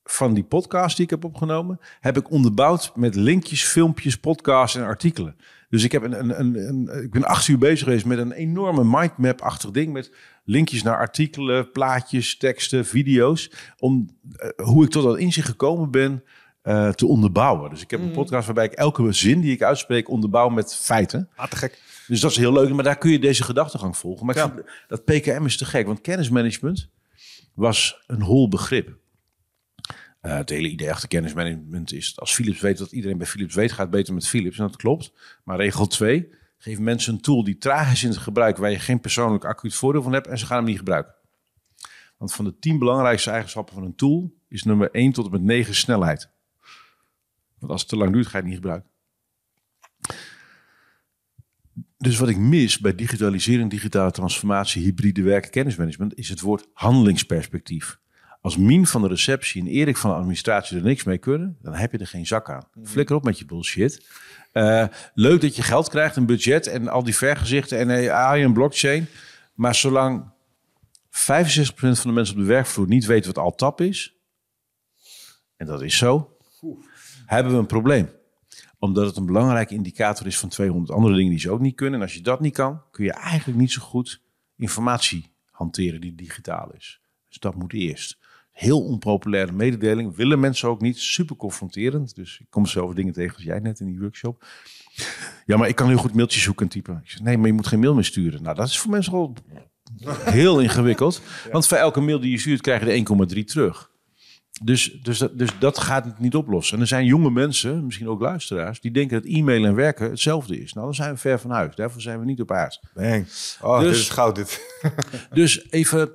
van 0.03 0.33
die 0.33 0.43
podcast 0.43 0.95
die 0.95 1.05
ik 1.05 1.11
heb 1.11 1.23
opgenomen, 1.23 1.79
heb 1.99 2.17
ik 2.17 2.31
onderbouwd 2.31 2.91
met 2.95 3.15
linkjes, 3.15 3.63
filmpjes, 3.63 4.17
podcasts 4.17 4.75
en 4.77 4.83
artikelen. 4.83 5.35
Dus 5.69 5.83
ik, 5.83 5.91
heb 5.91 6.03
een, 6.03 6.39
een, 6.39 6.67
een, 6.67 7.03
ik 7.03 7.11
ben 7.11 7.23
acht 7.23 7.47
uur 7.47 7.57
bezig 7.57 7.83
geweest 7.83 8.05
met 8.05 8.17
een 8.17 8.31
enorme 8.31 8.83
mindmap-achtig 8.83 9.71
ding 9.71 9.93
met 9.93 10.11
linkjes 10.43 10.83
naar 10.83 10.97
artikelen, 10.97 11.71
plaatjes, 11.71 12.37
teksten, 12.37 12.85
video's, 12.85 13.51
om 13.77 14.09
hoe 14.63 14.83
ik 14.83 14.89
tot 14.89 15.03
dat 15.03 15.17
inzicht 15.17 15.47
gekomen 15.47 15.91
ben 15.91 16.23
eh, 16.63 16.89
te 16.89 17.05
onderbouwen. 17.05 17.69
Dus 17.69 17.81
ik 17.81 17.91
heb 17.91 17.99
een 17.99 18.11
podcast 18.11 18.45
waarbij 18.45 18.65
ik 18.65 18.71
elke 18.71 19.11
zin 19.11 19.41
die 19.41 19.51
ik 19.51 19.61
uitspreek 19.63 20.09
onderbouw 20.09 20.49
met 20.49 20.75
feiten. 20.75 21.29
ah, 21.35 21.47
te 21.49 21.55
gek. 21.55 21.81
Dus 22.07 22.19
dat 22.19 22.31
is 22.31 22.37
heel 22.37 22.53
leuk, 22.53 22.73
maar 22.73 22.83
daar 22.83 22.97
kun 22.97 23.11
je 23.11 23.19
deze 23.19 23.43
gedachtegang 23.43 23.97
volgen. 23.97 24.25
Maar 24.25 24.35
Ja. 24.35 24.49
vind 24.53 24.65
dat 24.87 25.05
PKM 25.05 25.45
is 25.45 25.57
te 25.57 25.65
gek, 25.65 25.85
want 25.85 26.01
kennismanagement 26.01 26.89
was 27.53 28.03
een 28.07 28.21
hol 28.21 28.47
begrip. 28.49 28.97
Eh, 30.21 30.35
het 30.35 30.49
hele 30.49 30.67
idee 30.69 30.91
achter 30.91 31.07
kennismanagement 31.07 31.93
is, 31.93 32.07
dat 32.09 32.19
als 32.19 32.33
Philips 32.33 32.59
weet 32.59 32.79
wat 32.79 32.91
iedereen 32.91 33.17
bij 33.17 33.27
Philips 33.27 33.55
weet, 33.55 33.69
gaat 33.71 33.79
het 33.79 33.89
beter 33.89 34.13
met 34.13 34.27
Philips. 34.27 34.57
En 34.57 34.67
dat 34.67 34.75
klopt. 34.75 35.13
Maar 35.43 35.57
regel 35.57 35.87
2, 35.87 36.29
geef 36.57 36.79
mensen 36.79 37.13
een 37.13 37.21
tool 37.21 37.43
die 37.43 37.57
traag 37.57 37.91
is 37.91 38.03
in 38.03 38.09
het 38.09 38.17
gebruik, 38.17 38.57
waar 38.57 38.71
je 38.71 38.79
geen 38.79 38.99
persoonlijk 38.99 39.45
acuut 39.45 39.75
voordeel 39.75 40.01
van 40.01 40.13
hebt 40.13 40.27
en 40.27 40.37
ze 40.37 40.45
gaan 40.45 40.57
hem 40.57 40.65
niet 40.65 40.77
gebruiken. 40.77 41.13
Want 42.17 42.33
van 42.33 42.45
de 42.45 42.59
10 42.59 42.79
belangrijkste 42.79 43.29
eigenschappen 43.29 43.73
van 43.73 43.83
een 43.83 43.95
tool 43.95 44.33
is 44.47 44.63
nummer 44.63 44.89
1 44.91 45.11
tot 45.11 45.25
en 45.25 45.31
met 45.31 45.41
9 45.41 45.75
snelheid. 45.75 46.29
Want 47.63 47.75
als 47.75 47.81
het 47.81 47.89
te 47.89 47.97
lang 47.97 48.13
duurt, 48.13 48.27
ga 48.27 48.31
je 48.31 48.37
het 48.37 48.45
niet 48.45 48.55
gebruiken. 48.55 48.89
Dus 51.97 52.17
wat 52.17 52.29
ik 52.29 52.37
mis 52.37 52.79
bij 52.79 52.95
digitalisering, 52.95 53.69
digitale 53.69 54.11
transformatie, 54.11 54.83
hybride 54.83 55.21
werken, 55.21 55.51
kennismanagement, 55.51 56.17
is 56.17 56.29
het 56.29 56.41
woord 56.41 56.67
handelingsperspectief. 56.73 57.99
Als 58.41 58.57
Mien 58.57 58.87
van 58.87 59.01
de 59.01 59.07
receptie 59.07 59.61
en 59.61 59.67
Erik 59.67 59.97
van 59.97 60.09
de 60.09 60.15
administratie 60.15 60.77
er 60.77 60.83
niks 60.83 61.03
mee 61.03 61.17
kunnen, 61.17 61.57
dan 61.61 61.73
heb 61.73 61.91
je 61.91 61.97
er 61.97 62.07
geen 62.07 62.27
zak 62.27 62.49
aan. 62.49 62.67
Flikker 62.83 63.15
op 63.15 63.23
met 63.23 63.39
je 63.39 63.45
bullshit. 63.45 64.07
Eh, 64.51 64.87
leuk 65.13 65.41
dat 65.41 65.55
je 65.55 65.61
geld 65.61 65.89
krijgt, 65.89 66.15
een 66.15 66.25
budget 66.25 66.67
en 66.67 66.87
al 66.87 67.03
die 67.03 67.15
vergezichten 67.15 67.77
en 67.77 68.11
AI 68.11 68.43
en 68.43 68.53
blockchain. 68.53 69.07
Maar 69.53 69.75
zolang 69.75 70.31
65% 71.09 71.99
van 71.99 72.09
de 72.09 72.11
mensen 72.11 72.35
op 72.35 72.41
de 72.41 72.47
werkvloer 72.47 72.87
niet 72.87 73.05
weet 73.05 73.25
wat 73.25 73.37
ALTAP 73.37 73.81
is, 73.81 74.15
en 75.55 75.65
dat 75.65 75.81
is 75.81 75.97
zo, 75.97 76.32
hebben 77.33 77.53
we 77.53 77.59
een 77.59 77.65
probleem 77.65 78.09
omdat 78.83 79.05
het 79.05 79.17
een 79.17 79.25
belangrijke 79.25 79.73
indicator 79.73 80.27
is 80.27 80.39
van 80.39 80.49
200 80.49 80.91
andere 80.91 81.15
dingen 81.15 81.29
die 81.29 81.39
ze 81.39 81.51
ook 81.51 81.59
niet 81.59 81.75
kunnen. 81.75 81.99
En 81.99 82.05
als 82.05 82.13
je 82.13 82.21
dat 82.21 82.39
niet 82.39 82.53
kan, 82.53 82.81
kun 82.91 83.05
je 83.05 83.11
eigenlijk 83.11 83.59
niet 83.59 83.71
zo 83.71 83.81
goed 83.81 84.21
informatie 84.57 85.25
hanteren 85.51 86.01
die 86.01 86.15
digitaal 86.15 86.71
is. 86.77 87.01
Dus 87.27 87.39
dat 87.39 87.55
moet 87.55 87.73
eerst. 87.73 88.17
Heel 88.51 88.85
onpopulaire 88.85 89.51
mededeling. 89.51 90.15
Willen 90.15 90.39
mensen 90.39 90.69
ook 90.69 90.81
niet. 90.81 90.97
Super 90.97 91.35
confronterend. 91.35 92.15
Dus 92.15 92.39
ik 92.39 92.45
kom 92.49 92.65
zelf 92.65 92.93
dingen 92.93 93.13
tegen 93.13 93.35
als 93.35 93.43
jij 93.43 93.59
net 93.59 93.79
in 93.79 93.85
die 93.85 93.99
workshop. 93.99 94.45
Ja, 95.45 95.57
maar 95.57 95.67
ik 95.67 95.75
kan 95.75 95.87
heel 95.87 95.97
goed 95.97 96.13
mailtjes 96.13 96.43
zoeken 96.43 96.65
en 96.65 96.71
typen. 96.71 96.99
Ik 97.03 97.09
zeg, 97.09 97.21
nee, 97.21 97.37
maar 97.37 97.47
je 97.47 97.53
moet 97.53 97.67
geen 97.67 97.79
mail 97.79 97.93
meer 97.93 98.03
sturen. 98.03 98.43
Nou, 98.43 98.55
dat 98.55 98.67
is 98.67 98.79
voor 98.79 98.91
mensen 98.91 99.13
al 99.13 99.33
heel 100.23 100.59
ingewikkeld. 100.59 101.21
Want 101.51 101.67
voor 101.67 101.77
elke 101.77 102.01
mail 102.01 102.19
die 102.19 102.31
je 102.31 102.39
stuurt, 102.39 102.61
krijg 102.61 102.83
je 102.83 102.91
er 102.91 103.37
1,3 103.37 103.43
terug. 103.43 103.91
Dus, 104.61 104.99
dus, 105.01 105.17
dat, 105.17 105.37
dus 105.37 105.49
dat 105.59 105.79
gaat 105.79 106.05
het 106.05 106.19
niet 106.19 106.35
oplossen. 106.35 106.75
En 106.75 106.81
er 106.81 106.87
zijn 106.87 107.05
jonge 107.05 107.31
mensen, 107.31 107.85
misschien 107.85 108.07
ook 108.07 108.21
luisteraars, 108.21 108.81
die 108.81 108.91
denken 108.91 109.21
dat 109.21 109.31
e-mail 109.31 109.65
en 109.65 109.75
werken 109.75 110.09
hetzelfde 110.09 110.61
is. 110.61 110.73
Nou, 110.73 110.85
dan 110.85 110.95
zijn 110.95 111.13
we 111.13 111.19
ver 111.19 111.39
van 111.39 111.51
huis. 111.51 111.75
Daarvoor 111.75 112.01
zijn 112.01 112.19
we 112.19 112.25
niet 112.25 112.41
op 112.41 112.51
aard. 112.51 112.79
Bang. 112.93 113.27
Oh, 113.61 113.79
Dus- 113.79 113.87
dit 113.87 113.99
is 113.99 114.09
goud 114.09 114.35
dit. 114.35 114.81
Dus 115.33 115.71
even, 115.71 116.11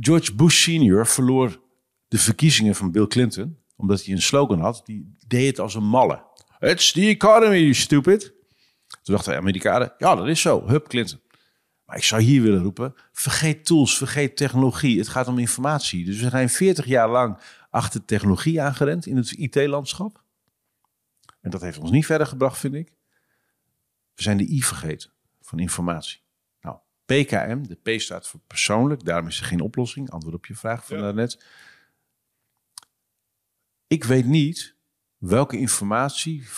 George 0.00 0.34
Bush 0.34 0.62
senior 0.62 1.06
verloor 1.06 1.60
de 2.08 2.18
verkiezingen 2.18 2.74
van 2.74 2.90
Bill 2.90 3.06
Clinton, 3.06 3.58
omdat 3.76 4.04
hij 4.04 4.14
een 4.14 4.22
slogan 4.22 4.60
had, 4.60 4.82
die 4.84 5.16
deed 5.26 5.46
het 5.46 5.58
als 5.58 5.74
een 5.74 5.86
malle. 5.86 6.22
It's 6.60 6.92
the 6.92 7.00
economy, 7.00 7.56
you 7.58 7.74
stupid. 7.74 8.32
Toen 9.02 9.14
dachten 9.14 9.32
de 9.32 9.38
Amerikanen, 9.38 9.92
ja, 9.98 10.14
dat 10.14 10.26
is 10.26 10.40
zo. 10.40 10.66
Hup, 10.66 10.88
Clinton. 10.88 11.20
Maar 11.84 11.96
ik 11.96 12.04
zou 12.04 12.22
hier 12.22 12.42
willen 12.42 12.62
roepen, 12.62 12.94
vergeet 13.12 13.64
tools, 13.64 13.96
vergeet 13.96 14.36
technologie. 14.36 14.98
Het 14.98 15.08
gaat 15.08 15.28
om 15.28 15.38
informatie. 15.38 16.04
Dus 16.04 16.20
we 16.20 16.28
zijn 16.28 16.48
40 16.48 16.86
jaar 16.86 17.08
lang 17.08 17.38
achter 17.70 18.04
technologie 18.04 18.62
aangerend 18.62 19.06
in 19.06 19.16
het 19.16 19.32
IT-landschap. 19.32 20.22
En 21.40 21.50
dat 21.50 21.60
heeft 21.60 21.78
ons 21.78 21.90
niet 21.90 22.06
verder 22.06 22.26
gebracht, 22.26 22.58
vind 22.58 22.74
ik. 22.74 22.92
We 24.14 24.22
zijn 24.22 24.36
de 24.36 24.48
I 24.48 24.62
vergeten 24.62 25.12
van 25.40 25.58
informatie. 25.58 26.20
Nou, 26.60 26.78
PKM, 27.04 27.62
de 27.62 27.96
P 27.96 28.00
staat 28.00 28.28
voor 28.28 28.40
persoonlijk, 28.46 29.04
daarom 29.04 29.26
is 29.26 29.40
er 29.40 29.46
geen 29.46 29.60
oplossing. 29.60 30.10
Antwoord 30.10 30.34
op 30.34 30.46
je 30.46 30.54
vraag 30.54 30.86
van 30.86 30.98
daarnet. 30.98 31.44
Ik 33.86 34.04
weet 34.04 34.26
niet 34.26 34.76
welke 35.16 35.58
informatie 35.58 36.48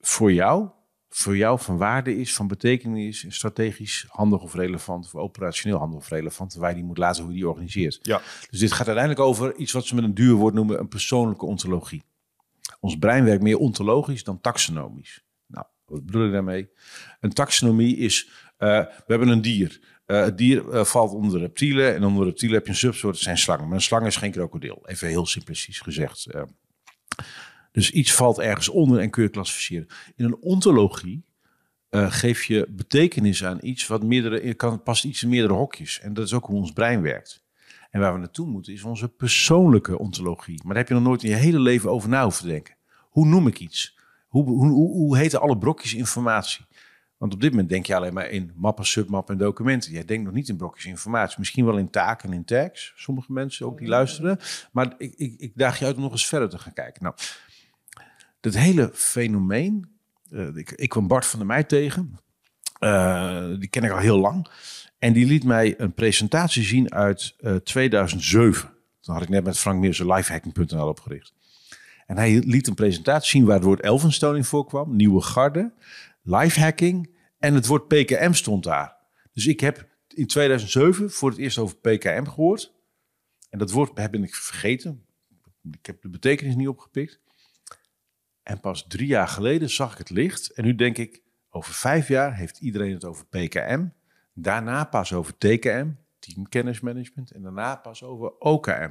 voor 0.00 0.32
jou 0.32 0.70
voor 1.16 1.36
jou 1.36 1.60
van 1.60 1.76
waarde 1.76 2.16
is, 2.16 2.34
van 2.34 2.46
betekenis 2.46 3.24
is, 3.24 3.34
strategisch 3.34 4.04
handig 4.08 4.42
of 4.42 4.54
relevant, 4.54 5.04
of 5.04 5.14
operationeel 5.14 5.78
handig 5.78 5.98
of 5.98 6.08
relevant, 6.08 6.54
waar 6.54 6.68
je 6.68 6.76
die 6.76 6.84
moet 6.84 6.98
laten 6.98 7.22
hoe 7.22 7.32
je 7.32 7.38
die 7.38 7.48
organiseert. 7.48 7.98
Ja. 8.02 8.22
Dus 8.50 8.58
dit 8.60 8.72
gaat 8.72 8.86
uiteindelijk 8.86 9.26
over 9.26 9.54
iets 9.54 9.72
wat 9.72 9.86
ze 9.86 9.94
met 9.94 10.04
een 10.04 10.14
duur 10.14 10.34
woord 10.34 10.54
noemen 10.54 10.78
een 10.78 10.88
persoonlijke 10.88 11.44
ontologie. 11.44 12.02
Ons 12.80 12.96
brein 12.98 13.24
werkt 13.24 13.42
meer 13.42 13.58
ontologisch 13.58 14.24
dan 14.24 14.40
taxonomisch. 14.40 15.24
Nou, 15.46 15.66
wat 15.86 16.06
bedoel 16.06 16.26
ik 16.26 16.32
daarmee? 16.32 16.68
Een 17.20 17.32
taxonomie 17.32 17.96
is, 17.96 18.26
uh, 18.58 18.68
we 18.78 19.04
hebben 19.06 19.28
een 19.28 19.42
dier. 19.42 19.80
Uh, 20.06 20.20
het 20.20 20.38
dier 20.38 20.64
uh, 20.64 20.84
valt 20.84 21.12
onder 21.12 21.40
reptielen 21.40 21.94
en 21.94 22.04
onder 22.04 22.24
reptielen 22.24 22.56
heb 22.56 22.64
je 22.64 22.70
een 22.70 22.78
subsoort, 22.78 23.14
dat 23.14 23.22
zijn 23.22 23.38
slangen. 23.38 23.66
Maar 23.66 23.76
een 23.76 23.82
slang 23.82 24.06
is 24.06 24.16
geen 24.16 24.32
krokodil, 24.32 24.82
even 24.86 25.08
heel 25.08 25.26
simplistisch 25.26 25.80
gezegd. 25.80 26.26
Dus 27.76 27.90
iets 27.90 28.14
valt 28.14 28.38
ergens 28.38 28.68
onder 28.68 29.00
en 29.00 29.10
kun 29.10 29.22
je 29.22 29.28
klassificeren. 29.28 29.86
In 30.14 30.24
een 30.24 30.36
ontologie 30.36 31.24
geef 31.90 32.44
je 32.44 32.66
betekenis 32.70 33.44
aan 33.44 33.58
iets 33.60 33.86
wat 33.86 34.02
meerdere, 34.02 34.54
kan, 34.54 34.82
past 34.82 35.04
iets 35.04 35.22
in 35.22 35.28
meerdere 35.28 35.54
hokjes. 35.54 36.00
En 36.00 36.14
dat 36.14 36.24
is 36.24 36.32
ook 36.32 36.46
hoe 36.46 36.56
ons 36.56 36.72
brein 36.72 37.02
werkt. 37.02 37.44
En 37.90 38.00
waar 38.00 38.12
we 38.12 38.18
naartoe 38.18 38.46
moeten 38.46 38.72
is 38.72 38.82
onze 38.82 39.08
persoonlijke 39.08 39.98
ontologie. 39.98 40.56
Maar 40.56 40.66
daar 40.66 40.76
heb 40.76 40.88
je 40.88 40.94
nog 40.94 41.02
nooit 41.02 41.22
in 41.22 41.30
je 41.30 41.36
hele 41.36 41.58
leven 41.58 41.90
over 41.90 42.08
na 42.08 42.22
hoeven 42.22 42.46
denken. 42.46 42.74
Hoe 43.00 43.26
noem 43.26 43.46
ik 43.46 43.60
iets? 43.60 43.98
Hoe, 44.28 44.44
hoe, 44.44 44.68
hoe, 44.68 44.90
hoe 44.92 45.16
heten 45.16 45.40
alle 45.40 45.58
brokjes 45.58 45.94
informatie? 45.94 46.66
Want 47.16 47.34
op 47.34 47.40
dit 47.40 47.50
moment 47.50 47.68
denk 47.68 47.86
je 47.86 47.94
alleen 47.94 48.14
maar 48.14 48.30
in 48.30 48.52
mappen, 48.54 48.86
submappen 48.86 49.34
en 49.34 49.40
documenten. 49.40 49.92
Jij 49.92 50.04
denkt 50.04 50.24
nog 50.24 50.34
niet 50.34 50.48
in 50.48 50.56
brokjes 50.56 50.84
informatie. 50.84 51.38
Misschien 51.38 51.64
wel 51.64 51.78
in 51.78 51.90
taken 51.90 52.28
en 52.28 52.34
in 52.34 52.44
tags. 52.44 52.92
Sommige 52.96 53.32
mensen 53.32 53.66
ook 53.66 53.78
die 53.78 53.88
luisteren. 53.88 54.38
Maar 54.72 54.94
ik, 54.98 55.14
ik, 55.16 55.34
ik 55.40 55.52
daag 55.54 55.78
je 55.78 55.84
uit 55.84 55.96
om 55.96 56.02
nog 56.02 56.12
eens 56.12 56.26
verder 56.26 56.48
te 56.48 56.58
gaan 56.58 56.72
kijken. 56.72 57.02
Nou, 57.02 57.14
dat 58.52 58.62
hele 58.62 58.90
fenomeen. 58.94 59.88
Uh, 60.30 60.56
ik, 60.56 60.70
ik 60.70 60.88
kwam 60.88 61.06
Bart 61.06 61.26
van 61.26 61.38
der 61.38 61.48
Meij 61.48 61.64
tegen. 61.64 62.18
Uh, 62.80 63.58
die 63.58 63.68
ken 63.68 63.84
ik 63.84 63.90
al 63.90 63.98
heel 63.98 64.18
lang. 64.18 64.48
En 64.98 65.12
die 65.12 65.26
liet 65.26 65.44
mij 65.44 65.80
een 65.80 65.94
presentatie 65.94 66.62
zien 66.62 66.92
uit 66.92 67.34
uh, 67.40 67.56
2007. 67.56 68.70
Toen 69.00 69.14
had 69.14 69.22
ik 69.22 69.28
net 69.28 69.44
met 69.44 69.58
Frank 69.58 69.80
Meersen 69.80 70.06
lifehacking.nl 70.06 70.88
opgericht. 70.88 71.34
En 72.06 72.16
hij 72.16 72.42
liet 72.44 72.66
een 72.66 72.74
presentatie 72.74 73.30
zien 73.30 73.44
waar 73.44 73.54
het 73.54 73.64
woord 73.64 73.80
Elphinstone 73.80 74.36
in 74.36 74.44
voorkwam. 74.44 74.96
Nieuwe 74.96 75.22
garde, 75.22 75.72
lifehacking 76.22 77.16
en 77.38 77.54
het 77.54 77.66
woord 77.66 77.88
PKM 77.88 78.32
stond 78.32 78.64
daar. 78.64 78.96
Dus 79.32 79.46
ik 79.46 79.60
heb 79.60 79.88
in 80.08 80.26
2007 80.26 81.10
voor 81.10 81.30
het 81.30 81.38
eerst 81.38 81.58
over 81.58 81.76
PKM 81.76 82.24
gehoord. 82.24 82.74
En 83.50 83.58
dat 83.58 83.70
woord 83.70 83.98
heb 83.98 84.14
ik 84.14 84.34
vergeten. 84.34 85.04
Ik 85.70 85.86
heb 85.86 86.02
de 86.02 86.08
betekenis 86.08 86.54
niet 86.54 86.68
opgepikt. 86.68 87.20
En 88.46 88.60
pas 88.60 88.86
drie 88.88 89.06
jaar 89.06 89.28
geleden 89.28 89.70
zag 89.70 89.92
ik 89.92 89.98
het 89.98 90.10
licht. 90.10 90.50
En 90.52 90.64
nu 90.64 90.74
denk 90.74 90.98
ik, 90.98 91.22
over 91.50 91.74
vijf 91.74 92.08
jaar 92.08 92.36
heeft 92.36 92.58
iedereen 92.58 92.92
het 92.92 93.04
over 93.04 93.26
PKM. 93.26 93.86
Daarna 94.34 94.84
pas 94.84 95.12
over 95.12 95.38
TKM, 95.38 95.88
teamkennismanagement. 96.18 97.30
En 97.30 97.42
daarna 97.42 97.76
pas 97.76 98.02
over 98.02 98.38
OKM. 98.38 98.90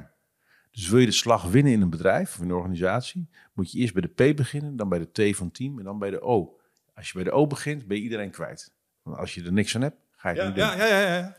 Dus 0.70 0.88
wil 0.88 0.98
je 0.98 1.06
de 1.06 1.12
slag 1.12 1.42
winnen 1.42 1.72
in 1.72 1.80
een 1.80 1.90
bedrijf 1.90 2.34
of 2.34 2.42
in 2.42 2.48
een 2.48 2.56
organisatie, 2.56 3.28
moet 3.52 3.72
je 3.72 3.78
eerst 3.78 3.92
bij 3.94 4.02
de 4.02 4.32
P 4.32 4.36
beginnen, 4.36 4.76
dan 4.76 4.88
bij 4.88 4.98
de 5.12 5.32
T 5.32 5.36
van 5.36 5.50
team 5.50 5.78
en 5.78 5.84
dan 5.84 5.98
bij 5.98 6.10
de 6.10 6.20
O. 6.20 6.58
Als 6.94 7.06
je 7.08 7.14
bij 7.14 7.24
de 7.24 7.30
O 7.30 7.46
begint, 7.46 7.86
ben 7.86 7.96
je 7.96 8.02
iedereen 8.02 8.30
kwijt. 8.30 8.72
Want 9.02 9.16
als 9.16 9.34
je 9.34 9.44
er 9.44 9.52
niks 9.52 9.74
aan 9.74 9.82
hebt, 9.82 9.96
ga 10.16 10.30
je 10.30 10.40
het 10.40 10.56
Ja, 10.56 10.68
niet 10.68 10.78
doen. 10.78 10.86
ja, 10.86 10.96
ja, 10.98 11.00
ja, 11.00 11.16
ja. 11.16 11.36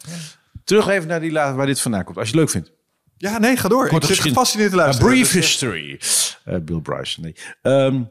Terug 0.63 0.88
even 0.88 1.07
naar 1.07 1.20
die 1.20 1.32
laat 1.32 1.55
waar 1.55 1.65
dit 1.65 1.82
vandaan 1.82 2.03
komt. 2.03 2.18
Als 2.18 2.30
je 2.30 2.32
het 2.39 2.41
leuk 2.41 2.51
vindt. 2.51 2.76
Ja, 3.18 3.38
nee, 3.38 3.57
ga 3.57 3.68
door. 3.68 3.88
Korte 3.88 4.07
ik 4.07 4.13
zit 4.13 4.24
gefascineerd 4.24 4.70
te 4.70 4.76
A 4.76 4.80
luisteren. 4.80 5.11
brief 5.11 5.32
Dus, 5.32 5.45
history. 5.45 5.99
Eh, 6.43 6.59
Bill 6.59 6.80
Bryson, 6.80 7.24
nee. 7.24 7.36
Ehm, 7.61 8.03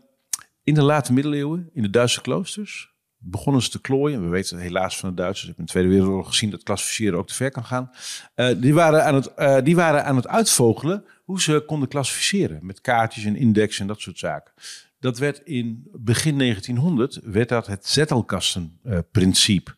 in 0.62 0.74
de 0.74 0.82
late 0.82 1.12
middeleeuwen, 1.12 1.70
in 1.72 1.82
de 1.82 1.90
Duitse 1.90 2.20
kloosters, 2.20 2.94
begonnen 3.18 3.62
ze 3.62 3.70
te 3.70 3.80
klooien. 3.80 4.22
We 4.22 4.28
weten 4.28 4.58
helaas 4.58 4.98
van 4.98 5.08
de 5.08 5.14
Duitsers, 5.14 5.42
ik 5.42 5.48
heb 5.48 5.58
in 5.58 5.64
de 5.64 5.70
Tweede 5.70 5.88
Wereldoorlog 5.88 6.28
gezien 6.28 6.50
dat 6.50 6.62
klassificeren 6.62 7.18
ook 7.18 7.26
te 7.26 7.34
ver 7.34 7.50
kan 7.50 7.64
gaan. 7.64 7.90
Eh, 8.34 8.48
die, 8.56 8.74
waren 8.74 9.04
aan 9.04 9.14
het, 9.14 9.34
eh, 9.34 9.56
die 9.62 9.76
waren 9.76 10.04
aan 10.04 10.16
het 10.16 10.28
uitvogelen 10.28 11.04
hoe 11.24 11.40
ze 11.40 11.62
konden 11.66 11.88
klassificeren. 11.88 12.58
Met 12.62 12.80
kaartjes 12.80 13.24
en 13.24 13.36
index 13.36 13.78
en 13.78 13.86
dat 13.86 14.00
soort 14.00 14.18
zaken. 14.18 14.52
Dat 15.00 15.18
werd 15.18 15.40
in 15.44 15.88
begin 15.92 16.38
1900 16.38 17.20
werd 17.22 17.48
dat 17.48 17.66
het 17.66 17.86
zettelkastenprincipe. 17.86 19.74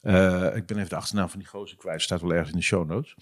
Eh, 0.00 0.56
ik 0.56 0.66
ben 0.66 0.76
even 0.76 0.88
de 0.88 0.96
achternaam 0.96 1.28
van 1.28 1.38
die 1.38 1.48
gozer 1.48 1.76
kwijt, 1.76 2.02
staat 2.02 2.20
wel 2.20 2.32
ergens 2.32 2.50
in 2.50 2.56
de 2.56 2.64
show 2.64 2.88
notes. 2.88 3.14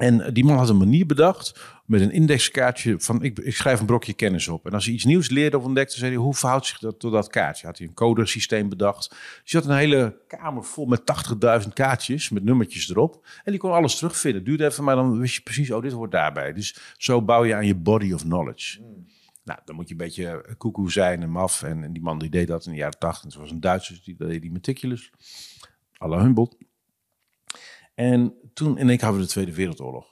En 0.00 0.32
die 0.32 0.44
man 0.44 0.56
had 0.56 0.68
een 0.68 0.76
manier 0.76 1.06
bedacht 1.06 1.60
met 1.86 2.00
een 2.00 2.10
indexkaartje 2.10 3.00
van 3.00 3.22
ik, 3.22 3.38
ik 3.38 3.56
schrijf 3.56 3.80
een 3.80 3.86
brokje 3.86 4.12
kennis 4.12 4.48
op. 4.48 4.66
En 4.66 4.72
als 4.72 4.84
hij 4.84 4.94
iets 4.94 5.04
nieuws 5.04 5.28
leerde 5.28 5.58
of 5.58 5.64
ontdekte, 5.64 5.98
zei 5.98 6.10
hij 6.10 6.20
hoe 6.20 6.34
verhoudt 6.34 6.66
zich 6.66 6.78
dat 6.78 6.98
tot 6.98 7.12
dat 7.12 7.28
kaartje? 7.28 7.66
Had 7.66 7.78
hij 7.78 7.86
een 7.86 7.94
codersysteem 7.94 8.68
bedacht. 8.68 9.08
Dus 9.42 9.52
hij 9.52 9.60
had 9.60 9.70
een 9.70 9.76
hele 9.76 10.20
kamer 10.26 10.64
vol 10.64 10.86
met 10.86 11.02
80.000 11.62 11.68
kaartjes 11.72 12.28
met 12.28 12.44
nummertjes 12.44 12.90
erop. 12.90 13.26
En 13.44 13.50
die 13.50 13.60
kon 13.60 13.72
alles 13.72 13.96
terugvinden. 13.96 14.44
Duurde 14.44 14.64
even, 14.64 14.84
maar 14.84 14.94
dan 14.94 15.18
wist 15.18 15.34
je 15.34 15.40
precies, 15.40 15.70
oh 15.70 15.82
dit 15.82 15.92
hoort 15.92 16.10
daarbij. 16.10 16.52
Dus 16.52 16.94
zo 16.96 17.22
bouw 17.22 17.44
je 17.44 17.54
aan 17.54 17.66
je 17.66 17.74
body 17.74 18.12
of 18.12 18.22
knowledge. 18.22 18.80
Nou, 19.44 19.60
dan 19.64 19.74
moet 19.74 19.88
je 19.88 19.92
een 19.92 20.00
beetje 20.00 20.54
koekoe 20.58 20.90
zijn 20.90 21.22
en 21.22 21.30
maf. 21.30 21.62
En, 21.62 21.84
en 21.84 21.92
die 21.92 22.02
man 22.02 22.18
die 22.18 22.30
deed 22.30 22.48
dat 22.48 22.66
in 22.66 22.72
de 22.72 22.78
jaren 22.78 22.98
80. 22.98 23.22
Het 23.22 23.40
was 23.40 23.50
een 23.50 23.60
Duitser, 23.60 24.00
die 24.04 24.16
deed 24.16 24.42
die 24.42 24.52
meticulous. 24.52 25.10
la 25.98 26.20
Humboldt. 26.22 26.56
En 28.00 28.34
toen 28.54 28.78
in 28.78 28.88
één 28.88 28.96
keer 28.96 29.06
hadden 29.06 29.20
we 29.20 29.26
de 29.26 29.32
Tweede 29.32 29.54
Wereldoorlog. 29.54 30.06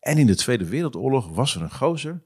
En 0.00 0.18
in 0.18 0.26
de 0.26 0.36
Tweede 0.36 0.68
Wereldoorlog 0.68 1.28
was 1.28 1.54
er 1.54 1.62
een 1.62 1.74
gozer. 1.74 2.22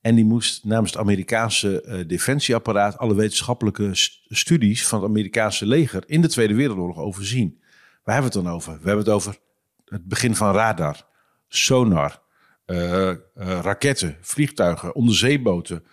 En 0.00 0.14
die 0.14 0.24
moest 0.24 0.64
namens 0.64 0.90
het 0.90 1.00
Amerikaanse 1.00 1.82
eh, 1.82 2.08
defensieapparaat 2.08 2.98
alle 2.98 3.14
wetenschappelijke 3.14 3.94
st- 3.94 4.20
studies 4.28 4.86
van 4.86 5.00
het 5.00 5.08
Amerikaanse 5.08 5.66
leger 5.66 6.02
in 6.06 6.20
de 6.20 6.28
Tweede 6.28 6.54
Wereldoorlog 6.54 6.98
overzien. 6.98 7.60
Waar 8.04 8.14
hebben 8.14 8.32
we 8.32 8.38
het 8.38 8.46
dan 8.46 8.54
over? 8.54 8.72
We 8.72 8.86
hebben 8.86 9.04
het 9.04 9.14
over 9.14 9.38
het 9.84 10.04
begin 10.04 10.36
van 10.36 10.54
radar, 10.54 11.06
sonar, 11.48 12.22
eh, 12.64 13.08
eh, 13.10 13.16
raketten, 13.34 14.16
vliegtuigen, 14.20 14.94
onderzeeboten, 14.94 15.84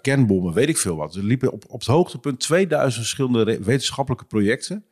kernbommen, 0.00 0.52
weet 0.52 0.68
ik 0.68 0.78
veel 0.78 0.96
wat. 0.96 1.14
Er 1.14 1.22
liepen 1.22 1.52
op, 1.52 1.64
op 1.68 1.78
het 1.78 1.88
hoogtepunt 1.88 2.40
2000 2.40 2.94
verschillende 2.94 3.64
wetenschappelijke 3.64 4.24
projecten. 4.24 4.84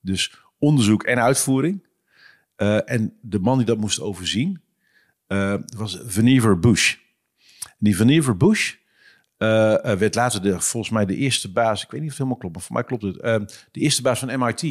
Dus 0.00 0.32
onderzoek 0.60 1.02
en 1.02 1.18
uitvoering. 1.18 1.88
Eh, 2.60 2.90
en 2.90 3.16
de 3.20 3.38
man 3.38 3.56
die 3.56 3.66
dat 3.66 3.78
moest 3.78 4.00
overzien 4.00 4.62
eh, 5.26 5.54
was 5.76 6.00
Vannevar 6.04 6.58
Bush. 6.58 6.96
Die 7.78 7.96
Vannevar 7.96 8.36
Bush 8.36 8.74
eh, 9.36 9.48
werd 9.82 10.14
later 10.14 10.42
de, 10.42 10.60
volgens 10.60 10.92
mij 10.92 11.06
de 11.06 11.16
eerste 11.16 11.52
baas, 11.52 11.84
ik 11.84 11.90
weet 11.90 12.00
niet 12.00 12.10
of 12.10 12.18
het 12.18 12.26
helemaal 12.26 12.38
klopt, 12.38 12.54
maar 12.54 12.64
voor 12.64 12.74
mij 12.74 12.84
klopt 12.84 13.02
het, 13.02 13.68
de 13.70 13.80
eerste 13.80 14.02
baas 14.02 14.18
van 14.18 14.38
MIT. 14.38 14.62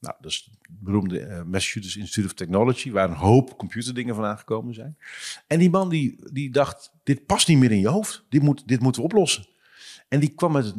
Nou, 0.00 0.16
dat 0.20 0.30
is 0.30 0.50
het 0.50 0.80
beroemde 0.80 1.44
Massachusetts 1.46 1.96
Institute 1.96 2.26
of 2.26 2.34
Technology, 2.34 2.90
waar 2.90 3.08
een 3.08 3.16
hoop 3.16 3.58
computerdingen 3.58 4.14
vandaan 4.14 4.38
gekomen 4.38 4.74
zijn. 4.74 4.98
En 5.46 5.58
die 5.58 5.70
man 5.70 5.88
die, 5.88 6.18
die 6.32 6.50
dacht, 6.50 6.92
dit 7.02 7.26
past 7.26 7.48
niet 7.48 7.58
meer 7.58 7.72
in 7.72 7.80
je 7.80 7.88
hoofd, 7.88 8.24
dit, 8.28 8.42
moet, 8.42 8.68
dit 8.68 8.80
moeten 8.80 9.02
we 9.02 9.08
oplossen. 9.08 9.46
En 10.08 10.20
die 10.20 10.34
kwam 10.34 10.52
met 10.52 10.74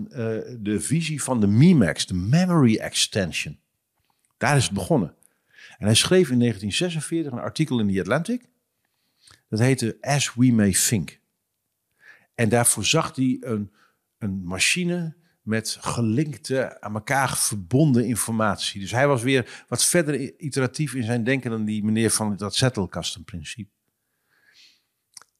de 0.59 0.79
visie 0.79 1.23
van 1.23 1.39
de 1.39 1.47
MEMAX, 1.47 2.05
de 2.05 2.13
Memory 2.13 2.75
Extension. 2.75 3.59
Daar 4.37 4.57
is 4.57 4.63
het 4.63 4.73
begonnen. 4.73 5.15
En 5.77 5.85
hij 5.85 5.95
schreef 5.95 6.29
in 6.29 6.39
1946 6.39 7.31
een 7.31 7.39
artikel 7.39 7.79
in 7.79 7.93
The 7.93 7.99
Atlantic. 7.99 8.49
Dat 9.49 9.59
heette 9.59 9.97
As 10.01 10.33
We 10.33 10.51
May 10.51 10.71
Think. 10.71 11.19
En 12.35 12.49
daarvoor 12.49 12.85
zag 12.85 13.15
hij 13.15 13.37
een, 13.39 13.73
een 14.17 14.43
machine 14.43 15.15
met 15.41 15.77
gelinkte, 15.79 16.81
aan 16.81 16.93
elkaar 16.93 17.37
verbonden 17.37 18.05
informatie. 18.05 18.81
Dus 18.81 18.91
hij 18.91 19.07
was 19.07 19.23
weer 19.23 19.65
wat 19.67 19.85
verder 19.85 20.39
iteratief 20.39 20.93
in 20.93 21.03
zijn 21.03 21.23
denken 21.23 21.51
dan 21.51 21.65
die 21.65 21.83
meneer 21.83 22.09
van 22.09 22.35
dat 22.35 22.55
zettelkastenprincipe. 22.55 23.69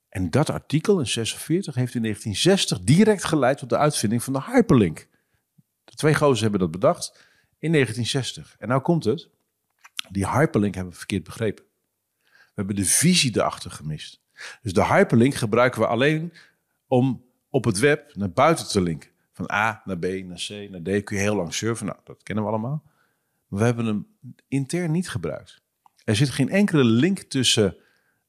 En 0.09 0.29
dat 0.29 0.49
artikel 0.49 0.99
in 0.99 1.07
46 1.07 1.75
heeft 1.75 1.95
in 1.95 2.01
1960 2.01 2.79
direct 2.79 3.23
geleid 3.23 3.57
tot 3.57 3.69
de 3.69 3.77
uitvinding 3.77 4.23
van 4.23 4.33
de 4.33 4.41
hyperlink. 4.41 5.07
De 5.83 5.95
twee 5.95 6.15
gozers 6.15 6.41
hebben 6.41 6.59
dat 6.59 6.71
bedacht 6.71 7.25
in 7.65 7.71
1960. 7.71 8.55
En 8.59 8.67
nou 8.67 8.81
komt 8.81 9.03
het. 9.03 9.29
Die 10.09 10.29
hyperlink 10.29 10.73
hebben 10.73 10.93
we 10.93 10.97
verkeerd 10.97 11.23
begrepen. 11.23 11.65
We 12.23 12.51
hebben 12.53 12.75
de 12.75 12.85
visie 12.85 13.37
erachter 13.37 13.71
gemist. 13.71 14.21
Dus 14.61 14.73
de 14.73 14.85
hyperlink 14.85 15.33
gebruiken 15.33 15.81
we 15.81 15.87
alleen 15.87 16.33
om 16.87 17.25
op 17.49 17.65
het 17.65 17.79
web 17.79 18.15
naar 18.15 18.31
buiten 18.31 18.67
te 18.67 18.81
linken. 18.81 19.09
Van 19.31 19.51
A 19.51 19.81
naar 19.85 19.97
B, 19.97 20.05
naar 20.05 20.45
C, 20.47 20.69
naar 20.69 20.81
D 20.81 21.03
kun 21.03 21.15
je 21.15 21.21
heel 21.21 21.35
lang 21.35 21.53
surfen. 21.53 21.85
Nou, 21.85 21.99
dat 22.03 22.23
kennen 22.23 22.43
we 22.43 22.49
allemaal. 22.49 22.83
Maar 23.47 23.59
we 23.59 23.65
hebben 23.65 23.85
hem 23.85 24.07
intern 24.47 24.91
niet 24.91 25.09
gebruikt. 25.09 25.61
Er 26.03 26.15
zit 26.15 26.29
geen 26.29 26.49
enkele 26.49 26.83
link 26.83 27.19
tussen 27.19 27.77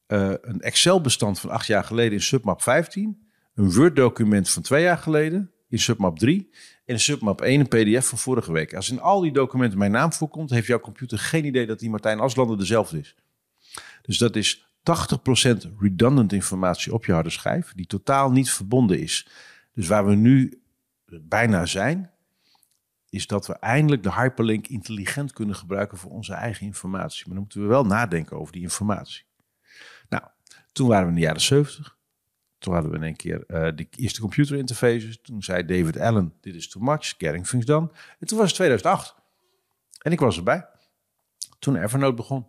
eh, 0.07 0.33
een 0.41 0.61
Excel-bestand 0.61 1.41
van 1.41 1.51
acht 1.51 1.67
jaar 1.67 1.85
geleden 1.85 2.13
in 2.13 2.23
submap 2.23 2.63
15, 2.63 3.29
een 3.55 3.73
Word-document 3.73 4.51
van 4.51 4.63
twee 4.63 4.83
jaar 4.83 4.99
geleden 4.99 5.51
in 5.69 5.79
submap 5.79 6.19
3 6.19 6.51
en 6.85 7.01
submap 7.01 7.41
1 7.41 7.61
een 7.61 7.69
PDF 7.69 8.09
van 8.09 8.19
vorige 8.19 8.53
week. 8.53 8.75
Als 8.75 8.91
in 8.91 9.01
al 9.01 9.21
die 9.21 9.33
documenten 9.33 9.79
mijn 9.79 9.91
naam 9.91 10.13
voorkomt, 10.13 10.51
heeft 10.51 10.67
jouw 10.67 10.81
computer 10.81 11.19
geen 11.19 11.45
idee 11.45 11.67
dat 11.67 11.79
die 11.79 11.91
Martijn 11.91 12.21
Aslander 12.21 12.59
dezelfde 12.59 12.99
is. 12.99 13.15
Dus 14.03 14.19
dat 14.19 14.37
is 14.37 14.67
80% 14.67 15.79
redundant 15.79 16.33
informatie 16.33 16.93
op 16.93 17.05
je 17.05 17.13
harde 17.13 17.31
schijf, 17.31 17.73
die 17.77 17.87
totaal 17.87 18.31
niet 18.31 18.51
verbonden 18.51 19.01
is. 19.01 19.29
Dus 19.73 19.87
waar 19.87 20.07
we 20.07 20.15
nu 20.15 20.63
bijna 21.23 21.67
zijn, 21.67 22.11
is 23.11 23.27
dat 23.27 23.47
we 23.47 23.53
eindelijk 23.53 24.03
de 24.03 24.13
hyperlink 24.13 24.67
intelligent 24.67 25.33
kunnen 25.33 25.57
gebruiken 25.57 25.99
voor 25.99 26.11
onze 26.11 26.33
eigen 26.33 26.67
informatie. 26.67 27.23
Maar 27.25 27.35
dan 27.35 27.43
moeten 27.43 27.61
we 27.61 27.67
wel 27.67 27.85
nadenken 27.85 28.37
over 28.37 28.53
die 28.53 28.63
informatie. 28.63 29.25
Nou, 30.09 30.25
toen 30.73 30.89
waren 30.89 31.05
we 31.05 31.09
in 31.09 31.15
de 31.15 31.25
jaren 31.25 31.41
70. 31.41 31.96
Toen 32.59 32.73
hadden 32.73 32.91
we 32.91 32.97
in 32.97 33.03
één 33.03 33.17
keer 33.17 33.45
uh, 33.49 33.69
de 33.75 33.87
eerste 33.91 34.21
computerinterfaces. 34.21 35.21
Toen 35.23 35.43
zei 35.43 35.65
David 35.65 35.99
Allen, 35.99 36.33
dit 36.41 36.55
is 36.55 36.69
too 36.69 36.83
much, 36.83 37.15
getting 37.19 37.47
things 37.47 37.65
done. 37.65 37.91
En 38.19 38.27
toen 38.27 38.39
was 38.39 38.47
het 38.47 38.57
2008. 38.57 39.15
En 40.03 40.13
ik 40.13 40.21
was 40.21 40.37
erbij. 40.37 40.67
Toen 41.59 41.77
Evernote 41.77 42.15
begon. 42.15 42.47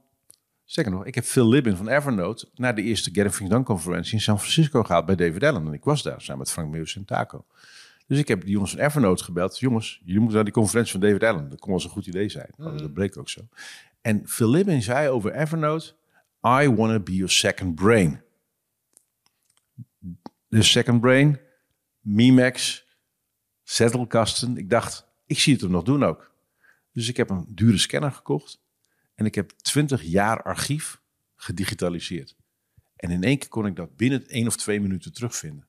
Zeker 0.63 0.91
nog, 0.91 1.05
ik 1.05 1.15
heb 1.15 1.23
Phil 1.23 1.49
Libin 1.49 1.75
van 1.75 1.87
Evernote 1.87 2.49
naar 2.55 2.75
de 2.75 2.81
eerste 2.81 3.09
Getting 3.13 3.35
Things 3.35 3.51
Done 3.51 3.63
conferentie 3.63 4.13
in 4.13 4.21
San 4.21 4.39
Francisco 4.39 4.83
gehaald 4.83 5.05
bij 5.05 5.15
David 5.15 5.43
Allen. 5.43 5.67
En 5.67 5.73
ik 5.73 5.83
was 5.83 6.03
daar 6.03 6.21
samen 6.21 6.37
met 6.37 6.51
Frank 6.51 6.71
Meus 6.71 6.95
en 6.95 7.05
Taco. 7.05 7.45
Dus 8.07 8.19
ik 8.19 8.27
heb 8.27 8.41
die 8.41 8.51
jongens 8.51 8.71
van 8.71 8.79
Evernote 8.79 9.23
gebeld. 9.23 9.59
Jongens, 9.59 10.01
jullie 10.03 10.17
moeten 10.17 10.35
naar 10.35 10.43
die 10.43 10.53
conferentie 10.53 10.91
van 10.91 11.01
David 11.01 11.23
Allen. 11.23 11.49
Dat 11.49 11.59
kon 11.59 11.67
wel 11.67 11.77
eens 11.77 11.83
een 11.83 11.91
goed 11.91 12.07
idee 12.07 12.29
zijn. 12.29 12.49
Mm. 12.57 12.77
Dat 12.77 12.93
bleek 12.93 13.17
ook 13.17 13.29
zo. 13.29 13.41
En 14.01 14.27
Phil 14.27 14.49
Libin 14.49 14.81
zei 14.81 15.09
over 15.09 15.33
Evernote... 15.33 15.95
I 16.43 16.69
want 16.69 16.91
to 16.91 16.99
be 16.99 17.15
your 17.15 17.29
second 17.29 17.75
brain. 17.75 18.21
De 20.47 20.63
second 20.63 21.01
brain, 21.01 21.39
Mimex, 21.99 22.85
Zettelkasten. 23.63 24.57
Ik 24.57 24.69
dacht, 24.69 25.07
ik 25.25 25.39
zie 25.39 25.53
het 25.53 25.61
hem 25.61 25.71
nog 25.71 25.83
doen 25.83 26.03
ook. 26.03 26.35
Dus 26.91 27.07
ik 27.07 27.17
heb 27.17 27.29
een 27.29 27.45
dure 27.49 27.77
scanner 27.77 28.11
gekocht. 28.11 28.61
En 29.15 29.25
ik 29.25 29.35
heb 29.35 29.51
20 29.51 30.03
jaar 30.03 30.43
archief 30.43 31.01
gedigitaliseerd. 31.35 32.35
En 32.95 33.11
in 33.11 33.23
één 33.23 33.37
keer 33.37 33.49
kon 33.49 33.65
ik 33.65 33.75
dat 33.75 33.95
binnen 33.95 34.27
één 34.27 34.47
of 34.47 34.55
twee 34.55 34.81
minuten 34.81 35.13
terugvinden. 35.13 35.67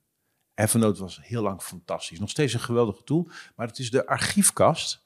Evernote 0.55 1.01
was 1.01 1.21
heel 1.23 1.43
lang 1.43 1.63
fantastisch. 1.63 2.19
Nog 2.19 2.31
steeds 2.31 2.53
een 2.53 2.61
geweldige 2.61 3.05
tool. 3.05 3.31
Maar 3.57 3.67
het 3.67 3.79
is 3.79 3.91
de 3.91 4.07
archiefkast 4.07 5.05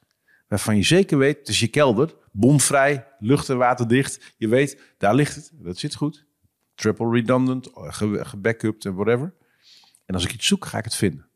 waarvan 0.48 0.76
je 0.76 0.82
zeker 0.82 1.18
weet, 1.18 1.38
het 1.38 1.48
is 1.48 1.60
je 1.60 1.68
kelder, 1.68 2.14
bomvrij, 2.32 3.06
lucht- 3.18 3.48
en 3.48 3.56
waterdicht. 3.56 4.34
Je 4.36 4.48
weet, 4.48 4.94
daar 4.98 5.14
ligt 5.14 5.34
het, 5.34 5.50
dat 5.52 5.78
zit 5.78 5.94
goed. 5.94 6.26
Triple 6.74 7.10
redundant, 7.10 7.68
gebackupt 7.72 8.84
en 8.84 8.94
whatever. 8.94 9.34
En 10.12 10.18
als 10.18 10.26
ik 10.26 10.34
iets 10.34 10.46
zoek, 10.46 10.64
ga 10.64 10.78
ik 10.78 10.84
het 10.84 10.94
vinden. 10.94 11.28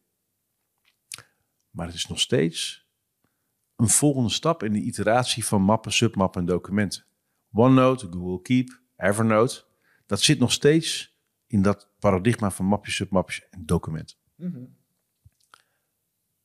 Maar 1.70 1.86
het 1.86 1.94
is 1.94 2.06
nog 2.06 2.20
steeds 2.20 2.86
een 3.76 3.88
volgende 3.88 4.30
stap 4.30 4.62
in 4.62 4.72
de 4.72 4.80
iteratie 4.80 5.44
van 5.44 5.62
mappen, 5.62 5.92
submappen 5.92 6.40
en 6.40 6.46
documenten. 6.46 7.04
OneNote, 7.52 8.06
Google 8.10 8.42
Keep, 8.42 8.80
Evernote, 8.96 9.64
dat 10.06 10.20
zit 10.20 10.38
nog 10.38 10.52
steeds 10.52 11.16
in 11.46 11.62
dat 11.62 11.88
paradigma 11.98 12.50
van 12.50 12.66
mapjes, 12.66 12.94
submapjes 12.94 13.48
en 13.50 13.66
documenten. 13.66 14.16
Mhm. 14.34 14.64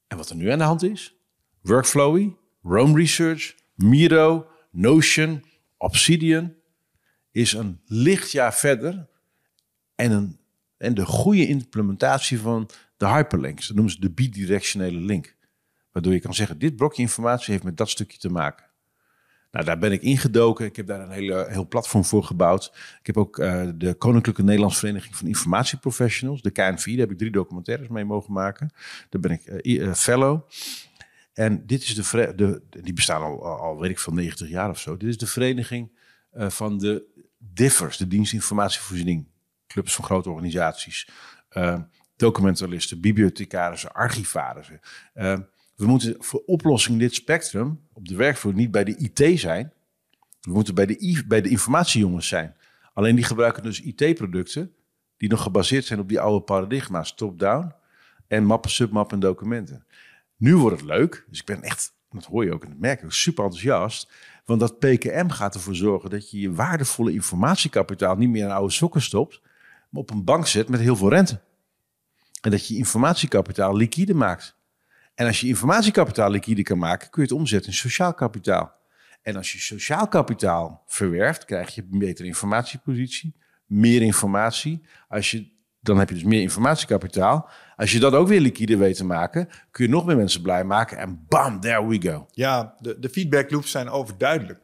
En 0.07 0.17
wat 0.17 0.29
er 0.29 0.35
nu 0.35 0.49
aan 0.49 0.57
de 0.57 0.63
hand 0.63 0.83
is, 0.83 1.15
Workflowy, 1.61 2.35
Rome 2.61 2.97
Research, 2.97 3.55
Miro, 3.75 4.51
Notion, 4.69 5.45
Obsidian, 5.77 6.53
is 7.31 7.53
een 7.53 7.81
lichtjaar 7.85 8.53
verder 8.53 9.09
en, 9.95 10.11
een, 10.11 10.40
en 10.81 10.93
de 10.93 11.05
goede 11.05 11.47
implementatie 11.47 12.39
van 12.39 12.69
de 12.97 13.07
hyperlinks. 13.07 13.67
Dat 13.67 13.75
noemen 13.75 13.93
ze 13.93 13.99
de 13.99 14.11
bidirectionele 14.11 14.99
link. 14.99 15.35
Waardoor 15.91 16.13
je 16.13 16.19
kan 16.19 16.33
zeggen, 16.33 16.59
dit 16.59 16.75
blokje 16.75 17.01
informatie 17.01 17.51
heeft 17.51 17.63
met 17.63 17.77
dat 17.77 17.89
stukje 17.89 18.17
te 18.17 18.29
maken. 18.29 18.65
Nou, 19.51 19.65
daar 19.65 19.77
ben 19.77 19.91
ik 19.91 20.01
ingedoken. 20.01 20.65
Ik 20.65 20.75
heb 20.75 20.87
daar 20.87 21.01
een 21.01 21.11
hele, 21.11 21.45
heel 21.49 21.67
platform 21.67 22.05
voor 22.05 22.23
gebouwd. 22.23 22.65
Ik 22.99 23.05
heb 23.05 23.17
ook 23.17 23.37
uh, 23.37 23.69
de 23.75 23.93
Koninklijke 23.93 24.43
Nederlandse 24.43 24.79
Vereniging 24.79 25.15
van 25.15 25.27
Informatieprofessionals, 25.27 26.41
de 26.41 26.51
KNV, 26.51 26.85
daar 26.85 26.97
heb 26.97 27.11
ik 27.11 27.17
drie 27.17 27.31
documentaires 27.31 27.87
mee 27.87 28.05
mogen 28.05 28.33
maken. 28.33 28.73
Daar 29.09 29.21
ben 29.21 29.31
ik 29.31 29.65
uh, 29.65 29.93
fellow. 29.93 30.49
En 31.33 31.65
dit 31.65 31.81
is 31.81 31.95
de, 31.95 32.33
de, 32.35 32.61
die 32.81 32.93
bestaan 32.93 33.21
al, 33.21 33.45
al, 33.45 33.79
weet 33.79 33.91
ik 33.91 33.99
van 33.99 34.15
90 34.15 34.49
jaar 34.49 34.69
of 34.69 34.79
zo. 34.79 34.97
Dit 34.97 35.09
is 35.09 35.17
de 35.17 35.27
vereniging 35.27 35.91
van 36.33 36.77
de 36.77 37.25
DIFFers, 37.37 37.97
de 37.97 38.07
dienst 38.07 38.33
informatievoorziening. 38.33 39.30
Clubs 39.71 39.95
van 39.95 40.05
grote 40.05 40.29
organisaties. 40.29 41.09
documentalisten, 42.15 43.01
bibliothecarissen, 43.01 43.91
archivarissen. 43.91 44.79
We 45.75 45.87
moeten 45.87 46.15
voor 46.19 46.43
oplossing 46.45 46.99
dit 46.99 47.13
spectrum 47.13 47.87
op 47.93 48.07
de 48.07 48.15
werkvloer 48.15 48.53
niet 48.53 48.71
bij 48.71 48.83
de 48.83 48.95
IT 48.97 49.39
zijn. 49.39 49.73
We 50.41 50.51
moeten 50.51 50.75
bij 50.75 50.85
de, 50.85 51.23
bij 51.27 51.41
de 51.41 51.49
informatiejongens 51.49 52.27
zijn. 52.27 52.55
Alleen 52.93 53.15
die 53.15 53.23
gebruiken 53.23 53.63
dus 53.63 53.81
IT-producten 53.81 54.73
die 55.17 55.29
nog 55.29 55.41
gebaseerd 55.41 55.85
zijn 55.85 55.99
op 55.99 56.09
die 56.09 56.19
oude 56.19 56.41
paradigma's, 56.41 57.15
top-down 57.15 57.73
en 58.27 58.45
mappen, 58.45 58.71
submappen 58.71 59.13
en 59.13 59.19
documenten. 59.19 59.85
Nu 60.37 60.55
wordt 60.55 60.79
het 60.79 60.85
leuk, 60.85 61.25
dus 61.29 61.39
ik 61.39 61.45
ben 61.45 61.61
echt, 61.61 61.93
dat 62.09 62.25
hoor 62.25 62.45
je 62.45 62.53
ook 62.53 62.63
en 62.63 62.69
dat 62.69 62.79
merk 62.79 63.01
ik, 63.01 63.11
super 63.11 63.43
enthousiast. 63.43 64.11
Want 64.45 64.59
dat 64.59 64.79
PKM 64.79 65.29
gaat 65.29 65.55
ervoor 65.55 65.75
zorgen 65.75 66.09
dat 66.09 66.31
je 66.31 66.39
je 66.39 66.53
waardevolle 66.53 67.13
informatiekapitaal 67.13 68.15
niet 68.15 68.29
meer 68.29 68.43
in 68.43 68.51
oude 68.51 68.73
sokken 68.73 69.01
stopt, 69.01 69.41
op 69.93 70.11
een 70.11 70.23
bank 70.23 70.47
zet 70.47 70.69
met 70.69 70.79
heel 70.79 70.95
veel 70.95 71.09
rente. 71.09 71.41
En 72.41 72.51
dat 72.51 72.67
je 72.67 72.75
informatiekapitaal 72.75 73.75
liquide 73.75 74.13
maakt. 74.13 74.55
En 75.15 75.27
als 75.27 75.39
je 75.39 75.47
informatiekapitaal 75.47 76.29
liquide 76.29 76.63
kan 76.63 76.77
maken, 76.77 77.09
kun 77.09 77.23
je 77.23 77.29
het 77.29 77.37
omzetten 77.37 77.71
in 77.71 77.77
sociaal 77.77 78.13
kapitaal. 78.13 78.79
En 79.21 79.35
als 79.35 79.51
je 79.51 79.59
sociaal 79.59 80.07
kapitaal 80.07 80.83
verwerft, 80.87 81.45
krijg 81.45 81.75
je 81.75 81.87
een 81.91 81.99
betere 81.99 82.27
informatiepositie, 82.27 83.35
meer 83.65 84.01
informatie. 84.01 84.81
Als 85.07 85.31
je, 85.31 85.51
dan 85.79 85.99
heb 85.99 86.09
je 86.09 86.15
dus 86.15 86.23
meer 86.23 86.41
informatiekapitaal. 86.41 87.49
Als 87.75 87.91
je 87.91 87.99
dat 87.99 88.13
ook 88.13 88.27
weer 88.27 88.39
liquide 88.39 88.77
weet 88.77 88.95
te 88.95 89.05
maken, 89.05 89.49
kun 89.71 89.85
je 89.85 89.91
nog 89.91 90.05
meer 90.05 90.17
mensen 90.17 90.41
blij 90.41 90.63
maken. 90.63 90.97
En 90.97 91.25
bam, 91.27 91.59
there 91.59 91.87
we 91.87 92.01
go. 92.01 92.27
Ja, 92.31 92.75
de, 92.79 92.99
de 92.99 93.09
feedback 93.09 93.51
loops 93.51 93.71
zijn 93.71 93.89
overduidelijk. 93.89 94.59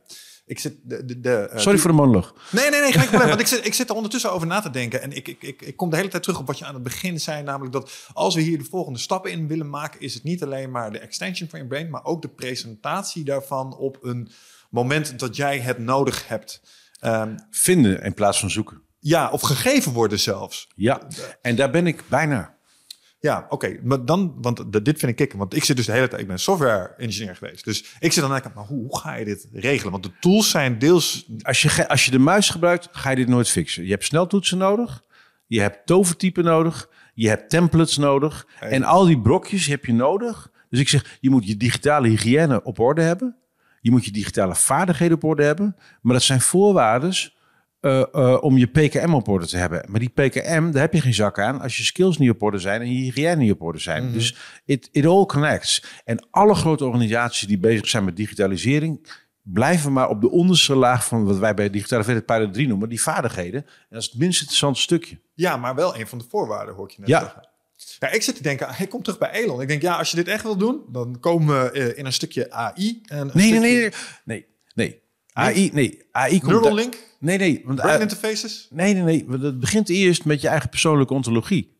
Ik 0.48 0.60
zit 0.60 0.78
de, 0.84 1.06
de, 1.06 1.20
de 1.20 1.36
eh, 1.36 1.60
Sorry 1.60 1.78
voor 1.78 1.90
de 1.90 1.96
monoloog. 1.96 2.34
Nee, 2.52 2.70
nee, 2.70 2.82
nee, 2.82 2.92
geen 2.92 3.08
probleem. 3.08 3.28
want 3.36 3.40
ik 3.40 3.48
zit, 3.48 3.66
ik 3.66 3.74
zit 3.74 3.90
er 3.90 3.96
ondertussen 3.96 4.32
over 4.32 4.48
na 4.48 4.60
te 4.60 4.70
denken. 4.70 5.02
En 5.02 5.12
ik, 5.12 5.28
ik, 5.28 5.44
ik, 5.44 5.62
ik 5.62 5.76
kom 5.76 5.90
de 5.90 5.96
hele 5.96 6.08
tijd 6.08 6.24
terug 6.24 6.40
op 6.40 6.48
wat 6.48 6.58
je 6.58 6.66
aan 6.66 6.74
het 6.74 6.84
begin 6.84 7.20
zei. 7.20 7.44
Namelijk 7.44 7.74
dat 7.74 7.92
als 8.14 8.36
we 8.36 8.42
hier 8.42 8.58
de 8.58 8.64
volgende 8.64 9.00
stappen 9.00 9.32
in 9.32 9.48
willen 9.48 9.70
maken, 9.70 10.00
is 10.00 10.14
het 10.14 10.24
niet 10.24 10.44
alleen 10.44 10.72
maar 10.72 10.92
de 10.92 11.00
extension 11.00 11.50
van 11.50 11.60
je 11.60 11.68
brain, 11.68 11.90
maar 11.90 12.04
ook 12.06 12.22
de 12.22 12.30
presentatie 12.30 13.24
daarvan 13.24 13.78
op 13.78 13.98
een 14.02 14.30
moment 14.70 15.20
dat 15.20 15.36
jij 15.36 15.60
het 15.60 15.78
nodig 15.78 16.28
hebt. 16.28 16.62
Um, 17.02 17.36
Vinden 17.50 18.02
in 18.04 18.14
plaats 18.14 18.40
van 18.40 18.50
zoeken. 18.50 18.82
Ja, 19.00 19.30
of 19.30 19.42
gegeven 19.42 19.94
worden 19.94 20.20
zelfs. 20.20 20.68
Ja, 20.76 21.08
en 21.42 21.56
daar 21.56 21.70
ben 21.70 21.88
ik 21.88 22.04
bijna. 22.08 22.57
Ja, 23.20 23.46
oké. 23.50 23.80
Maar 23.84 24.06
dan, 24.06 24.36
want 24.42 24.86
dit 24.86 25.00
vind 25.00 25.12
ik 25.12 25.16
kicken. 25.16 25.38
Want 25.38 25.56
ik 25.56 25.64
zit 25.64 25.76
dus 25.76 25.86
de 25.86 25.92
hele 25.92 26.08
tijd, 26.08 26.22
ik 26.22 26.28
ben 26.28 26.40
software 26.40 26.94
engineer 26.98 27.36
geweest. 27.36 27.64
Dus 27.64 27.80
ik 28.00 28.12
zit 28.12 28.22
dan 28.22 28.32
eigenlijk, 28.32 28.56
maar 28.56 28.66
hoe, 28.66 28.88
hoe 28.88 29.00
ga 29.00 29.16
je 29.16 29.26
dit 29.26 29.48
regelen? 29.54 29.92
Want 29.92 30.04
de 30.04 30.12
tools 30.20 30.50
zijn 30.50 30.80
deels. 30.80 31.30
Als 31.42 31.62
je, 31.62 31.88
als 31.88 32.06
je 32.06 32.12
de 32.12 32.20
muis 32.20 32.50
gebruikt, 32.50 32.88
ga 32.92 33.10
je 33.10 33.16
dit 33.16 33.28
nooit 33.28 33.50
fixen. 33.50 33.84
Je 33.84 33.90
hebt 33.90 34.04
sneltoetsen 34.04 34.58
nodig. 34.58 35.04
Je 35.48 35.62
hebt 35.62 35.86
tovertypen 35.86 36.44
nodig. 36.44 36.90
Je 37.14 37.28
hebt 37.28 37.50
templates 37.50 37.98
nodig. 37.98 38.48
En 38.60 38.84
al 38.84 39.06
die 39.06 39.22
brokjes 39.22 39.68
heb 39.68 39.86
je 39.86 39.94
nodig. 39.94 40.52
Dus 40.70 40.80
ik 40.80 40.90
zeg, 40.90 41.18
je 41.20 41.30
moet 41.30 41.48
je 41.48 41.58
digitale 41.58 42.08
hygiëne 42.08 42.64
op 42.64 42.80
orde 42.80 43.02
hebben. 43.02 43.36
Je 43.82 43.92
moet 43.92 44.06
je 44.06 44.12
digitale 44.12 44.56
vaardigheden 44.56 45.16
op 45.16 45.24
orde 45.24 45.44
hebben. 45.44 45.76
Maar 46.02 46.14
dat 46.14 46.24
zijn 46.24 46.42
voorwaarden 46.42 47.14
uh, 47.82 48.04
uh, 48.14 48.38
om 48.42 48.58
je 48.58 48.66
PKM 48.66 49.14
op 49.14 49.28
orde 49.28 49.48
te 49.48 49.58
hebben. 49.58 49.86
Maar 49.90 50.00
die 50.00 50.10
PKM, 50.10 50.72
daar 50.72 50.82
heb 50.82 50.94
je 50.94 51.02
geen 51.02 51.14
zak 51.14 51.40
aan 51.40 51.62
als 51.62 51.78
je 51.78 51.84
skills 51.84 52.18
niet 52.18 52.30
op 52.30 52.42
orde 52.42 52.60
zijn 52.60 52.82
en 52.82 52.94
je 52.94 53.00
hygiëne 53.02 53.36
niet 53.36 53.52
op 53.52 53.62
orde 53.62 53.80
zijn. 53.80 54.04
Mhm. 54.04 54.14
Dus 54.14 54.36
it, 54.66 54.90
it 54.92 55.06
all 55.06 55.26
connects. 55.26 55.84
En 56.06 56.28
alle 56.32 56.56
grote 56.56 56.86
organisaties 56.86 57.48
die 57.48 57.60
bezig 57.60 57.88
zijn 57.88 58.06
met 58.06 58.16
digitalisering, 58.16 59.08
blijven 59.42 59.94
maar 59.94 60.10
op 60.10 60.22
de 60.22 60.30
onderste 60.30 60.76
laag 60.76 61.06
van 61.06 61.26
wat 61.26 61.38
wij 61.38 61.54
bij 61.54 61.70
digitale 61.70 62.22
pijler 62.22 62.52
3 62.52 62.68
noemen, 62.68 62.90
die 62.90 63.02
vaardigheden. 63.02 63.66
En 63.66 63.86
dat 63.90 64.02
is 64.02 64.08
het 64.08 64.18
minst 64.18 64.40
interessante 64.40 64.82
stukje. 64.82 65.20
Ja, 65.34 65.58
maar 65.58 65.76
wel 65.76 65.98
een 65.98 66.08
van 66.08 66.18
de 66.18 66.26
voorwaarden, 66.30 66.76
hoor 66.76 66.86
ik 66.86 66.92
je 66.92 67.00
net 67.00 67.10
ja. 67.10 67.20
zeggen. 67.20 67.50
Ja, 68.00 68.12
ik 68.12 68.22
zit 68.22 68.36
te 68.36 68.44
denken, 68.44 68.70
hij 68.70 68.88
komt 68.88 69.04
terug 69.04 69.20
bij 69.20 69.32
Elon. 69.32 69.62
Ik 69.62 69.68
denk, 69.68 69.82
ja, 69.82 69.98
als 69.98 70.10
je 70.10 70.16
dit 70.16 70.28
echt 70.28 70.44
wil 70.44 70.58
doen, 70.58 70.82
dan 70.92 71.20
komen 71.20 71.64
we 71.64 71.72
eh, 71.72 71.98
in 71.98 72.06
een 72.06 72.14
stukje 72.14 72.52
AI. 72.52 73.02
En 73.06 73.18
een 73.18 73.30
nee, 73.34 73.46
stukje... 73.46 73.60
nee, 73.60 73.72
nee, 73.72 73.82
nee, 73.82 73.92
nee. 74.24 74.46
AI, 75.38 75.70
nee. 75.74 76.02
AI 76.12 76.40
komt 76.40 76.52
Neuralink? 76.52 76.98
Nee, 77.20 77.38
nee. 77.38 77.62
Want, 77.66 77.80
Brain 77.80 78.02
interfaces? 78.02 78.68
Nee, 78.70 78.94
nee, 78.94 79.04
nee. 79.04 79.40
Het 79.42 79.60
begint 79.60 79.90
eerst 79.90 80.26
met 80.26 80.42
je 80.42 80.48
eigen 80.48 80.70
persoonlijke 80.70 81.14
ontologie. 81.14 81.78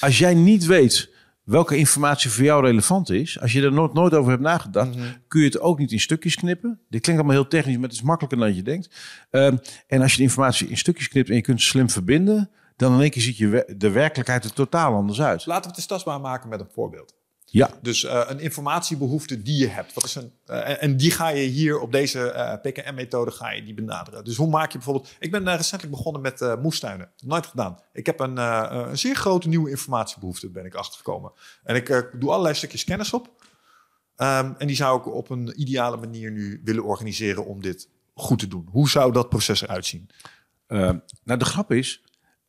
Als 0.00 0.18
jij 0.18 0.34
niet 0.34 0.66
weet 0.66 1.10
welke 1.44 1.76
informatie 1.76 2.30
voor 2.30 2.44
jou 2.44 2.64
relevant 2.64 3.10
is, 3.10 3.40
als 3.40 3.52
je 3.52 3.62
er 3.62 3.72
nooit, 3.72 3.92
nooit 3.92 4.14
over 4.14 4.30
hebt 4.30 4.42
nagedacht, 4.42 4.96
mhm. 4.96 5.06
kun 5.28 5.40
je 5.40 5.46
het 5.46 5.60
ook 5.60 5.78
niet 5.78 5.92
in 5.92 6.00
stukjes 6.00 6.34
knippen. 6.34 6.80
Dit 6.88 7.00
klinkt 7.00 7.22
allemaal 7.22 7.40
heel 7.40 7.50
technisch, 7.50 7.74
maar 7.74 7.88
het 7.88 7.92
is 7.92 8.02
makkelijker 8.02 8.38
dan 8.38 8.54
je 8.54 8.62
denkt. 8.62 8.94
Um, 9.30 9.58
en 9.86 10.02
als 10.02 10.10
je 10.10 10.16
de 10.16 10.22
informatie 10.22 10.68
in 10.68 10.76
stukjes 10.76 11.08
knipt 11.08 11.28
en 11.28 11.34
je 11.34 11.40
kunt 11.40 11.62
slim 11.62 11.90
verbinden, 11.90 12.50
dan 12.76 12.94
in 12.94 13.00
één 13.00 13.10
keer 13.10 13.22
ziet 13.22 13.36
je 13.36 13.74
de 13.76 13.90
werkelijkheid 13.90 14.44
er 14.44 14.52
totaal 14.52 14.94
anders 14.94 15.20
uit. 15.20 15.46
Laten 15.46 15.62
we 15.62 15.68
het 15.68 15.76
eens 15.76 15.86
tastbaar 15.86 16.20
maken 16.20 16.48
met 16.48 16.60
een 16.60 16.70
voorbeeld. 16.74 17.14
Ja. 17.52 17.70
Dus 17.82 18.02
uh, 18.02 18.22
een 18.26 18.40
informatiebehoefte 18.40 19.42
die 19.42 19.58
je 19.58 19.66
hebt. 19.66 19.92
Wat 19.92 20.04
is 20.04 20.14
een, 20.14 20.32
uh, 20.46 20.82
en 20.82 20.96
die 20.96 21.10
ga 21.10 21.28
je 21.28 21.42
hier 21.42 21.80
op 21.80 21.92
deze 21.92 22.18
uh, 22.18 22.54
PKM-methode 22.70 23.30
ga 23.30 23.50
je 23.50 23.62
die 23.62 23.74
benaderen. 23.74 24.24
Dus 24.24 24.36
hoe 24.36 24.48
maak 24.48 24.70
je 24.70 24.78
bijvoorbeeld... 24.78 25.10
Ik 25.18 25.30
ben 25.30 25.56
recentelijk 25.56 25.96
begonnen 25.96 26.22
met 26.22 26.56
moestuinen. 26.62 27.10
Nooit 27.24 27.46
gedaan. 27.46 27.78
Ik 27.92 28.06
heb 28.06 28.20
een, 28.20 28.36
een 28.36 28.98
zeer 28.98 29.14
grote 29.14 29.48
nieuwe 29.48 29.70
informatiebehoefte, 29.70 30.50
ben 30.50 30.64
ik 30.64 30.74
achtergekomen. 30.74 31.32
En 31.64 31.76
ik 31.76 32.10
doe 32.18 32.30
allerlei 32.30 32.54
stukjes 32.54 32.84
kennis 32.84 33.12
op. 33.12 33.26
Um, 34.16 34.54
en 34.58 34.66
die 34.66 34.76
zou 34.76 34.98
ik 34.98 35.06
op 35.06 35.30
een 35.30 35.60
ideale 35.60 35.96
manier 35.96 36.30
nu 36.30 36.60
willen 36.64 36.84
organiseren 36.84 37.46
om 37.46 37.62
dit 37.62 37.88
goed 38.14 38.38
te 38.38 38.48
doen. 38.48 38.68
Hoe 38.70 38.88
zou 38.88 39.12
dat 39.12 39.28
proces 39.28 39.62
eruit 39.62 39.86
zien? 39.86 40.10
nou, 41.24 41.38
de 41.38 41.44
grap 41.44 41.72
is, 41.72 42.02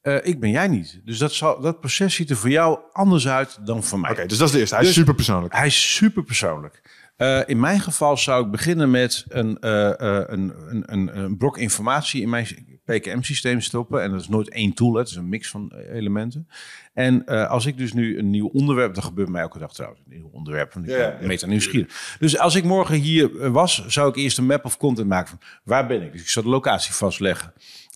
uh, 0.04 0.18
ik 0.22 0.40
ben 0.40 0.50
jij 0.50 0.68
niet. 0.68 1.02
Dus 1.04 1.18
dat, 1.18 1.34
zal, 1.34 1.62
dat 1.62 1.80
proces 1.80 2.16
ziet 2.16 2.30
er 2.30 2.36
voor 2.36 2.50
jou 2.50 2.80
anders 2.92 3.28
uit 3.28 3.66
dan 3.66 3.84
voor 3.84 4.00
mij. 4.00 4.12
Oké, 4.12 4.26
dus 4.26 4.38
dat 4.38 4.48
is 4.48 4.54
de 4.54 4.60
eerste. 4.60 4.76
Hij 4.76 4.84
is 4.84 4.90
dus 4.90 5.00
super 5.00 5.16
persoonlijk. 5.16 5.54
Hij 5.54 5.68
is 5.68 5.96
super 5.96 6.24
persoonlijk. 6.24 6.82
Uh, 7.18 7.40
in 7.46 7.60
mijn 7.60 7.80
geval 7.80 8.18
zou 8.18 8.46
ik 8.46 8.52
beginnen 8.52 8.92
met 8.92 9.26
een, 9.28 9.58
uh, 9.62 9.92
een, 9.96 10.54
een, 10.68 10.84
een, 10.86 11.18
een, 11.18 11.38
brok 11.38 11.58
informatie 11.58 12.22
in 12.22 12.30
mijn 12.30 12.48
PKM-systeem 12.86 13.62
stoppen. 13.62 14.02
En 14.02 14.12
dat 14.12 14.22
is 14.22 14.28
nooit 14.28 14.50
één 14.50 14.74
tool, 14.74 14.94
het 14.94 15.08
is 15.08 15.16
een 15.16 15.30
mix 15.30 15.50
van 15.50 15.74
elementen. 15.74 16.48
En 16.94 17.26
als 17.26 17.66
ik 17.66 17.78
dus 17.78 17.94
nu 17.94 18.18
een 18.18 18.30
nieuw 18.30 18.48
onderwerp, 18.48 18.94
dat 18.94 19.04
gebeurt 19.04 19.30
mij 19.30 19.42
elke 19.42 19.60
dag 19.60 19.74
trouwens, 19.74 20.02
een 20.06 20.14
nieuw 20.16 20.30
onderwerp, 20.32 20.74
want 20.74 20.86
ik 20.86 20.92
ja, 20.92 21.18
ben 21.20 21.50
nieuwsgierig. 21.50 22.16
Dus 22.20 22.40
als 22.40 22.56
ik 22.56 22.64
morgen 22.64 22.96
hier 22.96 23.52
was, 23.52 23.86
zou 23.88 24.10
ik 24.10 24.16
eerst 24.16 24.38
een 24.38 24.46
map 24.46 24.66
of 24.66 24.78
content 24.78 25.08
maken 25.08 25.30
van 25.30 25.40
waar 25.64 25.88
ben 25.88 26.02
ik? 26.02 26.12
Dus 26.12 26.22
ik 26.22 26.30
zou 26.30 26.46
de 26.46 26.52
locatie 26.52 26.94
vastleggen. 26.94 27.54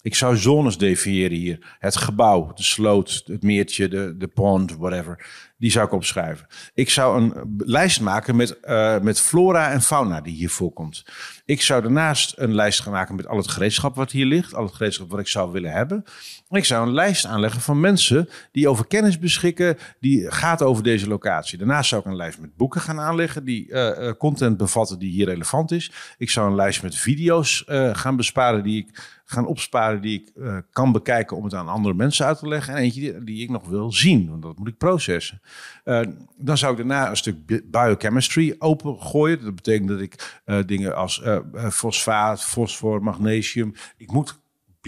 Ik 0.08 0.16
zou 0.16 0.38
zones 0.38 0.78
definiëren 0.78 1.38
hier. 1.38 1.76
Het 1.80 1.95
gebouw, 1.95 2.51
de 2.55 2.64
sloot, 2.64 3.24
het 3.26 3.43
meertje, 3.43 3.88
de, 3.88 4.18
de 4.18 4.28
pond, 4.28 4.76
whatever. 4.76 5.26
Die 5.60 5.72
zou 5.72 5.86
ik 5.86 5.91
opschrijven. 5.91 6.47
Ik 6.74 6.89
zou 6.89 7.22
een 7.22 7.55
lijst 7.58 8.01
maken 8.01 8.36
met, 8.36 8.58
uh, 8.64 8.99
met 8.99 9.20
flora 9.20 9.72
en 9.72 9.82
fauna 9.82 10.22
die 10.22 10.36
hier 10.36 10.49
voorkomt. 10.49 11.05
Ik 11.45 11.62
zou 11.62 11.82
daarnaast 11.82 12.34
een 12.38 12.55
lijst 12.55 12.82
gaan 12.82 12.91
maken 12.91 13.16
met 13.16 13.28
al 13.28 13.38
het 13.38 13.47
gereedschap 13.47 13.95
wat 13.95 14.12
hier 14.12 14.26
ligt. 14.26 14.55
Al 14.55 14.66
het 14.66 14.76
gereedschap 14.76 15.10
wat 15.10 15.20
ik 15.20 15.28
zou 15.28 15.51
willen 15.51 15.72
hebben. 15.72 16.03
En 16.49 16.58
ik 16.58 16.66
zou 16.66 16.88
een 16.88 16.93
lijst 16.93 17.26
aanleggen 17.26 17.62
van 17.62 17.80
mensen 17.80 18.30
die 18.51 18.68
over 18.68 18.88
kennis 18.88 19.20
beschikken. 19.20 19.78
Die 19.99 20.32
gaat 20.32 20.62
over 20.62 20.84
deze 20.84 21.08
locatie. 21.08 21.58
Daarnaast 21.58 21.89
zou 21.89 22.01
ik 22.01 22.08
een 22.08 22.16
lijst 22.16 22.39
met 22.39 22.55
boeken 22.55 22.82
gaan 22.82 22.99
aanleggen. 22.99 23.45
Die 23.45 23.68
uh, 23.68 24.12
content 24.18 24.58
bevatten 24.58 24.99
die 24.99 25.12
hier 25.12 25.26
relevant 25.26 25.72
is. 25.72 25.91
Ik 26.18 26.30
zou 26.30 26.49
een 26.49 26.55
lijst 26.55 26.84
met 26.84 26.95
video's 26.95 27.64
gaan 27.93 28.16
besparen 28.16 28.64
die 28.64 28.78
ik 28.78 29.16
gaan 29.26 29.45
opsparen 29.45 30.01
die 30.01 30.22
ik 30.22 30.32
kan 30.72 30.91
bekijken 30.91 31.38
om 31.38 31.43
het 31.43 31.53
aan 31.53 31.68
andere 31.68 31.93
mensen 31.93 32.26
uit 32.26 32.39
te 32.39 32.47
leggen. 32.47 32.74
En 32.74 32.82
eentje 32.82 33.24
die 33.24 33.43
ik 33.43 33.49
nog 33.49 33.68
wil 33.68 33.91
zien, 33.91 34.30
want 34.30 34.41
dat 34.41 34.58
moet 34.58 34.68
ik 34.68 34.78
processen. 34.78 35.41
Uh, 35.86 36.02
dan 36.38 36.58
zou 36.58 36.72
ik 36.72 36.78
daarna 36.78 37.10
een 37.10 37.18
stuk 37.18 37.70
biochemistry 37.72 38.56
opengooien. 38.60 39.43
Dat 39.43 39.56
betekent 39.56 39.89
dat 39.89 40.00
ik 40.00 40.41
uh, 40.45 40.60
dingen 40.66 40.95
als 40.95 41.24
fosfaat, 41.72 42.43
fosfor, 42.43 43.04
magnesium. 43.04 43.74
Ik 43.98 44.12
moet 44.12 44.39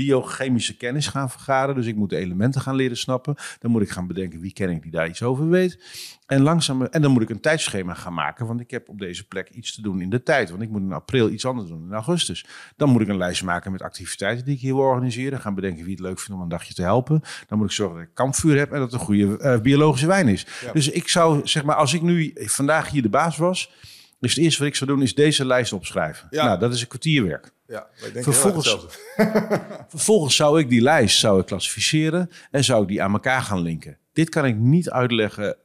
biochemische 0.05 0.77
kennis 0.77 1.07
gaan 1.07 1.29
vergaren. 1.29 1.75
Dus 1.75 1.85
ik 1.85 1.95
moet 1.95 2.09
de 2.09 2.17
elementen 2.17 2.61
gaan 2.61 2.75
leren 2.75 2.97
snappen. 2.97 3.35
Dan 3.59 3.71
moet 3.71 3.81
ik 3.81 3.89
gaan 3.89 4.07
bedenken 4.07 4.39
wie 4.39 4.53
ken 4.53 4.69
ik 4.69 4.81
die 4.81 4.91
daar 4.91 5.07
iets 5.07 5.23
over 5.23 5.49
weet. 5.49 5.79
En 6.25 6.41
langzaam, 6.41 6.81
en 6.81 7.01
dan 7.01 7.11
moet 7.11 7.21
ik 7.21 7.29
een 7.29 7.39
tijdschema 7.39 7.93
gaan 7.93 8.13
maken. 8.13 8.45
Want 8.45 8.59
ik 8.59 8.71
heb 8.71 8.89
op 8.89 8.99
deze 8.99 9.27
plek 9.27 9.49
iets 9.49 9.75
te 9.75 9.81
doen 9.81 10.01
in 10.01 10.09
de 10.09 10.23
tijd. 10.23 10.49
Want 10.49 10.61
ik 10.61 10.69
moet 10.69 10.81
in 10.81 10.93
april 10.93 11.29
iets 11.29 11.45
anders 11.45 11.67
doen 11.67 11.85
in 11.85 11.93
augustus. 11.93 12.45
Dan 12.75 12.89
moet 12.89 13.01
ik 13.01 13.07
een 13.07 13.17
lijst 13.17 13.43
maken 13.43 13.71
met 13.71 13.81
activiteiten 13.81 14.45
die 14.45 14.55
ik 14.55 14.61
hier 14.61 14.75
wil 14.75 14.83
organiseren. 14.83 15.39
Gaan 15.39 15.55
bedenken 15.55 15.83
wie 15.83 15.93
het 15.93 16.01
leuk 16.01 16.19
vindt 16.19 16.33
om 16.33 16.41
een 16.41 16.49
dagje 16.49 16.73
te 16.73 16.81
helpen. 16.81 17.21
Dan 17.47 17.57
moet 17.57 17.67
ik 17.67 17.73
zorgen 17.73 17.97
dat 17.97 18.05
ik 18.07 18.13
kampvuur 18.13 18.57
heb 18.57 18.71
en 18.71 18.79
dat 18.79 18.91
het 18.91 18.99
een 18.99 19.05
goede 19.05 19.39
uh, 19.39 19.59
biologische 19.59 20.07
wijn 20.07 20.27
is. 20.27 20.45
Dus 20.73 20.89
ik 20.89 21.07
zou 21.07 21.47
zeg 21.47 21.63
maar, 21.63 21.75
als 21.75 21.93
ik 21.93 22.01
nu 22.01 22.33
vandaag 22.35 22.89
hier 22.89 23.01
de 23.01 23.09
baas 23.09 23.37
was. 23.37 23.71
Dus 24.19 24.35
het 24.35 24.43
eerste 24.43 24.59
wat 24.59 24.67
ik 24.67 24.75
zou 24.75 24.89
doen 24.89 25.01
is 25.01 25.15
deze 25.15 25.45
lijst 25.45 25.73
opschrijven. 25.73 26.27
Ja. 26.29 26.45
Nou, 26.45 26.59
dat 26.59 26.73
is 26.73 26.81
een 26.81 26.87
kwartierwerk. 26.87 27.51
Ja, 27.67 27.87
ik 28.05 28.13
denk 28.13 28.25
vervolgens, 28.25 28.77
vervolgens 29.87 30.35
zou 30.35 30.59
ik 30.59 30.69
die 30.69 30.81
lijst 30.81 31.19
zou 31.19 31.39
ik 31.39 31.45
klassificeren 31.45 32.29
en 32.51 32.63
zou 32.63 32.81
ik 32.81 32.87
die 32.87 33.03
aan 33.03 33.13
elkaar 33.13 33.41
gaan 33.41 33.61
linken. 33.61 33.97
Dit 34.13 34.29
kan 34.29 34.45
ik 34.45 34.55
niet 34.55 34.89
uitleggen 34.89 35.57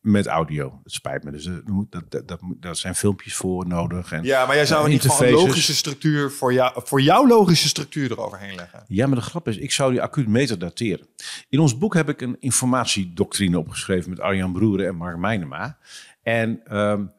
met 0.00 0.26
audio. 0.26 0.80
Het 0.82 0.92
spijt 0.92 1.24
me. 1.24 1.30
Dus 1.30 1.44
dat, 1.90 2.02
dat, 2.08 2.28
dat, 2.28 2.40
dat 2.56 2.78
zijn 2.78 2.94
filmpjes 2.94 3.34
voor 3.34 3.66
nodig. 3.66 4.12
En, 4.12 4.22
ja, 4.22 4.46
maar 4.46 4.54
jij 4.54 4.66
zou 4.66 4.88
niet 4.88 5.04
een 5.04 5.30
logische 5.30 5.74
structuur 5.74 6.30
voor, 6.30 6.52
jou, 6.52 6.82
voor 6.84 7.00
jouw 7.00 7.26
logische 7.26 7.68
structuur 7.68 8.10
eroverheen 8.10 8.54
leggen. 8.54 8.84
Ja, 8.86 9.06
maar 9.06 9.16
de 9.16 9.22
grap 9.22 9.48
is, 9.48 9.56
ik 9.56 9.72
zou 9.72 9.90
die 9.90 10.02
acuut 10.02 10.28
metadateren. 10.28 11.06
In 11.48 11.58
ons 11.58 11.78
boek 11.78 11.94
heb 11.94 12.08
ik 12.08 12.20
een 12.20 12.36
informatiedoctrine 12.40 13.58
opgeschreven 13.58 14.10
met 14.10 14.20
Arjan 14.20 14.52
Broeren 14.52 14.86
en 14.86 14.96
Mark 14.96 15.16
Meinema. 15.16 15.78
En 16.22 16.76
um, 16.76 17.12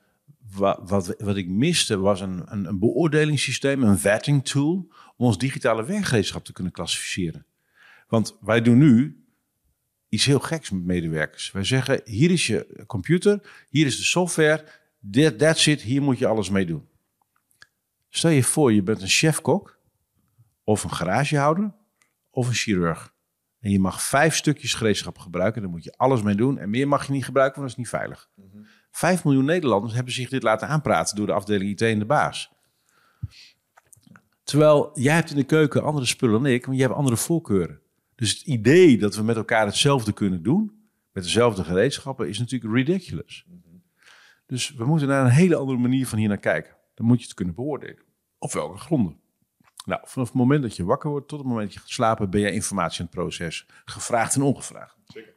wat, 0.51 1.15
wat, 1.19 1.35
ik 1.35 1.47
miste 1.47 1.97
was 1.97 2.21
een, 2.21 2.43
een, 2.45 2.65
een 2.65 2.79
beoordelingssysteem, 2.79 3.83
een 3.83 3.99
vetting 3.99 4.45
tool, 4.45 4.87
om 5.17 5.25
ons 5.25 5.37
digitale 5.37 5.85
werkgereedschap 5.85 6.45
te 6.45 6.53
kunnen 6.53 6.71
klassificeren. 6.71 7.45
Want 8.07 8.37
wij 8.41 8.61
doen 8.61 8.77
nu 8.77 9.23
iets 10.09 10.25
heel 10.25 10.39
geks 10.39 10.69
met 10.69 10.83
medewerkers. 10.83 11.51
Wij 11.51 11.63
zeggen, 11.63 12.01
hier 12.03 12.31
is 12.31 12.47
je 12.47 12.83
computer, 12.87 13.65
hier 13.69 13.85
is 13.85 13.97
de 13.97 14.03
software, 14.03 14.65
that, 15.11 15.37
that's 15.37 15.67
it, 15.67 15.81
hier 15.81 16.01
moet 16.01 16.17
je 16.17 16.27
alles 16.27 16.49
mee 16.49 16.65
doen. 16.65 16.87
Stel 18.09 18.31
je 18.31 18.43
voor, 18.43 18.73
je 18.73 18.83
bent 18.83 19.01
een 19.01 19.07
chefkok, 19.07 19.79
of 20.63 20.83
een 20.83 20.93
garagehouder, 20.93 21.73
of 22.29 22.47
een 22.47 22.53
chirurg. 22.53 23.13
En 23.59 23.71
je 23.71 23.79
mag 23.79 24.01
vijf 24.01 24.35
stukjes 24.35 24.73
gereedschap 24.73 25.17
gebruiken, 25.17 25.61
daar 25.61 25.71
moet 25.71 25.83
je 25.83 25.97
alles 25.97 26.21
mee 26.21 26.35
doen. 26.35 26.57
En 26.57 26.69
meer 26.69 26.87
mag 26.87 27.05
je 27.05 27.11
niet 27.11 27.25
gebruiken, 27.25 27.61
want 27.61 27.71
dat 27.71 27.79
is 27.79 27.91
niet 27.91 27.99
veilig. 27.99 28.29
Mm 28.35 28.65
5 28.91 29.23
miljoen 29.23 29.45
Nederlanders 29.45 29.93
hebben 29.93 30.13
zich 30.13 30.29
dit 30.29 30.43
laten 30.43 30.67
aanpraten 30.67 31.15
door 31.15 31.25
de 31.25 31.33
afdeling 31.33 31.71
IT 31.71 31.81
en 31.81 31.99
de 31.99 32.05
baas. 32.05 32.51
Terwijl 34.43 34.91
jij 34.93 35.15
hebt 35.15 35.29
in 35.29 35.35
de 35.35 35.43
keuken 35.43 35.83
andere 35.83 36.05
spullen 36.05 36.43
dan 36.43 36.51
ik, 36.51 36.65
want 36.65 36.77
je 36.77 36.83
hebt 36.83 36.95
andere 36.95 37.17
voorkeuren. 37.17 37.81
Dus 38.15 38.31
het 38.31 38.41
idee 38.41 38.97
dat 38.97 39.15
we 39.15 39.23
met 39.23 39.35
elkaar 39.35 39.65
hetzelfde 39.65 40.13
kunnen 40.13 40.43
doen, 40.43 40.89
met 41.11 41.23
dezelfde 41.23 41.63
gereedschappen, 41.63 42.29
is 42.29 42.39
natuurlijk 42.39 42.73
ridiculous. 42.73 43.45
Dus 44.45 44.73
we 44.73 44.85
moeten 44.85 45.07
naar 45.07 45.25
een 45.25 45.31
hele 45.31 45.55
andere 45.55 45.77
manier 45.77 46.07
van 46.07 46.17
hier 46.17 46.27
naar 46.27 46.37
kijken. 46.37 46.75
Dan 46.93 47.05
moet 47.05 47.19
je 47.19 47.25
het 47.25 47.33
kunnen 47.33 47.55
beoordelen. 47.55 48.03
Op 48.37 48.51
welke 48.51 48.77
gronden? 48.77 49.19
Nou, 49.85 50.01
vanaf 50.03 50.27
het 50.27 50.37
moment 50.37 50.61
dat 50.61 50.75
je 50.75 50.83
wakker 50.83 51.09
wordt 51.09 51.27
tot 51.27 51.39
het 51.39 51.47
moment 51.47 51.65
dat 51.65 51.73
je 51.73 51.79
gaat 51.79 51.89
slapen, 51.89 52.29
ben 52.29 52.41
jij 52.41 52.51
informatie 52.51 52.99
aan 52.99 53.05
het 53.05 53.15
proces. 53.15 53.67
Gevraagd 53.85 54.35
en 54.35 54.41
ongevraagd. 54.41 54.97
Zeker. 55.05 55.33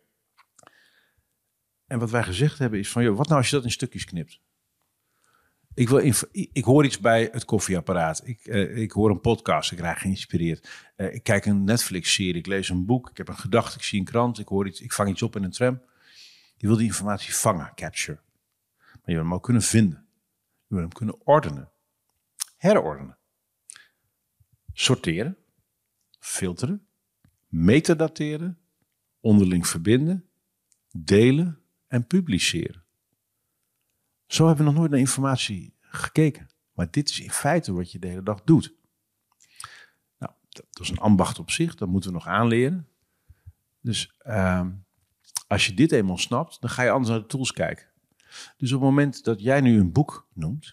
En 1.92 1.98
wat 1.98 2.10
wij 2.10 2.22
gezegd 2.22 2.58
hebben 2.58 2.78
is 2.78 2.90
van, 2.90 3.02
joh, 3.02 3.16
wat 3.16 3.26
nou 3.26 3.38
als 3.38 3.50
je 3.50 3.56
dat 3.56 3.64
in 3.64 3.70
stukjes 3.70 4.04
knipt? 4.04 4.40
Ik, 5.74 5.88
wil 5.88 6.12
ik 6.32 6.64
hoor 6.64 6.84
iets 6.84 6.98
bij 6.98 7.28
het 7.32 7.44
koffieapparaat. 7.44 8.26
Ik, 8.26 8.46
uh, 8.46 8.76
ik 8.76 8.92
hoor 8.92 9.10
een 9.10 9.20
podcast, 9.20 9.72
ik 9.72 9.78
raak 9.78 9.98
geïnspireerd. 9.98 10.92
Uh, 10.96 11.14
ik 11.14 11.22
kijk 11.22 11.46
een 11.46 11.64
Netflix-serie, 11.64 12.34
ik 12.34 12.46
lees 12.46 12.68
een 12.68 12.86
boek, 12.86 13.10
ik 13.10 13.16
heb 13.16 13.28
een 13.28 13.38
gedachte, 13.38 13.76
ik 13.76 13.82
zie 13.82 13.98
een 13.98 14.04
krant, 14.04 14.38
ik, 14.38 14.48
hoor 14.48 14.66
iets, 14.66 14.80
ik 14.80 14.92
vang 14.92 15.08
iets 15.08 15.22
op 15.22 15.36
in 15.36 15.42
een 15.42 15.50
tram. 15.50 15.82
Je 16.56 16.66
wil 16.66 16.76
die 16.76 16.86
informatie 16.86 17.34
vangen, 17.34 17.72
capture. 17.74 18.20
Maar 18.78 19.00
je 19.04 19.12
wil 19.12 19.22
hem 19.22 19.34
ook 19.34 19.42
kunnen 19.42 19.62
vinden. 19.62 20.06
Je 20.66 20.74
wil 20.74 20.78
hem 20.78 20.92
kunnen 20.92 21.26
ordenen. 21.26 21.70
Herordenen. 22.56 23.18
Sorteren. 24.72 25.36
Filteren. 26.18 26.86
Metadateren. 27.48 28.58
Onderling 29.20 29.66
verbinden. 29.66 30.28
Delen 30.90 31.61
en 31.92 32.06
publiceren. 32.06 32.84
Zo 34.26 34.46
hebben 34.46 34.64
we 34.64 34.70
nog 34.70 34.78
nooit 34.78 34.90
naar 34.90 35.00
informatie 35.00 35.74
gekeken. 35.80 36.50
Maar 36.72 36.90
dit 36.90 37.08
is 37.08 37.20
in 37.20 37.30
feite 37.30 37.72
wat 37.72 37.92
je 37.92 37.98
de 37.98 38.06
hele 38.06 38.22
dag 38.22 38.42
doet. 38.42 38.74
Nou, 40.18 40.32
dat 40.48 40.80
is 40.80 40.90
een 40.90 40.98
ambacht 40.98 41.38
op 41.38 41.50
zich, 41.50 41.74
dat 41.74 41.88
moeten 41.88 42.10
we 42.10 42.16
nog 42.16 42.26
aanleren. 42.26 42.88
Dus 43.80 44.14
uh, 44.26 44.66
als 45.46 45.66
je 45.66 45.74
dit 45.74 45.92
eenmaal 45.92 46.18
snapt, 46.18 46.60
dan 46.60 46.70
ga 46.70 46.82
je 46.82 46.90
anders 46.90 47.10
naar 47.10 47.20
de 47.20 47.26
tools 47.26 47.52
kijken. 47.52 47.86
Dus 48.56 48.72
op 48.72 48.80
het 48.80 48.88
moment 48.88 49.24
dat 49.24 49.40
jij 49.40 49.60
nu 49.60 49.80
een 49.80 49.92
boek 49.92 50.28
noemt, 50.32 50.72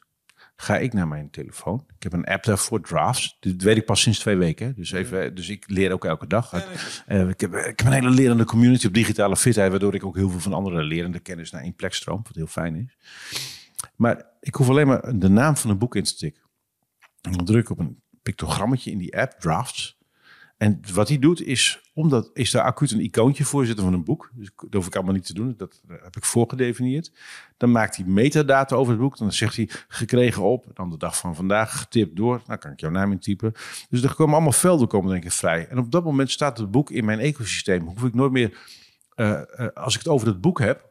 ga 0.61 0.77
ik 0.77 0.93
naar 0.93 1.07
mijn 1.07 1.29
telefoon. 1.29 1.85
Ik 1.95 2.03
heb 2.03 2.13
een 2.13 2.25
app 2.25 2.43
daarvoor, 2.43 2.81
Drafts. 2.81 3.37
Dit 3.39 3.61
weet 3.63 3.77
ik 3.77 3.85
pas 3.85 4.01
sinds 4.01 4.19
twee 4.19 4.35
weken. 4.35 4.73
Dus, 4.75 4.91
even, 4.91 5.35
dus 5.35 5.49
ik 5.49 5.63
leer 5.67 5.91
ook 5.91 6.05
elke 6.05 6.27
dag. 6.27 6.53
Uh, 6.53 7.29
ik, 7.29 7.39
heb, 7.41 7.53
ik 7.53 7.79
heb 7.79 7.85
een 7.85 7.91
hele 7.91 8.09
lerende 8.09 8.45
community 8.45 8.87
op 8.87 8.93
digitale 8.93 9.37
fitheid, 9.37 9.69
waardoor 9.69 9.95
ik 9.95 10.05
ook 10.05 10.15
heel 10.15 10.29
veel 10.29 10.39
van 10.39 10.53
andere 10.53 10.83
lerende 10.83 11.19
kennis 11.19 11.51
naar 11.51 11.61
één 11.61 11.75
plek 11.75 11.93
stroom, 11.93 12.21
wat 12.23 12.35
heel 12.35 12.47
fijn 12.47 12.75
is. 12.75 12.97
Maar 13.95 14.25
ik 14.39 14.55
hoef 14.55 14.69
alleen 14.69 14.87
maar 14.87 15.19
de 15.19 15.29
naam 15.29 15.57
van 15.57 15.69
een 15.69 15.77
boek 15.77 15.95
in 15.95 16.03
te 16.03 16.15
tikken. 16.15 16.41
En 17.21 17.31
dan 17.31 17.45
druk 17.45 17.61
ik 17.61 17.69
op 17.69 17.79
een 17.79 18.01
pictogrammetje 18.21 18.91
in 18.91 18.97
die 18.97 19.17
app, 19.17 19.39
Drafts. 19.39 19.97
En 20.59 20.79
wat 20.93 21.07
hij 21.07 21.19
doet 21.19 21.41
is, 21.41 21.81
omdat 21.93 22.29
is 22.33 22.51
daar 22.51 22.63
acuut 22.63 22.91
een 22.91 23.03
icoontje 23.03 23.45
voor 23.45 23.65
zitten 23.65 23.83
van 23.83 23.93
een 23.93 24.03
boek. 24.03 24.31
Dus 24.33 24.49
dat 24.55 24.73
hoef 24.73 24.87
ik 24.87 24.95
allemaal 24.95 25.13
niet 25.13 25.25
te 25.25 25.33
doen. 25.33 25.53
Dat 25.57 25.81
heb 25.87 26.15
ik 26.15 26.25
voorgedefinieerd. 26.25 27.11
Dan 27.57 27.71
maakt 27.71 27.95
hij 27.95 28.05
metadata 28.05 28.75
over 28.75 28.91
het 28.91 29.01
boek. 29.01 29.17
Dan 29.17 29.31
zegt 29.31 29.55
hij 29.55 29.69
gekregen 29.87 30.43
op. 30.43 30.65
Dan 30.73 30.89
de 30.89 30.97
dag 30.97 31.17
van 31.17 31.35
vandaag 31.35 31.79
getipt 31.79 32.15
door. 32.15 32.41
Dan 32.47 32.57
kan 32.57 32.71
ik 32.71 32.79
jouw 32.79 32.89
naam 32.89 33.11
intypen. 33.11 33.51
Dus 33.89 34.03
er 34.03 34.15
komen 34.15 34.33
allemaal 34.33 34.51
velden 34.51 34.87
komen 34.87 35.11
denk 35.11 35.23
ik 35.23 35.31
vrij. 35.31 35.67
En 35.67 35.77
op 35.77 35.91
dat 35.91 36.03
moment 36.03 36.31
staat 36.31 36.57
het 36.57 36.71
boek 36.71 36.91
in 36.91 37.05
mijn 37.05 37.19
ecosysteem. 37.19 37.85
Hoef 37.85 38.03
ik 38.03 38.13
nooit 38.13 38.31
meer, 38.31 38.57
uh, 39.15 39.41
uh, 39.59 39.67
als 39.73 39.93
ik 39.93 39.99
het 39.99 40.09
over 40.09 40.27
het 40.27 40.41
boek 40.41 40.59
heb, 40.59 40.89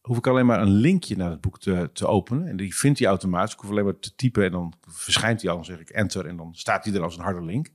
hoef 0.00 0.16
ik 0.16 0.26
alleen 0.26 0.46
maar 0.46 0.60
een 0.60 0.74
linkje 0.74 1.16
naar 1.16 1.30
het 1.30 1.40
boek 1.40 1.60
te, 1.60 1.90
te 1.92 2.06
openen. 2.06 2.48
En 2.48 2.56
die 2.56 2.76
vindt 2.76 2.98
hij 2.98 3.08
automatisch. 3.08 3.52
Ik 3.52 3.60
hoef 3.60 3.70
alleen 3.70 3.84
maar 3.84 3.98
te 3.98 4.14
typen 4.14 4.44
en 4.44 4.52
dan 4.52 4.72
verschijnt 4.88 5.40
hij 5.40 5.50
al. 5.50 5.56
Dan 5.56 5.64
zeg 5.64 5.80
ik 5.80 5.90
enter 5.90 6.26
en 6.26 6.36
dan 6.36 6.54
staat 6.54 6.84
hij 6.84 6.94
er 6.94 7.02
als 7.02 7.16
een 7.16 7.22
harde 7.22 7.44
link. 7.44 7.70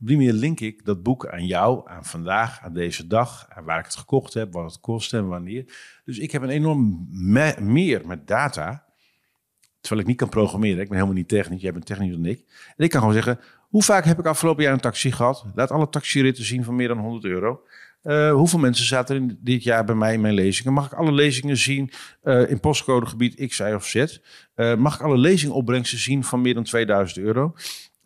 Op 0.00 0.06
die 0.06 0.16
manier 0.16 0.32
link 0.32 0.60
ik 0.60 0.84
dat 0.84 1.02
boek 1.02 1.26
aan 1.26 1.46
jou, 1.46 1.88
aan 1.90 2.04
vandaag, 2.04 2.60
aan 2.62 2.72
deze 2.72 3.06
dag, 3.06 3.46
aan 3.48 3.64
waar 3.64 3.78
ik 3.78 3.84
het 3.84 3.96
gekocht 3.96 4.34
heb, 4.34 4.52
wat 4.52 4.70
het 4.72 4.80
kost 4.80 5.14
en 5.14 5.28
wanneer. 5.28 5.64
Dus 6.04 6.18
ik 6.18 6.30
heb 6.30 6.42
een 6.42 6.48
enorm 6.48 7.06
me- 7.10 7.56
meer 7.60 8.06
met 8.06 8.26
data, 8.26 8.84
terwijl 9.80 10.00
ik 10.00 10.06
niet 10.06 10.16
kan 10.16 10.28
programmeren. 10.28 10.80
Ik 10.80 10.88
ben 10.88 10.94
helemaal 10.96 11.16
niet 11.16 11.28
technisch, 11.28 11.60
jij 11.62 11.72
bent 11.72 11.86
technisch 11.86 12.12
dan 12.12 12.24
ik. 12.24 12.44
En 12.76 12.84
ik 12.84 12.90
kan 12.90 13.00
gewoon 13.00 13.14
zeggen, 13.14 13.40
hoe 13.68 13.82
vaak 13.82 14.04
heb 14.04 14.18
ik 14.18 14.26
afgelopen 14.26 14.62
jaar 14.62 14.72
een 14.72 14.80
taxi 14.80 15.12
gehad? 15.12 15.44
Laat 15.54 15.70
alle 15.70 15.88
taxiritten 15.88 16.44
zien 16.44 16.64
van 16.64 16.76
meer 16.76 16.88
dan 16.88 16.98
100 16.98 17.24
euro. 17.24 17.60
Eh, 18.02 18.32
hoeveel 18.32 18.58
mensen 18.58 18.86
zaten 18.86 19.16
er 19.28 19.36
dit 19.40 19.62
jaar 19.62 19.84
bij 19.84 19.94
mij 19.94 20.14
in 20.14 20.20
mijn 20.20 20.34
lezingen? 20.34 20.72
Mag 20.72 20.86
ik 20.86 20.92
alle 20.92 21.12
lezingen 21.12 21.56
zien 21.56 21.90
eh, 22.22 22.50
in 22.50 22.60
postcodegebied 22.60 23.46
X, 23.48 23.58
Y 23.58 23.72
of 23.74 23.86
Z? 23.86 24.18
Eh, 24.54 24.74
mag 24.76 24.94
ik 24.94 25.00
alle 25.00 25.18
lezingopbrengsten 25.18 25.98
zien 25.98 26.24
van 26.24 26.40
meer 26.40 26.54
dan 26.54 26.64
2000 26.64 27.18
euro? 27.18 27.54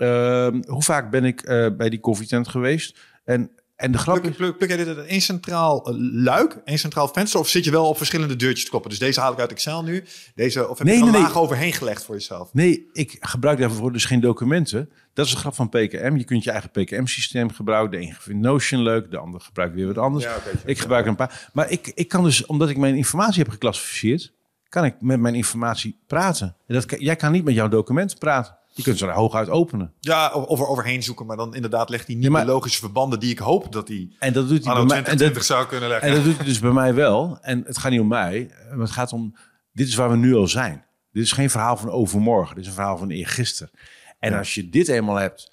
Ehm, 0.00 0.62
hoe 0.66 0.82
vaak 0.82 1.10
ben 1.10 1.24
ik 1.24 1.42
eh, 1.42 1.66
bij 1.76 1.88
die 1.88 2.00
koffietent 2.00 2.48
geweest? 2.48 2.98
En, 3.24 3.50
en 3.76 3.92
de 3.92 3.98
grap 3.98 4.20
Pluk, 4.20 4.30
is... 4.30 4.56
pluk, 4.56 4.76
dit 4.76 4.86
uit 4.86 5.06
één 5.06 5.20
centraal 5.20 5.86
eh, 5.86 5.94
luik, 5.98 6.60
één 6.64 6.78
centraal 6.78 7.08
venster? 7.08 7.40
Of 7.40 7.48
zit 7.48 7.64
je 7.64 7.70
wel 7.70 7.88
op 7.88 7.96
verschillende 7.96 8.36
deurtjes 8.36 8.64
te 8.64 8.70
kloppen? 8.70 8.90
Dus 8.90 8.98
deze 8.98 9.20
haal 9.20 9.32
ik 9.32 9.38
uit 9.38 9.50
Excel 9.50 9.82
nu. 9.82 10.04
Deze, 10.34 10.68
of 10.68 10.78
heb 10.78 10.86
Nee, 10.86 10.96
je 10.96 11.00
er 11.00 11.06
een 11.06 11.12
nee, 11.12 11.22
laag 11.22 11.34
nee. 11.34 11.42
overheen 11.42 11.72
gelegd 11.72 12.04
voor 12.04 12.14
jezelf? 12.14 12.54
Nee, 12.54 12.88
ik 12.92 13.16
gebruik 13.20 13.58
daarvoor 13.58 13.92
dus 13.92 14.04
geen 14.04 14.20
documenten. 14.20 14.90
Dat 15.14 15.26
is 15.26 15.32
de 15.32 15.38
grap 15.38 15.54
van 15.54 15.68
PKM. 15.68 16.16
Je 16.16 16.24
kunt 16.24 16.44
je 16.44 16.50
eigen 16.50 16.70
PKM-systeem 16.70 17.52
gebruiken. 17.52 18.00
De 18.00 18.06
een 18.06 18.14
vindt 18.18 18.42
Notion 18.42 18.82
leuk, 18.82 19.10
de 19.10 19.18
ander 19.18 19.40
gebruikt 19.40 19.74
weer 19.74 19.86
wat 19.86 19.98
anders. 19.98 20.24
Ja, 20.24 20.36
ik 20.64 20.78
gebruik 20.78 21.04
er 21.04 21.10
een 21.10 21.16
paar. 21.16 21.50
Maar 21.52 21.70
ik, 21.70 21.92
ik 21.94 22.08
kan 22.08 22.24
dus, 22.24 22.46
omdat 22.46 22.68
ik 22.68 22.76
mijn 22.76 22.96
informatie 22.96 23.42
heb 23.42 23.52
geclassificeerd, 23.52 24.32
kan 24.68 24.84
ik 24.84 24.94
met 25.00 25.20
mijn 25.20 25.34
informatie 25.34 25.98
praten. 26.06 26.56
En 26.66 26.74
dat, 26.74 26.94
jij 26.98 27.16
kan 27.16 27.32
niet 27.32 27.44
met 27.44 27.54
jouw 27.54 27.68
documenten 27.68 28.18
praten. 28.18 28.58
Je 28.84 28.86
kunt 28.90 28.98
ze 28.98 29.06
er 29.06 29.12
hooguit 29.12 29.48
openen. 29.48 29.92
Ja, 30.00 30.32
of 30.32 30.60
er 30.60 30.66
overheen 30.66 31.02
zoeken, 31.02 31.26
maar 31.26 31.36
dan 31.36 31.54
inderdaad 31.54 31.88
legt 31.88 32.06
hij 32.06 32.14
niet 32.14 32.24
Ja, 32.24 32.30
maar- 32.30 32.44
de 32.44 32.50
logische 32.52 32.78
verbanden 32.78 33.20
die 33.20 33.30
ik 33.30 33.38
hoop 33.38 33.72
dat 33.72 33.88
hij 33.88 34.08
En 34.18 34.32
dat 34.32 34.48
doet 34.48 34.64
hij 34.64 34.72
anno 34.72 34.86
bij 34.86 35.02
mij. 35.02 35.12
En 35.12 35.18
dat, 35.18 35.32
2020 35.32 35.44
zou 35.44 35.66
kunnen 35.66 35.88
leggen. 35.88 36.08
En 36.08 36.14
dat 36.14 36.24
doet 36.24 36.36
hij 36.36 36.44
dus 36.44 36.58
bij 36.58 36.72
mij 36.72 36.94
wel. 36.94 37.38
En 37.40 37.62
het 37.66 37.78
gaat 37.78 37.90
niet 37.90 38.00
om 38.00 38.08
mij, 38.08 38.50
maar 38.70 38.78
het 38.78 38.90
gaat 38.90 39.12
om... 39.12 39.34
Dit 39.72 39.88
is 39.88 39.94
waar 39.94 40.10
we 40.10 40.16
nu 40.16 40.34
al 40.34 40.48
zijn. 40.48 40.84
Dit 41.12 41.22
is 41.22 41.32
geen 41.32 41.50
verhaal 41.50 41.76
van 41.76 41.90
overmorgen. 41.90 42.54
Dit 42.54 42.62
is 42.62 42.68
een 42.68 42.76
verhaal 42.76 42.98
van 42.98 43.10
eergisteren. 43.10 43.72
En 44.18 44.38
als 44.38 44.54
je 44.54 44.68
dit 44.68 44.88
eenmaal 44.88 45.16
hebt... 45.16 45.50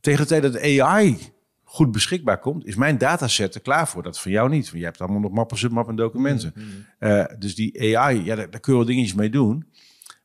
Tegen 0.00 0.20
de 0.20 0.26
tijd 0.26 0.42
dat 0.42 0.62
AI 0.62 1.18
goed 1.64 1.92
beschikbaar 1.92 2.38
komt... 2.38 2.66
is 2.66 2.74
mijn 2.74 2.98
dataset 2.98 3.54
er 3.54 3.60
klaar 3.60 3.88
voor. 3.88 4.02
Dat 4.02 4.14
is 4.14 4.20
van 4.20 4.30
jou 4.30 4.48
niet. 4.48 4.64
Want 4.64 4.78
je 4.78 4.84
hebt 4.84 5.00
allemaal 5.00 5.20
nog 5.20 5.32
mappen, 5.32 5.58
submappen 5.58 5.90
en 5.92 6.02
documenten. 6.02 6.54
Eh, 6.98 7.24
dus 7.38 7.54
die 7.54 7.96
AI, 7.98 8.24
ja, 8.24 8.34
daar, 8.34 8.50
daar 8.50 8.60
kun 8.60 8.72
je 8.72 8.78
wel 8.78 8.88
dingetjes 8.88 9.14
mee 9.14 9.30
doen. 9.30 9.66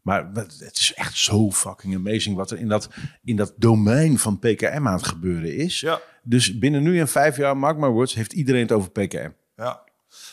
Maar 0.06 0.30
het 0.34 0.78
is 0.78 0.94
echt 0.96 1.18
zo 1.18 1.52
fucking 1.52 1.96
amazing... 1.96 2.36
wat 2.36 2.52
er 2.52 2.58
in 2.58 2.68
dat, 2.68 2.90
in 3.24 3.36
dat 3.36 3.54
domein 3.58 4.20
van 4.20 4.40
PKM 4.40 4.88
aan 4.88 4.94
het 4.96 5.08
gebeuren 5.08 5.56
is. 5.56 5.80
Ja. 5.80 6.02
Dus 6.24 6.58
binnen 6.60 6.84
nu 6.84 7.00
en 7.00 7.08
vijf 7.08 7.38
jaar, 7.38 7.58
mark 7.58 7.78
my 7.78 7.88
words... 7.88 8.14
heeft 8.14 8.34
iedereen 8.34 8.62
het 8.62 8.72
over 8.72 8.92
PKM. 8.92 9.30
Ja. 9.56 9.84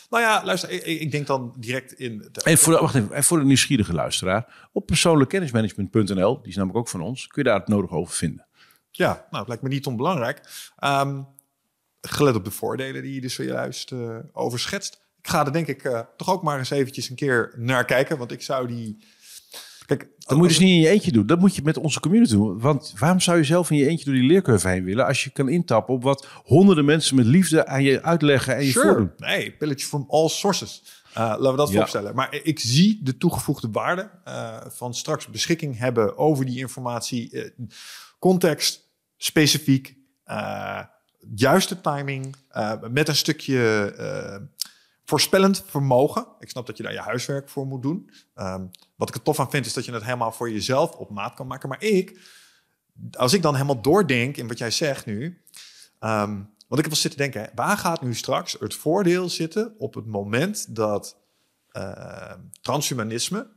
Nou 0.09 0.23
ja, 0.23 0.45
luister, 0.45 0.69
ik, 0.69 0.85
ik 0.85 1.11
denk 1.11 1.27
dan 1.27 1.53
direct 1.57 1.93
in... 1.93 2.17
de- 2.31 2.41
En 2.43 2.57
voor 2.57 2.73
de, 2.73 2.79
wacht 2.79 2.95
even, 2.95 3.11
en 3.13 3.23
voor 3.23 3.39
de 3.39 3.45
nieuwsgierige 3.45 3.93
luisteraar, 3.93 4.69
op 4.71 4.85
persoonlijkkennismanagement.nl, 4.85 6.39
die 6.41 6.49
is 6.49 6.55
namelijk 6.55 6.77
ook 6.79 6.87
van 6.89 7.01
ons, 7.01 7.27
kun 7.27 7.43
je 7.43 7.49
daar 7.49 7.59
het 7.59 7.67
nodig 7.67 7.91
over 7.91 8.13
vinden. 8.15 8.45
Ja, 8.91 9.07
nou, 9.07 9.37
het 9.37 9.47
lijkt 9.47 9.63
me 9.63 9.69
niet 9.69 9.85
onbelangrijk. 9.85 10.41
Ehm, 10.77 11.21
gelet 12.01 12.35
op 12.35 12.45
de 12.45 12.51
voordelen 12.51 13.01
die 13.01 13.13
je 13.13 13.21
dus 13.21 13.33
zojuist 13.33 13.91
eh 13.91 14.17
over 14.31 14.59
schetst. 14.59 15.01
Ik 15.17 15.27
ga 15.29 15.45
er 15.45 15.53
denk 15.53 15.67
ik 15.67 15.83
eh, 15.83 15.99
toch 16.17 16.29
ook 16.29 16.43
maar 16.43 16.57
eens 16.57 16.69
eventjes 16.69 17.09
een 17.09 17.15
keer 17.15 17.53
naar 17.57 17.85
kijken. 17.85 18.17
Want 18.17 18.31
ik 18.31 18.41
zou 18.41 18.67
die... 18.67 18.97
Kijk, 19.97 20.09
Dat 20.19 20.37
moet 20.37 20.47
je 20.47 20.51
dus 20.57 20.59
niet 20.63 20.69
in 20.75 20.79
je 20.79 20.89
eentje 20.89 21.11
doen. 21.11 21.25
Dat 21.25 21.39
moet 21.39 21.55
je 21.55 21.61
met 21.63 21.77
onze 21.77 21.99
community 21.99 22.31
doen. 22.33 22.59
Want 22.59 22.93
waarom 22.99 23.19
zou 23.19 23.37
je 23.37 23.43
zelf 23.43 23.71
in 23.71 23.77
je 23.77 23.87
eentje 23.87 24.05
door 24.05 24.13
die 24.13 24.23
leercurve 24.23 24.67
heen 24.67 24.83
willen... 24.83 25.05
als 25.05 25.23
je 25.23 25.29
kan 25.29 25.49
intappen 25.49 25.93
op 25.93 26.03
wat 26.03 26.27
honderden 26.43 26.85
mensen 26.85 27.15
met 27.15 27.25
liefde 27.25 27.65
aan 27.65 27.83
je 27.83 28.01
uitleggen 28.03 28.55
en 28.55 28.65
je 28.65 28.71
voordoen? 28.71 29.11
Nee, 29.17 29.51
pillage 29.51 29.85
from 29.85 30.05
all 30.09 30.27
sources. 30.27 30.83
Uh, 31.11 31.17
laten 31.17 31.51
we 31.51 31.57
dat 31.57 31.67
Ja. 31.67 31.71
vooropstellen. 31.71 32.15
Maar 32.15 32.39
ik 32.43 32.59
zie 32.59 32.99
de 33.03 33.17
toegevoegde 33.17 33.67
waarde 33.71 34.09
eh, 34.23 34.57
van 34.67 34.93
straks 34.93 35.27
beschikking 35.27 35.77
hebben 35.77 36.17
over 36.17 36.45
die 36.45 36.57
informatie. 36.59 37.31
eh, 37.31 37.49
context, 38.19 38.89
specifiek, 39.17 39.95
juiste 41.35 41.81
timing, 41.81 42.35
met 42.91 43.07
een 43.07 43.15
stukje 43.15 43.93
voorspellend 45.05 45.63
vermogen. 45.65 46.27
Ik 46.39 46.49
snap 46.49 46.65
dat 46.65 46.77
je 46.77 46.83
daar 46.83 46.93
je 46.93 46.99
huiswerk 46.99 47.49
voor 47.49 47.65
moet 47.65 47.81
doen. 47.81 48.09
Ehm, 48.33 48.65
wat 48.95 49.09
ik 49.09 49.15
er 49.15 49.21
tof 49.21 49.39
aan 49.39 49.49
vind, 49.49 49.65
is 49.65 49.73
dat 49.73 49.85
je 49.85 49.91
het 49.91 50.03
helemaal 50.03 50.31
voor 50.31 50.51
jezelf 50.51 50.91
op 50.91 51.09
maat 51.09 51.33
kan 51.33 51.47
maken. 51.47 51.69
Maar 51.69 51.83
ik, 51.83 52.19
als 53.11 53.33
ik 53.33 53.41
dan 53.41 53.53
helemaal 53.53 53.81
doordenk 53.81 54.37
in 54.37 54.47
wat 54.47 54.57
jij 54.57 54.71
zegt 54.71 55.05
nu... 55.05 55.41
Ehm, 55.99 56.41
want 56.67 56.85
ik 56.85 56.91
heb 56.91 57.01
wel 57.01 57.11
zitten 57.11 57.19
denken, 57.19 57.41
hè, 57.41 57.47
waar 57.55 57.77
gaat 57.77 58.01
nu 58.01 58.15
straks 58.15 58.55
het 58.59 58.75
voordeel 58.75 59.29
zitten 59.29 59.75
op 59.77 59.93
het 59.93 60.05
moment 60.05 60.75
dat 60.75 61.17
eh, 61.67 62.33
transhumanisme 62.61 63.47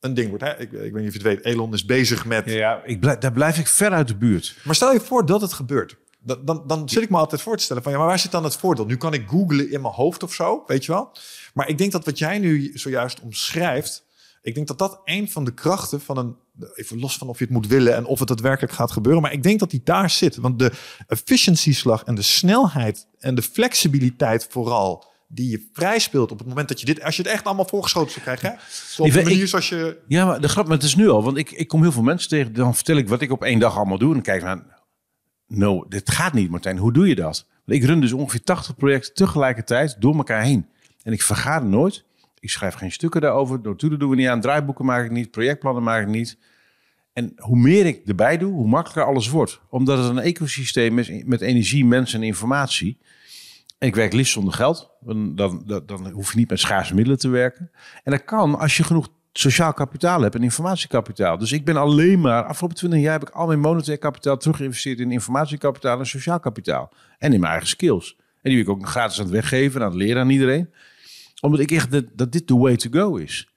een 0.00 0.14
ding 0.14 0.28
wordt? 0.28 0.44
Hè? 0.44 0.58
Ik, 0.58 0.72
ik 0.72 0.92
weet 0.92 0.94
niet 0.94 1.06
of 1.06 1.22
je 1.22 1.28
het 1.28 1.42
weet, 1.42 1.44
Elon 1.44 1.72
is 1.72 1.84
bezig 1.84 2.24
met... 2.24 2.50
Ja, 2.50 2.82
ik 2.84 3.00
blijf, 3.00 3.18
daar 3.18 3.32
blijf 3.32 3.58
ik 3.58 3.66
ver 3.66 3.90
uit 3.90 4.08
de 4.08 4.16
buurt. 4.16 4.56
Maar 4.64 4.74
stel 4.74 4.92
je 4.92 5.00
voor 5.00 5.26
dat 5.26 5.40
het 5.40 5.52
gebeurt. 5.52 5.96
Dan, 6.24 6.44
dan, 6.44 6.62
dan 6.66 6.88
zit 6.88 7.02
ik 7.02 7.10
me 7.10 7.16
altijd 7.16 7.40
voor 7.42 7.56
te 7.56 7.62
stellen 7.62 7.82
van, 7.82 7.92
ja, 7.92 7.98
maar 7.98 8.06
waar 8.06 8.18
zit 8.18 8.30
dan 8.30 8.44
het 8.44 8.56
voordeel? 8.56 8.86
Nu 8.86 8.96
kan 8.96 9.12
ik 9.12 9.28
googlen 9.28 9.70
in 9.70 9.80
mijn 9.80 9.94
hoofd 9.94 10.22
of 10.22 10.32
zo, 10.32 10.62
weet 10.66 10.84
je 10.84 10.92
wel? 10.92 11.12
Maar 11.54 11.68
ik 11.68 11.78
denk 11.78 11.92
dat 11.92 12.04
wat 12.04 12.18
jij 12.18 12.38
nu 12.38 12.70
zojuist 12.74 13.20
omschrijft, 13.20 14.04
ik 14.42 14.54
denk 14.54 14.66
dat 14.66 14.78
dat 14.78 15.00
een 15.04 15.30
van 15.30 15.44
de 15.44 15.54
krachten 15.54 16.00
van 16.00 16.16
een, 16.16 16.36
even 16.74 17.00
los 17.00 17.16
van 17.16 17.28
of 17.28 17.38
je 17.38 17.44
het 17.44 17.52
moet 17.52 17.66
willen 17.66 17.94
en 17.94 18.04
of 18.04 18.18
het 18.18 18.28
daadwerkelijk 18.28 18.72
gaat 18.72 18.92
gebeuren, 18.92 19.22
maar 19.22 19.32
ik 19.32 19.42
denk 19.42 19.58
dat 19.58 19.70
die 19.70 19.80
daar 19.84 20.10
zit. 20.10 20.36
Want 20.36 20.58
de 20.58 20.72
efficiency-slag 21.06 22.02
en 22.02 22.14
de 22.14 22.22
snelheid 22.22 23.06
en 23.18 23.34
de 23.34 23.42
flexibiliteit 23.42 24.46
vooral 24.50 25.12
die 25.28 25.50
je 25.50 25.68
vrijspeelt 25.72 26.30
op 26.30 26.38
het 26.38 26.46
moment 26.48 26.68
dat 26.68 26.80
je 26.80 26.86
dit, 26.86 27.02
als 27.02 27.16
je 27.16 27.22
het 27.22 27.30
echt 27.30 27.44
allemaal 27.44 27.68
voorgeschoten 27.68 28.10
zou 28.10 28.24
krijgen, 28.24 28.48
hè? 28.48 28.54
Zo 28.94 29.02
op 29.02 29.12
de 29.12 29.22
manier 29.22 29.48
zoals 29.48 29.68
je, 29.68 29.98
Ja, 30.08 30.26
maar 30.26 30.40
de 30.40 30.48
grap, 30.48 30.66
maar 30.66 30.76
het 30.76 30.86
is 30.86 30.96
nu 30.96 31.08
al. 31.08 31.22
Want 31.22 31.36
ik, 31.36 31.50
ik 31.50 31.68
kom 31.68 31.82
heel 31.82 31.92
veel 31.92 32.02
mensen 32.02 32.28
tegen. 32.28 32.52
Dan 32.52 32.74
vertel 32.74 32.96
ik 32.96 33.08
wat 33.08 33.20
ik 33.20 33.30
op 33.30 33.42
één 33.42 33.58
dag 33.58 33.76
allemaal 33.76 33.98
doe. 33.98 34.08
En 34.08 34.14
dan 34.14 34.22
kijk 34.22 34.40
ik 34.40 34.46
naar... 34.46 34.73
No, 35.46 35.84
dit 35.88 36.10
gaat 36.10 36.32
niet, 36.32 36.50
Martijn. 36.50 36.78
Hoe 36.78 36.92
doe 36.92 37.08
je 37.08 37.14
dat? 37.14 37.46
Want 37.64 37.82
ik 37.82 37.86
run 37.86 38.00
dus 38.00 38.12
ongeveer 38.12 38.42
80 38.42 38.76
projecten 38.76 39.14
tegelijkertijd 39.14 39.96
door 39.98 40.16
elkaar 40.16 40.42
heen. 40.42 40.66
En 41.02 41.12
ik 41.12 41.22
vergader 41.22 41.68
nooit. 41.68 42.04
Ik 42.40 42.50
schrijf 42.50 42.74
geen 42.74 42.92
stukken 42.92 43.20
daarover. 43.20 43.60
Notulen 43.62 43.98
doen 43.98 44.10
we 44.10 44.16
niet 44.16 44.28
aan. 44.28 44.40
Draaiboeken 44.40 44.84
maak 44.84 45.04
ik 45.04 45.10
niet. 45.10 45.30
Projectplannen 45.30 45.82
maak 45.82 46.02
ik 46.02 46.08
niet. 46.08 46.38
En 47.12 47.32
hoe 47.36 47.58
meer 47.58 47.86
ik 47.86 48.06
erbij 48.06 48.38
doe, 48.38 48.52
hoe 48.52 48.68
makkelijker 48.68 49.04
alles 49.04 49.28
wordt. 49.28 49.60
Omdat 49.68 49.98
het 49.98 50.06
een 50.08 50.18
ecosysteem 50.18 50.98
is 50.98 51.24
met 51.24 51.40
energie, 51.40 51.84
mensen 51.84 52.20
en 52.20 52.26
informatie. 52.26 52.98
Ik 53.78 53.94
werk 53.94 54.12
liefst 54.12 54.32
zonder 54.32 54.54
geld. 54.54 54.90
Dan, 55.00 55.34
dan, 55.34 55.62
dan, 55.66 55.82
dan 55.86 56.10
hoef 56.10 56.32
je 56.32 56.38
niet 56.38 56.50
met 56.50 56.60
schaarse 56.60 56.94
middelen 56.94 57.18
te 57.18 57.28
werken. 57.28 57.70
En 58.02 58.12
dat 58.12 58.24
kan 58.24 58.58
als 58.58 58.76
je 58.76 58.84
genoeg 58.84 59.08
sociaal 59.38 59.72
kapitaal 59.72 60.20
hebt 60.20 60.34
en 60.34 60.42
informatiekapitaal. 60.42 61.38
Dus 61.38 61.52
ik 61.52 61.64
ben 61.64 61.76
alleen 61.76 62.20
maar, 62.20 62.44
afgelopen 62.44 62.76
20 62.76 63.00
jaar 63.00 63.12
heb 63.12 63.28
ik 63.28 63.34
al 63.34 63.46
mijn 63.46 63.60
monetair 63.60 63.98
kapitaal 63.98 64.36
teruggeïnvesteerd 64.36 64.98
in 64.98 65.10
informatiekapitaal 65.10 65.98
en 65.98 66.06
sociaal 66.06 66.40
kapitaal. 66.40 66.92
En 67.18 67.32
in 67.32 67.40
mijn 67.40 67.50
eigen 67.50 67.68
skills. 67.68 68.16
En 68.18 68.50
die 68.50 68.64
wil 68.64 68.74
ik 68.74 68.80
ook 68.80 68.88
gratis 68.88 69.18
aan 69.18 69.24
het 69.24 69.34
weggeven 69.34 69.80
en 69.80 69.86
aan 69.86 69.92
het 69.92 70.00
leren 70.00 70.22
aan 70.22 70.30
iedereen. 70.30 70.70
Omdat 71.40 71.60
ik 71.60 71.70
echt 71.70 71.90
dat, 72.16 72.32
dit 72.32 72.46
the 72.46 72.56
way 72.56 72.76
to 72.76 72.90
go 72.90 73.16
is. 73.16 73.48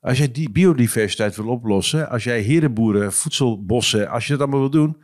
Als 0.00 0.18
jij 0.18 0.32
die 0.32 0.50
biodiversiteit 0.50 1.36
wil 1.36 1.48
oplossen, 1.48 2.08
als 2.08 2.24
jij 2.24 2.40
herenboeren, 2.40 3.12
voedselbossen, 3.12 4.08
als 4.08 4.26
je 4.26 4.32
dat 4.32 4.40
allemaal 4.40 4.60
wil 4.60 4.70
doen, 4.70 5.02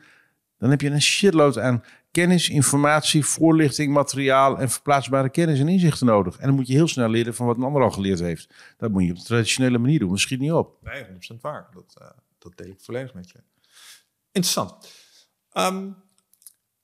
dan 0.59 0.71
heb 0.71 0.81
je 0.81 0.91
een 0.91 1.03
shitload 1.03 1.59
aan 1.59 1.83
kennis, 2.19 2.49
informatie, 2.49 3.25
voorlichting, 3.25 3.93
materiaal 3.93 4.59
en 4.59 4.71
verplaatsbare 4.71 5.31
kennis 5.31 5.61
en 5.61 5.69
inzichten 5.69 6.07
nodig. 6.07 6.39
En 6.39 6.47
dan 6.47 6.55
moet 6.55 6.67
je 6.67 6.73
heel 6.73 6.89
snel 6.89 7.09
leren 7.09 7.35
van 7.35 7.47
wat 7.47 7.57
een 7.57 7.63
ander 7.63 7.83
al 7.83 7.91
geleerd 7.91 8.19
heeft. 8.19 8.55
Dat 8.77 8.91
moet 8.91 9.05
je 9.05 9.11
op 9.11 9.17
de 9.17 9.25
traditionele 9.25 9.79
manier 9.79 9.99
doen, 9.99 10.09
dat 10.09 10.19
schiet 10.19 10.39
niet 10.39 10.53
op. 10.53 10.79
Nee, 10.83 11.05
100% 11.05 11.41
waar. 11.41 11.69
Dat, 11.73 11.95
eh, 11.99 12.11
dat 12.39 12.57
deel 12.57 12.67
ik 12.67 12.81
volledig 12.81 13.15
met 13.15 13.31
je. 13.31 13.39
Interessant. 14.33 14.93
Ehm, 15.53 15.91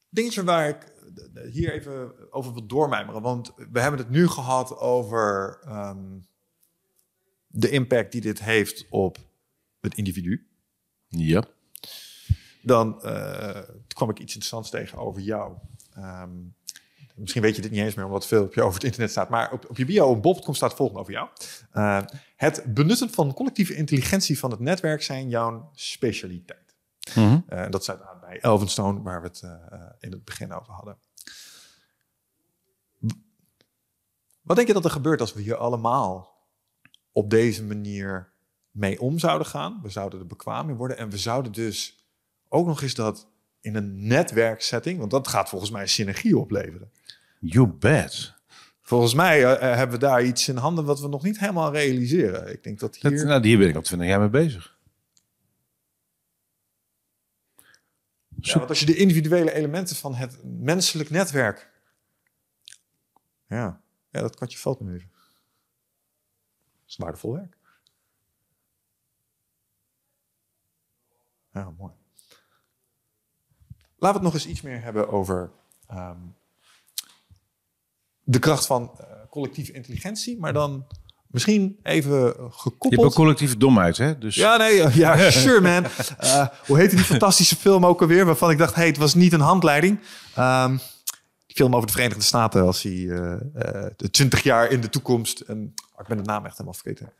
dingetje 0.08 0.44
waar 0.44 0.68
ik 0.68 0.92
hier 1.50 1.72
even 1.72 2.12
over 2.32 2.52
wil 2.52 2.66
doormijmeren. 2.66 3.22
Want 3.22 3.52
we 3.70 3.80
hebben 3.80 4.00
het 4.00 4.10
nu 4.10 4.28
gehad 4.28 4.78
over 4.78 5.58
ehm, 5.64 6.18
de 7.46 7.70
impact 7.70 8.12
die 8.12 8.20
dit 8.20 8.42
heeft 8.42 8.86
op 8.90 9.18
het 9.80 9.94
individu. 9.94 10.46
Ja. 11.08 11.44
Dan 12.64 13.02
eh, 13.02 13.60
kwam 13.88 14.10
ik 14.10 14.18
iets 14.18 14.34
interessants 14.34 14.70
tegen 14.70 14.98
over 14.98 15.22
jou. 15.22 15.52
Ehm, 15.94 16.30
misschien 17.14 17.42
weet 17.42 17.56
je 17.56 17.62
dit 17.62 17.70
niet 17.70 17.80
eens 17.80 17.94
meer, 17.94 18.04
omdat 18.04 18.26
veel 18.26 18.42
op 18.42 18.54
je 18.54 18.62
over 18.62 18.74
het 18.74 18.84
internet 18.84 19.10
staat. 19.10 19.28
Maar 19.28 19.52
op, 19.52 19.68
op 19.68 19.76
je 19.76 19.84
bio 19.84 20.06
op 20.06 20.22
Bob.com 20.22 20.54
staat 20.54 20.74
volgende 20.74 21.00
over 21.00 21.12
jou. 21.12 21.28
Eh, 21.70 22.02
het 22.36 22.64
benutten 22.74 23.10
van 23.10 23.34
collectieve 23.34 23.74
intelligentie 23.74 24.38
van 24.38 24.50
het 24.50 24.60
netwerk 24.60 25.02
zijn 25.02 25.28
jouw 25.28 25.70
specialiteit. 25.74 26.74
Mhm. 27.14 27.38
Eh, 27.48 27.70
dat 27.70 27.82
staat 27.82 28.02
aan 28.02 28.20
bij 28.20 28.40
Elvenstone, 28.40 29.02
waar 29.02 29.20
we 29.20 29.26
het 29.26 29.42
eh, 29.42 29.50
in 30.00 30.12
het 30.12 30.24
begin 30.24 30.52
over 30.52 30.72
hadden. 30.72 30.96
Wat 34.42 34.56
denk 34.56 34.68
je 34.68 34.74
dat 34.74 34.84
er 34.84 34.90
gebeurt 34.90 35.20
als 35.20 35.32
we 35.32 35.42
hier 35.42 35.56
allemaal 35.56 36.42
op 37.12 37.30
deze 37.30 37.64
manier 37.64 38.32
mee 38.70 39.00
om 39.00 39.18
zouden 39.18 39.46
gaan? 39.46 39.80
We 39.82 39.88
zouden 39.88 40.20
er 40.20 40.26
bekwaam 40.26 40.68
in 40.68 40.76
worden 40.76 40.98
en 40.98 41.10
we 41.10 41.18
zouden 41.18 41.52
dus 41.52 42.03
ook 42.54 42.66
nog 42.66 42.82
eens 42.82 42.94
dat 42.94 43.28
in 43.60 43.74
een 43.74 44.06
netwerksetting, 44.06 44.98
want 44.98 45.10
dat 45.10 45.28
gaat 45.28 45.48
volgens 45.48 45.70
mij 45.70 45.86
synergie 45.86 46.38
opleveren. 46.38 46.90
You 47.38 47.66
bet. 47.66 48.34
Volgens 48.80 49.14
mij 49.14 49.44
eh, 49.44 49.52
eh, 49.52 49.76
hebben 49.76 50.00
we 50.00 50.06
daar 50.06 50.24
iets 50.24 50.48
in 50.48 50.56
handen 50.56 50.84
wat 50.84 51.00
we 51.00 51.08
nog 51.08 51.22
niet 51.22 51.38
helemaal 51.38 51.72
realiseren. 51.72 52.52
Ik 52.52 52.62
denk 52.62 52.78
dat 52.78 52.98
Dat, 53.00 53.12
hier... 53.12 53.26
nou, 53.26 53.46
hier 53.46 53.58
ben 53.58 53.68
ik 53.68 53.76
al 53.76 53.82
twintig 53.82 54.08
jaar 54.08 54.20
mee 54.20 54.28
bezig. 54.28 54.78
Ja, 58.40 58.58
want 58.58 58.68
als 58.68 58.80
je 58.80 58.86
de 58.86 58.96
individuele 58.96 59.52
elementen 59.52 59.96
van 59.96 60.14
het 60.14 60.44
menselijk 60.44 61.10
netwerk... 61.10 61.70
Ja, 63.48 63.80
ja 64.10 64.20
dat 64.20 64.36
kan 64.36 64.48
je 64.50 64.58
veld 64.58 64.80
me 64.80 64.94
even. 64.94 65.10
Dat 65.10 66.88
is 66.88 66.96
waardevol 66.96 67.32
werk. 67.32 67.56
Ja, 71.52 71.70
mooi. 71.70 71.92
Laten 74.04 74.20
we 74.20 74.26
het 74.26 74.34
nog 74.34 74.42
eens 74.42 74.52
iets 74.52 74.62
meer 74.62 74.82
hebben 74.82 75.08
over 75.12 75.50
ehm, 75.88 76.16
de 78.22 78.38
kracht 78.38 78.66
van 78.66 78.90
eh, 78.98 79.06
collectieve 79.30 79.72
intelligentie, 79.72 80.38
maar 80.38 80.52
dan 80.52 80.86
misschien 81.26 81.78
even 81.82 82.10
Je 82.16 82.46
gekoppeld. 82.50 82.92
hebt 82.92 83.02
ook 83.04 83.14
collectieve 83.14 83.56
domheid, 83.56 83.96
hè? 83.96 84.18
Dus 84.18 84.34
Ja, 84.34 84.56
nee, 84.56 84.96
ja, 84.96 85.30
sure 85.30 85.60
man. 85.60 85.84
Eh, 86.18 86.46
hoe 86.66 86.78
heette 86.78 86.96
die 86.96 87.04
fantastische 87.04 87.56
film 87.56 87.86
ook 87.86 88.00
alweer? 88.00 88.24
Waarvan 88.24 88.50
ik 88.50 88.58
dacht, 88.58 88.74
hey, 88.74 88.86
het 88.86 88.96
was 88.96 89.14
niet 89.14 89.32
een 89.32 89.40
handleiding. 89.40 90.00
Ehm, 90.34 90.76
die 91.46 91.56
film 91.56 91.74
over 91.74 91.86
de 91.86 91.92
Verenigde 91.92 92.22
Staten 92.22 92.62
als 92.62 92.82
hij 92.82 93.08
eh, 93.08 93.36
de 93.96 94.10
20 94.10 94.42
jaar 94.42 94.70
in 94.70 94.80
de 94.80 94.88
toekomst. 94.88 95.40
En, 95.40 95.74
oh, 95.94 96.00
ik 96.00 96.06
ben 96.06 96.16
de 96.16 96.22
naam 96.22 96.44
echt 96.44 96.52
helemaal 96.52 96.80
vergeten. 96.80 97.12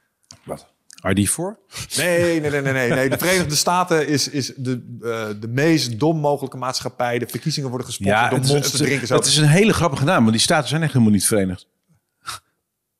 wat? 0.44 0.66
RD4? 1.09 1.59
Nee, 1.97 2.40
nee, 2.40 2.51
nee, 2.51 2.60
nee, 2.60 2.72
nee. 2.72 2.90
nee. 2.90 3.09
De 3.10 3.18
Verenigde 3.18 3.55
Staten 3.55 4.09
is, 4.09 4.28
is 4.28 4.52
de, 4.56 4.98
eh, 5.02 5.40
de 5.40 5.48
meest 5.48 5.98
dom 6.01 6.18
mogelijke 6.18 6.56
maatschappij. 6.56 7.18
De 7.18 7.26
verkiezingen 7.26 7.68
worden 7.68 7.86
gesponsord 7.86 8.28
door 8.31 8.39
het, 8.39 8.47
is- 8.47 8.52
monsterdrinkers. 8.52 9.10
het, 9.10 9.18
het 9.18 9.28
is 9.28 9.36
een 9.36 9.44
hele 9.48 9.72
grappige 9.72 10.05
naam, 10.05 10.22
maar 10.22 10.32
die 10.32 10.40
staten 10.40 10.68
zijn 10.68 10.82
echt 10.82 10.93
helemaal 10.93 11.12
niet 11.14 11.26
verenigd. 11.26 11.66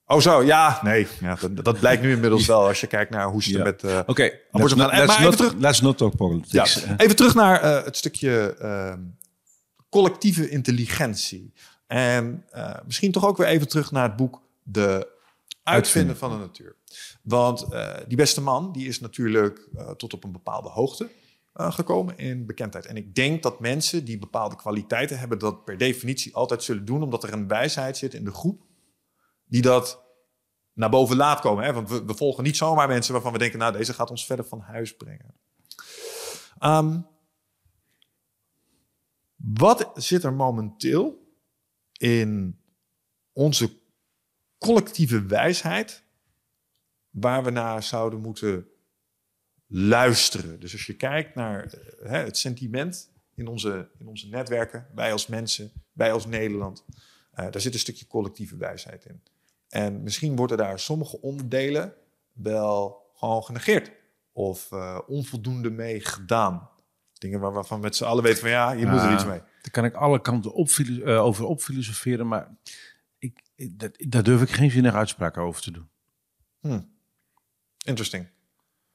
Oh 0.06 0.20
zo, 0.20 0.43
ja, 0.43 0.81
nee. 0.82 1.06
Ja, 1.20 1.36
dat, 1.51 1.64
dat 1.64 1.78
blijkt 1.81 2.02
nu 2.02 2.12
inmiddels 2.12 2.47
wel 2.47 2.66
als 2.66 2.81
je 2.81 2.86
kijkt 2.86 3.10
naar 3.10 3.26
hoe 3.26 3.43
ze 3.43 3.51
Ja. 3.56 3.62
met... 3.64 3.82
eh, 3.85 4.01
Oké, 4.06 4.22
let's, 4.22 4.35
Abortus 4.51 4.76
not, 4.78 4.89
gaan. 4.90 4.98
let's, 4.98 5.12
even 5.12 5.24
not, 5.24 5.36
terug- 5.36 5.55
let's 5.59 5.81
not 5.81 5.98
talk 5.98 6.10
Ja, 6.12 6.16
politics. 6.16 6.85
even 6.97 7.16
terug 7.16 7.35
naar 7.35 7.60
eh, 7.60 7.85
het 7.85 7.97
stukje 7.97 8.56
ehm, 8.59 8.98
collectieve 9.90 10.48
intelligentie. 10.48 11.52
En 11.86 12.44
eh, 12.51 12.74
misschien 12.86 13.12
toch 13.12 13.26
ook 13.26 13.36
weer 13.36 13.47
even 13.47 13.68
terug 13.68 13.90
naar 13.90 14.02
het 14.09 14.16
boek 14.16 14.40
De 14.62 15.09
Uitvinder 15.62 16.16
van 16.16 16.31
de 16.31 16.36
Natuur. 16.36 16.74
Want 17.24 17.62
eh, 17.62 17.96
die 18.09 18.16
beste 18.16 18.40
man 18.40 18.72
die 18.72 18.88
is 18.88 19.01
natuurlijk 19.01 19.68
eh, 19.76 19.90
tot 19.90 20.12
op 20.12 20.24
een 20.24 20.32
bepaalde 20.32 20.68
hoogte 20.68 21.10
eh, 21.52 21.72
gekomen 21.72 22.18
in 22.18 22.46
bekendheid. 22.46 22.86
En 22.86 22.96
ik 22.96 23.14
denk 23.14 23.42
dat 23.42 23.60
mensen 23.60 24.05
die 24.05 24.18
bepaalde 24.18 24.56
kwaliteiten 24.56 25.18
hebben... 25.18 25.38
dat 25.38 25.64
per 25.64 25.78
definitie 25.78 26.34
altijd 26.34 26.62
zullen 26.62 26.84
doen... 26.84 27.02
omdat 27.02 27.22
er 27.22 27.32
een 27.32 27.48
wijsheid 27.48 27.96
zit 27.96 28.14
in 28.14 28.24
de 28.24 28.32
groep 28.32 28.62
die 29.44 29.62
dat 29.62 30.02
naar 30.72 30.90
boven 30.90 31.16
laat 31.16 31.40
komen. 31.40 31.64
Hè? 31.64 31.72
Want 31.72 31.88
we, 31.88 32.14
volgen 32.14 32.44
niet 32.44 32.56
zomaar 32.56 32.88
mensen 32.88 33.12
waarvan 33.12 33.32
we 33.32 33.38
denken... 33.38 33.59
nou, 33.59 33.72
deze 33.72 33.94
gaat 33.94 34.10
ons 34.10 34.26
verder 34.26 34.44
van 34.44 34.60
huis 34.60 34.96
brengen. 34.96 35.34
Ehm, 36.59 37.01
wat 39.36 39.90
zit 39.94 40.24
er 40.24 40.32
momenteel 40.32 41.32
in 41.92 42.60
onze 43.32 43.78
collectieve 44.59 45.22
wijsheid 45.22 46.03
waar 47.15 47.45
we 47.45 47.51
naar 47.51 47.82
zouden 47.82 48.20
moeten 48.20 48.66
luisteren? 49.66 50.61
Dus 50.61 50.73
als 50.73 50.86
je 50.86 50.97
kijkt 50.97 51.35
naar 51.35 51.65
eh, 51.65 52.11
hè, 52.11 52.19
het 52.19 52.36
sentiment 52.39 53.11
in 53.35 53.47
onze, 53.47 53.89
in 53.99 54.07
onze 54.09 54.28
netwerken, 54.28 54.86
wij 54.95 55.12
als 55.12 55.27
mensen, 55.27 55.73
wij 55.93 56.12
als 56.12 56.27
Nederland, 56.27 56.85
eh, 57.32 57.51
daar 57.51 57.61
zit 57.61 57.73
een 57.74 57.78
stukje 57.78 58.07
collectieve 58.07 58.57
wijsheid 58.57 59.05
in. 59.05 59.23
En 59.69 60.03
misschien 60.03 60.36
worden 60.36 60.57
daar 60.57 60.78
sommige 60.78 61.20
onderdelen 61.20 61.95
wel 62.32 63.11
gewoon 63.15 63.45
genegeerd 63.45 63.93
of 64.32 64.73
eh, 64.73 64.99
onvoldoende 65.07 65.70
mee 65.70 66.01
gedaan. 66.01 66.69
Dingen 67.12 67.41
waar, 67.41 67.53
waarvan 67.53 67.77
we 67.78 67.85
met 67.85 67.97
z'n 67.97 68.05
allen 68.05 68.23
weten 68.23 68.41
van 68.41 68.51
ja, 68.51 68.73
je 68.73 68.86
moet 68.86 69.01
er 69.01 69.12
iets 69.12 69.24
mee. 69.27 69.39
Daar 69.39 69.70
kan 69.70 69.85
ik 69.85 69.95
alle 69.95 70.20
kanten 70.20 70.53
op, 70.53 70.69
eh, 70.69 71.23
over 71.24 71.45
opfilosoferen, 71.45 72.28
maar 72.28 72.57
ik, 73.19 73.43
ik- 73.55 73.78
dat, 73.78 73.91
daar 74.09 74.23
durf 74.23 74.43
ik 74.43 74.51
geen 74.51 74.70
zinnige 74.70 74.97
uitspraken 74.97 75.43
over 75.43 75.62
te 75.62 75.70
doen. 75.70 75.89
Interesting. 77.85 78.27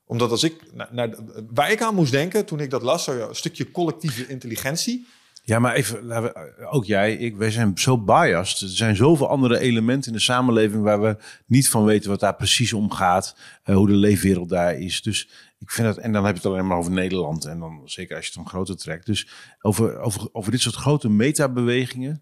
Omdat 0.05 0.31
als 0.31 0.43
ik, 0.43 0.73
naar, 0.73 0.89
naar- 0.91 1.15
waar 1.53 1.71
ik 1.71 1.81
aan 1.81 1.95
moest 1.95 2.11
denken 2.11 2.45
toen 2.45 2.59
ik 2.59 2.69
dat 2.69 2.81
las, 2.81 3.03
zo, 3.03 3.27
een 3.29 3.35
stukje 3.35 3.71
collectieve 3.71 4.27
intelligentie. 4.27 5.07
Ja, 5.43 5.59
maar 5.59 5.73
even, 5.73 6.07
we, 6.07 6.55
ook 6.69 6.85
jij, 6.85 7.15
ik, 7.15 7.35
wij 7.37 7.51
zijn 7.51 7.77
zo 7.77 7.97
biased. 7.97 8.59
Er 8.69 8.75
zijn 8.75 8.95
zoveel 8.95 9.29
andere 9.29 9.59
elementen 9.59 10.11
in 10.11 10.17
de 10.17 10.23
samenleving 10.23 10.83
waar 10.83 11.01
we 11.01 11.17
niet 11.45 11.69
van 11.69 11.85
weten 11.85 12.09
wat 12.09 12.19
daar 12.19 12.35
precies 12.35 12.73
om 12.73 12.91
gaat, 12.91 13.35
eh, 13.63 13.75
hoe 13.75 13.87
de 13.87 13.93
leefwereld 13.93 14.49
daar 14.49 14.75
is. 14.79 15.01
Dus 15.01 15.29
ik 15.59 15.71
vind 15.71 15.87
dat, 15.87 15.97
en 15.97 16.11
dan 16.11 16.25
heb 16.25 16.35
je 16.35 16.41
het 16.41 16.51
alleen 16.51 16.67
maar 16.67 16.77
over 16.77 16.91
Nederland 16.91 17.45
en 17.45 17.59
dan 17.59 17.81
zeker 17.85 18.15
als 18.15 18.25
je 18.25 18.31
het 18.31 18.39
dan 18.41 18.49
groter 18.49 18.77
trekt. 18.77 19.05
Dus 19.05 19.27
over, 19.61 19.99
over, 19.99 20.29
over 20.31 20.51
dit 20.51 20.61
soort 20.61 20.75
grote 20.75 21.09
metabewegingen. 21.09 22.21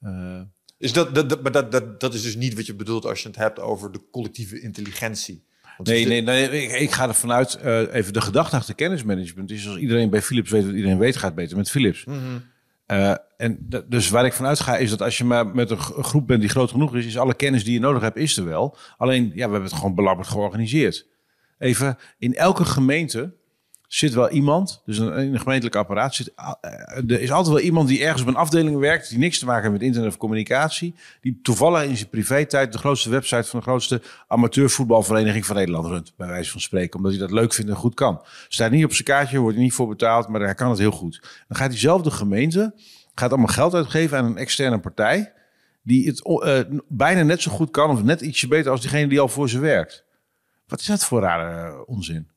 eh, 0.00 0.40
Is 0.78 0.92
dat, 0.92 1.14
dat, 1.14 1.28
dat, 1.28 1.42
maar 1.42 1.52
dat, 1.52 1.72
dat, 1.72 2.00
dat 2.00 2.14
is 2.14 2.22
dus 2.22 2.36
niet 2.36 2.54
wat 2.54 2.66
je 2.66 2.74
bedoelt 2.74 3.04
als 3.04 3.22
je 3.22 3.28
het 3.28 3.36
hebt 3.36 3.60
over 3.60 3.92
de 3.92 4.00
collectieve 4.10 4.60
intelligentie. 4.60 5.44
Nee, 5.82 6.06
nee, 6.06 6.22
nee 6.22 6.62
ik, 6.62 6.72
ik 6.72 6.90
ga 6.90 7.08
ervan 7.08 7.32
uit, 7.32 7.54
eh, 7.54 7.94
even 7.94 8.12
de 8.12 8.20
gedachte 8.20 8.56
achter 8.56 8.74
kennismanagement 8.74 9.50
is 9.50 9.68
als 9.68 9.76
iedereen 9.76 10.10
bij 10.10 10.22
Philips 10.22 10.50
weet 10.50 10.64
wat 10.64 10.74
iedereen 10.74 10.98
weet, 10.98 11.16
gaat 11.16 11.34
beter 11.34 11.56
met 11.56 11.70
Philips. 11.70 12.04
Mhm. 12.04 12.16
Eh, 12.86 13.14
en 13.36 13.68
dus 13.88 14.08
waar 14.08 14.24
ik 14.24 14.32
vanuit 14.32 14.60
ga 14.60 14.76
is 14.76 14.90
dat 14.90 15.02
als 15.02 15.18
je 15.18 15.24
maar 15.24 15.46
met 15.46 15.70
een 15.70 15.78
groep 15.78 16.26
bent 16.26 16.40
die 16.40 16.50
groot 16.50 16.70
genoeg 16.70 16.96
is, 16.96 17.06
is 17.06 17.18
alle 17.18 17.34
kennis 17.34 17.64
die 17.64 17.72
je 17.72 17.80
nodig 17.80 18.02
hebt, 18.02 18.16
is 18.16 18.36
er 18.36 18.44
wel. 18.44 18.76
Alleen, 18.96 19.24
ja, 19.24 19.32
we 19.34 19.40
hebben 19.40 19.62
het 19.62 19.72
gewoon 19.72 19.94
belabberd 19.94 20.28
georganiseerd. 20.28 21.06
Even, 21.58 21.98
in 22.18 22.34
elke 22.34 22.64
gemeente 22.64 23.34
zit 23.96 24.14
wel 24.14 24.30
iemand, 24.30 24.82
dus 24.84 24.98
in 24.98 25.06
een 25.06 25.38
gemeentelijk 25.38 25.76
apparaat, 25.76 26.14
zit, 26.14 26.32
a- 26.40 26.58
eh, 26.60 26.70
er 27.10 27.20
is 27.20 27.30
altijd 27.32 27.54
wel 27.54 27.64
iemand 27.64 27.88
die 27.88 28.02
ergens 28.04 28.22
op 28.22 28.28
een 28.28 28.36
afdeling 28.36 28.78
werkt, 28.78 29.08
die 29.08 29.18
niks 29.18 29.38
te 29.38 29.44
maken 29.46 29.62
heeft 29.62 29.72
met 29.72 29.82
internet 29.82 30.10
of 30.10 30.16
communicatie, 30.16 30.94
die 31.20 31.38
toevallig 31.42 31.82
in 31.84 31.96
zijn 31.96 32.08
privé-tijd 32.08 32.72
de 32.72 32.78
grootste 32.78 33.10
website 33.10 33.48
van 33.48 33.58
de 33.58 33.64
grootste 33.64 34.02
amateurvoetbalvereniging 34.28 35.46
van 35.46 35.56
Nederland 35.56 35.86
runt, 35.86 36.12
bij 36.16 36.26
wijze 36.28 36.50
van 36.50 36.60
spreken, 36.60 36.96
omdat 36.96 37.12
hij 37.12 37.20
dat 37.20 37.30
leuk 37.30 37.52
vindt 37.52 37.70
en 37.70 37.76
goed 37.76 37.94
kan. 37.94 38.22
Staat 38.48 38.70
niet 38.70 38.84
op 38.84 38.92
zijn 38.92 39.04
kaartje, 39.04 39.38
wordt 39.38 39.56
er 39.56 39.62
niet 39.62 39.72
voor 39.72 39.88
betaald, 39.88 40.28
maar 40.28 40.40
hij 40.40 40.54
kan 40.54 40.70
het 40.70 40.78
heel 40.78 40.90
goed. 40.90 41.20
Dan 41.48 41.56
gaat 41.56 41.70
diezelfde 41.70 42.10
gemeente, 42.10 42.74
gaat 43.14 43.30
allemaal 43.30 43.46
geld 43.54 43.74
uitgeven 43.74 44.18
aan 44.18 44.24
een 44.24 44.36
externe 44.36 44.78
partij, 44.78 45.32
die 45.82 46.06
het 46.06 46.22
eh, 46.42 46.60
bijna 46.88 47.22
net 47.22 47.42
zo 47.42 47.50
goed 47.50 47.70
kan, 47.70 47.90
of 47.90 48.02
net 48.02 48.20
ietsje 48.20 48.48
beter 48.48 48.70
als 48.70 48.80
diegene 48.80 49.08
die 49.08 49.20
al 49.20 49.28
voor 49.28 49.48
ze 49.48 49.58
werkt. 49.58 50.04
Wat 50.66 50.80
is 50.80 50.86
dat 50.86 51.04
voor 51.04 51.20
rare 51.20 51.68
eh, 51.68 51.80
onzin? 51.86 52.28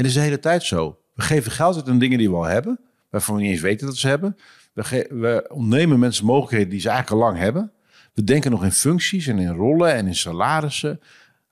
En 0.00 0.06
dat 0.06 0.14
is 0.14 0.18
de 0.20 0.24
hele 0.24 0.38
tijd 0.38 0.62
zo. 0.62 0.98
We 1.14 1.22
geven 1.22 1.52
geld 1.52 1.76
uit 1.76 1.88
aan 1.88 1.98
dingen 1.98 2.18
die 2.18 2.30
we 2.30 2.36
al 2.36 2.44
hebben, 2.44 2.80
waarvan 3.10 3.34
we 3.34 3.40
niet 3.40 3.50
eens 3.50 3.60
weten 3.60 3.86
dat 3.86 3.96
ze 3.96 4.08
hebben. 4.08 4.36
We, 4.72 4.84
ge- 4.84 5.06
we 5.10 5.46
ontnemen 5.52 5.98
mensen 5.98 6.24
mogelijkheden 6.24 6.68
die 6.68 6.80
ze 6.80 6.88
eigenlijk 6.88 7.20
al 7.22 7.28
lang 7.28 7.38
hebben. 7.40 7.72
We 8.14 8.24
denken 8.24 8.50
nog 8.50 8.64
in 8.64 8.72
functies 8.72 9.26
en 9.26 9.38
in 9.38 9.54
rollen 9.54 9.94
en 9.94 10.06
in 10.06 10.14
salarissen. 10.14 11.00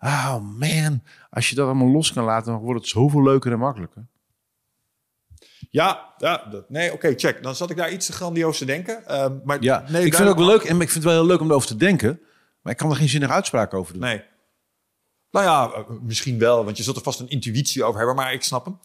Oh 0.01 0.37
man, 0.59 1.03
als 1.31 1.49
je 1.49 1.55
dat 1.55 1.67
allemaal 1.67 1.89
los 1.89 2.13
kan 2.13 2.25
laten, 2.25 2.53
dan 2.53 2.61
wordt 2.61 2.81
het 2.81 2.89
zoveel 2.89 3.23
leuker 3.23 3.53
en 3.53 3.59
makkelijker. 3.59 4.07
Ja, 5.71 6.15
ja 6.19 6.45
dat, 6.51 6.71
nee, 6.71 6.93
oké, 6.93 7.13
check. 7.17 7.43
Dan 7.43 7.55
zat 7.55 7.71
ik 7.71 7.77
daar 7.77 7.91
iets 7.93 8.07
te 8.07 8.13
grandioos 8.13 8.59
te 8.59 8.65
denken. 8.65 9.07
Ehm, 9.07 9.33
maar 9.45 9.57
Ja, 9.63 9.79
nee, 9.89 10.05
ik 10.05 10.15
vind 10.15 10.29
het 10.29 10.29
ook 10.29 10.39
wel 10.39 10.47
leuk 10.47 10.63
en 10.63 10.75
ik 10.81 10.91
vind 10.91 10.95
het 10.95 11.13
wel 11.13 11.13
heel 11.13 11.27
leuk 11.27 11.41
om 11.41 11.49
erover 11.51 11.69
te 11.69 11.77
denken. 11.77 12.21
Maar 12.63 12.73
ik 12.73 12.79
kan 12.79 12.91
er 12.91 12.97
geen 12.97 13.09
zinnige 13.09 13.33
uitspraak 13.33 13.75
over 13.75 13.93
doen. 13.93 14.03
Nee. 14.03 14.23
Nou 15.31 15.45
ja, 15.45 15.73
eh, 15.73 15.91
misschien 16.03 16.39
wel, 16.39 16.65
want 16.65 16.77
je 16.77 16.83
zult 16.83 16.97
er 16.97 17.03
vast 17.03 17.21
een 17.21 17.29
intuïtie 17.29 17.85
over 17.85 17.99
hebben, 17.99 18.17
maar 18.17 18.33
ik 18.33 18.43
snap 18.43 18.65
hem. 18.65 18.79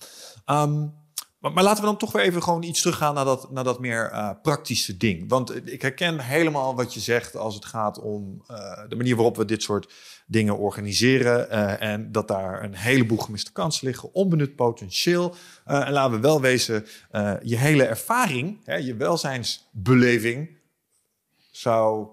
Ehm, 0.45 0.87
maar, 1.39 1.63
laten 1.63 1.81
we 1.83 1.89
dan 1.89 1.97
toch 1.97 2.11
weer 2.11 2.21
even 2.21 2.43
gewoon 2.43 2.63
iets 2.63 2.81
teruggaan 2.81 3.13
naar 3.13 3.25
dat, 3.25 3.51
naar 3.51 3.63
dat 3.63 3.79
meer 3.79 4.09
eh, 4.09 4.29
praktische 4.41 4.97
ding. 4.97 5.29
Want 5.29 5.71
ik 5.71 5.81
herken 5.81 6.19
helemaal 6.19 6.75
wat 6.75 6.93
je 6.93 6.99
zegt 6.99 7.35
als 7.35 7.55
het 7.55 7.65
gaat 7.65 7.99
om 7.99 8.43
eh, 8.47 8.81
de 8.89 8.95
manier 8.95 9.15
waarop 9.15 9.37
we 9.37 9.45
dit 9.45 9.63
soort 9.63 9.93
dingen 10.25 10.57
organiseren. 10.57 11.49
eh, 11.49 11.91
en 11.91 12.11
dat 12.11 12.27
daar 12.27 12.63
een 12.63 12.75
heleboel 12.75 13.17
gemiste 13.17 13.51
kansen 13.51 13.87
liggen, 13.87 14.13
onbenut 14.13 14.55
potentieel. 14.55 15.35
Eh, 15.65 15.87
en 15.87 15.91
laten 15.93 16.11
we 16.15 16.19
wel 16.19 16.41
wezen, 16.41 16.85
eh, 17.11 17.33
je 17.41 17.57
hele 17.57 17.83
ervaring, 17.85 18.59
hè, 18.63 18.75
je 18.75 18.95
welzijnsbeleving, 18.95 20.57
zou 21.51 22.07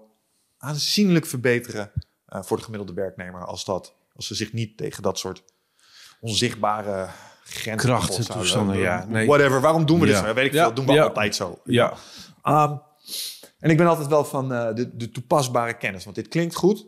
aanzienlijk 0.57 1.25
verbeteren 1.25 1.91
eh, 2.25 2.43
voor 2.43 2.57
de 2.57 2.63
gemiddelde 2.63 2.93
werknemer 2.93 3.45
als, 3.45 3.65
dat, 3.65 3.95
als 4.15 4.27
ze 4.27 4.35
zich 4.35 4.53
niet 4.53 4.77
tegen 4.77 5.03
dat 5.03 5.19
soort 5.19 5.43
onzichtbare 6.19 7.07
grenzen 7.43 7.89
Krachten, 7.89 8.25
toestanden, 8.27 8.77
ja. 8.77 9.05
Nee. 9.07 9.27
Whatever, 9.27 9.61
waarom 9.61 9.85
doen 9.85 9.99
we 9.99 10.05
dit 10.05 10.15
zo? 10.15 10.33
Weet 10.33 10.45
ik 10.45 10.53
Ja, 10.53 10.63
veel, 10.63 10.73
doen 10.73 10.85
we 10.85 10.93
ja. 10.93 11.03
altijd 11.03 11.35
zo. 11.35 11.61
Ja, 11.63 11.93
Ehm, 12.43 12.75
En 13.59 13.69
ik 13.69 13.77
ben 13.77 13.87
altijd 13.87 14.07
wel 14.07 14.25
van 14.25 14.53
eh, 14.53 14.75
de, 14.75 14.95
de 14.95 15.09
toepasbare 15.09 15.77
kennis. 15.77 16.03
Want 16.03 16.15
dit 16.15 16.27
klinkt 16.27 16.55
goed 16.55 16.85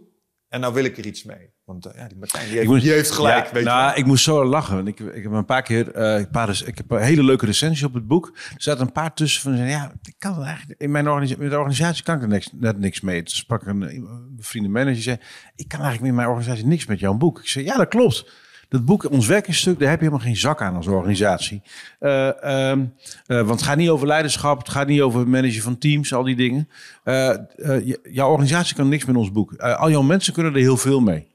en 0.47 0.59
nou 0.59 0.73
wil 0.73 0.83
ik 0.83 0.97
er 0.97 1.05
iets 1.05 1.23
mee. 1.23 1.52
Want 1.65 1.85
eh, 1.85 1.97
ja, 2.01 2.07
die 2.07 2.17
Martijn 2.17 2.47
die 2.47 2.55
heeft, 2.57 2.67
moet- 2.69 2.81
die 2.81 2.91
heeft 2.91 3.11
gelijk. 3.11 3.45
Ja, 3.47 3.53
weet 3.53 3.63
nou, 3.63 3.95
ik 3.95 4.05
moest 4.05 4.23
zo 4.23 4.45
lachen. 4.45 4.75
want 4.75 4.87
Ik, 4.87 4.99
ik 4.99 5.23
heb 5.23 5.31
een 5.31 5.45
paar 5.45 5.61
keer, 5.61 5.91
eh, 5.91 6.19
een 6.19 6.29
paar, 6.29 6.61
ik 6.65 6.77
heb 6.77 6.91
een 6.91 7.01
hele 7.01 7.23
leuke 7.23 7.45
recensie 7.45 7.85
op 7.85 7.93
het 7.93 8.07
boek. 8.07 8.27
Er 8.35 8.61
zaten 8.61 8.81
een 8.85 8.91
paar 8.91 9.13
tussen 9.13 9.41
van, 9.41 9.57
ja, 9.67 9.91
ik 10.03 10.15
kan 10.17 10.43
eigenlijk 10.43 10.81
in 10.81 10.91
mijn 10.91 11.07
organisatie, 11.07 11.41
met 11.41 11.51
de 11.51 11.57
organisatie 11.57 12.03
kan 12.03 12.15
ik 12.15 12.21
er 12.21 12.27
niks, 12.27 12.49
net 12.53 12.79
niks 12.79 13.01
mee. 13.01 13.23
Toen 13.23 13.35
sprak 13.35 13.65
een, 13.65 13.81
een 13.81 14.37
vrienden 14.39 14.71
manager, 14.71 14.93
die 14.93 15.03
zei, 15.03 15.17
ik 15.55 15.67
kan 15.67 15.79
eigenlijk 15.79 16.09
in 16.09 16.15
mijn 16.15 16.27
organisatie 16.27 16.65
niks 16.65 16.85
met 16.85 16.99
jouw 16.99 17.13
boek. 17.13 17.39
Ik 17.39 17.47
zei, 17.47 17.65
ja, 17.65 17.77
dat 17.77 17.87
klopt. 17.87 18.31
Dat 18.69 18.85
boek, 18.85 19.09
ons 19.11 19.27
werkingstuk, 19.27 19.79
daar 19.79 19.89
heb 19.89 19.99
je 19.99 20.05
helemaal 20.05 20.25
geen 20.25 20.37
zak 20.37 20.61
aan 20.61 20.75
als 20.75 20.87
organisatie. 20.87 21.61
Eh, 21.99 22.43
ehm, 22.43 22.85
eh, 23.25 23.37
want 23.37 23.49
het 23.49 23.61
gaat 23.61 23.77
niet 23.77 23.89
over 23.89 24.07
leiderschap, 24.07 24.57
het 24.57 24.69
gaat 24.69 24.87
niet 24.87 25.01
over 25.01 25.19
het 25.19 25.27
managen 25.27 25.61
van 25.61 25.77
teams, 25.77 26.13
al 26.13 26.23
die 26.23 26.35
dingen. 26.35 26.69
Eh, 27.03 27.29
eh, 27.29 27.95
jouw 28.11 28.29
organisatie 28.29 28.75
kan 28.75 28.89
niks 28.89 29.05
met 29.05 29.15
ons 29.15 29.31
boek. 29.31 29.53
Eh, 29.53 29.79
al 29.79 29.89
jouw 29.91 30.01
mensen 30.01 30.33
kunnen 30.33 30.53
er 30.53 30.59
heel 30.59 30.77
veel 30.77 30.99
mee. 30.99 31.31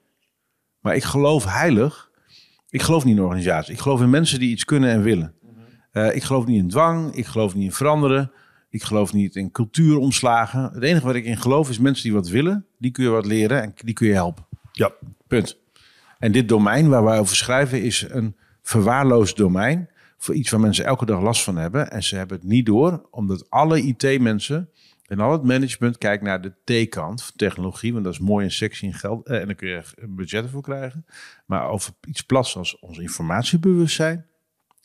Maar 0.89 0.97
ik 0.97 1.05
geloof 1.05 1.45
heilig. 1.45 2.11
Ik 2.71 2.83
geloof 2.83 3.05
niet 3.05 3.17
in 3.17 3.23
organisatie. 3.23 3.73
Ik 3.73 3.81
geloof 3.81 4.01
in 4.01 4.11
mensen 4.11 4.39
die 4.39 4.51
iets 4.51 4.65
kunnen 4.65 4.91
en 4.91 5.03
willen. 5.03 5.35
Eh, 5.93 6.15
ik 6.15 6.23
geloof 6.23 6.47
niet 6.47 6.59
in 6.59 6.69
dwang. 6.69 7.15
Ik 7.15 7.27
geloof 7.27 7.55
niet 7.55 7.65
in 7.65 7.73
veranderen. 7.73 8.33
Ik 8.71 8.83
geloof 8.83 9.13
niet 9.13 9.37
in 9.37 9.51
cultuuromslagen. 9.51 10.71
Het 10.73 10.83
enige 10.83 11.07
wat 11.07 11.15
ik 11.15 11.25
in 11.25 11.37
geloof 11.37 11.71
is 11.71 11.79
mensen 11.79 12.05
die 12.05 12.13
wat 12.13 12.29
willen. 12.29 12.67
Die 12.79 12.91
kun 12.91 13.05
je 13.05 13.11
wat 13.11 13.27
leren 13.27 13.63
en 13.63 13.73
die 13.77 13.95
kun 13.95 14.07
je 14.07 14.13
helpen. 14.13 14.47
ja. 14.73 14.93
Punt. 15.27 15.59
En 16.19 16.33
dit 16.33 16.49
domein 16.49 16.89
waar 16.89 17.05
wij 17.05 17.19
over 17.19 17.37
schrijven 17.37 17.83
is 17.83 18.05
een 18.09 18.37
verwaarloosd 18.63 19.37
domein. 19.37 19.89
Voor 20.19 20.35
iets 20.35 20.51
waar 20.51 20.61
mensen 20.61 20.85
elke 20.85 21.07
dag 21.07 21.21
last 21.21 21.43
van 21.43 21.57
hebben. 21.57 21.91
En 21.91 22.03
ze 22.03 22.17
hebben 22.17 22.37
het 22.37 22.47
niet 22.47 22.67
door, 22.67 23.07
omdat 23.11 23.51
alle 23.51 23.83
IT-mensen 23.83 24.71
en 25.09 25.21
al 25.21 25.33
het 25.33 25.43
management 25.43 25.99
kijkt 25.99 26.23
naar 26.23 26.41
de 26.41 26.53
T-kant 26.87 27.23
van 27.23 27.33
technologie. 27.37 27.93
Want 27.93 28.05
dat 28.05 28.13
is 28.13 28.19
mooi 28.19 28.45
en 28.45 28.53
sexy 28.53 28.87
en 28.87 28.95
geld. 28.95 29.27
eh, 29.27 29.41
En 29.41 29.47
daar 29.47 29.55
kun 29.55 29.69
je 29.69 29.83
budgetten 30.09 30.51
voor 30.51 30.63
krijgen. 30.63 31.07
Maar 31.47 31.69
over 31.69 31.93
iets 32.07 32.23
plats 32.23 32.57
als 32.57 32.79
ons 32.79 32.99
informatiebewustzijn. 32.99 34.27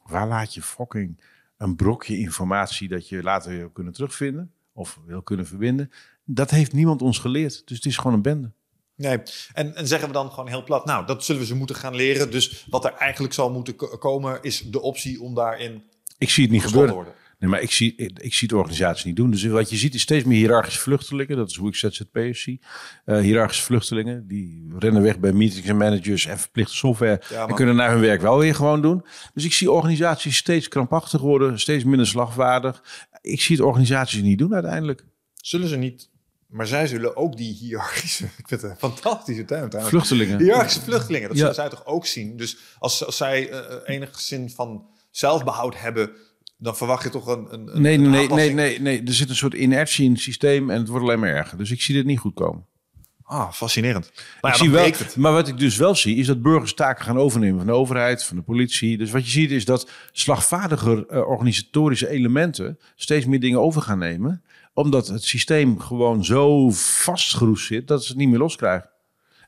Waar 0.06 0.28
laat 0.28 0.54
je 0.54 0.62
fucking 0.62 1.22
een 1.58 1.76
brokje 1.76 2.18
informatie 2.18 2.88
dat 2.88 3.10
je 3.10 3.24
later 3.24 3.50
weer 3.50 3.60
wil 3.60 3.70
kunnen 3.70 3.94
terugvinden? 3.94 4.52
Of 4.74 5.00
wil 5.06 5.22
kunnen 5.22 5.46
verbinden? 5.48 5.92
Dat 6.26 6.50
heeft 6.50 6.74
niemand 6.74 7.02
ons 7.02 7.20
geleerd. 7.20 7.62
Dus 7.68 7.78
het 7.78 7.86
is 7.86 7.98
gewoon 7.98 8.14
een 8.14 8.22
bende. 8.22 8.52
Nee, 8.96 9.18
en, 9.54 9.76
en 9.76 9.88
zeggen 9.88 10.08
we 10.08 10.14
dan 10.14 10.30
gewoon 10.32 10.48
heel 10.50 10.64
plat, 10.64 10.86
nou, 10.86 11.06
dat 11.06 11.24
zullen 11.24 11.42
we 11.42 11.48
ze 11.48 11.56
moeten 11.56 11.76
gaan 11.76 11.96
leren. 11.96 12.32
Dus 12.32 12.66
wat 12.70 12.86
er 12.86 12.94
eigenlijk 12.94 13.34
zal 13.34 13.52
moeten 13.52 13.76
ko- 13.76 13.98
komen, 13.98 14.42
is 14.42 14.60
de 14.62 14.82
optie 14.82 15.22
om 15.22 15.34
daarin 15.36 15.84
Ik 16.18 16.30
zie 16.30 16.44
het 16.44 16.52
niet 16.52 16.64
gebeuren. 16.64 16.94
worden. 16.94 17.14
Nee, 17.44 17.52
maar 17.52 17.62
ik 17.62 17.72
zie, 17.72 17.96
ik, 17.96 18.20
ik 18.20 18.34
zie 18.34 18.48
de 18.48 18.58
organisatie 18.58 19.06
niet 19.08 19.16
doen. 19.16 19.32
Dus 19.32 19.44
wat 19.44 19.70
je 19.70 19.76
ziet 19.76 19.94
is 19.94 20.02
steeds 20.02 20.26
meer 20.26 20.38
hiërarchische 20.38 20.80
vluchtelingen. 20.80 21.38
Dat 21.38 21.50
is 21.50 21.56
hoe 21.56 21.68
ik 21.70 21.76
ZZP'ers 21.76 22.42
zie. 22.42 22.62
Eh 23.06 23.20
hiërarchische 23.20 23.64
vluchtelingen. 23.64 24.28
Die 24.28 24.74
rennen 24.80 25.02
weg 25.02 25.20
bij 25.20 25.32
meetings 25.34 25.68
en 25.68 25.78
managers 25.78 26.26
en 26.26 26.40
verplichte 26.40 26.76
software. 26.76 27.22
Ja, 27.30 27.48
en 27.48 27.56
kunnen 27.56 27.76
naar 27.76 27.92
hun 27.92 28.00
werk 28.00 28.22
wel 28.22 28.38
weer 28.38 28.56
gewoon 28.56 28.82
doen. 28.82 29.06
Dus 29.34 29.46
ik 29.46 29.54
zie 29.54 29.72
organisaties 29.72 30.38
steeds 30.38 30.68
krampachtig 30.68 31.22
worden. 31.22 31.60
Steeds 31.60 31.84
minder 31.84 32.08
slagvaardig. 32.08 32.84
Ik 33.22 33.42
zie 33.42 33.56
het 33.56 33.66
organisaties 33.66 34.22
niet 34.22 34.38
doen 34.38 34.54
uiteindelijk. 34.54 35.06
Zullen 35.36 35.68
ze 35.68 35.76
niet, 35.76 36.10
maar 36.48 36.68
zij 36.68 36.88
zullen 36.88 37.16
ook 37.16 37.38
die 37.38 37.54
hiërarchische, 37.54 38.26
ik 38.44 38.48
vind 38.48 38.62
het 38.62 38.72
een 38.72 38.78
fantastische 38.78 39.46
term 39.46 39.70
trouwens. 39.70 39.96
Vluchtelingen. 39.96 40.40
Hiërarchische 40.40 40.82
vluchtelingen, 40.82 41.28
dat 41.28 41.38
Ja. 41.38 41.42
zullen 41.42 41.56
zij 41.56 41.70
toch 41.70 41.86
ook 41.86 42.06
zien? 42.06 42.38
Dus 42.38 42.58
als, 42.80 43.06
als 43.06 43.18
zij 43.18 43.50
eh, 43.50 43.96
enig 43.96 44.20
zin 44.20 44.50
van 44.50 44.86
zelfbehoud 45.12 45.80
hebben, 45.80 46.12
dan 46.64 46.76
verwacht 46.78 47.04
je 47.04 47.10
toch 47.10 47.28
een, 47.28 47.48
een, 47.50 47.82
Nee, 47.82 47.98
een 47.98 48.10
nee, 48.10 48.30
nee, 48.30 48.54
nee, 48.54 48.82
nee. 48.82 49.04
Er 49.04 49.14
zit 49.14 49.30
een 49.30 49.36
soort 49.36 49.54
inertie 49.54 50.06
in 50.06 50.12
het 50.12 50.22
systeem 50.22 50.70
en 50.70 50.80
het 50.80 50.88
wordt 50.88 51.04
alleen 51.06 51.20
maar 51.20 51.30
erger. 51.30 51.58
Dus 51.58 51.72
ik 51.72 51.82
zie 51.82 51.96
dit 51.96 52.06
niet 52.06 52.20
goed 52.20 52.34
komen. 52.34 52.66
Ah, 53.24 53.52
fascinerend. 53.52 54.12
Nou 54.16 54.26
ja, 54.42 54.50
ik 54.50 54.56
zie 54.56 54.70
wel, 54.70 54.92
maar 55.16 55.32
wat 55.32 55.48
ik 55.48 55.58
dus 55.58 55.78
wel 55.78 55.96
zie, 55.96 56.16
is 56.16 56.28
dat 56.28 56.42
burgers 56.42 56.74
taken 56.74 57.06
gaan 57.06 57.18
overnemen 57.18 57.58
van 57.58 57.66
de 57.68 57.74
overheid, 57.74 58.24
van 58.24 58.38
de 58.38 58.44
politie. 58.44 58.98
Dus 58.98 59.12
wat 59.12 59.26
je 59.26 59.32
ziet 59.32 59.52
is 59.52 59.66
dat 59.66 59.90
slagvaardiger 60.12 61.06
eh, 61.08 61.28
organisatorische 61.28 62.10
elementen 62.10 62.80
steeds 62.96 63.26
meer 63.26 63.40
dingen 63.40 63.62
over 63.62 63.82
gaan 63.82 64.00
nemen. 64.00 64.44
Omdat 64.74 65.08
het 65.08 65.24
systeem 65.24 65.80
gewoon 65.80 66.26
zo 66.26 66.70
vastgeroest 67.04 67.66
zit 67.66 67.88
dat 67.88 68.04
ze 68.04 68.10
het 68.10 68.18
niet 68.18 68.30
meer 68.30 68.40
loskrijgen. 68.40 68.90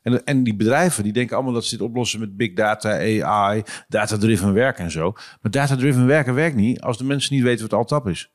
En, 0.06 0.24
en 0.24 0.42
die 0.44 0.54
bedrijven 0.56 1.02
die 1.02 1.12
denken 1.12 1.34
allemaal 1.36 1.54
dat 1.54 1.64
ze 1.64 1.76
dit 1.76 1.86
oplossen 1.86 2.20
met 2.20 2.36
big 2.36 2.52
data, 2.54 2.90
AI, 3.22 3.62
data-driven 3.88 4.52
werk 4.52 4.78
en 4.78 4.90
zo. 4.90 5.12
Maar 5.12 5.50
data-driven 5.50 6.06
werken 6.06 6.34
werkt 6.34 6.56
niet 6.56 6.80
als 6.80 6.98
de 6.98 7.04
mensen 7.04 7.34
niet 7.34 7.42
weten 7.44 7.68
wat 7.68 7.78
Altap 7.78 8.08
is. 8.08 8.30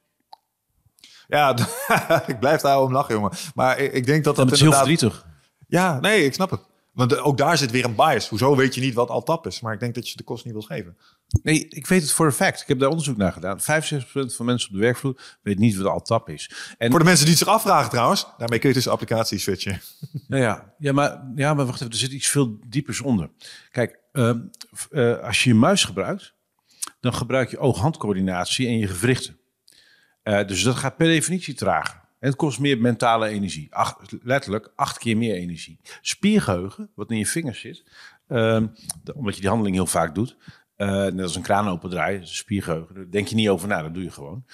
Ja, 1.28 1.56
ik 2.28 2.40
blijf 2.40 2.62
daar 2.62 2.82
om 2.82 2.92
lachen, 2.92 3.16
jongen. 3.16 3.32
Maar 3.56 3.80
ik, 3.80 3.94
ik 3.94 4.06
denk 4.06 4.24
dat 4.24 4.36
dat 4.36 4.46
Dat 4.48 4.54
is 4.56 4.62
heel 4.62 4.72
inderdaad- 4.72 4.98
verdrietig. 5.00 5.26
Ja, 5.68 6.00
nee, 6.00 6.26
ik 6.26 6.34
snap 6.34 6.50
het. 6.50 6.62
Want 6.94 7.18
ook 7.18 7.38
daar 7.38 7.58
zit 7.58 7.72
weer 7.72 7.86
een 7.86 7.96
bias. 7.96 8.30
Hoezo 8.30 8.56
weet 8.56 8.76
je 8.76 8.82
niet 8.82 8.94
wat 8.94 9.10
al 9.10 9.24
tap 9.24 9.48
is? 9.48 9.62
Maar 9.62 9.74
ik 9.74 9.80
denk 9.80 9.96
dat 9.96 10.10
je 10.10 10.18
de 10.18 10.24
kost 10.24 10.44
niet 10.46 10.54
wil 10.54 10.62
geven. 10.62 10.98
Nee, 11.44 11.68
ik 11.68 11.88
weet 11.88 12.02
het 12.02 12.12
voor 12.12 12.26
een 12.26 12.32
fact. 12.32 12.62
Ik 12.62 12.68
heb 12.68 12.80
daar 12.80 12.90
onderzoek 12.90 13.18
naar 13.18 13.32
gedaan. 13.32 13.60
65% 13.60 13.64
van 14.36 14.46
mensen 14.46 14.70
op 14.70 14.76
de 14.76 14.82
werkvloer 14.82 15.38
weet 15.42 15.60
niet 15.60 15.76
wat 15.76 15.86
Altap 15.92 16.30
is. 16.30 16.52
En 16.78 16.90
Voor 16.90 17.00
de 17.00 17.06
mensen 17.06 17.26
die 17.26 17.34
het 17.36 17.44
zich 17.44 17.54
afvragen 17.54 17.90
trouwens, 17.90 18.28
daarmee 18.38 18.60
kun 18.60 18.68
je 18.70 18.74
tussen 18.76 18.92
applicaties 18.92 19.44
switchen. 19.44 19.82
Ja, 20.28 20.38
ja. 20.38 20.74
Ja, 20.78 20.92
maar, 20.94 21.24
ja, 21.36 21.54
maar 21.54 21.66
wacht 21.66 21.80
even, 21.82 21.92
er 21.94 22.00
zit 22.00 22.12
iets 22.12 22.28
veel 22.28 22.60
diepers 22.68 23.02
onder. 23.02 23.30
Kijk, 23.72 24.00
ehm, 24.12 24.40
eh, 24.92 25.18
als 25.20 25.44
je 25.44 25.50
je 25.50 25.56
muis 25.56 25.84
gebruikt, 25.84 26.34
dan 27.00 27.14
gebruik 27.14 27.50
je 27.52 27.58
oog-handcoördinatie 27.60 28.68
en 28.68 28.78
je 28.78 28.88
gewrichten. 28.88 29.38
Eh, 30.24 30.48
dus 30.48 30.64
dat 30.64 30.76
gaat 30.76 30.98
per 30.98 31.08
definitie 31.08 31.54
trager. 31.54 32.00
En 32.20 32.28
het 32.28 32.36
kost 32.38 32.60
meer 32.60 32.78
mentale 32.78 33.28
energie. 33.28 33.76
Acht, 33.76 33.98
letterlijk 34.24 34.72
acht 34.76 34.98
keer 34.98 35.18
meer 35.18 35.36
energie. 35.36 35.80
Spiergeheugen, 36.02 36.90
wat 36.96 37.12
in 37.12 37.18
je 37.18 37.26
vingers 37.26 37.60
zit, 37.60 37.84
ehm, 38.28 38.68
de- 39.04 39.16
omdat 39.16 39.34
je 39.36 39.40
die 39.42 39.50
handeling 39.50 39.76
heel 39.76 39.86
vaak 39.88 40.16
doet, 40.16 40.38
net 40.90 41.22
als 41.22 41.36
een 41.36 41.42
kraan 41.42 41.68
opendraaien, 41.68 42.22
is 42.22 42.38
spiergeheugen, 42.38 42.96
daar 42.96 43.10
denk 43.10 43.28
je 43.28 43.36
niet 43.36 43.50
over 43.50 43.68
na, 43.68 43.82
dat 43.82 43.94
doe 43.94 44.04
je 44.04 44.12
gewoon. 44.12 44.46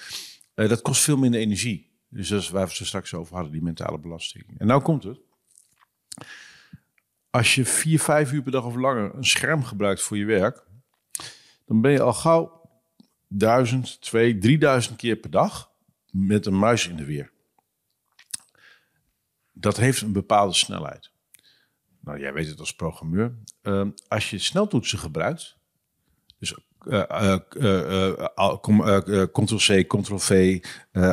Eh, 0.54 0.68
dat 0.68 0.82
kost 0.82 1.02
veel 1.02 1.16
minder 1.16 1.40
energie. 1.40 1.90
Dus 2.08 2.28
dat 2.28 2.40
is 2.40 2.48
waar 2.48 2.66
we 2.66 2.74
het 2.78 2.86
straks 2.86 3.14
over 3.14 3.34
hadden, 3.34 3.52
die 3.52 3.62
mentale 3.62 3.98
belasting. 3.98 4.44
En 4.58 4.66
nou 4.66 4.82
komt 4.82 5.02
het 5.02 5.18
als 7.30 7.54
je 7.54 7.64
vier, 7.64 8.00
vijf 8.00 8.32
uur 8.32 8.42
per 8.42 8.52
dag 8.52 8.64
of 8.64 8.74
langer 8.74 9.14
een 9.14 9.24
scherm 9.24 9.64
gebruikt 9.64 10.02
voor 10.02 10.16
je 10.16 10.24
werk, 10.24 10.66
dan 11.64 11.80
ben 11.80 11.92
je 11.92 12.00
al 12.00 12.12
gauw 12.12 12.70
duizend, 13.28 14.00
twee, 14.00 14.38
drieduizend 14.38 14.96
keer 14.96 15.16
per 15.16 15.30
dag 15.30 15.70
met 16.10 16.46
een 16.46 16.58
muis 16.58 16.88
in 16.88 16.96
de 16.96 17.04
weer. 17.04 17.32
Dat 19.52 19.76
heeft 19.76 20.00
een 20.02 20.12
bepaalde 20.12 20.54
snelheid. 20.54 21.10
Nou, 22.00 22.20
jij 22.20 22.32
weet 22.32 22.48
het 22.48 22.60
als 22.60 22.74
programmeur. 22.74 23.34
Ehm, 23.62 23.90
als 24.08 24.30
je 24.30 24.38
sneltoetsen 24.38 24.98
gebruikt, 24.98 25.57
dus 26.38 26.54
eh, 26.86 27.02
eh, 27.08 28.22
eh, 28.34 29.28
Ctrl-C, 29.32 29.86
Ctrl-V, 29.86 30.60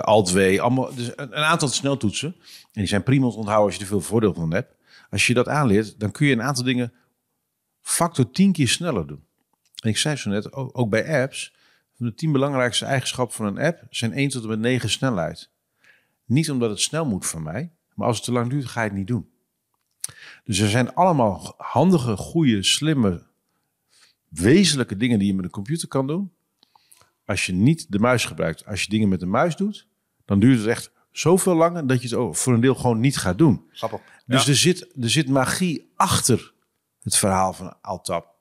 Alt-W, 0.02 0.60
allemaal, 0.60 0.96
dus 0.96 1.12
een, 1.16 1.36
aantal 1.36 1.68
sneltoetsen. 1.68 2.36
En 2.42 2.82
die 2.82 2.88
zijn 2.88 3.04
prima 3.04 3.30
te 3.30 3.36
onthouden 3.36 3.66
als 3.66 3.76
je 3.76 3.82
er 3.82 3.88
veel 3.88 4.02
voordeel 4.02 4.34
van 4.34 4.54
hebt. 4.54 4.76
Als 5.10 5.28
je 5.28 5.34
dat 5.34 5.48
aanleert, 5.48 6.00
dan 6.00 6.12
kun 6.12 6.28
je 6.28 6.34
een 6.34 6.42
aantal 6.42 6.64
dingen 6.64 6.94
factor 7.82 8.32
10 8.32 8.52
keer 8.52 8.68
sneller 8.68 9.08
doen. 9.08 9.24
En 9.82 9.90
ik 9.90 9.98
zei 9.98 10.16
zo 10.16 10.30
net, 10.30 10.54
ook, 10.54 10.90
bij 10.90 11.22
apps, 11.22 11.56
de 11.98 12.14
10 12.14 12.32
belangrijkste 12.32 12.86
eigenschappen 12.86 13.36
van 13.36 13.46
een 13.46 13.60
app 13.60 13.84
zijn 13.90 14.14
1 14.14 14.30
tot 14.30 14.44
en 14.44 14.50
met 14.50 14.60
9 14.60 14.90
snelheid. 14.90 15.50
Niet 16.26 16.52
omdat 16.52 16.70
het 16.70 16.80
snel 16.80 17.06
moet 17.06 17.26
van 17.26 17.44
mij, 17.44 17.72
maar 17.94 18.08
als 18.08 18.16
het 18.16 18.26
te 18.26 18.32
lang 18.32 18.50
duurt, 18.50 18.66
ga 18.66 18.82
je 18.82 18.88
het 18.88 18.98
niet 18.98 19.08
doen. 19.08 19.30
Dus 20.44 20.60
er 20.60 20.70
zijn 20.70 20.94
allemaal 20.94 21.54
handige, 21.58 22.18
goede, 22.18 22.64
slimme, 22.64 23.24
wezenlijke 24.36 24.98
dingen 24.98 25.20
die 25.20 25.28
je 25.28 25.34
met 25.34 25.46
een 25.46 25.52
computer 25.52 25.88
kan 25.88 26.08
doen. 26.08 26.32
Als 27.26 27.46
je 27.46 27.54
niet 27.54 27.86
de 27.90 28.00
muis 28.00 28.26
gebruikt, 28.26 28.66
als 28.66 28.84
je 28.84 28.90
dingen 28.90 29.10
met 29.10 29.20
de 29.20 29.26
muis 29.26 29.56
doet, 29.56 29.88
dan 30.26 30.40
duurt 30.40 30.58
het 30.58 30.68
echt 30.68 30.92
zoveel 31.12 31.56
langer 31.56 31.88
dat 31.88 32.02
je 32.02 32.18
het 32.18 32.38
voor 32.38 32.54
een 32.54 32.62
deel 32.62 32.76
gewoon 32.76 33.00
niet 33.00 33.18
gaat 33.18 33.38
doen. 33.38 33.66
Grappig. 33.72 34.02
Dus 34.26 34.48
er, 34.48 34.56
zit, 34.56 34.88
er 35.02 35.10
zit 35.10 35.30
magie 35.30 35.92
achter 35.96 36.54
het 37.02 37.18
verhaal 37.18 37.54
van 37.54 37.82
Altap. 37.82 38.34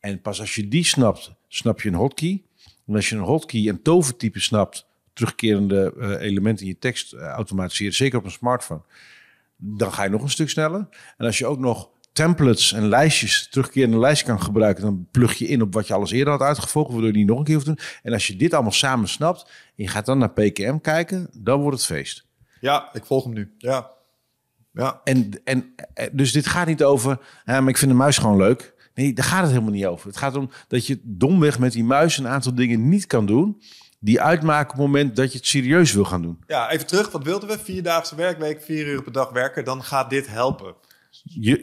En 0.00 0.20
pas 0.20 0.40
als 0.40 0.54
je 0.54 0.68
die 0.68 0.84
snapt, 0.84 1.32
snap 1.48 1.80
je 1.80 1.88
een 1.88 1.94
hotkey. 1.94 2.44
En 2.86 2.94
als 2.94 3.08
je 3.08 3.16
een 3.16 3.22
hotkey 3.22 3.68
en 3.68 3.82
tovertype 3.82 4.40
snapt, 4.40 4.86
terugkerende 5.12 5.94
eh, 5.98 6.26
elementen 6.26 6.66
in 6.66 6.72
je 6.72 6.78
tekst 6.78 7.12
eh, 7.12 7.20
automatiseren, 7.26 7.94
zeker 7.94 8.18
op 8.18 8.24
een 8.24 8.30
smartphone, 8.30 8.82
dan 9.56 9.92
ga 9.92 10.02
je 10.02 10.10
nog 10.10 10.22
een 10.22 10.30
stuk 10.30 10.50
sneller. 10.50 10.88
En 11.16 11.26
als 11.26 11.38
je 11.38 11.46
ook 11.46 11.58
nog 11.58 11.90
templates 12.18 12.72
en 12.72 12.88
lijstjes, 12.88 13.48
terugkerende 13.50 13.98
lijstjes 13.98 14.28
kan 14.28 14.42
gebruiken, 14.42 14.82
dan 14.82 15.08
plug 15.10 15.34
je 15.34 15.46
in 15.46 15.62
op 15.62 15.74
wat 15.74 15.86
je 15.86 15.94
alles 15.94 16.10
eerder 16.10 16.32
had 16.32 16.42
uitgevolgd, 16.42 16.90
waardoor 16.90 17.10
je 17.10 17.16
niet 17.16 17.26
nog 17.26 17.38
een 17.38 17.44
keer 17.44 17.54
hoeft 17.54 17.66
te 17.66 17.74
doen. 17.74 17.84
En 18.02 18.12
als 18.12 18.26
je 18.26 18.36
dit 18.36 18.54
allemaal 18.54 18.72
samen 18.72 19.08
snapt 19.08 19.42
en 19.42 19.84
je 19.84 19.88
gaat 19.88 20.06
dan 20.06 20.18
naar 20.18 20.30
PKM 20.30 20.78
kijken, 20.78 21.28
dan 21.32 21.60
wordt 21.60 21.76
het 21.76 21.86
feest. 21.86 22.26
Ja, 22.60 22.88
ik 22.92 23.04
volg 23.04 23.24
hem 23.24 23.32
nu. 23.32 23.54
Ja. 23.58 23.90
Ja. 24.72 25.00
En, 25.04 25.30
en 25.44 25.74
eh, 25.94 26.06
dus 26.12 26.32
dit 26.32 26.46
gaat 26.46 26.66
niet 26.66 26.82
over, 26.82 27.18
ja, 27.44 27.60
maar 27.60 27.68
ik 27.68 27.78
vind 27.78 27.90
de 27.90 27.96
muis 27.96 28.18
gewoon 28.18 28.36
leuk. 28.36 28.74
Nee, 28.94 29.12
daar 29.12 29.24
gaat 29.24 29.42
het 29.42 29.50
helemaal 29.50 29.72
niet 29.72 29.86
over. 29.86 30.06
Het 30.06 30.16
gaat 30.16 30.36
om 30.36 30.50
dat 30.68 30.86
je 30.86 31.00
domweg 31.02 31.58
met 31.58 31.72
die 31.72 31.84
muis 31.84 32.18
een 32.18 32.28
aantal 32.28 32.54
dingen 32.54 32.88
niet 32.88 33.06
kan 33.06 33.26
doen. 33.26 33.62
die 34.00 34.20
uitmaken 34.20 34.70
op 34.70 34.76
het 34.76 34.86
moment 34.86 35.16
dat 35.16 35.32
je 35.32 35.38
het 35.38 35.46
serieus 35.46 35.92
wil 35.92 36.04
gaan 36.04 36.22
doen. 36.22 36.38
Ja, 36.46 36.70
even 36.70 36.86
terug. 36.86 37.10
Wat 37.10 37.24
wilden 37.24 37.48
we? 37.48 37.58
Vierdaagse 37.58 38.14
werkweek, 38.14 38.62
vier 38.62 38.86
uur 38.86 39.02
per 39.02 39.12
dag 39.12 39.30
werken. 39.30 39.64
Dan 39.64 39.82
gaat 39.82 40.10
dit 40.10 40.26
helpen. 40.26 40.74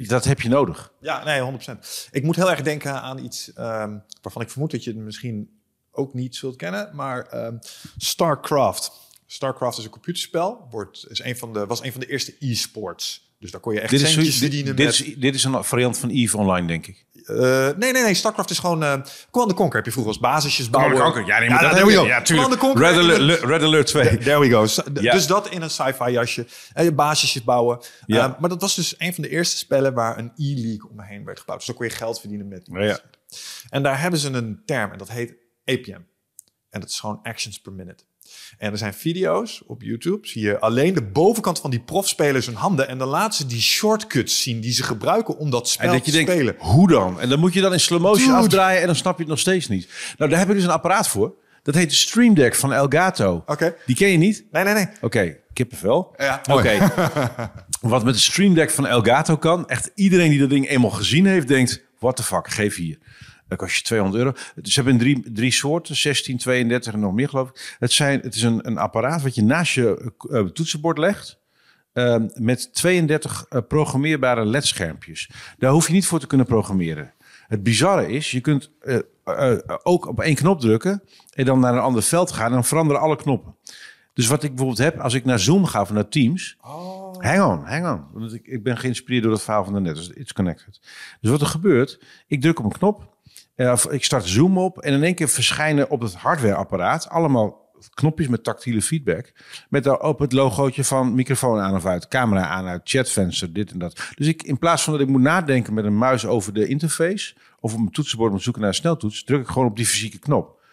Dat 0.08 0.24
heb 0.24 0.42
je 0.42 0.50
nodig. 0.50 0.94
Ja, 1.00 1.24
nee, 1.24 1.60
100%. 1.76 2.10
Ik 2.12 2.24
moet 2.24 2.36
heel 2.36 2.52
erg 2.52 2.62
denken 2.62 3.02
aan 3.02 3.18
iets 3.18 3.54
ehm, 3.54 3.98
waarvan 4.22 4.42
ik 4.42 4.50
vermoed 4.50 4.72
dat 4.72 4.84
je 4.84 4.90
het 4.90 5.00
misschien 5.00 5.60
ook 5.92 6.14
niet 6.14 6.36
zult 6.36 6.56
kennen. 6.56 6.96
Maar 6.96 7.26
ehm, 7.26 7.58
StarCraft. 7.98 8.92
StarCraft 9.26 9.78
is 9.78 9.84
een 9.84 9.90
computerspel. 9.90 10.68
Wordt, 10.70 11.06
is 11.10 11.24
een 11.24 11.38
van 11.38 11.54
de, 11.54 11.66
was 11.66 11.84
een 11.84 11.92
van 11.92 12.02
de 12.02 12.08
eerste 12.08 12.36
e-sports. 12.40 13.25
Dus 13.46 13.54
daar 13.54 13.64
kon 13.64 13.74
je 13.74 13.80
echt 13.80 13.92
Dit 13.92 14.02
is, 14.02 14.14
centjes 14.14 14.34
dit, 14.34 14.42
verdienen 14.42 14.76
dit, 14.76 14.86
met... 14.86 14.94
is, 14.94 15.16
dit 15.16 15.36
is 15.36 15.44
een 15.44 15.64
variant 15.64 15.98
van 15.98 16.10
EVE 16.10 16.38
Online, 16.38 16.68
denk 16.68 16.88
ik. 16.88 17.06
Eh, 17.26 17.36
nee, 17.78 17.92
nee, 17.92 18.04
nee. 18.04 18.14
StarCraft 18.14 18.50
is 18.50 18.60
gewoon... 18.60 18.84
eh 18.84 19.02
Command 19.32 19.54
Conquer 19.54 19.76
heb 19.76 19.86
je 19.86 19.92
vroeger 19.92 20.14
als 20.14 20.22
basisjes 20.22 20.70
bouwen. 20.70 21.26
Ja, 21.26 21.40
nee, 21.40 21.50
maar 21.50 21.62
dat 21.62 21.84
we 21.84 21.92
je. 21.92 21.98
go. 21.98 22.06
Ja, 22.06 22.22
Command 22.22 22.26
tuurlijk. 22.26 22.60
Conquer 22.60 22.82
Red 22.82 22.98
Alert, 22.98 23.44
Red 23.44 23.62
Alert 23.62 23.88
2. 23.88 24.18
There 24.18 24.40
we 24.40 24.50
go. 24.50 24.68
Ja. 25.02 25.12
Dus 25.12 25.28
dat 25.28 25.50
in 25.50 25.62
een 25.62 25.70
sci-fi 25.70 26.12
jasje. 26.12 26.48
En 26.74 26.84
je 26.84 26.94
basisjes 26.94 27.44
bouwen. 27.44 27.80
Ja. 28.06 28.34
Eh, 28.34 28.40
maar 28.40 28.50
dat 28.50 28.62
was 28.62 28.76
dus 28.76 28.96
een 28.98 29.14
van 29.14 29.24
de 29.24 29.30
eerste 29.30 29.58
spellen 29.58 29.94
waar 29.94 30.18
een 30.18 30.32
e-league 30.36 30.90
omheen 30.90 31.26
werd 31.26 31.40
gebouwd. 31.40 31.58
Dus 31.58 31.68
dan 31.68 31.76
kon 31.76 31.86
je 31.86 31.92
geld 31.92 32.20
verdienen 32.20 32.48
met 32.48 32.66
die 32.66 32.78
Ja, 32.78 32.84
ja. 32.84 33.00
En 33.70 33.84
daar 33.84 34.02
hebben 34.02 34.20
ze 34.20 34.30
een 34.30 34.62
term 34.66 34.92
en 34.92 34.98
dat 34.98 35.10
heet 35.10 35.34
APM. 35.66 36.02
En 36.70 36.80
dat 36.80 36.90
is 36.90 37.00
gewoon 37.00 37.20
actions 37.24 37.60
per 37.60 37.72
minute. 37.72 38.04
En 38.58 38.72
er 38.72 38.78
zijn 38.78 38.94
video's 38.94 39.64
op 39.68 39.82
YouTube. 39.82 40.28
Zie 40.28 40.42
je 40.42 40.60
alleen 40.60 40.94
de 40.94 41.04
bovenkant 41.04 41.60
van 41.60 41.70
die 41.70 41.80
profspelers 41.80 42.46
hun 42.46 42.56
handen. 42.56 42.88
En 42.88 42.98
dan 42.98 43.08
laten 43.08 43.34
ze 43.34 43.46
die 43.46 43.62
shortcuts 43.62 44.42
zien 44.42 44.60
die 44.60 44.72
ze 44.74 44.84
gebruiken 44.84 45.38
om 45.38 45.50
dat 45.50 45.70
spel 45.70 45.88
En 45.88 45.94
dat 45.96 46.06
je 46.06 46.12
te 46.12 46.18
denkt, 46.18 46.32
spelen. 46.32 46.56
hoe 46.58 46.88
dan? 46.88 47.20
En 47.20 47.30
dan 47.30 47.40
moet 47.40 47.54
je 47.54 47.62
dan 47.62 47.74
in 47.74 47.80
slow 47.80 48.02
motion 48.02 48.28
Dude. 48.28 48.40
afdraaien 48.40 48.82
en 48.82 48.86
dan 48.88 48.96
snap 48.96 49.14
je 49.16 49.20
het 49.22 49.30
nog 49.30 49.40
steeds 49.40 49.68
niet. 49.68 49.90
Nou, 50.18 50.30
daar 50.30 50.40
heb 50.40 50.50
ik 50.50 50.56
dus 50.56 50.64
een 50.64 50.70
apparaat 50.70 51.08
voor. 51.08 51.36
Dat 51.64 51.76
heet 51.76 51.90
de 51.90 51.96
Stream 51.96 52.34
Deck 52.34 52.56
van 52.56 52.74
Elgato. 52.74 53.44
Oké. 53.46 53.76
Die 53.86 53.96
ken 53.96 54.08
je 54.10 54.18
niet? 54.18 54.46
Nee, 54.52 54.64
nee, 54.64 54.74
nee. 54.74 54.88
Oké, 55.02 55.38
kippenvel. 55.54 56.14
Ja, 56.18 56.42
Oké. 56.52 56.78
Wat 57.82 58.04
met 58.04 58.14
de 58.14 58.20
Stream 58.20 58.54
Deck 58.54 58.70
van 58.72 58.88
Elgato 58.88 59.38
kan, 59.38 59.68
echt 59.68 59.92
iedereen 59.96 60.30
die 60.30 60.40
dat 60.40 60.50
ding 60.50 60.70
eenmaal 60.70 60.90
gezien 60.90 61.26
heeft, 61.26 61.48
denkt: 61.48 61.84
what 62.00 62.16
the 62.16 62.24
fuck, 62.24 62.48
geef 62.50 62.76
hier. 62.76 62.98
Dat 63.48 63.58
kost 63.58 63.76
je 63.76 63.82
200 63.82 64.24
euro. 64.24 64.38
Ze 64.62 64.74
hebben 64.74 64.98
drie, 64.98 65.32
drie 65.34 65.52
soorten, 65.52 65.96
16, 65.96 66.38
32 66.38 66.94
en 66.94 67.00
nog 67.00 67.14
meer 67.14 67.30
geloof 67.30 67.50
ik. 67.50 67.76
Het, 67.80 67.92
zijn, 67.92 68.20
het 68.20 68.36
is 68.36 68.42
een, 68.44 68.68
een 68.68 68.78
apparaat 68.78 69.22
wat 69.22 69.36
je 69.36 69.44
naast 69.44 69.74
je 69.74 70.12
eh, 70.30 70.42
toetsenbord 70.46 70.98
legt. 70.98 71.40
eh, 71.94 72.16
met 72.34 72.74
32 72.74 73.46
eh, 73.50 73.62
programmeerbare 73.68 74.46
ledschermpjes. 74.46 75.30
Daar 75.58 75.72
hoef 75.72 75.88
je 75.88 75.94
niet 75.94 76.06
voor 76.08 76.20
te 76.20 76.28
kunnen 76.28 76.46
programmeren. 76.48 77.14
Het 77.48 77.64
bizarre 77.64 78.08
is, 78.08 78.32
je 78.32 78.42
kunt 78.42 78.72
eh, 78.80 78.98
eh, 79.24 79.60
ook 79.84 80.08
op 80.08 80.20
één 80.22 80.36
knop 80.36 80.60
drukken 80.60 81.04
en 81.34 81.46
dan 81.46 81.60
naar 81.60 81.74
een 81.74 81.80
ander 81.80 82.04
veld 82.04 82.32
gaan 82.32 82.46
en 82.46 82.52
dan 82.52 82.66
veranderen 82.66 83.02
alle 83.02 83.16
knoppen. 83.16 83.56
Dus 84.14 84.28
wat 84.28 84.44
ik 84.44 84.50
bijvoorbeeld 84.50 84.78
heb, 84.78 85.00
als 85.00 85.14
ik 85.14 85.26
naar 85.26 85.40
Zoom 85.40 85.66
ga 85.66 85.82
of 85.82 85.92
naar 85.92 86.08
Teams, 86.08 86.58
hang 87.20 87.42
on, 87.44 87.66
hang 87.66 87.88
on. 87.88 88.04
Want 88.14 88.34
ik, 88.34 88.48
ik 88.48 88.64
ben 88.64 88.78
geïnspireerd 88.78 89.24
door 89.24 89.32
het 89.32 89.42
verhaal 89.42 89.64
van 89.64 89.74
daarnet, 89.74 89.96
dus 89.96 90.10
it's 90.10 90.34
connected. 90.34 90.80
Dus 91.22 91.32
wat 91.32 91.42
er 91.42 91.48
gebeurt, 91.48 92.00
ik 92.28 92.42
druk 92.42 92.60
op 92.60 92.66
een 92.66 92.72
knop, 92.72 93.02
eh, 93.02 93.06
of 93.56 93.92
ik 93.92 94.04
start 94.04 94.26
Zoom 94.26 94.58
op 94.58 94.80
en 94.80 94.94
in 94.94 95.04
één 95.04 95.16
keer 95.16 95.30
verschijnen 95.30 95.90
op 95.90 96.02
het 96.02 96.14
hardwareapparaat 96.14 97.10
allemaal 97.10 97.66
knopjes 97.94 98.28
met 98.28 98.44
tactiele 98.44 98.82
feedback. 98.82 99.32
Met 99.70 99.84
daarop 99.84 100.20
het 100.20 100.32
logootje 100.32 100.84
van 100.84 101.16
microfoon 101.16 101.60
aan 101.60 101.76
of 101.76 101.86
uit, 101.86 102.08
camera 102.08 102.48
aan 102.48 102.66
uit, 102.66 102.82
chatvenster, 102.84 103.54
dit 103.54 103.72
en 103.72 103.80
dat. 103.80 104.12
Dus 104.16 104.28
ik, 104.28 104.44
in 104.44 104.58
plaats 104.58 104.84
van 104.84 104.94
dat 104.94 105.02
ik 105.02 105.08
moet 105.08 105.22
nadenken 105.22 105.74
met 105.74 105.86
een 105.86 105.98
muis 105.98 106.26
over 106.26 106.54
de 106.54 106.68
interface, 106.68 107.36
of 107.60 107.74
op 107.74 107.80
mijn 107.80 107.92
toetsenbord 107.92 108.32
moet 108.32 108.44
zoeken 108.44 108.62
naar 108.62 108.72
een 108.72 108.78
sneltoets, 108.78 109.24
druk 109.24 109.42
ik 109.42 109.48
gewoon 109.48 109.68
op 109.68 109.76
die 109.76 109.86
fysieke 109.86 110.20
knop. 110.20 110.64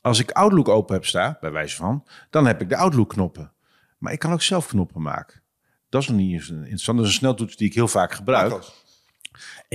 Als 0.00 0.18
ik 0.18 0.30
Outlook 0.30 0.68
open 0.68 0.94
heb 0.94 1.06
staan, 1.06 1.36
bij 1.40 1.52
wijze 1.52 1.76
van, 1.76 2.04
dan 2.30 2.46
heb 2.46 2.60
ik 2.60 2.68
de 2.68 2.76
Outlook-knoppen. 2.76 3.52
Maar 3.98 4.12
ik 4.12 4.18
kan 4.18 4.32
ook 4.32 4.42
zelf 4.42 4.66
knoppen 4.66 5.02
maken. 5.02 5.42
Dat 5.88 6.02
is 6.02 6.08
nog 6.08 6.16
niet 6.16 6.32
eens 6.32 6.48
een. 6.48 6.60
Dat 6.70 6.80
is 6.80 6.86
een 6.86 7.06
sneltoets 7.06 7.56
die 7.56 7.68
ik 7.68 7.74
heel 7.74 7.88
vaak 7.88 8.12
gebruik. 8.12 8.52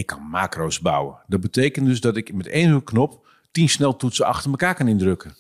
Ik 0.02 0.08
kan 0.08 0.22
macro's 0.30 0.80
bouwen. 0.80 1.16
Dat 1.28 1.42
betekent 1.42 1.86
dus 1.86 2.02
dat 2.02 2.16
ik 2.18 2.34
met 2.34 2.48
één 2.48 2.84
knop 2.84 3.28
tien 3.52 3.70
sneltoetsen 3.70 4.26
achter 4.26 4.50
elkaar 4.52 4.76
kan 4.76 4.88
indrukken. 4.88 5.36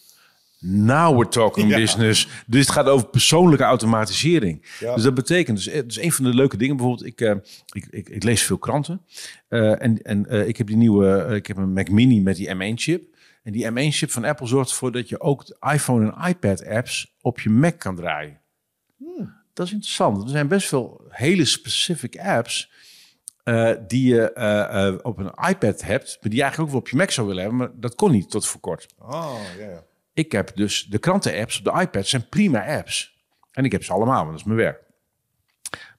Now 0.59 1.15
we're 1.15 1.27
talking 1.29 1.69
Ja. 1.69 1.77
business. 1.77 2.27
Dus 2.47 2.59
het 2.59 2.69
gaat 2.71 2.85
over 2.85 3.07
persoonlijke 3.07 3.63
automatisering. 3.63 4.65
Ja. 4.79 4.93
Dus 4.93 5.03
dat 5.03 5.13
betekent, 5.13 5.57
dus, 5.57 5.67
eh, 5.67 5.81
dus 5.85 5.99
een 5.99 6.11
van 6.11 6.25
de 6.25 6.33
leuke 6.33 6.57
dingen 6.57 6.75
bijvoorbeeld, 6.75 7.07
ik, 7.07 7.21
eh, 7.21 7.35
ik, 7.71 7.87
ik, 7.89 8.09
ik 8.09 8.23
lees 8.23 8.41
veel 8.43 8.57
kranten. 8.57 9.01
Eh, 9.47 9.81
en 9.83 10.01
en 10.01 10.47
ik 10.47 10.57
heb 10.57 10.67
die 10.67 10.75
nieuwe, 10.77 11.35
ik 11.35 11.47
heb 11.47 11.57
een 11.57 11.73
Mac 11.73 11.89
Mini 11.89 12.21
met 12.21 12.35
die 12.35 12.49
M1-chip. 12.55 13.03
En 13.43 13.51
die 13.51 13.65
M1-chip 13.71 14.11
van 14.11 14.23
Apple 14.25 14.47
zorgt 14.47 14.69
ervoor 14.69 14.91
dat 14.91 15.09
je 15.09 15.19
ook 15.21 15.45
de 15.45 15.55
iPhone 15.73 16.11
en 16.11 16.29
iPad-apps 16.29 17.13
op 17.21 17.39
je 17.39 17.49
Mac 17.49 17.79
kan 17.79 17.95
draaien. 17.95 18.39
Dat 19.53 19.65
is 19.65 19.71
interessant. 19.73 20.23
Er 20.23 20.29
zijn 20.29 20.47
best 20.47 20.67
veel 20.67 21.05
hele 21.09 21.45
specific 21.45 22.19
apps 22.19 22.71
eh, 23.43 23.71
die 23.87 24.13
je 24.13 24.33
eh, 24.33 24.87
eh, 24.87 24.95
op 25.01 25.17
een 25.17 25.31
iPad 25.49 25.81
hebt, 25.81 26.17
maar 26.21 26.29
die 26.29 26.35
je 26.35 26.41
eigenlijk 26.41 26.59
ook 26.59 26.69
wel 26.69 26.79
op 26.79 26.89
je 26.89 26.95
Mac 26.95 27.11
zou 27.11 27.27
willen 27.27 27.41
hebben, 27.41 27.59
maar 27.59 27.71
dat 27.75 27.95
kon 27.95 28.11
niet 28.11 28.29
tot 28.29 28.47
voor 28.47 28.61
kort. 28.61 28.87
Oh, 28.99 29.35
ja. 29.59 29.83
Ik 30.13 30.31
heb 30.31 30.55
dus 30.55 30.85
de 30.89 30.99
kranten-apps 30.99 31.57
op 31.57 31.63
de 31.63 31.81
iPad 31.81 32.07
zijn 32.07 32.29
prima 32.29 32.77
apps. 32.77 33.19
En 33.51 33.65
ik 33.65 33.71
heb 33.71 33.83
ze 33.83 33.93
allemaal, 33.93 34.17
want 34.17 34.29
dat 34.29 34.39
is 34.39 34.43
mijn 34.43 34.57
werk. 34.57 34.83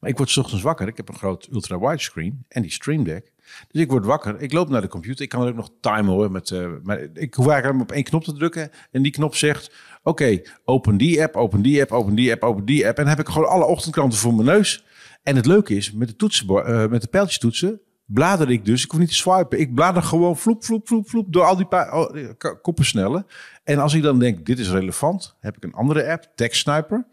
Maar 0.00 0.10
ik 0.10 0.16
word 0.16 0.30
's 0.30 0.36
ochtends 0.36 0.62
wakker. 0.62 0.88
Ik 0.88 0.96
heb 0.96 1.08
een 1.08 1.14
groot 1.14 1.48
ultra-wide 1.52 2.02
screen 2.02 2.44
en 2.48 2.62
die 2.62 2.70
Stream 2.70 3.04
Deck. 3.04 3.32
Dus 3.70 3.82
ik 3.82 3.90
word 3.90 4.04
wakker. 4.04 4.40
Ik 4.40 4.52
loop 4.52 4.68
naar 4.68 4.80
de 4.80 4.88
computer. 4.88 5.22
Ik 5.22 5.28
kan 5.28 5.42
er 5.42 5.48
ook 5.48 5.54
nog 5.54 5.70
timen 5.80 6.12
hoor. 6.12 6.30
Met, 6.30 6.50
maar 6.82 6.98
ik 7.14 7.34
hoef 7.34 7.46
eigenlijk 7.46 7.74
maar 7.74 7.88
op 7.88 7.92
één 7.92 8.04
knop 8.04 8.24
te 8.24 8.32
drukken. 8.32 8.70
En 8.90 9.02
die 9.02 9.12
knop 9.12 9.34
zegt: 9.34 9.72
Oké, 10.02 10.42
open 10.64 10.96
die 10.96 11.22
app, 11.22 11.36
open 11.36 11.62
die 11.62 11.80
app, 11.80 11.92
open 11.92 12.14
die 12.14 12.32
app, 12.32 12.42
open 12.42 12.64
die 12.64 12.86
app. 12.86 12.98
En 12.98 13.04
dan 13.04 13.14
heb 13.16 13.26
ik 13.26 13.32
gewoon 13.32 13.48
alle 13.48 13.64
ochtendkranten 13.64 14.18
voor 14.18 14.34
mijn 14.34 14.46
neus. 14.46 14.84
En 15.22 15.36
het 15.36 15.46
leuke 15.46 15.74
is, 15.74 15.92
met 15.92 16.08
de, 16.08 16.16
toetsenbord, 16.16 16.66
eh, 16.66 16.86
met 16.86 17.02
de 17.02 17.08
pijltjestoetsen 17.08 17.80
blader 18.12 18.50
ik 18.50 18.64
dus. 18.64 18.84
Ik 18.84 18.90
hoef 18.90 19.00
niet 19.00 19.08
te 19.08 19.14
swipen. 19.14 19.60
Ik 19.60 19.74
blader 19.74 20.02
gewoon 20.02 20.36
vloep, 20.36 20.64
vloep, 20.64 20.88
vloep, 20.88 21.08
vloep 21.08 21.32
door 21.32 21.44
al 21.44 21.56
die 21.56 21.66
oh, 21.70 22.32
koppen 22.62 22.84
snellen. 22.84 23.26
En 23.64 23.78
als 23.78 23.94
ik 23.94 24.02
dan 24.02 24.18
denk, 24.18 24.46
dit 24.46 24.58
is 24.58 24.70
relevant, 24.70 25.36
heb 25.40 25.56
ik 25.56 25.64
een 25.64 25.72
andere 25.72 26.10
app, 26.10 26.32
Text 26.34 26.60
Sniper. 26.60 27.06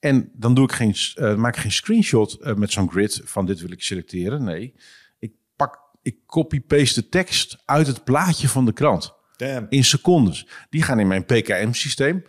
En 0.00 0.30
dan 0.32 0.54
doe 0.54 0.64
ik 0.64 0.72
geen, 0.72 0.94
eh, 1.14 1.34
maak 1.34 1.54
ik 1.54 1.60
geen 1.60 1.72
screenshot 1.72 2.32
eh, 2.34 2.54
met 2.54 2.72
zo'n 2.72 2.90
grid 2.90 3.20
van 3.24 3.46
dit 3.46 3.60
wil 3.60 3.72
ik 3.72 3.82
selecteren. 3.82 4.44
Nee, 4.44 4.74
ik 5.18 5.32
pak, 5.56 5.80
ik 6.02 6.16
copy-paste 6.26 7.00
de 7.00 7.08
tekst 7.08 7.62
uit 7.64 7.86
het 7.86 8.04
plaatje 8.04 8.48
van 8.48 8.64
de 8.64 8.72
krant. 8.72 9.14
Damn. 9.36 9.66
In 9.68 9.84
secondes. 9.84 10.46
Die 10.70 10.82
gaan 10.82 11.00
in 11.00 11.06
mijn 11.06 11.24
PKM-systeem 11.24 12.24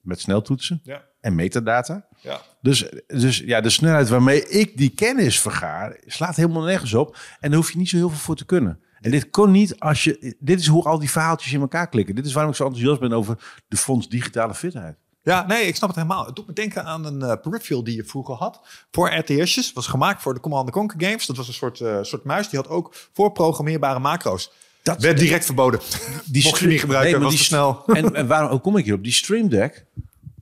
met 0.00 0.20
sneltoetsen 0.20 0.80
Ja. 0.82 1.04
en 1.20 1.34
metadata. 1.34 2.06
Ja. 2.20 2.40
Dus, 2.60 2.88
dus 3.06 3.38
ja, 3.38 3.60
de 3.60 3.70
snelheid 3.70 4.08
waarmee 4.08 4.48
ik 4.48 4.76
die 4.76 4.90
kennis 4.90 5.40
vergaar, 5.40 5.96
slaat 6.06 6.36
helemaal 6.36 6.62
nergens 6.62 6.94
op. 6.94 7.16
En 7.40 7.50
daar 7.50 7.58
hoef 7.58 7.72
je 7.72 7.78
niet 7.78 7.88
zo 7.88 7.96
heel 7.96 8.08
veel 8.08 8.18
voor 8.18 8.36
te 8.36 8.44
kunnen. 8.44 8.80
En 9.00 9.10
dit 9.10 9.30
kon 9.30 9.50
niet 9.50 9.80
als 9.80 10.04
je. 10.04 10.36
Dit 10.38 10.60
is 10.60 10.66
hoe 10.66 10.84
al 10.84 10.98
die 10.98 11.10
verhaaltjes 11.10 11.52
in 11.52 11.60
elkaar 11.60 11.88
klikken. 11.88 12.14
Dit 12.14 12.26
is 12.26 12.32
waarom 12.32 12.50
ik 12.50 12.56
zo 12.56 12.64
enthousiast 12.64 13.00
ben 13.00 13.12
over 13.12 13.38
de 13.68 13.76
Fonds 13.76 14.08
Digitale 14.08 14.54
Fitheid. 14.54 14.96
Ja, 15.22 15.46
nee, 15.46 15.66
ik 15.66 15.76
snap 15.76 15.88
het 15.88 15.98
helemaal. 15.98 16.26
Het 16.26 16.36
doet 16.36 16.46
me 16.46 16.52
denken 16.52 16.84
aan 16.84 17.04
een 17.04 17.22
eh, 17.22 17.40
peripheral 17.42 17.84
die 17.84 17.96
je 17.96 18.04
vroeger 18.04 18.34
had. 18.34 18.60
Voor 18.90 19.14
RTS'jes. 19.14 19.72
Was 19.72 19.86
gemaakt 19.86 20.22
voor 20.22 20.34
de 20.34 20.40
Command 20.40 20.70
Conquer 20.70 21.00
Games. 21.08 21.26
Dat 21.26 21.36
was 21.36 21.48
een 21.48 21.54
soort, 21.54 21.80
eh, 21.80 21.98
soort 22.02 22.24
muis. 22.24 22.48
Die 22.48 22.58
had 22.58 22.68
ook 22.68 22.94
voor 23.12 23.32
programmeerbare 23.32 23.98
macro's. 23.98 24.52
Dat 24.82 25.00
Werd 25.00 25.18
direct 25.18 25.44
verboden. 25.44 25.80
die 26.24 26.44
Mocht 26.44 26.58
je 26.58 26.66
niet 26.66 26.80
gebruiken, 26.80 27.12
maar 27.12 27.20
was 27.20 27.30
die 27.30 27.38
te 27.38 27.44
snel. 27.44 27.82
En, 27.86 28.14
en 28.14 28.26
waarom 28.26 28.60
kom 28.60 28.76
ik 28.76 28.84
hierop? 28.84 29.02
Die 29.02 29.12
Stream 29.12 29.48
Deck, 29.48 29.84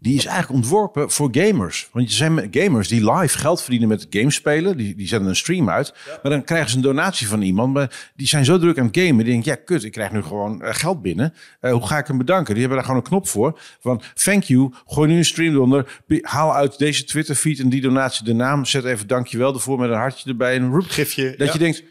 die 0.01 0.17
is 0.17 0.25
eigenlijk 0.25 0.63
ontworpen 0.63 1.11
voor 1.11 1.29
gamers. 1.33 1.89
Want 1.93 2.11
je 2.11 2.17
zijn 2.17 2.49
gamers 2.51 2.89
die 2.89 3.13
live 3.13 3.39
geld 3.39 3.61
verdienen 3.61 3.89
met 3.89 4.07
games 4.11 4.35
spelen. 4.35 4.77
Die, 4.77 4.95
die 4.95 5.07
zetten 5.07 5.29
een 5.29 5.37
stream 5.37 5.71
uit. 5.71 5.95
Maar 6.23 6.33
dan 6.33 6.45
krijgen 6.45 6.71
ze 6.71 6.77
een 6.77 6.83
donatie 6.83 7.29
van 7.29 7.43
iemand. 7.43 7.73
Maar 7.73 8.11
die 8.17 8.27
zijn 8.27 8.45
zo 8.45 8.59
druk 8.59 8.79
aan 8.79 8.87
het 8.87 8.97
gamen. 8.99 9.25
Die 9.25 9.33
denken, 9.33 9.51
ja 9.53 9.59
kut, 9.65 9.85
ik 9.85 9.93
krijg 9.93 10.13
nu 10.13 10.23
gewoon 10.23 10.63
eh, 10.63 10.75
geld 10.75 11.03
binnen. 11.03 11.35
Eh, 11.61 11.73
hoe 11.73 11.87
ga 11.87 11.99
ik 11.99 12.07
hem 12.07 12.19
bedanken? 12.19 12.55
Die 12.55 12.59
hebben 12.59 12.77
daar 12.77 12.87
gewoon 12.87 13.03
een 13.03 13.09
knop 13.09 13.29
voor. 13.29 13.61
Van 13.81 14.03
thank 14.15 14.43
you, 14.43 14.73
gooi 14.87 15.09
nu 15.09 15.17
een 15.17 15.25
stream 15.25 15.55
eronder. 15.55 16.01
Haal 16.21 16.55
uit 16.55 16.79
deze 16.79 17.05
Twitter 17.05 17.35
feed 17.35 17.61
en 17.61 17.69
die 17.69 17.81
donatie 17.81 18.25
de 18.25 18.35
naam. 18.35 18.65
Zet 18.65 18.85
even 18.85 19.07
dankjewel 19.07 19.55
ervoor 19.55 19.79
met 19.79 19.91
een 19.91 19.97
hartje 19.97 20.31
erbij. 20.31 20.55
En 20.55 20.63
een 20.63 20.73
roep. 20.73 20.87
Gifje. 20.89 21.35
Dat 21.37 21.47
ja. 21.47 21.53
je 21.53 21.59
denkt, 21.59 21.83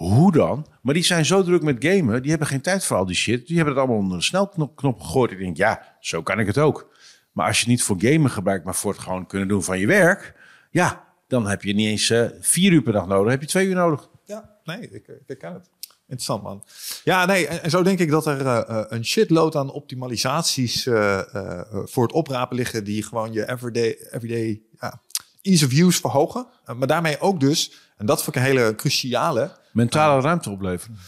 hoe 0.00 0.32
dan? 0.32 0.66
Maar 0.82 0.94
die 0.94 1.02
zijn 1.02 1.24
zo 1.24 1.42
druk 1.42 1.62
met 1.62 1.84
gamen, 1.84 2.20
die 2.20 2.30
hebben 2.30 2.48
geen 2.48 2.60
tijd 2.60 2.84
voor 2.84 2.96
al 2.96 3.06
die 3.06 3.16
shit. 3.16 3.46
Die 3.46 3.56
hebben 3.56 3.74
het 3.74 3.82
allemaal 3.82 4.02
onder 4.02 4.16
een 4.16 4.22
snelknop 4.22 4.76
knop 4.76 5.00
gegooid. 5.00 5.30
Ik 5.30 5.38
denk, 5.38 5.56
ja, 5.56 5.96
zo 6.00 6.22
kan 6.22 6.38
ik 6.38 6.46
het 6.46 6.58
ook. 6.58 6.88
Maar 7.32 7.46
als 7.46 7.56
je 7.56 7.62
het 7.62 7.70
niet 7.70 7.82
voor 7.82 7.96
gamen 7.98 8.30
gebruikt, 8.30 8.64
maar 8.64 8.74
voor 8.74 8.92
het 8.92 9.00
gewoon 9.00 9.26
kunnen 9.26 9.48
doen 9.48 9.62
van 9.62 9.78
je 9.78 9.86
werk, 9.86 10.34
ja, 10.70 11.04
dan 11.28 11.46
heb 11.46 11.62
je 11.62 11.74
niet 11.74 11.86
eens 11.86 12.10
eh, 12.10 12.26
vier 12.40 12.72
uur 12.72 12.82
per 12.82 12.92
dag 12.92 13.06
nodig, 13.06 13.30
heb 13.30 13.40
je 13.40 13.46
twee 13.46 13.66
uur 13.66 13.74
nodig. 13.74 14.08
Ja, 14.24 14.56
nee, 14.64 14.80
ik, 14.80 14.92
ik 14.92 15.22
herken 15.26 15.52
het. 15.52 15.68
Interessant, 16.00 16.42
man. 16.42 16.64
Ja, 17.04 17.26
nee, 17.26 17.46
en, 17.46 17.70
zo 17.70 17.82
denk 17.82 17.98
ik 17.98 18.10
dat 18.10 18.26
er 18.26 18.46
eh, 18.46 18.58
eh, 18.68 18.84
een 18.88 19.04
shitload 19.04 19.56
aan 19.56 19.70
optimalisaties 19.70 20.86
eh, 20.86 21.34
eh, 21.34 21.60
voor 21.84 22.02
het 22.02 22.12
oprapen 22.12 22.56
liggen 22.56 22.84
die 22.84 23.02
gewoon 23.02 23.32
je 23.32 23.48
everyday, 23.48 23.96
everyday 24.10 24.62
ja, 24.80 25.00
ease 25.42 25.66
of 25.66 25.72
use 25.72 26.00
verhogen. 26.00 26.46
Eh, 26.64 26.74
maar 26.74 26.88
daarmee 26.88 27.20
ook 27.20 27.40
dus, 27.40 27.72
en 27.96 28.06
dat 28.06 28.22
vind 28.22 28.36
ik 28.36 28.42
een 28.42 28.48
hele 28.48 28.74
cruciale, 28.74 29.58
Mentale 29.72 30.22
ruimte 30.22 30.50
opleveren. 30.50 30.98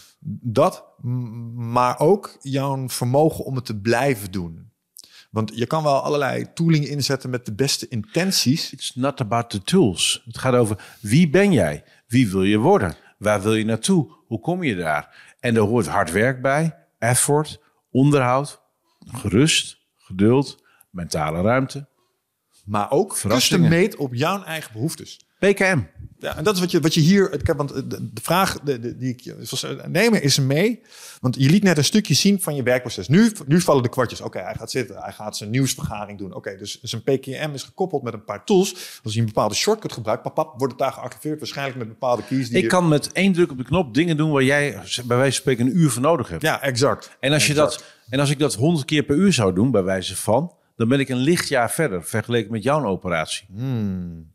Dat, 0.41 0.85
maar 1.55 1.99
ook 1.99 2.39
jouw 2.41 2.89
vermogen 2.89 3.45
om 3.45 3.55
het 3.55 3.65
te 3.65 3.81
blijven 3.81 4.31
doen. 4.31 4.71
Want 5.31 5.53
je 5.55 5.67
kan 5.67 5.83
wel 5.83 6.03
allerlei 6.03 6.53
tooling 6.53 6.87
inzetten 6.87 7.31
met 7.31 7.47
de 7.47 7.55
beste 7.55 7.89
intenties. 7.89 8.73
It's 8.73 8.95
not 8.95 9.21
about 9.21 9.51
the 9.51 9.63
tools. 9.63 10.23
Het 10.25 10.39
gaat 10.39 10.55
over 10.55 10.97
wie 11.01 11.31
ben 11.31 11.53
jij? 11.53 11.85
Wie 12.07 12.31
wil 12.31 12.43
je 12.43 12.59
worden? 12.59 12.97
Waar 13.19 13.43
wil 13.43 13.55
je 13.55 13.65
naartoe? 13.65 14.13
Hoe 14.27 14.41
kom 14.41 14.63
je 14.63 14.77
daar? 14.77 15.35
En 15.41 15.57
er 15.57 15.63
hoort 15.63 15.87
hard 15.87 16.11
werk 16.11 16.43
bij, 16.43 16.77
effort, 16.99 17.61
onderhoud, 17.91 18.63
gerust, 19.07 19.79
geduld, 19.97 20.65
mentale 20.91 21.41
ruimte. 21.41 21.89
Maar 22.65 22.91
ook 22.91 23.19
custom 23.19 23.61
made 23.61 23.99
op 23.99 24.15
jouw 24.15 24.43
eigen 24.43 24.73
behoeftes. 24.73 25.27
PKM. 25.49 25.79
Ja, 26.19 26.37
en 26.37 26.45
dat 26.45 26.55
is 26.55 26.61
wat 26.61 26.71
je, 26.71 26.81
wat 26.81 26.95
je 26.95 27.01
hier... 27.01 27.33
ik 27.33 27.47
heb- 27.47 27.57
Want 27.57 27.69
de, 27.75 27.87
de 27.87 28.21
vraag 28.23 28.61
die 28.61 29.09
ik 29.11 29.21
je 29.21 29.37
nemen 29.89 30.23
is 30.23 30.39
mee. 30.39 30.81
Want 31.21 31.37
je 31.39 31.51
liet 31.51 31.63
net 31.63 31.79
een 31.79 31.85
stukje 31.85 32.15
zien 32.15 32.43
van 32.43 32.55
je 32.55 32.63
werkproces. 32.63 33.09
Nu, 33.09 33.33
nu 33.47 33.61
vallen 33.61 33.83
de 33.83 33.89
kwartjes. 33.89 34.21
Oké, 34.21 34.39
hij 34.39 34.55
gaat 34.55 34.71
zitten. 34.71 34.97
Hij 35.03 35.13
gaat 35.13 35.37
zijn 35.37 35.51
nieuwsvergaring 35.51 36.19
doen. 36.19 36.35
Oké, 36.35 36.57
dus 36.57 36.81
zijn 36.83 37.03
PKM 37.03 37.51
is 37.55 37.63
gekoppeld 37.63 38.03
met 38.03 38.13
een 38.13 38.25
paar 38.25 38.45
tools. 38.45 38.75
Als 39.05 39.15
je 39.15 39.21
een 39.21 39.27
bepaalde 39.27 39.55
shortcut 39.55 39.93
gebruikt, 39.93 40.23
pap, 40.23 40.35
pap, 40.35 40.55
wordt 40.59 40.73
het 40.73 40.79
daar 40.83 40.93
geactiveerd. 40.93 41.39
Waarschijnlijk 41.39 41.79
met 41.79 41.89
bepaalde 41.89 42.23
keys. 42.29 42.49
Die 42.49 42.57
Ik 42.57 42.63
je- 42.63 42.69
kan 42.69 42.89
met 42.89 43.13
één 43.13 43.33
druk 43.33 43.51
op 43.51 43.57
de 43.59 43.65
knop 43.65 43.95
dingen 43.95 44.17
doen 44.17 44.31
waar 44.31 44.43
jij 44.45 44.71
bij 44.73 45.17
wijze 45.17 45.33
van 45.33 45.33
spreken 45.33 45.67
een 45.67 45.77
uur 45.79 45.91
voor 45.91 46.03
nodig 46.03 46.29
hebt. 46.29 46.43
Ja, 46.43 46.63
exact. 46.63 47.17
En 47.21 47.33
als, 47.33 47.47
je 47.47 47.55
dat, 47.55 47.85
en 48.09 48.21
als 48.21 48.31
ik 48.31 48.39
dat 48.39 48.55
honderd 48.55 48.87
keer 48.87 49.03
per 49.03 49.17
uur 49.17 49.33
zou 49.33 49.55
doen, 49.55 49.71
bij 49.71 49.83
wijze 49.83 50.17
van, 50.17 50.53
dan 50.77 50.89
ben 50.89 51.01
ik 51.01 51.09
een 51.09 51.17
lichtjaar 51.17 51.71
verder 51.71 52.05
vergeleken 52.05 52.53
met 52.53 52.63
jouw 52.63 52.85
operatie. 52.85 53.47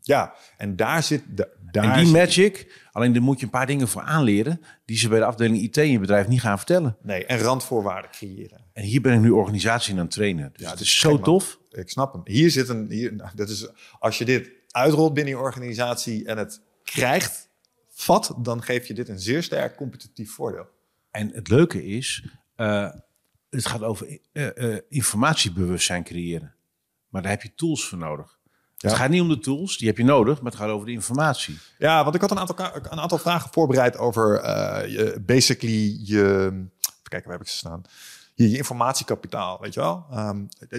Ja, 0.00 0.34
en 0.56 0.76
daar 0.76 1.02
zit... 1.02 1.22
De, 1.36 1.56
daar 1.70 1.84
en 1.84 1.96
die 1.96 2.04
zit- 2.06 2.14
magic, 2.14 2.86
alleen 2.92 3.12
daar 3.12 3.22
moet 3.22 3.38
je 3.38 3.44
een 3.44 3.50
paar 3.50 3.66
dingen 3.66 3.88
voor 3.88 4.02
aanleren, 4.02 4.60
die 4.84 4.96
ze 4.96 5.08
bij 5.08 5.18
de 5.18 5.24
afdeling 5.24 5.62
IT 5.62 5.76
in 5.76 5.90
je 5.90 5.98
bedrijf 5.98 6.28
niet 6.28 6.40
gaan 6.40 6.56
vertellen. 6.56 6.96
Nee, 7.02 7.26
en 7.26 7.38
randvoorwaarden 7.38 8.10
creëren. 8.10 8.60
En 8.72 8.82
hier 8.82 9.00
ben 9.00 9.12
ik 9.14 9.20
nu 9.20 9.30
organisatie 9.30 9.92
aan 9.92 9.98
het 10.00 10.10
trainen. 10.10 10.50
Dus 10.52 10.62
Ja, 10.66 10.70
het 10.70 10.80
is 10.80 10.94
zo 11.00 11.12
man. 11.12 11.22
tof. 11.22 11.58
Ik 11.70 11.88
snap 11.90 12.12
hem. 12.12 12.20
Hier 12.24 12.50
zit 12.50 12.68
een... 12.68 12.90
Hier, 12.90 13.14
nou, 13.14 13.30
dat 13.34 13.48
is, 13.48 13.68
als 13.98 14.18
je 14.18 14.24
dit 14.24 14.50
uitrolt 14.70 15.14
binnen 15.14 15.34
je 15.34 15.40
organisatie 15.40 16.24
en 16.26 16.38
het 16.38 16.60
krijgt, 16.84 17.48
vat, 17.88 18.34
dan 18.38 18.62
geef 18.62 18.86
je 18.86 18.94
dit 18.94 19.08
een 19.08 19.20
zeer 19.20 19.42
sterk 19.42 19.76
competitief 19.76 20.30
voordeel. 20.32 20.66
En 21.10 21.30
het 21.34 21.48
leuke 21.48 21.86
is, 21.86 22.24
eh, 22.56 22.90
het 23.50 23.66
gaat 23.66 23.82
over 23.82 24.18
eh, 24.32 24.74
eh, 24.74 24.80
informatiebewustzijn 24.88 26.04
creëren. 26.04 26.54
Maar 27.08 27.22
daar 27.22 27.30
heb 27.30 27.42
je 27.42 27.54
tools 27.54 27.84
voor 27.84 27.98
nodig. 27.98 28.38
Ja. 28.76 28.88
Het 28.88 28.98
gaat 28.98 29.10
niet 29.10 29.20
om 29.20 29.28
de 29.28 29.38
tools, 29.38 29.76
die 29.76 29.88
heb 29.88 29.96
je 29.96 30.04
nodig, 30.04 30.40
maar 30.42 30.50
het 30.50 30.60
gaat 30.60 30.70
over 30.70 30.86
de 30.86 30.92
informatie. 30.92 31.58
Ja, 31.78 32.02
want 32.02 32.14
ik 32.14 32.20
had 32.20 32.30
een 32.30 32.38
aantal, 32.38 32.58
een 32.74 33.00
aantal 33.00 33.18
vragen 33.18 33.52
voorbereid 33.52 33.96
over 33.96 34.40
eh, 34.40 34.90
je, 34.92 35.22
basically 35.26 35.98
je... 36.02 36.48
Even 36.80 37.10
kijken, 37.10 37.28
waar 37.28 37.38
heb 37.38 37.46
ik 37.46 37.52
ze 37.52 37.58
staan? 37.58 37.82
Je, 38.38 38.50
je 38.50 38.56
informatiekapitaal, 38.56 39.58
weet 39.60 39.74
je 39.74 39.80
wel? 39.80 40.04
Ehm, 40.10 40.36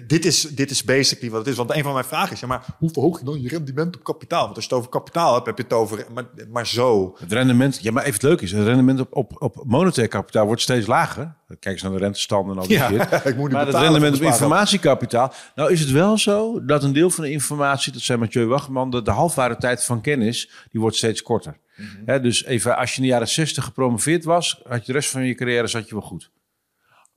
dit, 0.07 0.25
is, 0.25 0.41
dit 0.41 0.71
is 0.71 0.83
basically 0.83 1.31
wat 1.31 1.39
het 1.39 1.49
is. 1.49 1.55
Want 1.55 1.75
een 1.75 1.83
van 1.83 1.93
mijn 1.93 2.05
vragen 2.05 2.31
is, 2.33 2.39
ja, 2.39 2.47
maar 2.47 2.65
hoe 2.77 2.89
verhoog 2.89 3.19
je 3.19 3.25
dan 3.25 3.41
je 3.41 3.49
rendement 3.49 3.95
op 3.95 4.03
kapitaal? 4.03 4.43
Want 4.43 4.55
als 4.55 4.63
je 4.63 4.69
het 4.69 4.79
over 4.79 4.91
kapitaal 4.91 5.33
hebt, 5.33 5.45
heb 5.45 5.57
je 5.57 5.63
het 5.63 5.73
over... 5.73 6.05
Maar, 6.13 6.25
maar 6.49 6.67
zo. 6.67 7.15
Het 7.19 7.31
rendement, 7.31 7.79
ja, 7.81 7.91
maar 7.91 8.03
even 8.03 8.13
het 8.13 8.23
leuke 8.23 8.43
is, 8.43 8.51
het 8.51 8.65
rendement 8.65 8.99
op, 8.99 9.15
op, 9.15 9.41
op 9.41 9.63
monetair 9.65 10.07
kapitaal 10.07 10.45
wordt 10.45 10.61
steeds 10.61 10.87
lager. 10.87 11.35
Kijk 11.47 11.65
eens 11.65 11.81
naar 11.81 11.91
de 11.91 11.97
rentestanden 11.97 12.55
en 12.55 12.61
al 12.61 12.67
die 12.67 12.77
Ja, 12.77 12.87
shit. 12.87 13.25
ik 13.31 13.35
moet 13.35 13.47
nu 13.49 13.55
Maar 13.55 13.65
het 13.65 13.75
rendement 13.75 14.15
op 14.15 14.21
informatiekapitaal. 14.21 15.33
Nou 15.55 15.71
is 15.71 15.79
het 15.79 15.91
wel 15.91 16.17
zo 16.17 16.65
dat 16.65 16.83
een 16.83 16.93
deel 16.93 17.09
van 17.09 17.23
de 17.23 17.31
informatie, 17.31 17.91
dat 17.91 18.01
zei 18.01 18.19
Mathieu 18.19 18.45
Wachman, 18.45 18.89
de, 18.89 19.01
de 19.01 19.11
halfwaardetijd 19.11 19.83
van 19.83 20.01
kennis, 20.01 20.51
die 20.71 20.81
wordt 20.81 20.95
steeds 20.95 21.21
korter. 21.21 21.57
Mhm. 21.75 22.21
Dus 22.21 22.45
even, 22.45 22.77
als 22.77 22.89
je 22.91 22.97
in 22.97 23.03
de 23.03 23.09
jaren 23.09 23.27
60 23.27 23.63
gepromoveerd 23.63 24.23
was, 24.23 24.61
had 24.67 24.79
je 24.79 24.85
de 24.85 24.97
rest 24.97 25.09
van 25.09 25.25
je 25.25 25.35
carrière 25.35 25.67
zat 25.67 25.89
je 25.89 25.95
wel 25.95 26.03
goed. 26.03 26.31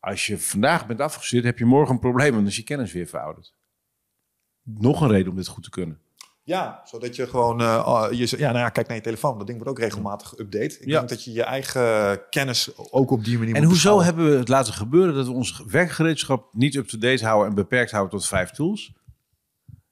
Als 0.03 0.27
je 0.27 0.39
vandaag 0.39 0.87
bent 0.87 1.01
afgestudeerd, 1.01 1.45
heb 1.47 1.59
je 1.59 1.65
morgen 1.65 1.95
een 1.95 2.01
probleem, 2.01 2.31
want 2.31 2.41
dan 2.43 2.51
is 2.51 2.57
je 2.57 2.63
kennis 2.63 2.93
weer 2.93 3.07
verouderd. 3.07 3.55
Nog 4.63 5.01
een 5.01 5.09
reden 5.09 5.31
om 5.31 5.37
dit 5.37 5.47
goed 5.47 5.63
te 5.65 5.71
kunnen. 5.71 6.01
Ja, 6.43 6.81
zodat 6.85 7.17
je 7.17 7.27
gewoon... 7.27 7.61
eh, 7.61 8.07
je, 8.11 8.35
ja, 8.39 8.47
nou 8.51 8.59
ja, 8.59 8.69
kijk 8.69 8.87
naar 8.87 8.97
je 8.97 9.03
telefoon. 9.03 9.39
Dat 9.39 9.47
ding 9.47 9.59
wordt 9.63 9.79
ook 9.79 9.85
regelmatig 9.85 10.35
geüpdate. 10.35 10.81
Ik 10.81 10.85
Ja. 10.85 10.97
denk 10.99 11.09
dat 11.09 11.25
je 11.25 11.33
je 11.33 11.43
eigen 11.43 12.21
kennis 12.31 12.71
ook 12.93 13.11
op 13.11 13.25
die 13.25 13.39
manier 13.39 13.55
En 13.55 13.61
moet 13.61 13.71
hoezo 13.71 13.97
beschouwen. 13.97 14.05
hebben 14.05 14.31
we 14.31 14.39
het 14.39 14.49
laten 14.49 14.73
gebeuren 14.73 15.15
dat 15.15 15.27
we 15.27 15.33
ons 15.33 15.63
werkgereedschap 15.67 16.55
niet 16.55 16.77
up-to-date 16.77 17.25
houden 17.25 17.49
en 17.49 17.55
beperkt 17.55 17.91
houden 17.91 18.19
tot 18.19 18.27
vijf 18.29 18.51
tools? 18.51 18.93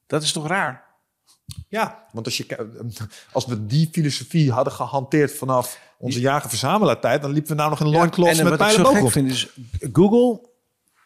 Dat 0.06 0.22
is 0.22 0.32
toch 0.32 0.46
raar? 0.46 0.88
Ja, 1.68 2.06
want 2.12 2.26
als, 2.26 2.36
je, 2.36 2.68
als 3.32 3.46
we 3.46 3.66
die 3.66 3.88
filosofie 3.92 4.52
hadden 4.52 4.72
gehanteerd 4.72 5.32
vanaf 5.32 5.80
onze 6.00 6.20
jager-verzamelaartijd, 6.20 7.22
dan 7.22 7.32
liepen 7.32 7.50
we 7.50 7.56
nou 7.56 7.70
nog 7.70 7.80
een 7.80 7.88
loincloth 7.88 8.38
en 8.38 8.44
met 8.44 8.58
wat 8.58 8.68
ik 8.68 8.74
zo 8.74 8.84
gek 8.84 9.10
vind 9.10 9.30
is, 9.30 9.48
Google 9.92 10.48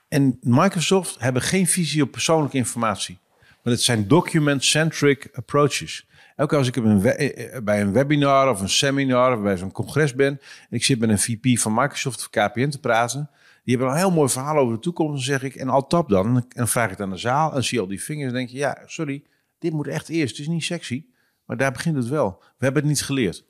en 0.08 0.38
Microsoft 0.40 1.16
hebben 1.18 1.42
geen 1.42 1.66
visie 1.66 2.02
op 2.02 2.10
persoonlijke 2.10 2.56
informatie. 2.56 3.18
Maar 3.62 3.72
het 3.72 3.82
zijn 3.82 4.08
document-centric 4.08 5.30
approaches. 5.32 6.06
Elke 6.36 6.50
keer 6.50 6.58
als 6.58 6.68
ik 6.68 6.76
op 6.76 6.84
een 6.84 7.04
eh, 7.04 7.54
eh, 7.54 7.62
bij 7.62 7.80
een 7.80 7.92
webinar 7.92 8.50
of 8.50 8.60
een 8.60 8.68
seminar 8.68 9.36
of 9.36 9.42
bij 9.42 9.56
zo'n 9.56 9.72
congres 9.72 10.14
ben... 10.14 10.40
en 10.70 10.76
ik 10.76 10.84
zit 10.84 10.98
met 10.98 11.08
een 11.08 11.18
VP 11.18 11.58
van 11.58 11.74
Microsoft 11.74 12.18
of 12.18 12.30
KPN 12.30 12.68
te 12.68 12.80
praten... 12.80 13.30
die 13.64 13.76
hebben 13.76 13.94
een 13.94 14.00
heel 14.00 14.10
mooi 14.10 14.28
verhaal 14.28 14.56
over 14.56 14.74
de 14.74 14.80
toekomst. 14.80 15.12
Dan 15.12 15.22
zeg 15.22 15.42
ik, 15.42 15.54
en 15.54 15.68
al 15.68 15.86
tap 15.86 16.08
dan. 16.08 16.26
En 16.26 16.46
dan 16.48 16.68
vraag 16.68 16.84
ik 16.84 16.90
het 16.90 17.00
aan 17.00 17.10
de 17.10 17.16
zaal 17.16 17.54
en 17.54 17.64
zie 17.64 17.76
je 17.76 17.82
al 17.82 17.88
die 17.88 18.02
vingers. 18.02 18.28
En 18.28 18.34
denk 18.34 18.48
je, 18.48 18.56
ja, 18.56 18.82
sorry, 18.86 19.22
dit 19.58 19.72
moet 19.72 19.86
echt 19.86 20.08
eerst. 20.08 20.36
Het 20.36 20.46
is 20.46 20.52
niet 20.52 20.64
sexy, 20.64 21.04
maar 21.44 21.56
daar 21.56 21.72
begint 21.72 21.96
het 21.96 22.08
wel. 22.08 22.38
We 22.40 22.64
hebben 22.64 22.82
het 22.82 22.90
niet 22.90 23.02
geleerd. 23.02 23.44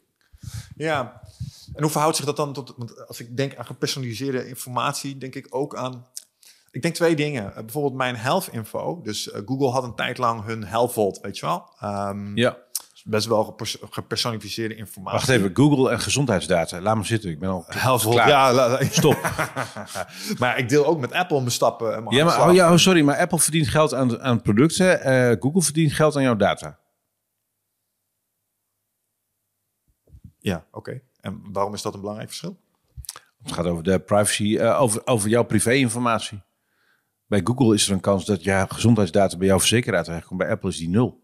Ja, 0.77 1.21
en 1.75 1.83
hoe 1.83 1.91
verhoudt 1.91 2.17
zich 2.17 2.25
dat 2.25 2.37
dan 2.37 2.53
tot... 2.53 2.75
Want 2.77 3.07
als 3.09 3.21
ik 3.21 3.37
denk 3.37 3.57
aan 3.57 3.67
gepersonaliseerde 3.67 4.49
informatie, 4.49 5.19
denk 5.19 5.35
ik 5.35 5.47
ook 5.51 5.77
aan... 5.77 6.07
Ik 6.71 6.83
denk 6.83 6.95
twee 6.95 7.17
dingen. 7.17 7.55
Eh, 7.57 7.63
bijvoorbeeld 7.63 7.95
mijn 7.95 8.17
health 8.17 8.49
info. 8.53 9.01
Dus 9.03 9.31
eh, 9.31 9.41
Google 9.47 9.71
had 9.71 9.85
een 9.85 9.95
tijd 9.95 10.19
lang 10.19 10.45
hun 10.45 10.65
Health 10.65 10.93
Vault, 10.93 11.19
weet 11.23 11.39
je 11.39 11.47
wel? 11.47 11.69
Ehm, 11.81 12.37
Ja. 12.37 12.57
Best 13.07 13.27
wel 13.27 13.45
gepers- 13.45 13.77
gepersonificeerde 13.91 14.75
informatie. 14.75 15.19
Wacht 15.19 15.29
even, 15.29 15.51
Google 15.57 15.91
en 15.91 16.01
gezondheidsdata. 16.01 16.81
Laat 16.81 16.97
me 16.97 17.05
zitten, 17.05 17.31
ik 17.31 17.39
ben 17.39 17.49
al 17.49 17.65
Health 17.77 18.03
Vault, 18.03 18.15
ja. 18.17 18.53
la- 18.53 18.69
la- 18.69 18.85
Stop. 18.91 19.31
maar 20.39 20.59
ik 20.59 20.69
deel 20.69 20.87
ook 20.87 21.01
met 21.01 21.13
Apple 21.13 21.39
mijn 21.39 21.51
stappen. 21.51 21.95
en 21.97 22.03
mijn 22.05 22.17
Ja, 22.17 22.25
maar, 22.25 22.49
oh, 22.49 22.55
ja, 22.55 22.71
oh, 22.73 22.77
sorry, 22.77 23.03
maar 23.03 23.17
Apple 23.19 23.39
verdient 23.39 23.69
geld 23.69 23.95
aan, 23.95 24.21
aan 24.23 24.43
producten. 24.43 25.01
eh, 25.03 25.37
Google 25.41 25.63
verdient 25.63 25.93
geld 25.93 26.17
aan 26.17 26.23
jouw 26.23 26.37
data. 26.37 26.79
Ja, 30.45 30.67
oké. 30.71 31.01
En 31.21 31.43
waarom 31.53 31.75
is 31.75 31.83
dat 31.83 31.95
een 31.95 32.01
belangrijk 32.01 32.29
verschil? 32.29 32.61
Het 33.43 33.53
gaat 33.53 33.67
over 33.67 33.83
de 33.83 33.99
privacy, 33.99 34.57
eh, 34.57 34.81
over, 34.81 35.07
over 35.07 35.29
jouw 35.29 35.43
privé-informatie. 35.45 36.43
Bij 37.27 37.41
Google 37.45 37.75
is 37.75 37.87
er 37.87 37.93
een 37.93 38.01
kans 38.01 38.25
dat 38.25 38.43
jouw 38.45 38.67
gezondheidsdata 38.69 39.37
bij 39.37 39.47
jouw 39.47 39.59
verzekeraar 39.59 40.05
terechtkomt. 40.05 40.39
Bij 40.39 40.51
Apple 40.51 40.69
is 40.71 40.77
die 40.77 40.89
nul. 40.89 41.23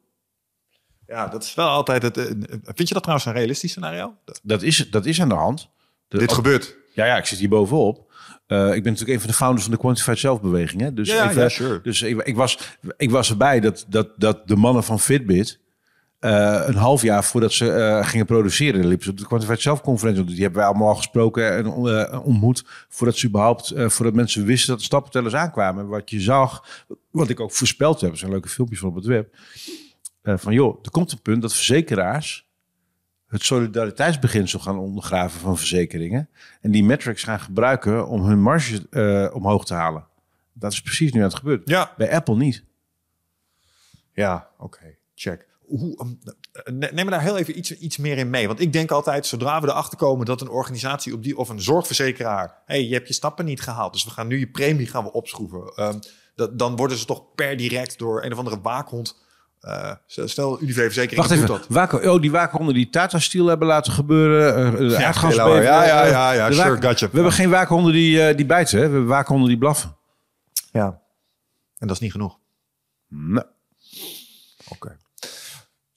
Ja, 1.07 1.27
dat 1.29 1.43
is 1.43 1.55
wel 1.55 1.69
altijd 1.69 2.03
het. 2.03 2.17
eh, 2.17 2.25
Vind 2.63 2.89
je 2.89 2.95
dat 2.95 3.03
trouwens 3.03 3.25
een 3.29 3.33
realistisch 3.33 3.71
scenario? 3.71 4.17
Dat- 4.43 4.63
is, 4.63 4.91
dat 4.91 5.07
is 5.07 5.21
aan 5.21 5.29
de 5.29 5.35
hand. 5.35 5.69
De- 6.09 6.19
dit 6.19 6.33
gebeurt. 6.33 6.77
ja, 6.95 7.05
ja, 7.07 7.17
ik 7.17 7.25
zit 7.27 7.39
hier 7.39 7.49
bovenop. 7.49 8.13
Eh, 8.47 8.75
ik 8.75 8.83
ben 8.83 8.93
natuurlijk 8.93 9.11
een 9.11 9.21
van 9.21 9.29
de 9.31 9.35
founders 9.37 9.63
van 9.65 9.73
de 9.75 9.79
Quantified 9.81 10.19
Zelfbeweging. 10.19 10.81
Hè? 10.81 10.93
Dus, 10.93 11.09
Ja, 11.09 11.29
even, 11.31 11.43
ja, 11.43 11.49
sure. 11.49 11.81
dus 11.81 12.03
ik, 12.03 12.23
ik, 12.23 12.37
was, 12.37 12.59
ik 12.97 13.11
was 13.11 13.31
erbij 13.31 13.61
dat, 13.61 13.85
dat, 13.89 14.09
dat 14.17 14.49
de 14.49 14.57
mannen 14.57 14.85
van 14.85 15.01
Fitbit... 15.01 15.61
eh, 16.21 16.63
een 16.67 16.75
half 16.75 17.03
jaar 17.03 17.25
voordat 17.25 17.53
ze 17.53 17.73
eh, 17.73 18.07
gingen 18.07 18.27
produceren... 18.27 18.87
liepen 18.87 19.05
ze 19.05 19.11
op 19.11 19.19
de 19.19 19.27
Quantified 19.27 19.61
Zelfconferentie. 19.61 20.25
Die 20.25 20.43
hebben 20.43 20.59
wij 20.59 20.69
allemaal 20.69 20.89
al 20.89 20.95
gesproken 20.95 21.53
en 21.53 21.67
eh, 21.67 22.27
ontmoet... 22.27 22.65
voordat 22.89 23.17
ze 23.17 23.27
überhaupt, 23.27 23.73
voordat 23.77 24.15
mensen 24.15 24.45
wisten 24.45 24.69
dat 24.69 24.79
de 24.79 24.85
stappentellers 24.85 25.35
aankwamen. 25.35 25.87
Wat 25.89 26.11
je 26.11 26.21
zag, 26.21 26.85
wat 27.11 27.29
ik 27.29 27.41
ook 27.41 27.53
voorspeld 27.53 28.01
heb... 28.01 28.11
er 28.11 28.17
zijn 28.17 28.31
leuke 28.31 28.49
filmpjes 28.49 28.79
van 28.79 28.89
op 28.89 28.95
het 28.95 29.05
web... 29.05 29.37
van 30.23 30.53
joh, 30.53 30.79
er 30.83 30.91
komt 30.91 31.13
een 31.13 31.23
punt 31.23 31.43
dat 31.43 31.55
verzekeraars 31.55 32.49
het 33.27 33.45
solidariteitsbeginsel 33.45 34.59
gaan 34.59 34.79
ondergraven 34.79 35.41
van 35.41 35.57
verzekeringen. 35.57 36.29
En 36.61 36.71
die 36.71 36.85
metrics 36.85 37.23
gaan 37.23 37.41
gebruiken 37.41 38.07
om 38.07 38.25
hun 38.25 38.43
marge 38.43 39.31
omhoog 39.35 39.65
te 39.65 39.75
halen. 39.75 40.07
Dat 40.53 40.73
is 40.73 40.83
precies 40.83 41.13
nu 41.13 41.19
aan 41.19 41.27
het 41.27 41.37
gebeuren. 41.37 41.63
Ja, 41.65 41.93
Bij 41.97 42.15
Apple 42.15 42.37
niet. 42.37 42.65
ja, 44.13 44.49
oké. 44.59 44.97
Check. 45.15 45.50
Hoe, 45.79 46.07
eh, 46.53 46.73
ne- 46.73 46.91
neem 46.93 47.05
me 47.05 47.11
daar 47.11 47.21
heel 47.23 47.37
even 47.37 47.59
iets, 47.59 47.79
iets 47.79 47.97
meer 47.97 48.19
in 48.19 48.31
mee. 48.31 48.47
Want 48.47 48.61
ik 48.61 48.73
denk 48.73 48.91
altijd, 48.91 49.27
zodra 49.27 49.61
we 49.61 49.69
erachter 49.69 49.99
komen 49.99 50.27
dat 50.27 50.41
een 50.41 50.49
organisatie 50.49 51.15
op 51.15 51.23
die 51.23 51.37
of 51.37 51.49
een 51.49 51.61
zorgverzekeraar, 51.63 52.63
hey, 52.67 52.85
je 52.87 52.95
hebt 52.95 53.09
je 53.09 53.15
stappen 53.15 53.45
niet 53.45 53.61
gehaald, 53.61 53.93
dus 53.93 54.05
we 54.05 54.11
gaan 54.11 54.27
nu 54.27 54.39
je 54.39 54.51
premie 54.51 54.87
gaan 54.87 55.05
we 55.05 55.13
opschroeven. 55.13 55.73
Ehm, 55.77 55.99
dat, 56.35 56.59
dan 56.59 56.77
worden 56.77 56.97
ze 56.97 57.05
toch 57.05 57.35
per 57.35 57.57
direct 57.57 57.99
door 57.99 58.25
een 58.25 58.33
of 58.33 58.39
andere 58.39 58.61
waakhond. 58.61 59.29
eh, 59.61 59.93
stel, 60.07 60.63
Unive-verzekering 60.63 61.17
Wacht 61.29 61.29
doet 61.29 61.39
even. 61.43 61.49
dat. 61.61 61.67
Waken, 61.69 62.13
oh, 62.13 62.21
die 62.21 62.31
waakhonderen 62.31 62.75
die 62.75 62.91
Tata 62.91 63.19
Steel 63.19 63.47
hebben 63.47 63.67
laten 63.69 63.93
gebeuren. 63.93 64.73
eh, 64.73 64.79
de 64.79 64.85
Ja, 64.85 65.07
aardgasbeving, 65.07 65.65
ja, 65.65 65.85
ja, 65.87 66.05
eh, 66.05 66.11
ja, 66.11 66.33
ja, 66.33 66.49
de 66.49 66.55
sure, 66.55 66.69
waak- 66.71 66.85
gotcha. 66.85 67.07
We 67.07 67.15
hebben 67.15 67.33
geen 67.33 67.51
waakhonden 67.51 67.93
die, 67.93 68.23
eh, 68.29 68.37
die 68.37 68.47
bijten. 68.47 68.79
Hè? 68.79 68.85
We 68.87 68.91
hebben 68.91 69.09
waakhonden 69.09 69.49
die 69.49 69.59
blaffen. 69.59 69.97
Ja. 70.73 71.01
En 71.79 71.87
dat 71.87 71.91
is 71.97 72.03
niet 72.03 72.13
genoeg. 72.13 72.39
Nee. 73.09 73.43
Oké. 74.69 74.97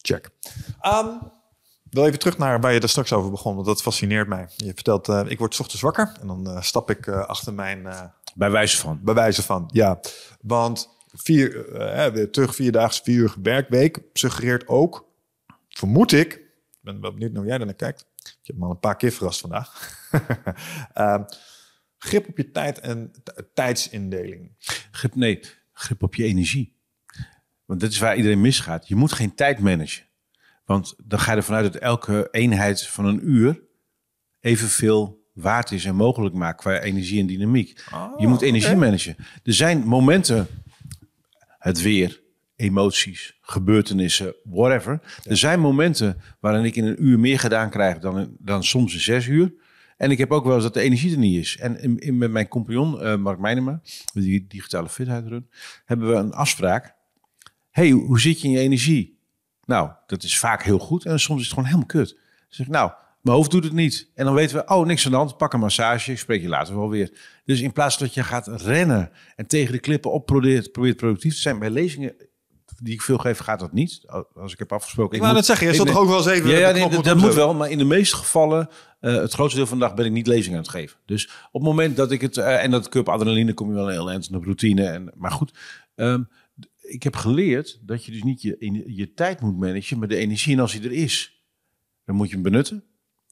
Check. 0.05 0.29
Ehm, 0.81 1.07
wil 1.89 2.05
even 2.05 2.19
terug 2.19 2.37
naar 2.37 2.61
waar 2.61 2.73
je 2.73 2.79
er 2.79 2.89
straks 2.89 3.13
over 3.13 3.31
begon, 3.31 3.55
want 3.55 3.67
dat 3.67 3.81
fascineert 3.81 4.27
mij. 4.27 4.49
Je 4.57 4.73
vertelt, 4.73 5.07
uh, 5.07 5.21
ik 5.27 5.39
word 5.39 5.55
's 5.55 5.59
ochtends 5.59 5.81
wakker 5.81 6.11
en 6.21 6.27
dan 6.27 6.49
uh, 6.49 6.61
stap 6.61 6.89
ik 6.89 7.07
uh, 7.07 7.25
achter 7.25 7.53
mijn... 7.53 8.11
bij 8.35 8.51
wijze 8.51 8.77
van. 8.77 8.99
Bij 9.03 9.13
wijze 9.13 9.43
van, 9.43 9.69
ja. 9.71 9.99
Want 10.41 10.89
vier, 11.13 11.65
weer 12.13 12.31
terug, 12.31 12.55
vierdaagse, 12.55 13.03
vier 13.03 13.19
uur 13.19 13.35
werkweek 13.41 14.01
suggereert 14.13 14.67
ook, 14.67 15.05
vermoed 15.69 16.11
ik, 16.11 16.33
ik 16.33 16.79
ben 16.81 17.01
wel 17.01 17.11
benieuwd 17.11 17.31
naar 17.31 17.41
hoe 17.41 17.49
jij 17.49 17.59
er 17.59 17.65
naar 17.65 17.75
kijkt. 17.75 18.05
Je 18.23 18.31
hebt 18.43 18.57
me 18.57 18.65
al 18.65 18.71
een 18.71 18.79
paar 18.79 18.95
keer 18.95 19.11
verrast 19.11 19.39
vandaag. 19.39 19.91
Ehm, 20.93 21.23
grip 21.97 22.27
op 22.27 22.37
je 22.37 22.51
tijd 22.51 22.79
en 22.79 23.11
tijdsindeling. 23.53 24.55
Grip, 24.91 25.15
nee, 25.15 25.39
grip 25.73 26.03
op 26.03 26.15
je 26.15 26.23
energie. 26.23 26.75
Want 27.73 27.85
dat 27.85 27.93
is 27.93 27.99
waar 27.99 28.15
iedereen 28.15 28.41
misgaat. 28.41 28.87
Je 28.87 28.95
moet 28.95 29.11
geen 29.11 29.35
tijd 29.35 29.59
managen. 29.59 30.03
Want 30.65 30.93
dan 31.03 31.19
ga 31.19 31.31
je 31.31 31.37
ervan 31.37 31.55
uit 31.55 31.73
dat 31.73 31.81
elke 31.81 32.27
eenheid 32.31 32.87
van 32.87 33.05
een 33.05 33.29
uur 33.29 33.61
evenveel 34.39 35.27
waard 35.33 35.71
is 35.71 35.85
en 35.85 35.95
mogelijk 35.95 36.35
maakt 36.35 36.61
qua 36.61 36.79
energie 36.79 37.19
en 37.19 37.27
dynamiek. 37.27 37.83
Oh, 37.93 38.19
je 38.19 38.27
moet 38.27 38.41
energie 38.41 38.75
managen. 38.75 39.15
Er 39.43 39.53
zijn 39.53 39.79
momenten, 39.79 40.47
het 41.59 41.81
weer, 41.81 42.21
emoties, 42.55 43.37
gebeurtenissen, 43.41 44.35
whatever. 44.43 44.99
Er 45.23 45.37
zijn 45.37 45.59
momenten 45.59 46.21
waarin 46.39 46.65
ik 46.65 46.75
in 46.75 46.85
een 46.85 47.03
uur 47.03 47.19
meer 47.19 47.39
gedaan 47.39 47.69
krijg 47.69 47.99
dan, 47.99 48.35
dan 48.39 48.63
soms 48.63 48.93
in 48.93 48.99
zes 48.99 49.27
uur. 49.27 49.53
En 49.97 50.11
ik 50.11 50.17
heb 50.17 50.31
ook 50.31 50.45
wel 50.45 50.53
eens 50.53 50.63
dat 50.63 50.73
de 50.73 50.81
energie 50.81 51.11
er 51.11 51.17
niet 51.17 51.39
is. 51.39 51.57
En 51.57 51.81
in, 51.81 51.99
in, 51.99 52.17
met 52.17 52.31
mijn 52.31 52.47
compagnon 52.47 53.03
uh, 53.03 53.15
Mark 53.15 53.39
Meinema, 53.39 53.81
die 54.13 54.45
digitale 54.47 54.89
fitheid 54.89 55.27
run, 55.27 55.49
hebben 55.85 56.07
we 56.07 56.15
een 56.15 56.33
afspraak. 56.33 57.01
Hey, 57.73 57.89
hoe 57.89 58.19
zit 58.19 58.41
je 58.41 58.47
in 58.47 58.53
je 58.53 58.59
energie? 58.59 59.19
Nou, 59.65 59.89
dat 60.07 60.23
is 60.23 60.39
vaak 60.39 60.63
heel 60.63 60.79
goed. 60.79 61.05
En 61.05 61.19
soms 61.19 61.39
is 61.39 61.45
het 61.45 61.53
gewoon 61.53 61.69
helemaal 61.69 61.87
kut. 61.87 62.09
Dan 62.09 62.47
zeg 62.49 62.65
ik, 62.65 62.71
nou, 62.71 62.91
mijn 63.21 63.35
hoofd 63.35 63.51
doet 63.51 63.63
het 63.63 63.73
niet. 63.73 64.11
En 64.15 64.25
dan 64.25 64.33
weten 64.33 64.55
we, 64.55 64.73
oh, 64.73 64.85
niks 64.85 65.05
aan 65.05 65.11
de 65.11 65.17
hand. 65.17 65.37
Pak 65.37 65.53
een 65.53 65.59
massage. 65.59 66.11
Ik 66.11 66.17
spreek 66.17 66.41
je 66.41 66.47
later 66.47 66.75
wel 66.75 66.89
weer. 66.89 67.11
Dus 67.45 67.61
in 67.61 67.71
plaats 67.71 67.97
dat 67.97 68.13
je 68.13 68.23
gaat 68.23 68.47
rennen 68.47 69.11
en 69.35 69.47
tegen 69.47 69.71
de 69.71 69.79
klippen 69.79 70.11
op 70.11 70.25
probeert, 70.25 70.71
probeert 70.71 70.97
productief 70.97 71.33
te 71.33 71.41
zijn. 71.41 71.59
Bij 71.59 71.69
lezingen 71.69 72.15
die 72.81 72.93
ik 72.93 73.01
veel 73.01 73.17
geef, 73.17 73.37
gaat 73.37 73.59
dat 73.59 73.73
niet. 73.73 74.01
Als 74.35 74.53
ik 74.53 74.59
heb 74.59 74.71
afgesproken. 74.71 75.17
Ik, 75.17 75.33
net 75.33 75.45
zeggen, 75.45 75.67
je 75.67 75.73
zult 75.73 75.87
toch 75.87 75.97
ook 75.97 76.07
wel 76.07 76.17
eens 76.17 76.27
even... 76.27 76.49
Ja, 76.49 76.57
ja 76.57 76.71
nee, 76.71 77.01
dat, 77.01 77.17
moet 77.17 77.33
wel. 77.33 77.53
Maar 77.53 77.69
in 77.69 77.77
de 77.77 77.83
meeste 77.83 78.15
gevallen, 78.15 78.69
uh, 79.01 79.15
het 79.15 79.33
grootste 79.33 79.57
deel 79.57 79.67
van 79.67 79.79
de 79.79 79.85
dag 79.85 79.93
ben 79.93 80.05
ik 80.05 80.11
niet 80.11 80.27
lezingen 80.27 80.57
aan 80.57 80.63
het 80.63 80.71
geven. 80.71 80.97
Dus 81.05 81.25
op 81.51 81.61
het 81.61 81.69
moment 81.69 81.95
dat 81.95 82.11
ik 82.11 82.21
het... 82.21 82.37
Uh, 82.37 82.63
en 82.63 82.71
dat 82.71 82.89
cup 82.89 83.09
adrenaline 83.09 83.53
kom 83.53 83.67
je 83.67 83.73
wel 83.73 83.87
een 83.87 83.91
heel 83.91 84.09
eind 84.09 84.29
op 84.33 84.43
routine. 84.43 84.85
En, 84.85 85.11
maar 85.15 85.31
goed, 85.31 85.51
um, 85.95 86.29
ik 86.93 87.03
heb 87.03 87.15
geleerd 87.15 87.79
dat 87.81 88.05
je 88.05 88.11
dus 88.11 88.23
niet 88.23 88.41
je, 88.41 88.83
je 88.87 89.13
tijd 89.13 89.41
moet 89.41 89.57
managen, 89.57 89.99
maar 89.99 90.07
de 90.07 90.15
energie. 90.15 90.53
En 90.53 90.59
als 90.59 90.71
die 90.71 90.83
er 90.83 90.91
is, 90.91 91.43
dan 92.05 92.15
moet 92.15 92.27
je 92.27 92.33
hem 92.33 92.43
benutten. 92.43 92.83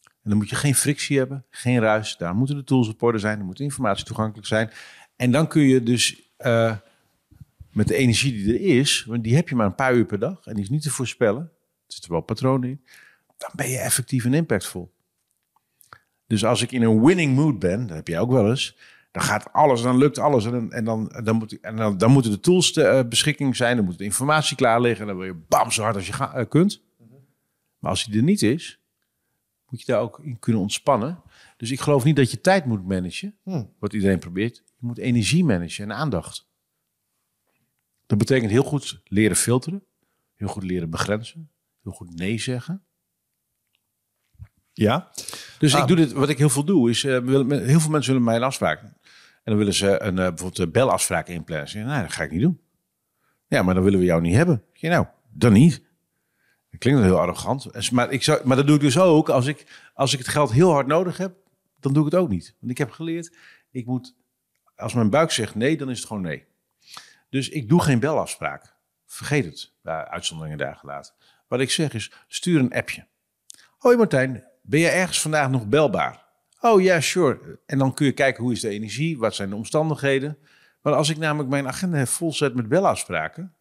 En 0.03 0.29
dan 0.29 0.37
moet 0.37 0.49
je 0.49 0.55
geen 0.55 0.75
frictie 0.75 1.17
hebben, 1.17 1.45
geen 1.49 1.79
ruis. 1.79 2.17
Daar 2.17 2.35
moeten 2.35 2.55
de 2.55 2.63
tools 2.63 2.87
op 2.87 3.01
orde 3.01 3.19
zijn, 3.19 3.39
er 3.39 3.45
moet 3.45 3.59
informatie 3.59 4.05
toegankelijk 4.05 4.47
zijn. 4.47 4.71
En 5.15 5.31
dan 5.31 5.47
kun 5.47 5.61
je 5.61 5.83
dus 5.83 6.33
uh, 6.39 6.77
met 7.71 7.87
de 7.87 7.95
energie 7.95 8.31
die 8.31 8.53
er 8.53 8.79
is, 8.79 9.03
want 9.03 9.23
die 9.23 9.35
heb 9.35 9.49
je 9.49 9.55
maar 9.55 9.65
een 9.65 9.75
paar 9.75 9.95
uur 9.95 10.05
per 10.05 10.19
dag 10.19 10.45
en 10.45 10.53
die 10.53 10.63
is 10.63 10.69
niet 10.69 10.81
te 10.81 10.89
voorspellen. 10.89 11.41
Er 11.41 11.93
zitten 11.93 12.11
wel 12.11 12.21
patronen 12.21 12.69
in. 12.69 12.81
Dan 13.37 13.49
ben 13.55 13.69
je 13.69 13.77
effectief 13.77 14.25
en 14.25 14.33
impactvol. 14.33 14.93
Dus 16.27 16.45
als 16.45 16.61
ik 16.61 16.71
in 16.71 16.81
een 16.81 17.03
winning 17.03 17.35
mood 17.35 17.59
ben, 17.59 17.87
dat 17.87 17.95
heb 17.95 18.07
jij 18.07 18.19
ook 18.19 18.31
wel 18.31 18.49
eens, 18.49 18.77
dan 19.11 19.23
gaat 19.23 19.53
alles, 19.53 19.81
dan 19.81 19.97
lukt 19.97 20.17
alles. 20.17 20.45
En, 20.45 20.71
en, 20.71 20.83
dan, 20.83 21.21
dan, 21.23 21.35
moet, 21.35 21.59
en 21.59 21.75
dan, 21.75 21.97
dan 21.97 22.11
moeten 22.11 22.31
de 22.31 22.39
tools 22.39 22.71
ter 22.71 22.97
uh, 22.97 23.09
beschikking 23.09 23.55
zijn, 23.55 23.75
dan 23.75 23.85
moet 23.85 23.97
de 23.97 24.03
informatie 24.03 24.55
klaar 24.55 24.81
liggen. 24.81 25.01
En 25.01 25.07
dan 25.07 25.17
wil 25.17 25.25
je 25.25 25.43
bam 25.47 25.71
zo 25.71 25.81
hard 25.81 25.95
als 25.95 26.07
je 26.07 26.13
ga, 26.13 26.39
uh, 26.39 26.45
kunt. 26.49 26.81
Maar 27.79 27.89
als 27.89 28.05
die 28.05 28.17
er 28.17 28.23
niet 28.23 28.41
is, 28.41 28.79
moet 29.69 29.79
je 29.79 29.91
daar 29.91 30.01
ook 30.01 30.19
in 30.19 30.39
kunnen 30.39 30.61
ontspannen. 30.61 31.21
Dus 31.57 31.71
ik 31.71 31.79
geloof 31.79 32.03
niet 32.03 32.15
dat 32.15 32.31
je 32.31 32.41
tijd 32.41 32.65
moet 32.65 32.87
managen, 32.87 33.37
hmm. 33.43 33.73
wat 33.79 33.93
iedereen 33.93 34.19
probeert. 34.19 34.63
Je 34.65 34.85
moet 34.85 34.97
energie 34.97 35.43
managen 35.43 35.83
en 35.83 35.93
aandacht. 35.93 36.49
Dat 38.05 38.17
betekent 38.17 38.51
heel 38.51 38.63
goed 38.63 39.01
leren 39.05 39.35
filteren, 39.35 39.83
heel 40.35 40.47
goed 40.47 40.63
leren 40.63 40.89
begrenzen, 40.89 41.51
heel 41.83 41.91
goed 41.91 42.15
nee 42.15 42.39
zeggen. 42.39 42.85
Ja. 44.73 45.11
Dus 45.59 45.73
ik 45.73 45.79
ah. 45.79 45.87
doe 45.87 45.95
dit, 45.95 46.11
wat 46.11 46.29
ik 46.29 46.37
heel 46.37 46.49
veel 46.49 46.63
doe, 46.63 46.89
is 46.89 47.03
uh, 47.03 47.11
heel 47.49 47.79
veel 47.79 47.89
mensen 47.89 48.11
willen 48.11 48.23
mij 48.23 48.35
een 48.35 48.43
afspraak. 48.43 48.83
En 49.43 49.51
dan 49.51 49.57
willen 49.57 49.73
ze 49.73 50.01
een, 50.01 50.17
uh, 50.17 50.27
bijvoorbeeld 50.27 50.59
een 50.59 50.71
belafspraak 50.71 51.27
inplannen. 51.27 51.69
Zeg, 51.69 51.83
nou, 51.83 52.01
dat 52.01 52.11
ga 52.11 52.23
ik 52.23 52.31
niet 52.31 52.41
doen. 52.41 52.61
Ja, 53.47 53.61
maar 53.61 53.73
dan 53.73 53.83
willen 53.83 53.99
we 53.99 54.05
jou 54.05 54.21
niet 54.21 54.35
hebben. 54.35 54.63
Je, 54.73 54.89
nou, 54.89 55.05
dan 55.29 55.53
niet. 55.53 55.83
Dat 56.69 56.79
klinkt 56.79 57.01
heel 57.01 57.19
arrogant. 57.19 57.91
Maar, 57.91 58.11
ik 58.11 58.23
zou, 58.23 58.47
maar 58.47 58.57
dat 58.57 58.67
doe 58.67 58.75
ik 58.75 58.81
dus 58.81 58.99
ook 58.99 59.29
als 59.29 59.45
ik, 59.45 59.89
als 59.93 60.13
ik 60.13 60.19
het 60.19 60.27
geld 60.27 60.51
heel 60.51 60.71
hard 60.71 60.87
nodig 60.87 61.17
heb, 61.17 61.35
dan 61.79 61.93
doe 61.93 62.05
ik 62.05 62.11
het 62.11 62.21
ook 62.21 62.29
niet. 62.29 62.55
Want 62.59 62.71
ik 62.71 62.77
heb 62.77 62.91
geleerd, 62.91 63.37
ik 63.71 63.85
moet, 63.85 64.15
als 64.75 64.93
mijn 64.93 65.09
buik 65.09 65.31
zegt 65.31 65.55
nee, 65.55 65.77
dan 65.77 65.89
is 65.89 65.97
het 65.97 66.07
gewoon 66.07 66.21
nee. 66.21 66.45
Dus 67.29 67.49
ik 67.49 67.69
doe 67.69 67.81
geen 67.81 67.99
belafspraak. 67.99 68.75
Vergeet 69.05 69.45
het, 69.45 69.73
bij 69.81 70.07
uitzonderingen 70.07 70.57
daar 70.57 70.75
gelaten. 70.75 71.13
Wat 71.47 71.59
ik 71.59 71.71
zeg 71.71 71.93
is, 71.93 72.11
stuur 72.27 72.59
een 72.59 72.73
appje. 72.73 73.07
Hoi 73.77 73.97
Martijn, 73.97 74.43
ben 74.61 74.79
je 74.79 74.89
ergens 74.89 75.21
vandaag 75.21 75.49
nog 75.49 75.67
belbaar? 75.67 76.20
Oh 76.61 76.81
ja, 76.81 77.01
sure. 77.01 77.59
En 77.65 77.77
dan 77.77 77.93
kun 77.93 78.05
je 78.05 78.11
kijken 78.11 78.43
hoe 78.43 78.51
is 78.51 78.59
de 78.59 78.69
energie, 78.69 79.17
wat 79.17 79.35
zijn 79.35 79.49
de 79.49 79.55
omstandigheden. 79.55 80.37
Maar 80.81 80.93
als 80.93 81.09
ik 81.09 81.17
namelijk 81.17 81.49
mijn 81.49 81.67
agenda 81.67 82.05
vol 82.05 82.33
zet 82.33 82.55
met 82.55 82.67
belafspraken, 82.67 83.55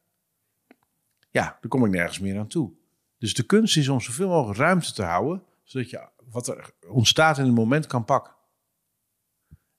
ja, 1.30 1.58
dan 1.60 1.70
kom 1.70 1.84
ik 1.84 1.90
nergens 1.90 2.18
meer 2.18 2.38
aan 2.38 2.48
toe. 2.48 2.72
Dus 3.18 3.34
de 3.34 3.42
kunst 3.42 3.76
is 3.76 3.88
om 3.88 4.00
zoveel 4.00 4.28
mogelijk 4.28 4.58
ruimte 4.58 4.92
te 4.92 5.02
houden, 5.02 5.42
zodat 5.62 5.90
je 5.90 6.08
wat 6.24 6.48
er 6.48 6.70
ontstaat 6.88 7.38
in 7.38 7.44
het 7.44 7.54
moment 7.54 7.86
kan 7.86 8.04
pakken. 8.04 8.34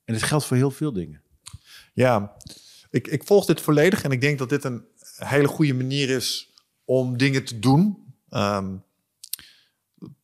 En 0.04 0.14
dit 0.14 0.24
geldt 0.24 0.46
voor 0.46 0.58
heel 0.58 0.72
veel 0.72 0.94
dingen. 0.94 1.22
Ja, 1.94 2.36
ik, 2.90 3.08
ik 3.08 3.24
volg 3.24 3.46
dit 3.46 3.62
volledig 3.62 4.04
en 4.04 4.12
ik 4.12 4.22
denk 4.22 4.40
dat 4.40 4.50
dit 4.50 4.64
een 4.64 4.86
hele 5.16 5.48
goede 5.48 5.74
manier 5.74 6.10
is 6.10 6.54
om 6.86 7.18
dingen 7.18 7.46
te 7.46 7.60
doen. 7.60 8.14
Um, 8.30 8.84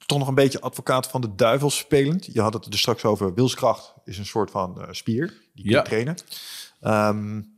toch 0.07 0.17
nog 0.17 0.27
een 0.27 0.35
beetje 0.35 0.61
advocaat 0.61 1.07
van 1.07 1.21
de 1.21 1.35
duivel 1.35 1.69
spelend. 1.69 2.25
Je 2.33 2.41
had 2.41 2.53
het 2.53 2.65
er 2.65 2.79
straks 2.79 3.05
over. 3.05 3.33
Wilskracht 3.33 3.93
is 4.05 4.17
een 4.17 4.25
soort 4.25 4.51
van 4.51 4.75
uh, 4.77 4.87
spier 4.91 5.33
die 5.53 5.65
je 5.65 5.71
ja. 5.71 5.81
trainen. 5.81 6.15
Um, 6.81 7.55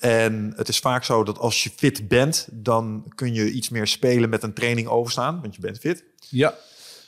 en 0.00 0.52
het 0.56 0.68
is 0.68 0.78
vaak 0.78 1.04
zo 1.04 1.24
dat 1.24 1.38
als 1.38 1.62
je 1.62 1.70
fit 1.76 2.08
bent, 2.08 2.48
dan 2.50 3.12
kun 3.14 3.34
je 3.34 3.50
iets 3.50 3.68
meer 3.68 3.86
spelen 3.86 4.28
met 4.28 4.42
een 4.42 4.54
training 4.54 4.88
overstaan, 4.88 5.40
want 5.40 5.54
je 5.54 5.60
bent 5.60 5.78
fit. 5.78 6.04
Ja. 6.28 6.54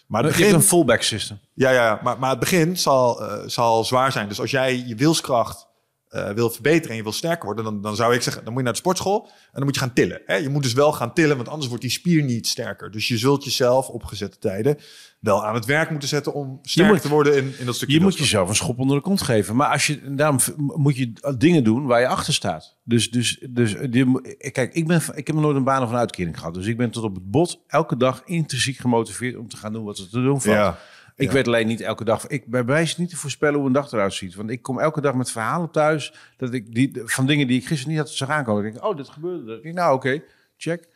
Maar 0.06 0.22
het 0.22 0.30
begin, 0.30 0.46
je 0.46 0.52
hebt 0.52 0.62
een 0.62 0.68
fullback 0.68 1.02
system. 1.02 1.38
Ja, 1.54 1.70
ja 1.70 2.00
maar, 2.02 2.18
maar 2.18 2.30
het 2.30 2.38
begin 2.38 2.78
zal, 2.78 3.22
uh, 3.22 3.42
zal 3.46 3.84
zwaar 3.84 4.12
zijn. 4.12 4.28
Dus 4.28 4.40
als 4.40 4.50
jij 4.50 4.84
je 4.86 4.94
wilskracht 4.94 5.66
uh, 6.12 6.30
wil 6.30 6.50
verbeteren 6.50 6.90
en 6.90 6.96
je 6.96 7.02
wil 7.02 7.12
sterker 7.12 7.44
worden, 7.44 7.64
dan, 7.64 7.80
dan 7.80 7.96
zou 7.96 8.14
ik 8.14 8.22
zeggen, 8.22 8.44
dan 8.44 8.52
moet 8.52 8.60
je 8.60 8.64
naar 8.64 8.76
de 8.76 8.82
sportschool 8.82 9.26
en 9.26 9.50
dan 9.52 9.64
moet 9.64 9.74
je 9.74 9.80
gaan 9.80 9.92
tillen. 9.92 10.22
Hè? 10.26 10.34
Je 10.34 10.48
moet 10.48 10.62
dus 10.62 10.72
wel 10.72 10.92
gaan 10.92 11.14
tillen, 11.14 11.36
want 11.36 11.48
anders 11.48 11.68
wordt 11.68 11.82
die 11.82 11.92
spier 11.92 12.22
niet 12.22 12.46
sterker. 12.46 12.90
Dus 12.90 13.08
je 13.08 13.18
zult 13.18 13.44
jezelf 13.44 13.88
op 13.88 14.04
gezette 14.04 14.38
tijden 14.38 14.78
wel 15.22 15.44
aan 15.44 15.54
het 15.54 15.64
werk 15.64 15.90
moeten 15.90 16.08
zetten 16.08 16.34
om 16.34 16.58
sterker 16.62 17.00
te 17.00 17.08
worden 17.08 17.36
in, 17.36 17.54
in 17.58 17.66
dat 17.66 17.74
stukje. 17.74 17.94
Je 17.94 18.00
moet 18.00 18.18
jezelf 18.18 18.48
een 18.48 18.54
schop 18.54 18.78
onder 18.78 18.96
de 18.96 19.02
kont 19.02 19.22
geven. 19.22 19.56
Maar 19.56 19.68
als 19.68 19.86
je, 19.86 20.14
daarom 20.14 20.38
moet 20.56 20.96
je 20.96 21.12
dingen 21.38 21.64
doen 21.64 21.86
waar 21.86 22.00
je 22.00 22.06
achter 22.06 22.34
staat. 22.34 22.76
Dus, 22.84 23.10
dus, 23.10 23.46
dus 23.50 23.76
die, 23.90 24.20
kijk, 24.50 24.74
ik, 24.74 24.86
ben, 24.86 25.02
ik 25.14 25.26
heb 25.26 25.36
nooit 25.36 25.56
een 25.56 25.64
baan 25.64 25.82
of 25.82 25.90
een 25.90 25.96
uitkering 25.96 26.38
gehad. 26.38 26.54
Dus 26.54 26.66
ik 26.66 26.76
ben 26.76 26.90
tot 26.90 27.04
op 27.04 27.14
het 27.14 27.30
bot 27.30 27.60
elke 27.66 27.96
dag 27.96 28.22
intrinsiek 28.24 28.76
gemotiveerd 28.76 29.36
om 29.36 29.48
te 29.48 29.56
gaan 29.56 29.72
doen 29.72 29.84
wat 29.84 29.98
er 29.98 30.08
te 30.08 30.22
doen 30.22 30.40
valt. 30.40 30.56
Ja. 30.56 30.78
Ik 31.22 31.30
weet 31.30 31.46
alleen 31.46 31.66
niet 31.66 31.80
elke 31.80 32.04
dag. 32.04 32.26
Ik 32.26 32.46
bij 32.46 32.94
niet 32.96 33.10
te 33.10 33.16
voorspellen 33.16 33.58
hoe 33.58 33.66
een 33.66 33.72
dag 33.72 33.92
eruit 33.92 34.14
ziet. 34.14 34.34
Want 34.34 34.50
ik 34.50 34.62
kom 34.62 34.78
elke 34.78 35.00
dag 35.00 35.14
met 35.14 35.30
verhalen 35.30 35.70
thuis. 35.70 36.14
Dat 36.36 36.52
ik 36.52 36.74
die, 36.74 36.90
van 37.04 37.26
dingen 37.26 37.46
die 37.46 37.60
ik 37.60 37.66
gisteren 37.66 37.92
niet 37.92 38.02
had 38.02 38.10
zag 38.10 38.28
aankomen. 38.28 38.64
Ik 38.64 38.72
denk, 38.72 38.84
oh, 38.84 38.96
dit 38.96 39.08
gebeurde. 39.08 39.56
Ik 39.56 39.62
denk, 39.62 39.74
nou, 39.74 39.94
oké, 39.94 40.22
check. 40.56 40.88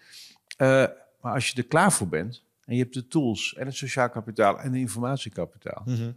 Uh, 0.58 0.68
maar 1.20 1.32
als 1.34 1.48
je 1.48 1.56
er 1.56 1.66
klaar 1.66 1.92
voor 1.92 2.08
bent. 2.08 2.44
En 2.64 2.76
je 2.76 2.82
hebt 2.82 2.94
de 2.94 3.08
tools 3.08 3.54
en 3.54 3.66
het 3.66 3.74
sociaal 3.74 4.10
kapitaal 4.10 4.60
en 4.60 4.72
de 4.72 4.78
informatiekapitaal. 4.78 5.82
Mm 5.84 6.16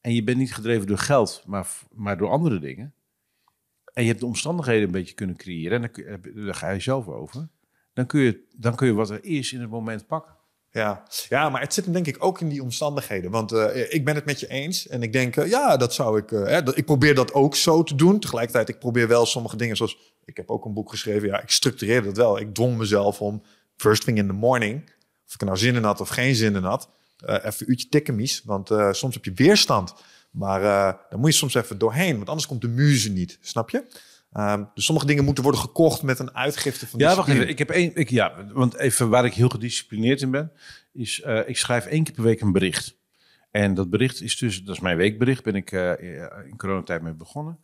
En 0.00 0.14
je 0.14 0.24
bent 0.24 0.38
niet 0.38 0.54
gedreven 0.54 0.86
door 0.86 0.98
geld, 0.98 1.42
maar, 1.46 1.68
maar 1.94 2.16
door 2.18 2.28
andere 2.28 2.58
dingen. 2.58 2.94
En 3.92 4.02
je 4.02 4.08
hebt 4.08 4.20
de 4.20 4.26
omstandigheden 4.26 4.82
een 4.82 4.90
beetje 4.90 5.14
kunnen 5.14 5.36
creëren. 5.36 5.82
En 5.82 5.90
dan, 5.92 6.44
daar 6.44 6.54
ga 6.54 6.70
je 6.70 6.80
zelf 6.80 7.08
over. 7.08 7.48
Dan 7.92 8.06
kun 8.06 8.20
je, 8.20 8.44
dan 8.56 8.74
kun 8.74 8.86
je 8.86 8.92
wat 8.92 9.10
er 9.10 9.24
is 9.24 9.52
in 9.52 9.60
het 9.60 9.70
moment 9.70 10.06
pakken. 10.06 10.35
Ja. 10.76 11.02
ja, 11.28 11.48
maar 11.48 11.60
het 11.60 11.74
zit 11.74 11.84
hem 11.84 11.92
denk 11.92 12.06
ik 12.06 12.24
ook 12.24 12.40
in 12.40 12.48
die 12.48 12.62
omstandigheden. 12.62 13.30
Want 13.30 13.52
uh, 13.52 13.92
ik 13.92 14.04
ben 14.04 14.14
het 14.14 14.24
met 14.24 14.40
je 14.40 14.48
eens. 14.48 14.88
En 14.88 15.02
ik 15.02 15.12
denk, 15.12 15.36
uh, 15.36 15.48
ja, 15.48 15.76
dat 15.76 15.94
zou 15.94 16.18
ik... 16.18 16.30
Uh, 16.30 16.58
ik 16.74 16.84
probeer 16.84 17.14
dat 17.14 17.32
ook 17.32 17.54
zo 17.54 17.82
te 17.82 17.94
doen. 17.94 18.20
Tegelijkertijd, 18.20 18.68
ik 18.68 18.78
probeer 18.78 19.08
wel 19.08 19.26
sommige 19.26 19.56
dingen 19.56 19.76
zoals... 19.76 19.98
Ik 20.24 20.36
heb 20.36 20.50
ook 20.50 20.64
een 20.64 20.72
boek 20.72 20.90
geschreven. 20.90 21.28
Ja, 21.28 21.42
ik 21.42 21.50
structureerde 21.50 22.06
dat 22.06 22.16
wel. 22.16 22.38
Ik 22.38 22.54
dwong 22.54 22.76
mezelf 22.76 23.20
om 23.20 23.42
first 23.76 24.04
thing 24.04 24.18
in 24.18 24.26
the 24.26 24.32
morning... 24.32 24.90
of 25.26 25.34
ik 25.34 25.40
er 25.40 25.46
nou 25.46 25.58
zin 25.58 25.74
in 25.74 25.84
had 25.84 26.00
of 26.00 26.08
geen 26.08 26.34
zin 26.34 26.54
in 26.54 26.64
had... 26.64 26.88
even 27.26 27.42
een 27.44 27.70
uurtje 27.70 27.88
tikken, 27.88 28.14
mies. 28.14 28.42
Want 28.44 28.68
soms 28.90 29.14
heb 29.14 29.24
je 29.24 29.32
weerstand. 29.34 29.94
Maar 30.30 30.60
dan 31.10 31.20
moet 31.20 31.30
je 31.30 31.38
soms 31.38 31.54
even 31.54 31.78
doorheen. 31.78 32.16
Want 32.16 32.28
anders 32.28 32.46
komt 32.46 32.60
de 32.60 32.68
muze 32.68 33.10
niet. 33.10 33.38
Snap 33.40 33.70
je? 33.70 33.84
Ehm, 34.36 34.64
dus 34.74 34.84
sommige 34.84 35.06
dingen 35.06 35.24
moeten 35.24 35.42
worden 35.42 35.60
gekocht 35.60 36.02
met 36.02 36.18
een 36.18 36.34
uitgifte 36.34 36.86
van 36.86 36.98
Ja, 36.98 37.14
wacht 37.14 37.28
even. 37.28 37.48
Ik 37.48 37.58
heb 37.58 37.70
één. 37.70 37.94
Ik, 37.94 38.10
ja, 38.10 38.46
want 38.52 38.76
even 38.76 39.08
waar 39.08 39.24
ik 39.24 39.34
heel 39.34 39.48
gedisciplineerd 39.48 40.22
in 40.22 40.30
ben, 40.30 40.52
is 40.92 41.20
eh, 41.20 41.48
ik 41.48 41.56
schrijf 41.56 41.86
één 41.86 42.04
keer 42.04 42.14
per 42.14 42.22
week 42.22 42.40
een 42.40 42.52
bericht. 42.52 42.96
En 43.50 43.74
dat 43.74 43.90
bericht 43.90 44.22
is 44.22 44.38
dus, 44.38 44.62
dat 44.62 44.74
is 44.74 44.80
mijn 44.80 44.96
weekbericht, 44.96 45.42
ben 45.42 45.54
ik 45.54 45.72
eh, 45.72 45.92
in 46.48 46.56
coronatijd 46.56 47.02
mee 47.02 47.12
begonnen. 47.12 47.58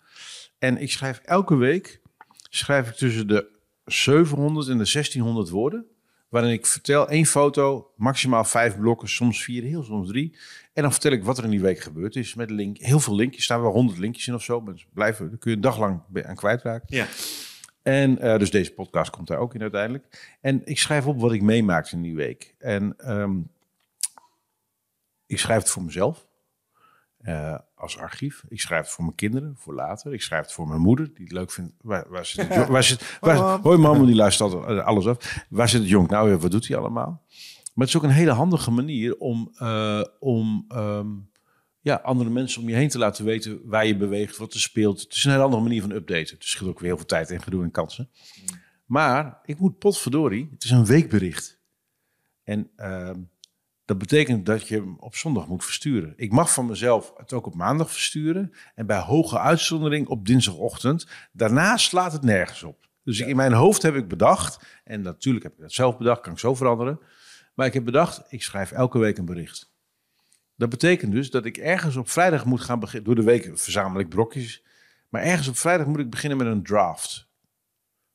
En 0.59 0.79
ik 0.79 0.91
schrijf 0.91 1.21
elke 1.25 1.57
week, 1.57 2.01
schrijf 2.49 2.89
ik 2.89 2.95
tussen 2.95 3.29
de 3.29 3.49
700 3.85 4.69
en 4.69 4.79
de 4.79 4.91
1600 4.93 5.49
woorden. 5.49 5.87
Waarin 6.33 6.53
ik 6.53 6.67
vertel 6.67 7.09
één 7.09 7.27
foto, 7.27 7.91
maximaal 7.97 8.45
vijf 8.45 8.79
blokken, 8.79 9.09
soms 9.09 9.45
vier, 9.45 9.63
heel 9.63 9.83
soms 9.83 10.09
drie. 10.09 10.37
En 10.73 10.83
dan 10.83 10.93
vertel 10.93 11.13
ik 11.13 11.25
wat 11.25 11.39
er 11.39 11.45
in 11.45 11.51
die 11.51 11.61
week 11.61 11.81
gebeurd 11.81 12.17
is. 12.17 12.35
Met 12.35 12.51
link, 12.51 12.79
heel 12.79 13.01
veel 13.01 13.15
linkjes, 13.15 13.45
staan 13.45 13.61
wel 13.63 13.73
honderd 13.73 13.99
linkjes 13.99 14.27
in 14.27 14.35
of 14.35 14.43
zo. 14.43 14.61
Maar 14.61 14.87
blijven, 14.93 15.29
daar 15.29 15.39
kun 15.39 15.51
je 15.51 15.57
een 15.57 15.63
dag 15.63 15.79
lang 15.79 16.01
aan 16.25 16.35
kwijtraken. 16.35 16.97
Ja. 16.97 17.07
En 17.83 18.19
eh, 18.19 18.39
dus 18.39 18.51
deze 18.51 18.73
podcast 18.73 19.11
komt 19.11 19.29
daar 19.29 19.39
ook 19.39 19.55
in 19.55 19.61
uiteindelijk. 19.63 20.37
En 20.41 20.61
ik 20.65 20.79
schrijf 20.79 21.07
op 21.07 21.21
wat 21.21 21.33
ik 21.33 21.43
meemaakte 21.43 21.97
in 21.97 22.03
die 22.03 22.15
week. 22.15 22.55
En 22.59 22.95
ehm, 22.97 23.41
ik 25.27 25.39
schrijf 25.39 25.63
het 25.63 25.71
voor 25.71 25.83
mezelf. 25.83 26.27
Eh, 27.23 27.59
als 27.75 27.99
archief. 27.99 28.45
Ik 28.49 28.61
schrijf 28.61 28.85
het 28.85 28.93
voor 28.93 29.05
mijn 29.05 29.17
kinderen, 29.17 29.55
voor 29.59 29.75
later. 29.75 30.13
Ik 30.13 30.23
schrijf 30.23 30.43
het 30.43 30.53
voor 30.53 30.69
mijn 30.69 30.81
moeder, 30.81 31.15
die 31.15 31.25
het 31.25 31.33
leuk 31.33 31.51
vindt. 31.51 31.73
Waar, 31.81 32.05
waar 32.09 32.27
zit 32.27 32.49
het, 32.49 32.69
waar 32.75 32.83
zit, 32.83 33.19
waar, 33.21 33.61
hoi 33.61 33.79
mama, 33.79 34.05
die 34.05 34.15
luistert 34.15 34.53
altijd 34.53 34.79
eh, 34.79 34.85
alles 34.85 35.07
af. 35.07 35.45
Waar 35.49 35.69
zit 35.69 35.81
het 35.81 35.89
jong 35.89 36.09
nou 36.09 36.29
weer? 36.29 36.39
Wat 36.39 36.51
doet 36.51 36.69
hij 36.69 36.77
allemaal? 36.77 37.23
Maar 37.75 37.87
het 37.87 37.89
is 37.89 37.97
ook 37.97 38.03
een 38.03 38.17
hele 38.17 38.31
handige 38.31 38.71
manier 38.71 39.17
om, 39.17 39.53
eh, 39.57 40.05
om 40.21 40.65
ehm, 40.69 41.09
ja, 41.81 41.95
andere 41.95 42.31
mensen 42.31 42.63
om 42.63 42.69
je 42.69 42.75
heen 42.75 42.89
te 42.89 42.99
laten 42.99 43.25
weten 43.25 43.61
waar 43.65 43.87
je 43.87 43.97
beweegt, 43.97 44.37
wat 44.37 44.55
er 44.55 44.61
speelt. 44.61 45.01
Het 45.01 45.13
is 45.13 45.25
een 45.25 45.31
hele 45.31 45.43
andere 45.43 45.63
manier 45.63 45.81
van 45.81 45.91
updaten. 45.91 46.35
Het 46.35 46.45
scheelt 46.45 46.71
ook 46.71 46.79
weer 46.79 46.89
heel 46.89 46.97
veel 46.97 47.07
tijd 47.07 47.31
en 47.31 47.43
gedoe 47.43 47.63
en 47.63 47.71
kansen. 47.71 48.11
Maar 48.87 49.41
ik 49.45 49.59
moet 49.59 49.79
potverdorie, 49.79 50.49
het 50.53 50.65
is 50.65 50.71
een 50.71 50.87
weekbericht. 50.87 51.61
En 52.45 52.71
ehm, 52.77 53.21
dat 53.85 53.99
betekent 53.99 54.47
dat 54.47 54.69
je 54.69 54.75
hem 54.75 54.97
op 54.99 55.17
zondag 55.17 55.49
moet 55.49 55.65
versturen. 55.65 56.13
Ik 56.17 56.33
mag 56.33 56.53
van 56.53 56.67
mezelf 56.67 57.13
het 57.17 57.33
ook 57.33 57.47
op 57.47 57.55
maandag 57.55 57.91
versturen. 57.91 58.53
En 58.75 58.87
bij 58.87 58.99
hoge 58.99 59.39
uitzondering 59.39 60.07
op 60.07 60.27
dinsdagochtend. 60.27 61.07
Daarna 61.33 61.77
slaat 61.77 62.13
het 62.13 62.23
nergens 62.23 62.63
op. 62.63 62.89
Dus 63.05 63.21
in 63.21 63.37
mijn 63.37 63.53
hoofd 63.53 63.83
heb 63.83 63.95
ik 63.95 64.09
bedacht, 64.09 64.81
en 64.85 65.01
natuurlijk 65.01 65.45
heb 65.45 65.53
ik 65.53 65.61
dat 65.61 65.73
zelf 65.73 65.97
bedacht, 65.97 66.21
kan 66.21 66.33
ik 66.33 66.39
zo 66.39 66.55
veranderen. 66.55 67.01
Maar 67.55 67.67
ik 67.67 67.75
heb 67.75 67.85
bedacht, 67.85 68.23
ik 68.29 68.43
schrijf 68.43 68.73
elke 68.73 68.99
week 68.99 69.19
een 69.19 69.25
bericht. 69.25 69.73
Dat 70.57 70.69
betekent 70.69 71.13
dus 71.13 71.31
dat 71.31 71.45
ik 71.45 71.57
ergens 71.57 71.97
op 71.97 72.11
vrijdag 72.11 72.45
moet 72.45 72.61
gaan 72.61 72.81
beginnen. 72.81 73.05
Door 73.05 73.15
de 73.15 73.31
week 73.31 73.51
verzamel 73.55 74.01
ik 74.01 74.09
brokjes. 74.09 74.65
Maar 75.09 75.23
ergens 75.23 75.49
op 75.49 75.57
vrijdag 75.57 75.87
moet 75.87 75.99
ik 75.99 76.11
beginnen 76.11 76.39
met 76.39 76.47
een 76.47 76.63
draft. 76.63 77.31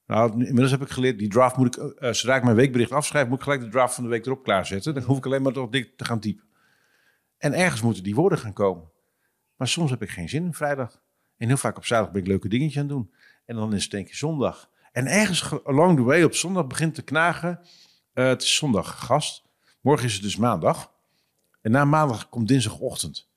Nou, 0.08 0.32
inmiddels 0.32 0.72
heb 0.72 0.82
ik 0.82 0.90
geleerd, 0.90 1.20
die 1.20 1.28
draft 1.30 1.58
moet 1.58 1.78
ik, 1.78 1.84
eh, 1.84 2.14
zodra 2.14 2.36
ik 2.36 2.44
mijn 2.44 2.56
weekbericht 2.56 2.92
afschrijf, 2.92 3.28
moet 3.28 3.38
ik 3.38 3.44
gelijk 3.44 3.62
de 3.62 3.70
draft 3.70 3.96
van 3.96 4.04
de 4.04 4.10
week 4.10 4.26
erop 4.26 4.44
klaarzetten. 4.44 4.94
Dan 4.94 5.04
hoef 5.04 5.18
ik 5.18 5.26
alleen 5.26 5.42
maar 5.42 5.54
nog 5.54 5.70
dik 5.70 5.98
te 5.98 6.06
gaan 6.06 6.20
typen. 6.20 6.44
En 7.38 7.54
ergens 7.54 7.82
moeten 7.82 8.04
die 8.04 8.16
woorden 8.16 8.38
gaan 8.40 8.54
komen. 8.54 8.90
Maar 9.56 9.68
soms 9.68 9.90
heb 9.90 10.02
ik 10.02 10.10
geen 10.10 10.30
zin 10.30 10.44
in 10.44 10.54
vrijdag. 10.54 11.02
En 11.38 11.48
heel 11.48 11.58
vaak 11.58 11.78
op 11.78 11.86
zaterdag 11.86 12.14
ben 12.14 12.22
ik 12.22 12.28
leuke 12.28 12.48
dingetjes 12.48 12.76
aan 12.78 12.88
het 12.88 12.92
doen. 12.98 13.14
En 13.46 13.56
dan 13.56 13.74
is 13.74 13.82
het 13.84 13.92
denk 13.92 14.08
ik 14.08 14.16
zondag. 14.16 14.70
En 14.92 15.06
ergens 15.08 15.42
ge- 15.42 15.62
along 15.64 15.96
the 15.98 16.04
way 16.04 16.24
op 16.24 16.36
zondag 16.36 16.68
begint 16.68 16.96
te 16.96 17.02
knagen. 17.02 17.60
eh, 18.14 18.28
het 18.28 18.42
is 18.42 18.56
zondag 18.56 19.06
gast. 19.06 19.44
Morgen 19.82 20.06
is 20.06 20.14
het 20.14 20.22
dus 20.24 20.38
maandag. 20.38 20.92
En 21.62 21.72
na 21.72 21.86
maandag 21.86 22.30
komt 22.30 22.48
dinsdagochtend. 22.48 23.30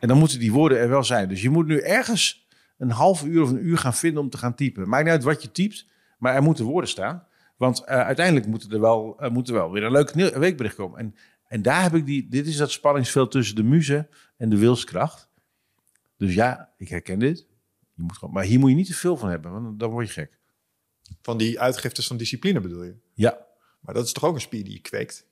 En 0.00 0.08
dan 0.08 0.18
moeten 0.18 0.38
die 0.38 0.52
woorden 0.52 0.78
er 0.78 0.88
wel 0.88 1.04
zijn. 1.04 1.28
Dus 1.28 1.42
je 1.42 1.50
moet 1.50 1.66
nu 1.66 1.78
ergens 1.80 2.48
een 2.78 2.90
half 2.90 3.24
uur 3.24 3.42
of 3.42 3.50
een 3.50 3.66
uur 3.66 3.78
gaan 3.78 3.94
vinden 3.94 4.22
om 4.22 4.30
te 4.30 4.38
gaan 4.38 4.54
typen. 4.54 4.88
Maakt 4.88 5.02
niet 5.04 5.12
uit 5.12 5.22
wat 5.22 5.42
je 5.42 5.50
typt, 5.52 5.86
maar 6.20 6.34
er 6.34 6.42
moeten 6.42 6.64
woorden 6.64 6.90
staan. 6.90 7.26
Want 7.56 7.84
eh, 7.84 8.00
uiteindelijk 8.00 8.46
moet 8.46 8.72
er, 8.72 8.80
wel, 8.80 9.16
eh, 9.18 9.30
moet 9.30 9.48
er 9.48 9.54
wel 9.54 9.70
weer 9.70 9.82
een 9.82 9.92
leuk 9.92 10.10
weekbericht 10.34 10.74
komen. 10.74 10.98
En, 10.98 11.14
en 11.46 11.62
daar 11.62 11.82
heb 11.82 11.94
ik 11.94 12.06
die, 12.06 12.28
dit 12.28 12.46
is 12.46 12.56
dat 12.56 12.70
spanningsveld 12.70 13.30
tussen 13.30 13.56
de 13.56 13.62
muze 13.62 14.08
en 14.36 14.48
de 14.50 14.58
wilskracht. 14.58 15.28
Dus 16.16 16.34
ja, 16.34 16.72
ik 16.76 16.88
herken 16.88 17.18
dit. 17.18 17.46
Je 17.94 18.02
moet 18.02 18.18
gewoon, 18.18 18.34
maar 18.34 18.44
hier 18.44 18.58
moet 18.58 18.70
je 18.70 18.76
niet 18.76 18.86
te 18.86 18.94
veel 18.94 19.16
van 19.16 19.28
hebben, 19.28 19.52
want 19.52 19.80
dan 19.80 19.90
word 19.90 20.06
je 20.06 20.12
gek. 20.12 20.38
Van 21.22 21.38
die 21.38 21.60
uitgiftes 21.60 22.06
van 22.06 22.16
discipline 22.16 22.60
bedoel 22.60 22.82
je? 22.82 22.96
Ja, 23.14 23.46
Maar 23.80 23.94
dat 23.94 24.04
is 24.04 24.12
toch 24.12 24.24
ook 24.24 24.34
een 24.34 24.40
spier 24.40 24.64
die 24.64 24.72
je 24.72 24.80
kweekt? 24.80 25.26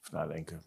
even 0.00 0.14
nadenken. 0.14 0.62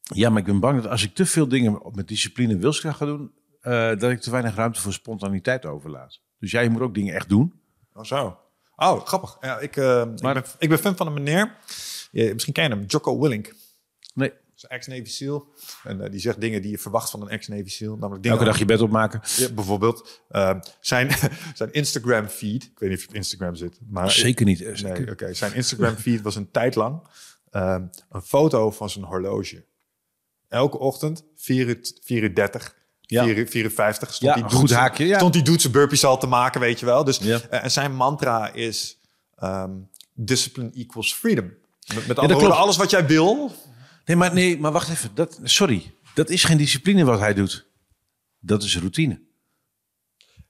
Ja, 0.00 0.30
maar 0.30 0.38
ik 0.38 0.46
ben 0.46 0.60
bang 0.60 0.82
dat 0.82 0.90
als 0.90 1.02
ik 1.02 1.14
te 1.14 1.26
veel 1.26 1.48
dingen 1.48 1.80
met 1.92 2.08
discipline 2.08 2.52
en 2.52 2.60
wilskracht 2.60 2.96
ga 2.96 3.06
doen, 3.06 3.32
eh, 3.60 3.96
dat 3.96 4.10
ik 4.10 4.20
te 4.20 4.30
weinig 4.30 4.54
ruimte 4.54 4.80
voor 4.80 4.92
spontaniteit 4.92 5.66
overlaat. 5.66 6.20
Dus 6.44 6.52
jij 6.52 6.68
moet 6.68 6.80
ook 6.82 6.94
dingen 6.94 7.14
echt 7.14 7.28
doen. 7.28 7.52
Oh, 7.94 8.04
zo. 8.04 8.38
Oh, 8.76 9.04
grappig. 9.06 9.36
Ja, 9.40 9.58
ik, 9.58 9.76
eh, 9.76 10.00
ik, 10.00 10.20
Maar- 10.22 10.34
ben, 10.34 10.44
ik 10.58 10.68
ben 10.68 10.78
fan 10.78 10.96
van 10.96 11.06
een 11.06 11.12
meneer. 11.12 11.56
Ja, 12.10 12.32
misschien 12.32 12.52
ken 12.54 12.64
je 12.64 12.70
hem. 12.70 12.84
Jocko 12.86 13.20
Willink. 13.20 13.54
Nee, 14.14 14.32
ex-Navy 14.68 15.04
SEAL. 15.10 15.48
En 15.84 16.00
eh, 16.00 16.10
die 16.10 16.20
zegt 16.20 16.40
dingen 16.40 16.62
die 16.62 16.70
je 16.70 16.78
verwacht 16.78 17.10
van 17.10 17.22
een 17.22 17.28
ex-Navy 17.28 17.68
SEAL. 17.68 17.96
Namelijk 17.96 18.22
dingen 18.22 18.38
elke 18.38 18.50
dag 18.50 18.58
je 18.58 18.64
bed 18.64 18.80
opmaken. 18.80 19.20
Ja, 19.36 19.52
bijvoorbeeld 19.52 20.20
eh, 20.28 20.58
zijn, 20.80 21.10
zijn 21.54 21.72
Instagram 21.72 22.26
feed. 22.28 22.64
Ik 22.64 22.78
weet 22.78 22.88
niet 22.88 22.98
of 22.98 23.04
je 23.04 23.08
op 23.10 23.14
Instagram 23.14 23.54
zit. 23.54 23.78
Maar 23.88 24.10
Zeker 24.10 24.46
niet. 24.46 24.60
eh, 24.62 24.82
Nee, 24.82 25.10
oké. 25.10 25.34
Zijn 25.34 25.54
Instagram 25.54 25.96
feed 25.96 26.20
was 26.22 26.36
een 26.36 26.50
tijd 26.50 26.74
lang 26.74 27.02
eh, 27.50 27.76
een 28.10 28.22
foto 28.22 28.70
van 28.70 28.90
zijn 28.90 29.04
horloge. 29.04 29.64
Elke 30.48 30.78
ochtend, 30.78 31.24
4 31.34 31.66
uur, 31.68 31.78
4 32.02 32.22
uur 32.22 32.34
30, 32.34 32.76
Ja. 33.06 33.24
4 33.24 33.36
uur 33.36 33.48
54, 33.48 34.14
stond 34.14 34.34
Ja, 34.36 34.42
een 34.42 34.50
goed 34.50 34.60
doet- 34.68 34.76
haakje, 34.76 35.06
ja. 35.06 35.16
Stond 35.18 35.60
zijn 35.60 35.72
burpees 35.72 36.04
al 36.04 36.18
te 36.18 36.26
maken, 36.26 36.60
weet 36.60 36.80
je 36.80 36.86
wel. 36.86 37.04
Dus, 37.04 37.18
Ja. 37.18 37.40
eh, 37.50 37.64
en 37.64 37.70
zijn 37.70 37.94
mantra 37.94 38.52
is 38.52 38.98
ehm, 39.36 39.70
discipline 40.14 40.70
equals 40.74 41.14
freedom. 41.14 41.52
Met, 41.94 42.06
met 42.06 42.18
andere 42.18 42.38
woorden, 42.40 42.58
alles 42.58 42.76
wat 42.76 42.90
jij 42.90 43.06
wil. 43.06 43.52
Nee, 44.04 44.16
maar, 44.16 44.34
nee, 44.34 44.58
maar 44.58 44.72
wacht 44.72 44.88
even. 44.88 45.10
Dat, 45.14 45.38
sorry, 45.42 45.94
dat 46.14 46.30
is 46.30 46.44
geen 46.44 46.56
discipline 46.56 47.04
wat 47.04 47.18
hij 47.18 47.34
doet. 47.34 47.66
Dat 48.40 48.62
is 48.62 48.78
routine. 48.78 49.20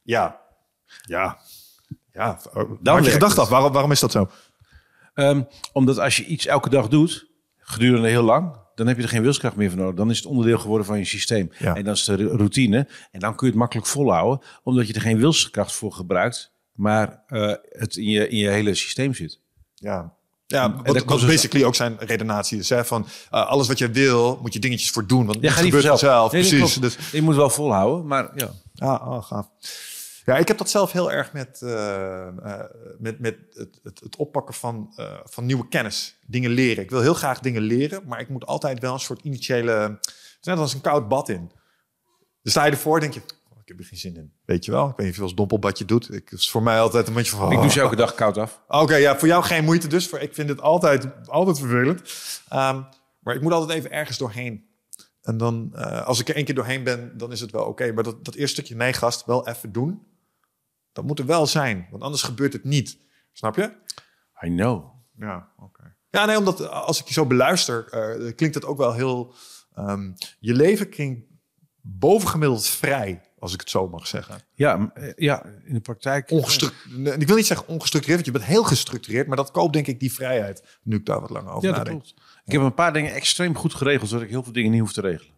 Ja, 0.03 0.41
ja, 1.03 1.39
ja. 2.13 2.41
Daar 2.81 2.95
had 2.95 3.05
je 3.05 3.11
gedacht 3.11 3.33
het. 3.33 3.41
af. 3.41 3.49
Waarom, 3.49 3.73
waarom 3.73 3.91
is 3.91 4.01
dat 4.01 4.13
zo? 4.13 4.31
Ehm, 5.15 5.43
omdat 5.73 5.99
als 5.99 6.17
je 6.17 6.25
iets 6.25 6.47
elke 6.47 6.69
dag 6.69 6.89
doet, 6.89 7.27
gedurende 7.59 8.09
heel 8.09 8.23
lang, 8.23 8.57
dan 8.75 8.87
heb 8.87 8.97
je 8.97 9.03
er 9.03 9.09
geen 9.09 9.23
wilskracht 9.23 9.57
meer 9.57 9.71
voor 9.71 9.79
nodig. 9.79 9.95
Dan 9.95 10.11
is 10.11 10.17
het 10.17 10.27
onderdeel 10.27 10.59
geworden 10.59 10.87
van 10.87 10.99
je 10.99 11.05
systeem. 11.05 11.51
Ja. 11.59 11.75
En 11.75 11.85
dan 11.85 11.95
is 11.95 12.05
de 12.05 12.17
routine. 12.17 12.89
En 13.11 13.21
dan 13.21 13.35
kun 13.35 13.47
je 13.47 13.53
het 13.53 13.61
makkelijk 13.61 13.87
volhouden, 13.87 14.47
omdat 14.63 14.87
je 14.87 14.93
er 14.93 15.01
geen 15.01 15.19
wilskracht 15.19 15.73
voor 15.73 15.93
gebruikt, 15.93 16.53
maar 16.73 17.23
eh, 17.27 17.53
het 17.69 17.97
in 17.97 18.09
je, 18.09 18.29
in 18.29 18.37
je 18.37 18.49
hele 18.49 18.75
systeem 18.75 19.15
zit. 19.15 19.41
Ja. 19.75 20.15
Ja, 20.47 20.83
wat, 20.83 21.05
wat 21.05 21.21
dus- 21.21 21.27
basically 21.27 21.65
ook 21.65 21.75
zijn 21.75 21.97
redenatie 21.99 22.59
is. 22.59 22.69
Hè, 22.69 22.85
van 22.85 23.07
uh, 23.33 23.47
alles 23.47 23.69
wat 23.69 23.79
je 23.79 23.91
wil, 23.91 24.39
moet 24.43 24.53
je 24.53 24.59
dingetjes 24.59 24.91
voor 24.91 25.07
doen. 25.07 25.27
Want 25.27 25.41
Ja, 25.41 25.47
het 25.47 25.53
ga 25.53 25.63
niet 25.63 25.75
gebeurt 25.75 25.89
vanzelf. 25.89 26.33
Nee, 26.33 26.49
precies. 26.49 26.75
Dus, 26.75 26.97
Je 27.13 27.23
moet 27.23 27.37
wel 27.37 27.51
volhouden, 27.51 28.07
maar 28.07 28.31
ja. 28.35 28.51
ah, 28.77 29.09
oh, 29.09 29.23
gaaf. 29.23 29.47
Ja, 30.25 30.37
ik 30.37 30.49
heb 30.49 30.59
dat 30.59 30.71
zelf 30.71 30.93
heel 30.93 31.13
erg 31.13 31.33
met, 31.33 31.63
eh, 31.63 32.27
eh, 32.27 32.61
met, 32.99 33.19
met 33.19 33.37
het, 33.53 33.81
het, 33.83 34.01
het 34.01 34.17
oppakken 34.17 34.55
van, 34.55 34.93
eh, 34.97 35.19
van 35.25 35.47
nieuwe 35.47 35.69
kennis. 35.69 36.19
Dingen 36.27 36.51
leren. 36.51 36.83
Ik 36.83 36.91
wil 36.91 37.01
heel 37.01 37.15
graag 37.15 37.41
dingen 37.41 37.63
leren, 37.63 38.03
maar 38.07 38.21
ik 38.21 38.29
moet 38.29 38.47
altijd 38.47 38.81
wel 38.81 38.93
een 38.93 39.01
soort 39.01 39.23
initiële... 39.23 39.73
Het 39.73 40.39
is 40.41 40.47
net 40.47 40.59
als 40.59 40.75
een 40.75 40.81
koud 40.81 41.09
bad 41.09 41.29
in. 41.29 41.51
Dan 42.43 42.53
sta 42.53 42.65
je 42.65 42.71
ervoor 42.71 43.01
denk 43.01 43.15
je, 43.15 43.21
oh, 43.21 43.59
ik 43.63 43.69
heb 43.69 43.79
er 43.79 43.85
geen 43.85 43.99
zin 43.99 44.17
in. 44.17 44.33
Weet 44.45 44.65
je 44.65 44.71
wel? 44.71 44.89
Ik 44.89 44.97
weet 44.97 44.99
niet 44.99 45.11
of 45.11 45.17
je 45.17 45.23
als 45.23 45.35
dompelbadje 45.35 45.85
doet. 45.85 46.13
Ik, 46.13 46.31
is 46.31 46.51
voor 46.51 46.63
mij 46.63 46.81
altijd 46.81 47.07
een 47.07 47.15
beetje 47.15 47.37
van... 47.37 47.51
Ik 47.51 47.57
doe 47.57 47.67
oh. 47.67 47.73
ze 47.73 47.81
elke 47.81 47.97
dag 47.97 48.15
koud 48.15 48.39
af. 48.39 48.61
Oké, 48.69 48.95
ja, 48.95 49.19
voor 49.19 49.29
jou 49.29 49.45
geen 49.45 49.65
moeite 49.65 49.89
dus. 49.89 50.09
Voor, 50.09 50.19
ik 50.19 50.35
vind 50.35 50.49
het 50.49 50.61
altijd, 50.61 51.07
altijd 51.27 51.59
vervelend. 51.59 52.03
Ehm, 52.49 52.83
maar 53.21 53.35
ik 53.35 53.41
moet 53.41 53.53
altijd 53.53 53.79
even 53.79 53.91
ergens 53.91 54.19
doorheen. 54.19 54.65
En 55.23 55.37
dan, 55.37 55.75
als 56.05 56.21
ik 56.21 56.29
er 56.29 56.35
één 56.35 56.45
keer 56.45 56.55
doorheen 56.55 56.83
ben, 56.83 57.19
dan 57.19 57.33
is 57.33 57.41
het 57.41 57.51
wel 57.51 57.65
oké. 57.65 57.93
Maar 57.93 58.05
dat, 58.05 58.25
dat 58.25 58.35
eerste 58.35 58.55
stukje, 58.55 58.77
nee 58.77 58.93
gast, 58.93 59.25
wel 59.25 59.49
even 59.49 59.73
doen. 59.73 60.13
Dat 60.95 61.05
moet 61.05 61.19
er 61.19 61.27
wel 61.27 61.47
zijn, 61.47 61.87
want 61.91 62.03
anders 62.03 62.23
gebeurt 62.23 62.53
het 62.53 62.65
niet. 62.65 62.99
Snap 63.33 63.57
je? 63.57 63.73
I 64.45 64.49
know. 64.49 64.95
Ja, 65.17 65.49
oké. 65.59 65.97
Ja, 66.11 66.25
nee, 66.25 66.39
omdat 66.39 66.69
als 66.71 67.01
ik 67.01 67.07
je 67.07 67.13
zo 67.13 67.27
beluister, 67.27 67.89
eh, 67.89 68.35
klinkt 68.35 68.55
het 68.55 68.65
ook 68.65 68.79
wel 68.79 68.93
heel... 68.93 69.35
ehm, 69.75 70.13
je 70.41 70.55
leven 70.55 70.89
klinkt 70.89 71.27
bovengemiddeld 71.81 72.67
vrij, 72.67 73.23
als 73.39 73.53
ik 73.55 73.61
het 73.61 73.71
zo 73.71 73.89
mag 73.89 74.07
zeggen. 74.07 74.41
Ja, 74.53 74.91
eh, 74.95 75.13
ja 75.17 75.45
in 75.45 75.75
de 75.75 75.81
praktijk. 75.81 76.31
Ongestructureerd. 76.31 77.21
Ik 77.21 77.27
wil 77.27 77.37
niet 77.37 77.47
zeggen 77.47 77.69
ongestructureerd, 77.69 78.23
want 78.25 78.35
je 78.35 78.41
bent 78.45 78.53
heel 78.53 78.65
gestructureerd, 78.65 79.27
maar 79.27 79.37
dat 79.37 79.51
koopt 79.51 79.73
denk 79.73 79.87
ik 79.87 80.01
die 80.01 80.13
vrijheid. 80.13 80.79
Nu 80.83 80.97
ik 80.97 81.07
daar 81.07 81.21
wat 81.21 81.31
langer 81.31 81.53
over 81.53 81.69
Ja, 81.69 81.75
dat 81.75 81.85
nadenk. 81.85 82.03
klopt. 82.03 82.23
Ik 82.45 82.53
heb 82.53 82.63
een 82.63 82.75
paar 82.75 82.93
dingen 82.93 83.13
extreem 83.13 83.57
goed 83.57 83.75
geregeld, 83.75 84.09
zodat 84.09 84.25
ik 84.25 84.31
heel 84.31 84.43
veel 84.43 84.53
dingen 84.53 84.71
niet 84.71 84.81
hoef 84.81 84.93
te 84.93 85.01
regelen. 85.01 85.33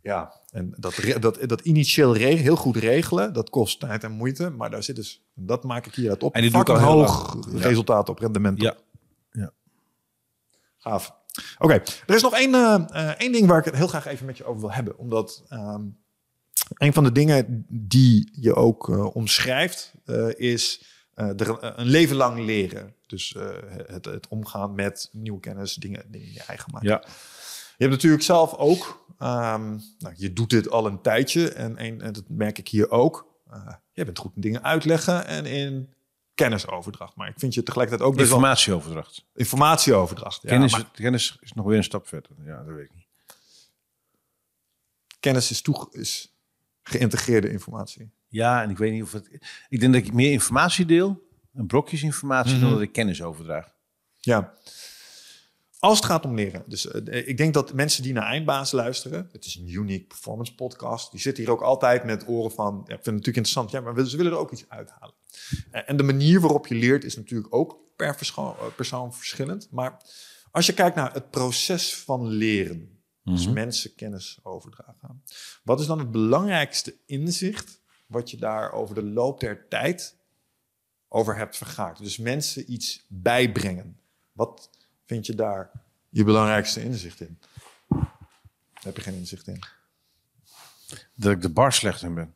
Ja, 0.00 0.40
en 0.52 0.74
dat, 0.76 0.94
dat, 1.20 1.38
dat 1.46 1.60
initieel 1.60 2.12
heel 2.12 2.56
goed 2.56 2.76
regelen, 2.76 3.32
dat 3.32 3.50
kost 3.50 3.80
tijd 3.80 4.04
en 4.04 4.12
moeite, 4.12 4.50
maar 4.50 4.70
daar 4.70 4.82
zit 4.82 4.96
dus, 4.96 5.22
dat 5.34 5.64
maak 5.64 5.86
ik 5.86 5.94
hier 5.94 6.10
uit 6.10 6.22
op. 6.22 6.34
En 6.34 6.40
die 6.42 6.50
doe 6.50 6.60
ik 6.60 6.66
Fucking 6.66 6.86
al 6.88 6.94
heel 6.94 7.06
hoog. 7.06 7.36
Ja. 7.50 7.58
resultaat 7.60 8.08
op, 8.08 8.18
rendement 8.18 8.58
op. 8.58 8.62
Ja. 8.62 8.76
Gaaf. 10.82 11.14
Oké, 11.58 11.72
er 12.06 12.14
is 12.14 12.22
nog 12.22 12.34
één, 12.34 12.54
eh, 12.54 12.84
eh, 12.88 13.08
één 13.08 13.32
ding 13.32 13.46
waar 13.46 13.58
ik 13.58 13.64
het 13.64 13.74
heel 13.74 13.86
graag 13.86 14.06
even 14.06 14.26
met 14.26 14.36
je 14.36 14.44
over 14.44 14.60
wil 14.60 14.72
hebben. 14.72 14.98
Omdat 14.98 15.42
ehm, 15.48 15.84
een 16.74 16.92
van 16.92 17.04
de 17.04 17.12
dingen 17.12 17.66
die 17.68 18.30
je 18.32 18.54
ook 18.54 18.88
uh, 18.88 19.16
omschrijft, 19.16 19.94
uh, 20.06 20.28
is 20.34 20.84
een 21.14 21.74
leven 21.76 22.16
lang 22.16 22.44
leren. 22.44 22.94
Dus 23.06 23.36
het, 23.86 24.04
het, 24.04 24.28
omgaan 24.28 24.74
met 24.74 25.08
nieuwe 25.12 25.40
kennis, 25.40 25.74
dingen, 25.74 26.04
dingen 26.10 26.32
je 26.32 26.42
eigen 26.46 26.70
maken. 26.72 26.88
Ja. 26.88 27.02
Je 27.76 27.88
hebt 27.88 27.90
natuurlijk 27.90 28.22
zelf 28.22 28.54
ook, 28.54 29.01
um, 29.22 29.82
nou, 29.98 30.14
je 30.16 30.32
doet 30.32 30.50
dit 30.50 30.70
al 30.70 30.86
een 30.86 31.00
tijdje 31.00 31.52
en, 31.52 31.76
en, 31.76 32.00
en 32.00 32.12
dat 32.12 32.24
merk 32.28 32.58
ik 32.58 32.68
hier 32.68 32.90
ook. 32.90 33.26
je 33.92 34.04
bent 34.04 34.18
goed 34.18 34.32
in 34.34 34.40
dingen 34.40 34.62
uitleggen 34.62 35.26
en 35.26 35.46
in 35.46 35.92
kennisoverdracht. 36.34 37.16
Maar 37.16 37.28
ik 37.28 37.38
vind 37.38 37.54
je 37.54 37.62
tegelijkertijd 37.62 38.08
ook... 38.08 38.18
Informatieoverdracht. 38.18 39.24
Informatieoverdracht, 39.34 40.42
ja. 40.42 40.48
Kennis, 40.48 40.72
maar 40.72 40.90
kennis 40.92 41.36
is 41.40 41.52
nog 41.52 41.66
weer 41.66 41.76
een 41.76 41.84
stap 41.84 42.08
verder. 42.08 42.30
Ja, 42.44 42.64
dat 42.64 42.74
weet 42.74 42.84
ik 42.84 42.94
niet. 42.94 43.06
kennis 45.20 45.50
is, 45.50 45.62
toe, 45.62 45.88
is 45.90 46.34
geïntegreerde 46.82 47.50
informatie. 47.50 48.10
Ja, 48.28 48.62
en 48.62 48.70
ik 48.70 48.78
weet 48.78 48.92
niet 48.92 49.02
of 49.02 49.12
het... 49.12 49.28
Ik 49.68 49.80
denk 49.80 49.92
dat 49.92 50.02
ik 50.02 50.12
meer 50.12 50.32
informatie 50.32 50.86
deel, 50.86 51.28
een 51.54 51.66
brokjes 51.66 52.02
informatie, 52.02 52.58
dan 52.58 52.70
dat 52.70 52.80
ik 52.80 52.92
kennis 52.92 53.22
overdraag. 53.22 53.74
Ja. 54.18 54.54
Als 55.82 55.96
het 55.98 56.06
gaat 56.06 56.24
om 56.24 56.34
leren. 56.34 56.64
Dus 56.66 56.86
eh, 56.90 57.28
ik 57.28 57.36
denk 57.36 57.54
dat 57.54 57.72
mensen 57.72 58.02
die 58.02 58.12
naar 58.12 58.26
Eindbaas 58.26 58.72
luisteren, 58.72 59.28
het 59.32 59.44
is 59.44 59.54
een 59.56 59.68
unique 59.68 60.06
performance 60.06 60.54
podcast, 60.54 61.10
die 61.10 61.20
zitten 61.20 61.44
hier 61.44 61.52
ook 61.52 61.60
altijd 61.62 62.04
met 62.04 62.28
oren 62.28 62.52
van, 62.52 62.74
ja, 62.74 62.80
ik 62.80 62.86
vind 62.86 63.04
het 63.04 63.04
natuurlijk 63.04 63.36
interessant, 63.36 63.70
ja, 63.70 63.80
maar 63.80 64.06
ze 64.06 64.16
willen 64.16 64.32
er 64.32 64.38
ook 64.38 64.52
iets 64.52 64.64
uithalen. 64.68 65.14
Eh, 65.70 65.82
En 65.86 65.96
de 65.96 66.02
manier 66.02 66.40
waarop 66.40 66.66
je 66.66 66.74
leert 66.74 67.04
is 67.04 67.16
natuurlijk 67.16 67.54
ook 67.54 67.76
per 67.96 68.16
eh, 68.36 68.46
persoon 68.76 69.14
verschillend. 69.14 69.68
Maar 69.70 70.02
als 70.50 70.66
je 70.66 70.72
kijkt 70.72 70.96
naar 70.96 71.12
het 71.12 71.30
proces 71.30 71.94
van 71.94 72.26
leren, 72.26 73.02
dus 73.24 73.48
mensen 73.48 73.94
kennis 73.94 74.38
overdragen, 74.42 75.24
wat 75.62 75.80
is 75.80 75.86
dan 75.86 75.98
het 75.98 76.10
belangrijkste 76.10 76.96
inzicht 77.06 77.80
wat 78.06 78.30
je 78.30 78.36
daar 78.36 78.72
over 78.72 78.94
de 78.94 79.04
loop 79.04 79.40
der 79.40 79.68
tijd 79.68 80.16
over 81.08 81.36
hebt 81.36 81.56
vergaard? 81.56 81.98
Dus 81.98 82.18
mensen 82.18 82.72
iets 82.72 83.04
bijbrengen. 83.08 84.00
Wat 84.32 84.70
vind 85.06 85.26
je 85.26 85.34
daar 85.34 85.70
je 86.08 86.24
belangrijkste 86.24 86.82
inzicht 86.82 87.20
in? 87.20 87.38
Daar 87.88 88.92
heb 88.92 88.96
je 88.96 89.02
geen 89.02 89.14
inzicht 89.14 89.46
in. 89.46 89.62
Dat 91.14 91.32
ik 91.32 91.42
de 91.42 91.50
bar 91.50 91.72
slecht 91.72 92.02
in 92.02 92.14
ben. 92.14 92.34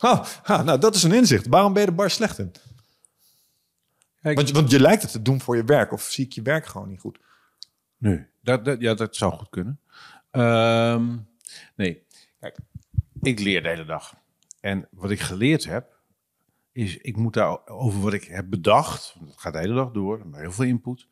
Oh, 0.00 0.24
ha, 0.42 0.62
nou, 0.62 0.78
dat 0.78 0.94
is 0.94 1.02
een 1.02 1.12
inzicht. 1.12 1.46
Waarom 1.46 1.72
ben 1.72 1.82
je 1.82 1.88
er 1.88 1.94
bar 1.94 2.10
slecht 2.10 2.38
in? 2.38 2.52
Kijk, 4.22 4.36
Want, 4.36 4.48
je- 4.48 4.54
want 4.54 4.70
je 4.70 4.80
lijkt 4.80 5.02
het 5.02 5.10
te 5.12 5.22
doen 5.22 5.40
voor 5.40 5.56
je 5.56 5.64
werk, 5.64 5.92
of 5.92 6.02
zie 6.02 6.24
ik 6.24 6.32
je 6.32 6.42
werk 6.42 6.66
gewoon 6.66 6.88
niet 6.88 7.00
goed? 7.00 7.18
Nee, 7.96 8.26
dat, 8.40 8.64
dat, 8.64 8.80
ja, 8.80 8.94
dat 8.94 9.16
zou 9.16 9.32
goed 9.32 9.48
kunnen. 9.50 9.80
Ehm, 10.30 11.16
nee, 11.76 12.06
kijk, 12.40 12.56
ik 13.20 13.38
leer 13.40 13.62
de 13.62 13.68
hele 13.68 13.84
dag. 13.84 14.14
En 14.60 14.88
wat 14.90 15.10
ik 15.10 15.20
geleerd 15.20 15.64
heb, 15.64 15.96
is 16.72 16.96
ik 16.96 17.16
moet 17.16 17.34
daar 17.34 17.66
over 17.68 18.00
wat 18.00 18.12
ik 18.12 18.24
heb 18.24 18.50
bedacht, 18.50 19.14
het 19.26 19.38
gaat 19.40 19.52
de 19.52 19.58
hele 19.58 19.74
dag 19.74 19.90
door, 19.90 20.26
maar 20.26 20.40
heel 20.40 20.52
veel 20.52 20.64
input, 20.64 21.06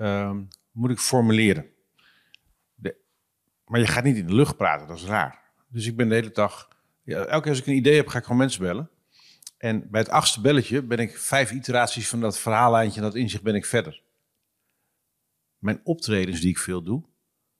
ehm, 0.00 0.42
moet 0.70 0.90
ik 0.90 0.98
formuleren. 0.98 1.66
Maar 3.64 3.80
je 3.80 3.86
gaat 3.86 4.04
niet 4.04 4.16
in 4.16 4.26
de 4.26 4.34
lucht 4.34 4.56
praten, 4.56 4.86
dat 4.86 4.96
is 4.96 5.04
raar. 5.04 5.40
Dus 5.68 5.86
ik 5.86 5.96
ben 5.96 6.08
de 6.08 6.14
hele 6.14 6.30
dag, 6.30 6.68
ja, 7.02 7.18
elke 7.18 7.40
keer 7.40 7.50
als 7.50 7.60
ik 7.60 7.66
een 7.66 7.74
idee 7.74 7.96
heb, 7.96 8.08
ga 8.08 8.18
ik 8.18 8.22
gewoon 8.22 8.38
mensen 8.38 8.62
bellen. 8.62 8.90
En 9.58 9.90
bij 9.90 10.00
het 10.00 10.10
achtste 10.10 10.40
belletje 10.40 10.82
ben 10.82 10.98
ik 10.98 11.18
vijf 11.18 11.50
iteraties 11.50 12.08
van 12.08 12.20
dat 12.20 12.38
verhaallijntje, 12.38 13.00
dat 13.00 13.14
inzicht 13.14 13.42
ben 13.42 13.54
ik 13.54 13.66
verder. 13.66 14.02
Mijn 15.58 15.80
optredens 15.84 16.40
die 16.40 16.50
ik 16.50 16.58
veel 16.58 16.82
doe, 16.82 17.04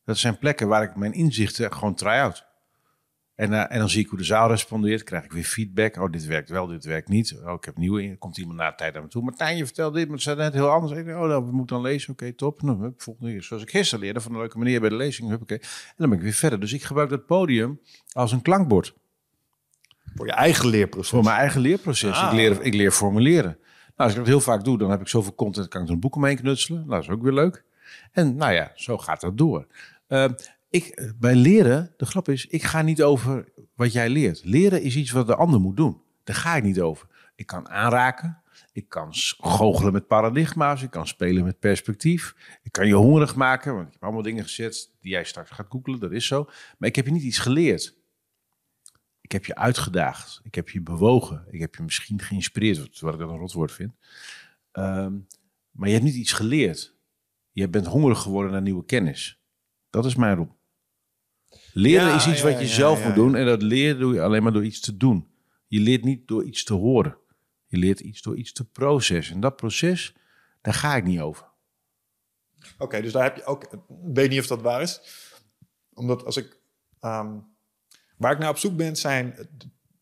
dat 0.04 0.18
zijn 0.18 0.38
plekken 0.38 0.68
waar 0.68 0.82
ik 0.82 0.96
mijn 0.96 1.12
inzichten 1.12 1.72
gewoon 1.72 1.94
try-out. 1.94 2.46
En, 3.40 3.52
eh, 3.52 3.74
en 3.74 3.78
dan 3.78 3.88
zie 3.88 4.02
ik 4.02 4.08
hoe 4.08 4.18
de 4.18 4.24
zaal 4.24 4.48
respondeert, 4.48 5.02
krijg 5.02 5.24
ik 5.24 5.32
weer 5.32 5.44
feedback. 5.44 5.96
Oh, 5.96 6.12
dit 6.12 6.26
werkt 6.26 6.48
wel, 6.48 6.66
dit 6.66 6.84
werkt 6.84 7.08
niet. 7.08 7.40
Oh, 7.44 7.52
ik 7.52 7.64
heb 7.64 7.76
nieuwe 7.76 8.02
in. 8.02 8.18
Komt 8.18 8.38
iemand 8.38 8.58
na 8.58 8.70
de 8.70 8.76
tijd 8.76 8.92
naar 8.92 9.02
me 9.02 9.08
toe. 9.08 9.22
Martijn, 9.22 9.56
je 9.56 9.64
vertelt 9.64 9.94
dit, 9.94 10.04
maar 10.04 10.12
het 10.12 10.22
staat 10.22 10.36
net 10.36 10.52
heel 10.52 10.70
anders. 10.70 10.92
Ik 10.92 11.04
denk, 11.04 11.18
oh, 11.18 11.28
nou, 11.28 11.44
we 11.44 11.52
moeten 11.52 11.76
dan 11.76 11.84
lezen. 11.84 12.12
Oké, 12.12 12.32
top. 12.32 12.62
Nou, 12.62 12.80
hup, 12.80 13.02
volgende 13.02 13.30
keer. 13.30 13.42
Zoals 13.42 13.62
ik 13.62 13.70
gisteren 13.70 14.04
leerde, 14.04 14.20
van 14.20 14.32
een 14.32 14.38
leuke 14.38 14.58
manier 14.58 14.80
bij 14.80 14.88
de 14.88 14.94
lezing. 14.94 15.28
Hup. 15.28 15.50
En 15.50 15.60
dan 15.96 16.08
ben 16.08 16.18
ik 16.18 16.24
weer 16.24 16.32
verder. 16.32 16.60
Dus 16.60 16.72
ik 16.72 16.82
gebruik 16.82 17.10
dat 17.10 17.26
podium 17.26 17.80
als 18.12 18.32
een 18.32 18.42
klankbord. 18.42 18.94
Voor 20.14 20.26
je 20.26 20.32
eigen 20.32 20.68
leerproces. 20.68 21.10
Voor 21.10 21.24
mijn 21.24 21.36
eigen 21.36 21.60
leerproces. 21.60 22.16
Ah. 22.16 22.26
Ik, 22.26 22.32
leer, 22.32 22.62
ik 22.62 22.74
leer 22.74 22.90
formuleren. 22.90 23.58
Nou, 23.60 23.94
als 23.94 24.10
ik 24.12 24.18
dat 24.18 24.26
heel 24.26 24.40
vaak 24.40 24.64
doe, 24.64 24.78
dan 24.78 24.90
heb 24.90 25.00
ik 25.00 25.08
zoveel 25.08 25.34
content, 25.34 25.68
kan 25.68 25.80
ik 25.80 25.86
er 25.86 25.92
een 25.92 26.00
boek 26.00 26.16
omheen 26.16 26.36
knutselen. 26.36 26.80
Nou, 26.80 26.90
dat 26.90 27.02
is 27.02 27.08
ook 27.08 27.22
weer 27.22 27.32
leuk. 27.32 27.64
En 28.12 28.36
nou 28.36 28.52
ja, 28.52 28.72
zo 28.74 28.98
gaat 28.98 29.20
dat 29.20 29.38
door. 29.38 29.66
Eh, 30.06 30.24
ik, 30.70 31.12
bij 31.18 31.34
leren, 31.34 31.94
de 31.96 32.06
grap 32.06 32.28
is, 32.28 32.46
ik 32.46 32.62
ga 32.62 32.82
niet 32.82 33.02
over 33.02 33.52
wat 33.74 33.92
jij 33.92 34.08
leert. 34.08 34.44
Leren 34.44 34.82
is 34.82 34.96
iets 34.96 35.10
wat 35.10 35.26
de 35.26 35.34
ander 35.36 35.60
moet 35.60 35.76
doen. 35.76 36.00
Daar 36.24 36.36
ga 36.36 36.56
ik 36.56 36.62
niet 36.62 36.80
over. 36.80 37.08
Ik 37.34 37.46
kan 37.46 37.68
aanraken. 37.68 38.42
Ik 38.72 38.88
kan 38.88 39.08
goochelen 39.38 39.92
met 39.92 40.06
paradigma's. 40.06 40.82
Ik 40.82 40.90
kan 40.90 41.06
spelen 41.06 41.44
met 41.44 41.58
perspectief. 41.58 42.34
Ik 42.62 42.72
kan 42.72 42.86
je 42.86 42.94
hongerig 42.94 43.34
maken. 43.34 43.74
Want 43.74 43.86
ik 43.86 43.92
heb 43.92 44.02
allemaal 44.02 44.22
dingen 44.22 44.42
gezet 44.42 44.90
die 45.00 45.10
jij 45.10 45.24
straks 45.24 45.50
gaat 45.50 45.66
googelen. 45.68 46.00
Dat 46.00 46.12
is 46.12 46.26
zo. 46.26 46.44
Maar 46.78 46.88
ik 46.88 46.96
heb 46.96 47.06
je 47.06 47.12
niet 47.12 47.22
iets 47.22 47.38
geleerd. 47.38 47.98
Ik 49.20 49.32
heb 49.32 49.44
je 49.44 49.54
uitgedaagd. 49.54 50.40
Ik 50.42 50.54
heb 50.54 50.68
je 50.68 50.80
bewogen. 50.80 51.44
Ik 51.50 51.60
heb 51.60 51.74
je 51.74 51.82
misschien 51.82 52.20
geïnspireerd. 52.20 52.78
wat- 53.00 53.12
ik 53.14 53.18
dat 53.20 53.30
een 53.30 53.36
rotwoord 53.36 53.72
vind. 53.72 53.92
Ehm, 54.72 55.18
maar 55.70 55.88
je 55.88 55.94
hebt 55.94 56.04
niet 56.06 56.14
iets 56.14 56.32
geleerd. 56.32 56.94
Je 57.50 57.68
bent 57.68 57.86
hongerig 57.86 58.18
geworden 58.22 58.52
naar 58.52 58.62
nieuwe 58.62 58.84
kennis. 58.84 59.40
Dat 59.90 60.04
is 60.04 60.14
mijn 60.14 60.36
rol. 60.36 60.58
Leren 61.72 62.06
Ja, 62.06 62.14
is 62.16 62.26
iets 62.26 62.40
ja, 62.40 62.44
wat 62.50 62.58
je 62.60 62.66
ja, 62.66 62.72
zelf 62.72 63.04
moet 63.04 63.14
doen. 63.14 63.36
En 63.36 63.46
dat 63.46 63.62
leren 63.62 64.00
doe 64.00 64.14
je 64.14 64.22
alleen 64.22 64.42
maar 64.42 64.52
door 64.52 64.64
iets 64.64 64.80
te 64.80 64.96
doen. 64.96 65.28
Je 65.66 65.80
leert 65.80 66.04
niet 66.04 66.28
door 66.28 66.44
iets 66.44 66.64
te 66.64 66.74
horen. 66.74 67.16
Je 67.66 67.76
leert 67.76 68.00
iets 68.00 68.22
door 68.22 68.36
iets 68.36 68.52
te 68.52 68.64
processen. 68.64 69.34
En 69.34 69.40
dat 69.40 69.56
proces, 69.56 70.14
daar 70.62 70.74
ga 70.74 70.96
ik 70.96 71.04
niet 71.04 71.20
over. 71.20 71.48
Oké, 72.78 73.00
dus 73.00 73.12
daar 73.12 73.22
heb 73.22 73.36
je 73.36 73.44
ook. 73.44 73.64
Ik 73.64 73.80
weet 74.14 74.30
niet 74.30 74.40
of 74.40 74.46
dat 74.46 74.60
waar 74.62 74.82
is. 74.82 75.00
Omdat 75.94 76.24
als 76.24 76.36
ik. 76.36 76.58
ehm, 77.00 77.38
waar 78.16 78.32
ik 78.32 78.38
naar 78.38 78.50
op 78.50 78.58
zoek 78.58 78.76
ben, 78.76 78.96
zijn 78.96 79.48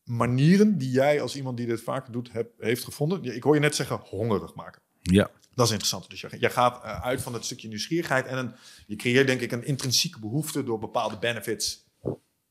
manieren 0.04 0.78
die 0.78 0.90
jij 0.90 1.20
als 1.20 1.36
iemand 1.36 1.56
die 1.56 1.66
dit 1.66 1.82
vaker 1.82 2.12
doet, 2.12 2.32
heb, 2.32 2.50
heeft 2.58 2.84
gevonden. 2.84 3.24
Ik 3.24 3.42
hoor 3.42 3.54
je 3.54 3.60
net 3.60 3.74
zeggen 3.74 3.96
hongerig 3.96 4.54
maken. 4.54 4.82
Ja. 5.02 5.30
Dat 5.58 5.66
is 5.66 5.72
interessant. 5.72 6.10
Dus 6.10 6.20
je, 6.20 6.28
je 6.40 6.50
gaat 6.50 6.84
eh, 6.84 7.02
uit 7.02 7.22
van 7.22 7.32
het 7.32 7.44
stukje 7.44 7.68
nieuwsgierigheid 7.68 8.26
en 8.26 8.38
een, 8.38 8.52
je 8.86 8.96
creëert 8.96 9.26
denk 9.26 9.40
ik 9.40 9.52
een 9.52 9.64
intrinsieke 9.64 10.20
behoefte 10.20 10.64
door 10.64 10.78
bepaalde 10.78 11.18
benefits 11.18 11.86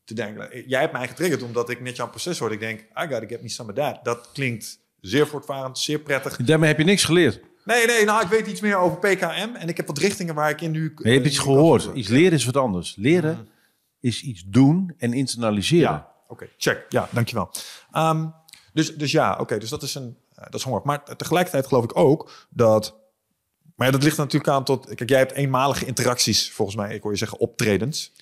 te 0.04 0.14
denken. 0.14 0.68
Jij 0.68 0.80
hebt 0.80 0.92
mij 0.92 1.08
getriggerd 1.08 1.42
omdat 1.42 1.70
ik 1.70 1.80
net 1.80 1.96
jouw 1.96 2.08
proces 2.08 2.38
hoorde. 2.38 2.54
Ik 2.54 2.60
denk, 2.60 2.80
I 2.80 2.86
gotta 2.94 3.26
get 3.26 3.42
me 3.42 3.48
some 3.48 3.70
of 3.70 3.76
that. 3.76 4.04
Dat 4.04 4.30
klinkt 4.32 4.78
zeer 5.00 5.26
voortvarend, 5.26 5.78
zeer 5.78 5.98
prettig. 5.98 6.36
Daarmee 6.36 6.68
heb 6.68 6.78
je 6.78 6.84
niks 6.84 7.04
geleerd. 7.04 7.40
Nee, 7.64 7.86
nee, 7.86 8.04
nou, 8.04 8.22
ik 8.22 8.28
weet 8.28 8.46
iets 8.46 8.60
meer 8.60 8.76
over 8.76 8.98
PKM 8.98 9.54
en 9.54 9.68
ik 9.68 9.76
heb 9.76 9.86
wat 9.86 9.98
richtingen 9.98 10.34
waar 10.34 10.50
ik 10.50 10.60
in 10.60 10.70
nu... 10.70 10.92
Maar 10.94 11.06
je 11.06 11.12
hebt 11.12 11.24
eh, 11.24 11.30
iets 11.30 11.40
gehoord. 11.40 11.90
Iets 11.94 12.08
leren 12.08 12.32
is 12.32 12.44
wat 12.44 12.56
anders. 12.56 12.96
Leren 12.96 13.48
is 14.00 14.22
iets 14.22 14.44
doen 14.46 14.94
en 14.98 15.12
internaliseren. 15.12 15.90
Ja, 15.90 16.12
oké, 16.26 16.48
check. 16.56 16.86
Ja, 16.88 17.08
dankjewel. 17.12 17.50
Ehm 17.92 18.26
dus, 18.72 18.96
dus 18.96 19.12
ja, 19.12 19.36
oké, 19.40 19.58
dus 19.58 19.70
dat 19.70 19.82
is 19.82 19.94
een 19.94 20.16
eh, 20.27 20.27
dat 20.40 20.54
is 20.54 20.62
honger. 20.62 20.80
Maar 20.84 21.16
tegelijkertijd 21.16 21.66
geloof 21.66 21.84
ik 21.84 21.96
ook 21.96 22.46
dat. 22.50 22.96
Maar 23.76 23.86
ja, 23.86 23.92
dat 23.92 24.02
ligt 24.02 24.16
natuurlijk 24.16 24.52
aan 24.52 24.64
tot. 24.64 24.94
Kijk, 24.94 25.08
jij 25.08 25.18
hebt 25.18 25.32
eenmalige 25.32 25.86
interacties, 25.86 26.50
volgens 26.52 26.76
mij. 26.76 26.94
Ik 26.94 27.02
hoor 27.02 27.12
je 27.12 27.18
zeggen 27.18 27.38
optredens. 27.38 28.12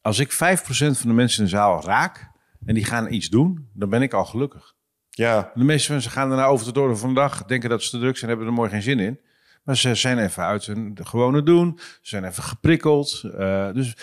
Als 0.00 0.18
ik 0.18 0.32
5% 0.32 0.36
van 0.36 0.94
de 1.08 1.12
mensen 1.12 1.38
in 1.38 1.44
de 1.44 1.56
zaal 1.56 1.82
raak 1.82 2.30
en 2.64 2.74
die 2.74 2.84
gaan 2.84 3.12
iets 3.12 3.28
doen, 3.28 3.68
dan 3.72 3.88
ben 3.88 4.02
ik 4.02 4.12
al 4.12 4.24
gelukkig. 4.24 4.74
Ja, 5.10 5.50
De 5.54 5.64
meeste 5.64 5.92
mensen 5.92 6.10
gaan 6.10 6.28
daarna 6.28 6.46
over 6.46 6.66
de 6.66 6.72
door 6.72 6.98
van 6.98 7.08
de 7.08 7.14
dag, 7.14 7.44
denken 7.44 7.70
dat 7.70 7.82
ze 7.82 7.90
te 7.90 7.98
druk 7.98 8.16
zijn, 8.16 8.30
hebben 8.30 8.48
er 8.48 8.52
mooi 8.52 8.70
geen 8.70 8.82
zin 8.82 8.98
in. 8.98 9.20
Maar 9.62 9.76
ze 9.76 9.94
zijn 9.94 10.18
even 10.18 10.42
uit 10.42 10.66
hun 10.66 10.98
gewone 11.02 11.42
doen, 11.42 11.78
ze 11.78 11.98
zijn 12.02 12.24
even 12.24 12.42
geprikkeld. 12.42 13.22
Eh, 13.38 13.72
dus 13.72 13.96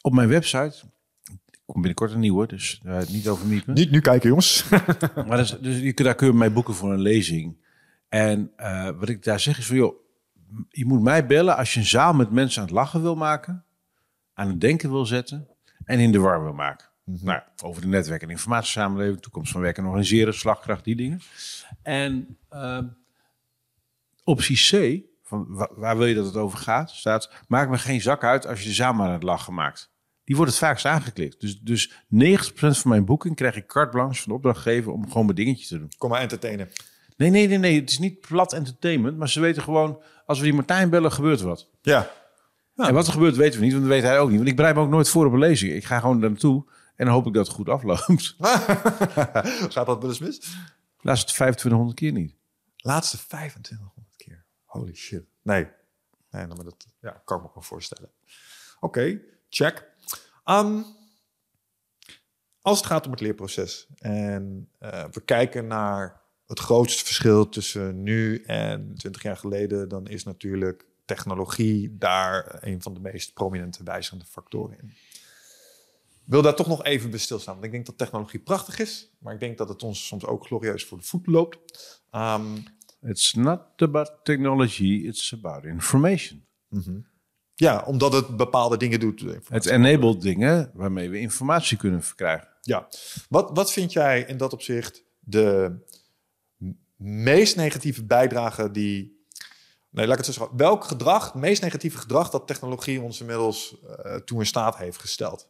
op 0.00 0.12
mijn 0.12 0.28
website, 0.28 0.82
ik 1.66 1.68
kom 1.68 1.80
binnenkort 1.82 2.12
een 2.12 2.20
nieuwe, 2.20 2.46
dus 2.46 2.80
eh, 2.84 2.98
niet 3.08 3.28
over 3.28 3.46
miepen. 3.46 3.74
niet 3.74 3.90
nu 3.90 4.00
kijken, 4.00 4.28
jongens. 4.28 4.64
Maar 5.26 5.36
dus 5.60 5.78
je, 5.78 5.94
daar 5.94 6.14
kun 6.14 6.26
je 6.26 6.32
mij 6.32 6.52
boeken 6.52 6.74
voor 6.74 6.92
een 6.92 7.00
lezing. 7.00 7.56
En 8.08 8.52
eh, 8.56 8.88
wat 8.98 9.08
ik 9.08 9.22
daar 9.24 9.40
zeg 9.40 9.58
is 9.58 9.66
van, 9.66 9.76
joh, 9.76 9.94
je 10.68 10.86
moet 10.86 11.02
mij 11.02 11.26
bellen 11.26 11.56
als 11.56 11.74
je 11.74 11.80
een 11.80 11.86
zaal 11.86 12.12
met 12.14 12.30
mensen 12.30 12.60
aan 12.60 12.66
het 12.66 12.76
lachen 12.76 13.02
wil 13.02 13.14
maken, 13.14 13.64
aan 14.34 14.48
het 14.48 14.60
denken 14.60 14.90
wil 14.90 15.06
zetten 15.06 15.48
en 15.84 15.98
in 15.98 16.12
de 16.12 16.18
war 16.18 16.42
wil 16.42 16.52
maken. 16.52 16.86
Nou, 17.04 17.40
over 17.64 17.82
de 17.82 17.88
netwerk- 17.88 18.22
en 18.22 18.30
informatiesamenleving, 18.30 19.20
toekomst 19.22 19.52
van 19.52 19.60
werken 19.60 19.82
en 19.82 19.88
organiseren, 19.88 20.34
slagkracht, 20.34 20.84
die 20.84 20.96
dingen. 20.96 21.20
En 21.82 22.38
ehm, 22.48 22.86
optie 24.24 24.56
C, 24.56 25.02
van 25.22 25.46
wa- 25.48 25.70
waar 25.76 25.96
wil 25.96 26.06
je 26.06 26.14
dat 26.14 26.26
het 26.26 26.36
over 26.36 26.58
gaat, 26.58 26.90
staat, 26.90 27.30
maak 27.48 27.68
me 27.68 27.78
geen 27.78 28.00
zak 28.00 28.24
uit 28.24 28.46
als 28.46 28.62
je 28.62 28.68
de 28.68 28.74
zaal 28.74 28.92
maar 28.94 29.06
aan 29.06 29.12
het 29.12 29.22
lachen 29.22 29.54
maakt. 29.54 29.90
Die 30.32 30.40
wordt 30.40 30.56
het 30.56 30.66
vaakst 30.66 30.84
aangeklikt. 30.86 31.40
Dus, 31.40 31.60
dus 31.60 31.90
90% 31.90 31.94
van 32.54 32.90
mijn 32.90 33.04
boeking 33.04 33.36
krijg 33.36 33.56
ik 33.56 33.66
carte 33.66 33.90
blanche 33.90 34.22
van 34.22 34.28
de 34.28 34.34
opdrachtgever 34.34 34.92
om 34.92 35.06
gewoon 35.08 35.24
mijn 35.24 35.36
dingetje 35.36 35.66
te 35.66 35.78
doen. 35.78 35.90
Kom 35.98 36.10
maar 36.10 36.20
entertainen. 36.20 36.68
Nee, 37.16 37.30
nee, 37.30 37.48
nee, 37.48 37.58
nee. 37.58 37.80
Het 37.80 37.90
is 37.90 37.98
niet 37.98 38.20
plat 38.20 38.52
entertainment, 38.52 39.16
maar 39.18 39.28
ze 39.28 39.40
weten 39.40 39.62
gewoon, 39.62 40.02
als 40.26 40.38
we 40.38 40.44
die 40.44 40.54
Martijn 40.54 40.90
bellen, 40.90 41.12
gebeurt 41.12 41.40
er 41.40 41.46
wat. 41.46 41.68
Ja. 41.82 42.10
Ja. 42.74 42.88
En 42.88 42.94
wat 42.94 43.06
er 43.06 43.12
gebeurt, 43.12 43.36
weten 43.36 43.58
we 43.58 43.64
niet, 43.64 43.74
want 43.74 43.84
dat 43.84 43.94
weet 43.94 44.02
hij 44.02 44.18
ook 44.18 44.28
niet. 44.28 44.36
Want 44.36 44.48
ik 44.48 44.56
bereid 44.56 44.74
me 44.74 44.80
ook 44.80 44.88
nooit 44.88 45.08
voor 45.08 45.26
op 45.26 45.32
een 45.32 45.38
lezing. 45.38 45.72
Ik 45.72 45.84
ga 45.84 46.00
gewoon 46.00 46.18
naartoe 46.18 46.64
En 46.96 47.04
dan 47.04 47.14
hoop 47.14 47.26
ik 47.26 47.34
dat 47.34 47.46
het 47.46 47.56
goed 47.56 47.68
afloopt. 47.68 48.34
Gaat 49.74 49.86
dat 49.86 50.00
wel 50.00 50.08
eens 50.08 50.18
mis? 50.18 50.56
Laatste 51.00 51.32
2500 51.32 51.98
keer 51.98 52.12
niet. 52.12 52.34
Laatste 52.76 53.16
2500 53.26 54.16
keer. 54.16 54.44
Holy 54.64 54.94
shit. 54.94 55.24
Nee. 55.42 55.66
Nee, 56.30 56.46
dan 56.46 56.56
dat 56.64 56.86
ja, 57.00 57.22
kan 57.24 57.36
ik 57.36 57.42
me 57.42 57.50
wel 57.54 57.62
voorstellen. 57.62 58.10
Oké, 58.80 59.20
check. 59.48 59.90
Ehm, 60.44 60.82
als 62.60 62.78
het 62.78 62.86
gaat 62.86 63.04
om 63.04 63.10
het 63.10 63.20
leerproces 63.20 63.86
en 63.98 64.68
eh, 64.78 65.04
we 65.10 65.20
kijken 65.20 65.66
naar 65.66 66.20
het 66.46 66.58
grootste 66.58 67.04
verschil 67.04 67.48
tussen 67.48 68.02
nu 68.02 68.42
en 68.42 68.94
20 68.96 69.22
jaar 69.22 69.36
geleden, 69.36 69.88
dan 69.88 70.06
is 70.06 70.24
natuurlijk 70.24 70.86
technologie 71.04 71.96
daar 71.98 72.58
een 72.60 72.82
van 72.82 72.94
de 72.94 73.00
meest 73.00 73.34
prominente 73.34 73.84
wijzigende 73.84 74.24
factoren 74.24 74.78
in. 74.78 74.88
Ik 76.24 76.28
wil 76.28 76.42
daar 76.42 76.54
toch 76.54 76.66
nog 76.66 76.84
even 76.84 77.10
bij 77.10 77.18
stilstaan. 77.18 77.54
Want 77.54 77.66
ik 77.66 77.72
denk 77.72 77.86
dat 77.86 77.98
technologie 77.98 78.40
prachtig 78.40 78.78
is, 78.78 79.10
maar 79.18 79.34
ik 79.34 79.40
denk 79.40 79.58
dat 79.58 79.68
het 79.68 79.82
ons 79.82 80.06
soms 80.06 80.24
ook 80.26 80.46
glorieus 80.46 80.84
voor 80.84 80.98
de 80.98 81.04
voet 81.04 81.26
loopt. 81.26 82.02
Um, 82.12 82.64
it's 83.02 83.32
not 83.32 83.60
about 83.76 84.12
technology, 84.22 85.02
it's 85.06 85.32
about 85.32 85.64
information. 85.64 86.44
Mhm. 86.68 87.00
Ja, 87.62 87.82
omdat 87.86 88.12
het 88.12 88.36
bepaalde 88.36 88.76
dingen 88.76 89.00
doet. 89.00 89.24
Het 89.48 89.66
enabled 89.66 90.20
dingen 90.20 90.70
waarmee 90.74 91.10
we 91.10 91.18
informatie 91.18 91.76
kunnen 91.76 92.02
verkrijgen. 92.02 92.48
Ja. 92.60 92.88
Wat, 93.28 93.50
wat 93.54 93.72
vind 93.72 93.92
jij 93.92 94.20
in 94.20 94.36
dat 94.36 94.52
opzicht 94.52 95.04
de 95.18 95.78
meest 96.96 97.56
negatieve 97.56 98.04
bijdrage 98.04 98.70
die. 98.70 99.20
Nee, 99.90 100.06
laat 100.06 100.18
ik 100.18 100.24
het 100.24 100.34
zo 100.34 100.40
zeggen. 100.40 100.56
Welk 100.56 100.84
gedrag, 100.84 101.24
het 101.24 101.34
meest 101.42 101.62
negatieve 101.62 101.98
gedrag 101.98 102.30
dat 102.30 102.46
technologie 102.46 103.00
ons 103.00 103.20
inmiddels 103.20 103.76
uh, 104.04 104.14
toe 104.14 104.38
in 104.38 104.46
staat 104.46 104.76
heeft 104.76 104.98
gesteld? 104.98 105.48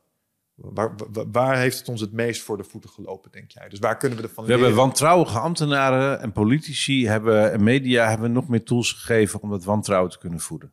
Waar, 0.55 0.95
waar, 1.33 1.59
heeft 1.59 1.79
het 1.79 1.89
ons 1.89 2.01
het 2.01 2.13
meest 2.13 2.43
voor 2.43 2.57
de 2.57 2.65
voeten 2.65 2.91
gelopen, 2.91 3.31
denk 3.31 3.51
jij? 3.51 3.69
Dus 3.69 3.79
waar 3.79 3.97
kunnen 3.97 4.19
we 4.19 4.25
ervan 4.25 4.45
We 4.45 4.53
hebben 4.53 4.75
wantrouwige 4.75 5.39
ambtenaren 5.39 6.21
en 6.21 6.33
politici 6.33 7.07
hebben, 7.07 7.53
en 7.53 7.63
media 7.63 8.09
hebben 8.09 8.33
nog 8.33 8.49
meer 8.49 8.65
tools 8.65 8.93
gegeven 8.93 9.43
om 9.43 9.51
dat 9.51 9.65
wantrouwen 9.65 10.11
te 10.11 10.19
kunnen 10.19 10.41
voeden. 10.41 10.73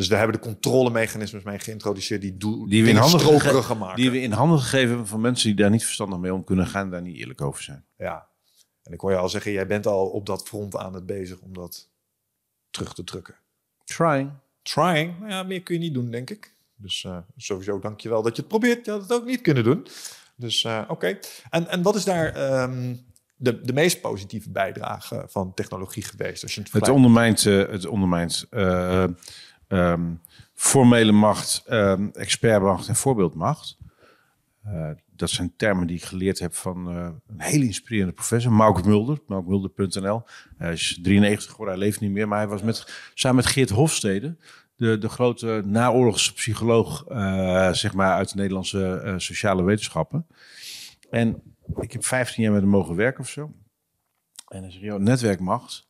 Dus 0.00 0.08
daar 0.08 0.18
hebben 0.18 0.40
de 0.40 0.46
controlemechanismes 0.46 1.42
mee 1.42 1.58
geïntroduceerd 1.58 2.20
die, 2.20 2.36
die 2.68 2.82
we 2.82 2.88
in 2.88 2.96
handen 2.96 3.62
gemaakt. 3.62 3.96
Die 3.96 4.10
we 4.10 4.20
in 4.20 4.32
handen 4.32 4.58
gegeven 4.58 4.88
hebben 4.88 5.06
van 5.06 5.20
mensen 5.20 5.46
die 5.48 5.56
daar 5.56 5.70
niet 5.70 5.84
verstandig 5.84 6.18
mee 6.18 6.34
om 6.34 6.44
kunnen 6.44 6.66
gaan, 6.66 6.90
daar 6.90 7.02
niet 7.02 7.16
eerlijk 7.16 7.40
over 7.40 7.62
zijn. 7.62 7.84
Ja, 7.96 8.28
en 8.82 8.92
ik 8.92 9.00
hoor 9.00 9.10
je 9.10 9.16
al 9.16 9.28
zeggen, 9.28 9.52
jij 9.52 9.66
bent 9.66 9.86
al 9.86 10.06
op 10.06 10.26
dat 10.26 10.42
front 10.42 10.76
aan 10.76 10.94
het 10.94 11.06
bezig 11.06 11.38
om 11.40 11.54
dat 11.54 11.88
terug 12.70 12.94
te 12.94 13.04
drukken. 13.04 13.34
Trying. 13.84 14.30
Trying. 14.62 15.18
Nou 15.18 15.30
ja, 15.30 15.42
meer 15.42 15.62
kun 15.62 15.74
je 15.74 15.80
niet 15.80 15.94
doen, 15.94 16.10
denk 16.10 16.30
ik. 16.30 16.54
Dus 16.76 17.02
uh, 17.02 17.18
sowieso 17.36 17.78
dankjewel 17.78 18.22
dat 18.22 18.36
je 18.36 18.42
het 18.42 18.50
probeert. 18.50 18.84
Je 18.84 18.90
had 18.90 19.00
het 19.00 19.12
ook 19.12 19.24
niet 19.24 19.40
kunnen 19.40 19.64
doen. 19.64 19.86
Dus 20.36 20.64
uh, 20.64 20.82
oké. 20.88 21.18
En, 21.50 21.68
en 21.68 21.82
wat 21.82 21.94
is 21.94 22.04
daar 22.04 22.62
um, 22.62 23.06
de, 23.36 23.60
de 23.60 23.72
meest 23.72 24.00
positieve 24.00 24.50
bijdrage 24.50 25.24
van 25.28 25.54
technologie 25.54 26.02
geweest? 26.02 26.42
Als 26.42 26.54
je 26.54 26.60
het, 26.60 26.72
het 26.72 26.88
ondermijnt, 26.88 27.44
uh, 27.44 27.68
het 27.68 27.86
ondermijnt 27.86 28.46
um, 29.72 30.20
formele 30.54 31.12
macht, 31.12 31.64
um, 31.70 32.10
expertmacht 32.12 32.88
en 32.88 32.96
voorbeeldmacht. 32.96 33.78
Uh, 34.66 34.90
dat 35.16 35.30
zijn 35.30 35.52
termen 35.56 35.86
die 35.86 35.96
ik 35.96 36.04
geleerd 36.04 36.38
heb 36.38 36.54
van 36.54 36.96
uh, 36.96 37.08
een 37.28 37.40
hele 37.40 37.64
inspirerende 37.64 38.12
professor, 38.12 38.52
Mark 38.52 38.84
Mulder, 38.84 39.18
markmulder.nl. 39.26 40.22
Hij 40.56 40.72
is 40.72 40.98
93 41.02 41.50
geworden, 41.50 41.74
hij 41.74 41.84
leeft 41.84 42.00
niet 42.00 42.10
meer, 42.10 42.28
maar 42.28 42.38
hij 42.38 42.48
was 42.48 42.62
met, 42.62 43.10
samen 43.14 43.36
met 43.36 43.46
Geert 43.46 43.70
Hofstede, 43.70 44.36
de, 44.76 44.98
de 44.98 45.08
grote 45.08 45.62
naoorlogse 45.64 46.32
psycholoog 46.32 47.08
uh, 47.08 47.72
zeg 47.72 47.94
maar, 47.94 48.12
uit 48.12 48.28
de 48.28 48.36
Nederlandse 48.36 49.14
sociale 49.16 49.62
wetenschappen. 49.62 50.26
En 51.10 51.42
ik 51.80 51.92
heb 51.92 52.04
15 52.04 52.42
jaar 52.42 52.52
met 52.52 52.60
hem 52.60 52.70
mogen 52.70 52.94
werken 52.94 53.20
of 53.20 53.28
zo. 53.28 53.52
En 54.48 54.62
hij 54.62 54.70
joh, 54.70 55.00
netwerkmacht 55.00 55.88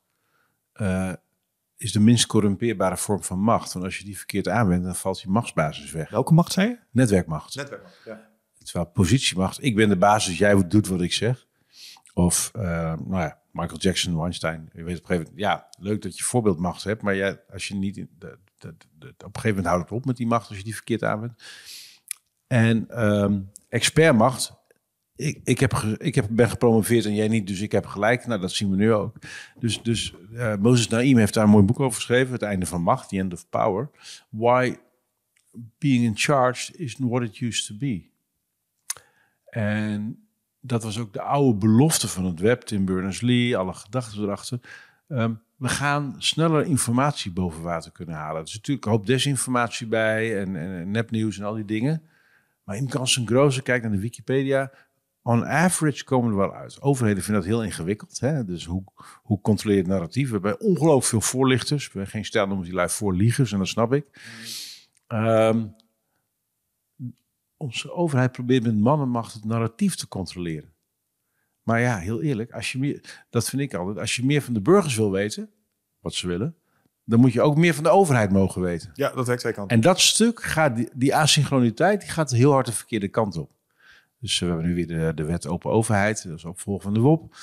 is 1.81 1.93
de 1.93 2.01
minst 2.01 2.27
corrumpeerbare 2.27 2.97
vorm 2.97 3.23
van 3.23 3.39
macht. 3.39 3.73
Want 3.73 3.85
als 3.85 3.99
je 3.99 4.05
die 4.05 4.17
verkeerd 4.17 4.49
aanwendt, 4.49 4.85
dan 4.85 4.97
valt 4.97 5.23
die 5.23 5.31
machtsbasis 5.31 5.91
weg. 5.91 6.11
Welke 6.11 6.33
macht 6.33 6.53
zei 6.53 6.69
je? 6.69 6.79
Netwerkmacht. 6.91 7.55
Netwerkmacht, 7.57 8.01
ja. 8.05 8.29
Terwijl 8.59 8.87
positiemacht, 8.87 9.63
ik 9.63 9.75
ben 9.75 9.89
de 9.89 9.97
basis, 9.97 10.39
jij 10.39 10.69
doet 10.69 10.87
wat 10.87 11.01
ik 11.01 11.13
zeg. 11.13 11.47
Of, 12.15 12.51
uh, 12.57 12.63
nou 12.63 13.11
ja, 13.11 13.41
Michael 13.53 13.79
Jackson, 13.79 14.17
Weinstein. 14.17 14.71
Je 14.73 14.83
weet 14.83 14.97
op 14.97 15.01
een 15.01 15.07
gegeven 15.07 15.33
moment, 15.33 15.39
ja, 15.39 15.69
leuk 15.79 16.03
dat 16.03 16.19
je 16.19 16.25
voorbeeldmacht 16.25 16.85
hebt, 16.85 17.03
maar 17.03 17.17
jij, 17.17 17.41
als 17.53 17.69
je 17.69 17.75
niet, 17.75 17.95
de, 17.95 18.07
de, 18.59 18.77
de, 18.99 19.09
op 19.09 19.23
een 19.25 19.31
gegeven 19.33 19.49
moment 19.49 19.67
houdt 19.67 19.83
het 19.83 19.93
op 19.93 20.05
met 20.05 20.17
die 20.17 20.27
macht 20.27 20.49
als 20.49 20.59
je 20.59 20.65
die 20.65 20.75
verkeerd 20.75 21.05
aanwendt. 21.05 21.43
En 22.47 23.05
um, 23.05 23.51
expertmacht, 23.69 24.53
ik, 25.21 25.41
ik, 25.45 25.61
heb, 25.61 25.73
ik 25.99 26.15
heb, 26.15 26.27
ben 26.31 26.49
gepromoveerd 26.49 27.05
en 27.05 27.15
jij 27.15 27.29
niet, 27.29 27.47
dus 27.47 27.61
ik 27.61 27.73
heb 27.73 27.87
gelijk. 27.87 28.27
Nou, 28.27 28.41
dat 28.41 28.53
zien 28.53 28.71
we 28.71 28.77
nu 28.77 28.93
ook. 28.93 29.17
Dus, 29.59 29.83
dus 29.83 30.15
uh, 30.33 30.57
Moses 30.57 30.89
Naim 30.89 31.17
heeft 31.17 31.35
daar 31.35 31.45
een 31.45 31.51
mooi 31.51 31.65
boek 31.65 31.81
over 31.81 31.95
geschreven, 31.95 32.33
Het 32.33 32.43
einde 32.43 32.67
van 32.67 32.83
macht, 32.83 33.09
The 33.09 33.19
End 33.19 33.33
of 33.33 33.49
Power. 33.49 33.91
Why 34.29 34.77
being 35.79 36.05
in 36.05 36.17
charge 36.17 36.77
is 36.77 36.97
what 36.99 37.23
it 37.23 37.41
used 37.41 37.67
to 37.67 37.75
be. 37.79 38.09
En 39.45 40.29
dat 40.61 40.83
was 40.83 40.99
ook 40.99 41.13
de 41.13 41.23
oude 41.23 41.59
belofte 41.59 42.09
van 42.09 42.25
het 42.25 42.41
web, 42.41 42.61
Tim 42.61 42.85
Berners-Lee, 42.85 43.57
alle 43.57 43.75
gedachten 43.75 44.23
erachter. 44.23 44.61
Um, 45.09 45.41
we 45.57 45.69
gaan 45.69 46.15
sneller 46.19 46.65
informatie 46.65 47.33
boven 47.33 47.63
water 47.63 47.93
kunnen 47.93 48.15
halen. 48.15 48.41
Er 48.41 48.47
is 48.47 48.55
natuurlijk 48.55 48.87
een 48.87 48.93
hoop 48.93 49.07
desinformatie 49.07 49.87
bij 49.87 50.41
en, 50.41 50.57
en, 50.57 50.81
en 50.81 50.91
nepnieuws 50.91 51.39
en 51.39 51.45
al 51.45 51.55
die 51.55 51.65
dingen. 51.65 52.03
Maar 52.65 52.77
in 52.77 52.89
kans 52.89 53.17
en 53.17 53.27
groze, 53.27 53.63
kijk 53.63 53.83
naar 53.83 53.91
de 53.91 53.99
Wikipedia, 53.99 54.71
on 55.23 55.47
average 55.47 56.05
komen 56.05 56.31
er 56.31 56.37
wel 56.37 56.55
uit. 56.55 56.83
Overheden 56.83 57.23
vinden 57.23 57.43
dat 57.43 57.51
heel 57.51 57.65
ingewikkeld. 57.65 58.21
Hè? 58.21 58.45
Dus 58.45 58.65
hoe, 58.65 58.85
hoe 59.23 59.41
controleer 59.41 59.77
je 59.77 59.83
het 59.83 59.93
narratief? 59.93 60.27
We 60.27 60.33
hebben 60.33 60.61
ongelooflijk 60.61 61.05
veel 61.07 61.21
voorlichters. 61.21 61.87
We 61.87 61.93
hebben 61.93 62.11
geen 62.11 62.25
stijl 62.25 62.47
noemen 62.47 62.65
die 62.65 62.75
lui 62.75 62.89
voorliegers 62.89 63.53
en 63.53 63.59
dat 63.59 63.69
snap 63.69 63.93
ik. 63.93 64.07
Um, 65.09 65.75
onze 67.57 67.93
overheid 67.93 68.33
probeert 68.33 68.63
met 68.63 68.79
mannenmacht 68.79 69.33
het 69.33 69.45
narratief 69.45 69.95
te 69.95 70.09
controleren. 70.09 70.73
Maar 71.63 71.81
ja, 71.81 71.99
heel 71.99 72.23
eerlijk, 72.23 72.53
als 72.53 72.73
je 72.73 72.79
meer, 72.79 73.25
dat 73.31 73.49
vind 73.49 73.63
ik 73.63 73.75
altijd, 73.75 73.99
als 73.99 74.17
je 74.17 74.25
meer 74.25 74.43
van 74.43 74.55
de 74.55 74.61
burgers 74.61 74.97
wil 74.97 75.11
weten, 75.11 75.51
wat 76.01 76.15
ze 76.15 76.27
willen, 76.27 76.57
dan 77.05 77.21
moet 77.21 77.33
je 77.33 77.43
ook 77.43 77.57
meer 77.57 77.75
van 77.75 77.85
de 77.85 77.91
overheid 77.91 78.33
mogen 78.33 78.63
weten. 78.63 78.91
Ja, 78.95 79.13
dat 79.13 79.27
werkt 79.27 79.41
twee 79.41 79.53
kanten. 79.53 79.77
En 79.77 79.83
dat 79.83 80.01
stuk 80.01 80.43
gaat, 80.43 80.77
die, 80.77 80.89
die 80.95 81.15
asynchroniteit, 81.15 82.01
die 82.01 82.11
gaat 82.11 82.31
heel 82.31 82.53
hard 82.53 82.67
de 82.67 82.73
verkeerde 82.73 83.09
kant 83.09 83.37
op. 83.37 83.51
Dus 84.21 84.39
we 84.39 84.47
hebben 84.47 84.67
nu 84.67 84.75
weer 84.75 84.87
de, 84.87 85.13
de 85.15 85.25
wet 85.25 85.47
open 85.47 85.71
overheid, 85.71 86.29
dat 86.29 86.37
is 86.37 86.45
opvolger 86.45 86.83
van 86.83 86.95
de 86.95 87.01
WOP. 87.01 87.35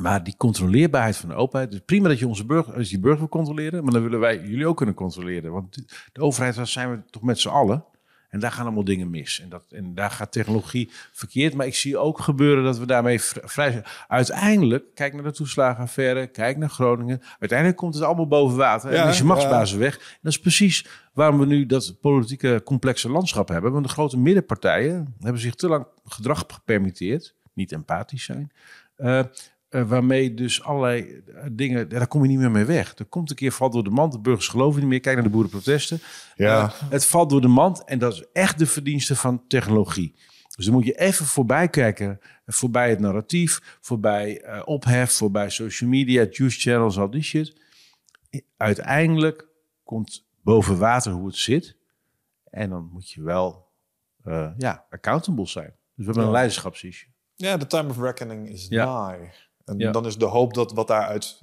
Maar 0.00 0.24
die 0.24 0.36
controleerbaarheid 0.36 1.16
van 1.16 1.28
de 1.28 1.34
overheid. 1.34 1.70
Dus 1.70 1.80
prima 1.84 2.08
dat 2.08 2.18
je 2.18 2.28
onze 2.28 2.46
burger, 2.46 2.74
als 2.74 2.84
je 2.84 2.90
die 2.90 3.00
burger 3.00 3.18
wil 3.18 3.28
controleren, 3.28 3.84
maar 3.84 3.92
dan 3.92 4.02
willen 4.02 4.20
wij 4.20 4.40
jullie 4.40 4.66
ook 4.66 4.76
kunnen 4.76 4.94
controleren. 4.94 5.52
Want 5.52 5.84
de 6.12 6.20
overheid, 6.20 6.54
daar 6.54 6.66
zijn 6.66 6.90
we 6.90 7.02
toch 7.10 7.22
met 7.22 7.38
z'n 7.38 7.48
allen. 7.48 7.84
En 8.30 8.40
daar 8.40 8.52
gaan 8.52 8.64
allemaal 8.64 8.84
dingen 8.84 9.10
mis. 9.10 9.40
En, 9.40 9.48
dat, 9.48 9.64
en 9.68 9.94
daar 9.94 10.10
gaat 10.10 10.32
technologie 10.32 10.90
verkeerd. 11.12 11.54
Maar 11.54 11.66
ik 11.66 11.74
zie 11.74 11.98
ook 11.98 12.20
gebeuren 12.20 12.64
dat 12.64 12.78
we 12.78 12.86
daarmee 12.86 13.20
vrij 13.20 13.70
zijn. 13.70 13.84
Uiteindelijk, 14.08 14.84
kijk 14.94 15.14
naar 15.14 15.22
de 15.22 15.32
toeslagenaffaire, 15.32 16.26
kijk 16.26 16.56
naar 16.56 16.68
Groningen. 16.68 17.20
Uiteindelijk 17.38 17.78
komt 17.78 17.94
het 17.94 18.02
allemaal 18.02 18.26
boven 18.26 18.56
water. 18.56 18.92
en 18.92 19.08
is 19.08 19.18
je 19.18 19.24
machtsbasis 19.24 19.76
weg. 19.76 19.96
En 19.98 20.18
dat 20.22 20.32
is 20.32 20.40
precies 20.40 20.86
waarom 21.12 21.38
we 21.38 21.46
nu 21.46 21.66
dat 21.66 22.00
politieke 22.00 22.60
complexe 22.64 23.10
landschap 23.10 23.48
hebben. 23.48 23.72
Want 23.72 23.84
de 23.84 23.92
grote 23.92 24.18
middenpartijen 24.18 25.14
hebben 25.20 25.40
zich 25.40 25.54
te 25.54 25.68
lang 25.68 25.86
gedrag 26.04 26.44
gepermitteerd. 26.48 27.34
Niet 27.52 27.72
empathisch 27.72 28.24
zijn. 28.24 28.52
Uh, 28.96 29.22
uh, 29.70 29.88
waarmee 29.88 30.34
dus 30.34 30.62
allerlei 30.62 31.22
uh, 31.28 31.44
dingen, 31.52 31.88
daar 31.88 32.06
kom 32.06 32.22
je 32.22 32.28
niet 32.28 32.38
meer 32.38 32.50
mee 32.50 32.64
weg. 32.64 32.98
Er 32.98 33.04
komt 33.04 33.30
een 33.30 33.36
keer, 33.36 33.52
valt 33.52 33.72
door 33.72 33.84
de 33.84 33.90
mand, 33.90 34.12
de 34.12 34.20
burgers 34.20 34.48
geloven 34.48 34.80
niet 34.80 34.88
meer. 34.88 35.00
Kijk 35.00 35.14
naar 35.14 35.24
de 35.24 35.30
boerenprotesten. 35.30 36.00
Ja. 36.34 36.62
Uh, 36.64 36.90
het 36.90 37.06
valt 37.06 37.30
door 37.30 37.40
de 37.40 37.48
mand 37.48 37.84
en 37.84 37.98
dat 37.98 38.12
is 38.12 38.24
echt 38.32 38.58
de 38.58 38.66
verdienste 38.66 39.16
van 39.16 39.46
technologie. 39.46 40.14
Dus 40.56 40.64
dan 40.64 40.74
moet 40.74 40.84
je 40.84 40.98
even 40.98 41.26
voorbij 41.26 41.68
kijken, 41.68 42.20
voorbij 42.46 42.90
het 42.90 43.00
narratief, 43.00 43.78
voorbij 43.80 44.44
ophef, 44.64 45.12
voorbij 45.12 45.50
social 45.50 45.90
media, 45.90 46.26
juice 46.30 46.60
channels, 46.60 46.98
al 46.98 47.10
die 47.10 47.22
shit. 47.22 47.60
Uiteindelijk 48.56 49.46
komt 49.84 50.26
boven 50.42 50.78
water 50.78 51.12
hoe 51.12 51.26
het 51.26 51.36
zit. 51.36 51.76
En 52.44 52.70
dan 52.70 52.90
moet 52.92 53.10
je 53.10 53.22
wel 53.22 53.68
ja, 54.56 54.86
accountable 54.90 55.46
zijn. 55.46 55.66
Dus 55.66 55.76
we 55.94 56.04
hebben 56.04 56.22
ja. 56.22 56.28
een 56.28 56.34
leiderschapsissue. 56.34 57.10
Ja, 57.34 57.56
the 57.56 57.66
time 57.66 57.88
of 57.88 57.98
reckoning 57.98 58.48
is 58.48 58.66
ja. 58.68 59.10
nigh. 59.10 59.32
En 59.64 59.78
ja. 59.78 59.90
dan 59.90 60.06
is 60.06 60.16
de 60.16 60.24
hoop 60.24 60.54
dat 60.54 60.72
wat 60.72 60.88
daaruit 60.88 61.42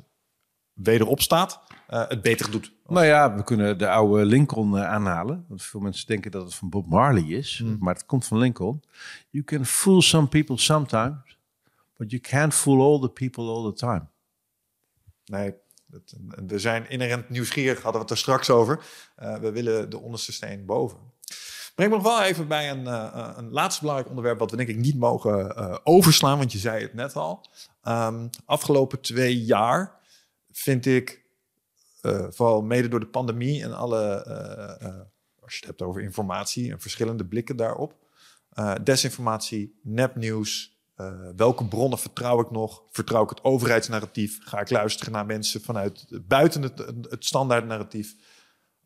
wederop 0.74 1.22
staat, 1.22 1.62
uh, 1.90 2.08
het 2.08 2.22
beter 2.22 2.52
doet. 2.52 2.72
Nou 2.88 3.06
ja, 3.06 3.36
we 3.36 3.44
kunnen 3.44 3.78
de 3.78 3.90
oude 3.90 4.26
Lincoln 4.26 4.76
uh, 4.76 4.90
aanhalen. 4.90 5.46
Want 5.48 5.64
veel 5.64 5.80
mensen 5.80 6.08
denken 6.08 6.32
dat 6.32 6.44
het 6.44 6.56
van 6.56 6.70
Bob 6.70 6.88
Marley 6.88 7.24
is, 7.24 7.62
mm. 7.64 7.78
maar 7.80 7.94
het 7.94 8.06
komt 8.06 8.26
van 8.26 8.38
Lincoln. 8.38 8.84
You 9.30 9.44
can 9.44 9.66
fool 9.66 10.02
some 10.02 10.28
people 10.28 10.58
sometimes, 10.58 11.38
but 11.98 12.12
you 12.12 12.22
can't 12.22 12.54
fool 12.54 12.82
all 12.82 13.00
the 13.00 13.10
people 13.10 13.44
all 13.44 13.64
the 13.64 13.74
time. 13.74 14.06
Nee, 15.26 15.54
we 16.48 16.60
zijn 16.60 16.90
inherent 16.90 17.30
nieuwsgierig, 17.30 17.82
hadden 17.82 18.02
we 18.02 18.08
het 18.08 18.10
er 18.10 18.18
straks 18.18 18.50
over. 18.50 18.80
Uh, 19.20 19.36
we 19.36 19.52
willen 19.52 19.90
de 19.90 20.00
onderste 20.00 20.34
steen 20.34 20.66
boven. 20.66 20.98
Breng 21.76 21.90
me 21.90 21.98
nog 21.98 22.06
wel 22.06 22.24
even 22.24 22.48
bij 22.48 22.70
een, 22.72 22.84
uh, 22.84 23.30
een 23.36 23.52
laatste 23.52 23.82
belangrijk 23.82 24.10
onderwerp... 24.10 24.40
wat 24.40 24.52
we 24.52 24.58
denk 24.58 24.70
ik 24.70 24.78
niet 24.78 24.98
mogen 24.98 25.54
uh, 25.58 25.78
overslaan, 25.84 26.38
want 26.38 26.52
je 26.52 26.58
zei 26.58 26.82
het 26.82 26.94
net 26.94 27.16
al. 27.16 27.46
Um, 27.88 28.30
afgelopen 28.46 29.02
twee 29.02 29.44
jaar 29.44 30.00
vind 30.52 30.86
ik, 30.86 31.26
uh, 32.02 32.26
vooral 32.30 32.62
mede 32.62 32.88
door 32.88 33.00
de 33.00 33.08
pandemie... 33.08 33.64
en 33.64 33.74
alle, 33.74 34.24
als 35.40 35.54
je 35.54 35.60
het 35.60 35.66
hebt 35.66 35.82
over 35.82 36.02
informatie 36.02 36.72
en 36.72 36.80
verschillende 36.80 37.26
blikken 37.26 37.56
daarop... 37.56 37.96
desinformatie, 38.84 39.80
nepnieuws... 39.84 40.78
welke 41.36 41.68
bronnen 41.68 42.00
vertrouw 42.00 42.42
ik 42.42 42.52
nog? 42.52 42.84
Vertrouw 42.92 43.24
ik 43.24 43.30
het 43.30 43.44
overheidsnarratief? 43.44 44.40
Ga 44.42 44.60
ik 44.60 44.70
luisteren 44.70 45.14
naar 45.14 45.26
mensen 45.26 45.62
vanuit 45.62 46.06
buiten 46.28 46.62
het, 46.62 47.26
standaard 47.26 47.66
narratief? 47.66 48.16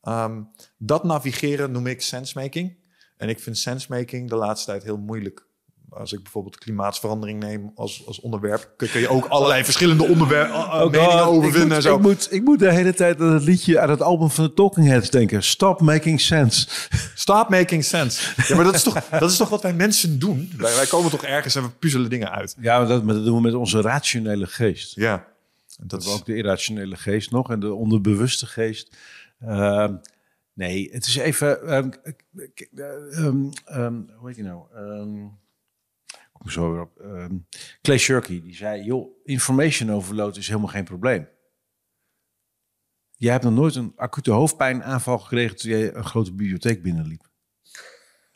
Um, 0.03 0.51
dat 0.77 1.03
navigeren 1.03 1.71
noem 1.71 1.87
ik 1.87 2.01
sensemaking. 2.01 2.77
En 3.17 3.29
ik 3.29 3.39
vind 3.39 3.57
sensemaking 3.57 4.29
de 4.29 4.35
laatste 4.35 4.71
tijd 4.71 4.83
heel 4.83 4.97
moeilijk. 4.97 5.49
Als 5.93 6.13
ik 6.13 6.23
bijvoorbeeld 6.23 6.57
klimaatsverandering 6.57 7.39
neem 7.39 7.71
als, 7.75 8.03
als 8.07 8.19
onderwerp, 8.19 8.73
kun 8.77 8.99
je 8.99 9.09
ook 9.09 9.25
allerlei 9.25 9.63
verschillende 9.63 10.07
onderwerpen 10.07 10.55
uh, 10.55 10.65
oh 10.65 10.91
meningen 10.91 11.23
over 11.23 11.51
vinden. 11.51 11.77
Ik 11.77 11.83
zo. 11.83 11.95
Ik, 11.95 12.01
moet, 12.01 12.27
ik 12.31 12.43
moet 12.43 12.59
de 12.59 12.71
hele 12.71 12.93
tijd 12.93 13.21
aan 13.21 13.33
het 13.33 13.43
liedje, 13.43 13.79
aan 13.79 13.89
het 13.89 14.01
album 14.01 14.29
van 14.29 14.43
de 14.43 14.53
Talking 14.53 14.87
Heads 14.87 15.09
denken. 15.09 15.43
Stop 15.43 15.81
making 15.81 16.21
sense. 16.21 16.67
Stop 17.15 17.49
making 17.49 17.83
sense. 17.83 18.33
Ja, 18.47 18.55
maar 18.55 18.63
dat 18.63 18.73
is 18.73 18.83
toch, 18.83 19.03
dat 19.19 19.31
is 19.31 19.37
toch 19.37 19.49
wat 19.49 19.61
wij 19.61 19.73
mensen 19.73 20.19
doen? 20.19 20.51
Wij, 20.57 20.75
wij 20.75 20.85
komen 20.85 21.11
toch 21.11 21.23
ergens 21.23 21.55
en 21.55 21.63
we 21.63 21.69
puzzelen 21.69 22.09
dingen 22.09 22.31
uit. 22.31 22.55
Ja, 22.59 22.77
maar 22.77 22.87
dat, 22.87 23.07
dat 23.07 23.25
doen 23.25 23.35
we 23.35 23.41
met 23.41 23.53
onze 23.53 23.81
rationele 23.81 24.47
geest. 24.47 24.95
Ja. 24.95 25.27
Dat 25.83 26.01
is 26.01 26.07
ook 26.07 26.25
de 26.25 26.35
irrationele 26.35 26.95
geest 26.95 27.31
nog 27.31 27.51
en 27.51 27.59
de 27.59 27.73
onderbewuste 27.73 28.45
geest. 28.45 28.97
Uh, 29.43 29.89
nee, 30.53 30.89
het 30.91 31.05
is 31.05 31.15
even. 31.15 31.73
Um, 31.73 31.93
um, 33.17 33.49
um, 33.73 34.09
hoe 34.17 34.27
heet 34.27 34.35
je 34.35 34.43
nou? 34.43 34.63
Kom 36.41 36.49
zo 36.51 36.71
weer 36.71 36.81
op. 36.81 37.01
Clay 37.81 37.97
Shirky, 37.97 38.41
die 38.41 38.55
zei: 38.55 38.83
joh, 38.83 39.07
information 39.23 39.91
overload 39.91 40.37
is 40.37 40.47
helemaal 40.47 40.69
geen 40.69 40.83
probleem. 40.83 41.27
Jij 43.15 43.31
hebt 43.31 43.43
nog 43.43 43.53
nooit 43.53 43.75
een 43.75 43.93
acute 43.95 44.31
hoofdpijnaanval 44.31 45.19
gekregen 45.19 45.57
toen 45.57 45.71
jij 45.71 45.95
een 45.95 46.05
grote 46.05 46.33
bibliotheek 46.33 46.83
binnenliep. 46.83 47.29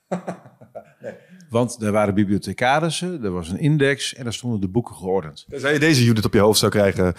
nee. 1.01 1.13
Want 1.49 1.81
er 1.81 1.91
waren 1.91 2.13
bibliothecarissen, 2.13 3.23
er 3.23 3.31
was 3.31 3.49
een 3.49 3.59
index 3.59 4.13
en 4.13 4.23
daar 4.23 4.33
stonden 4.33 4.61
de 4.61 4.67
boeken 4.67 4.95
geordend. 4.95 5.45
Zou 5.49 5.73
je 5.73 5.79
deze 5.79 6.05
unit 6.05 6.25
op 6.25 6.33
je 6.33 6.39
hoofd 6.39 6.59
zou 6.59 6.71
krijgen? 6.71 7.13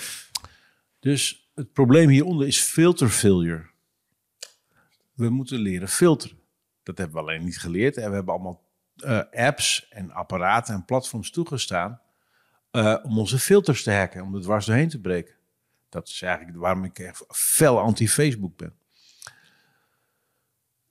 Dus 1.00 1.50
het 1.54 1.72
probleem 1.72 2.08
hieronder 2.08 2.46
is 2.46 2.60
filter 2.60 3.08
failure. 3.08 3.66
We 5.12 5.30
moeten 5.30 5.58
leren 5.58 5.88
filteren. 5.88 6.38
Dat 6.82 6.98
hebben 6.98 7.16
we 7.16 7.22
alleen 7.22 7.44
niet 7.44 7.58
geleerd. 7.58 7.96
En 7.96 8.08
we 8.08 8.14
hebben 8.14 8.34
allemaal 8.34 8.65
uh, 9.04 9.22
apps 9.32 9.88
en 9.90 10.12
apparaten 10.12 10.74
en 10.74 10.84
platforms 10.84 11.30
toegestaan 11.30 12.00
uh, 12.72 12.96
om 13.02 13.18
onze 13.18 13.38
filters 13.38 13.82
te 13.82 13.92
hacken, 13.92 14.22
om 14.22 14.34
er 14.34 14.40
dwars 14.40 14.66
doorheen 14.66 14.88
te 14.88 15.00
breken. 15.00 15.34
Dat 15.88 16.08
is 16.08 16.22
eigenlijk 16.22 16.56
waarom 16.56 16.84
ik 16.84 16.98
echt 16.98 17.24
fel 17.28 17.80
anti-Facebook 17.80 18.56
ben. 18.56 18.74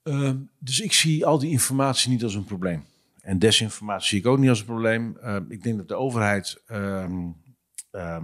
Uh, 0.04 0.32
dus 0.60 0.80
ik 0.80 0.94
zie 0.94 1.26
al 1.26 1.40
die 1.40 1.52
informatie 1.52 2.10
niet 2.12 2.24
als 2.24 2.36
een 2.36 2.44
probleem. 2.44 2.86
En 3.22 3.40
desinformatie 3.40 4.08
zie 4.08 4.20
ik 4.20 4.26
ook 4.26 4.38
niet 4.38 4.50
als 4.50 4.60
een 4.60 4.66
probleem. 4.66 5.18
ik 5.50 5.64
denk 5.64 5.78
dat 5.78 5.88
de 5.88 5.96
overheid 5.96 6.62
ehm, 6.66 7.32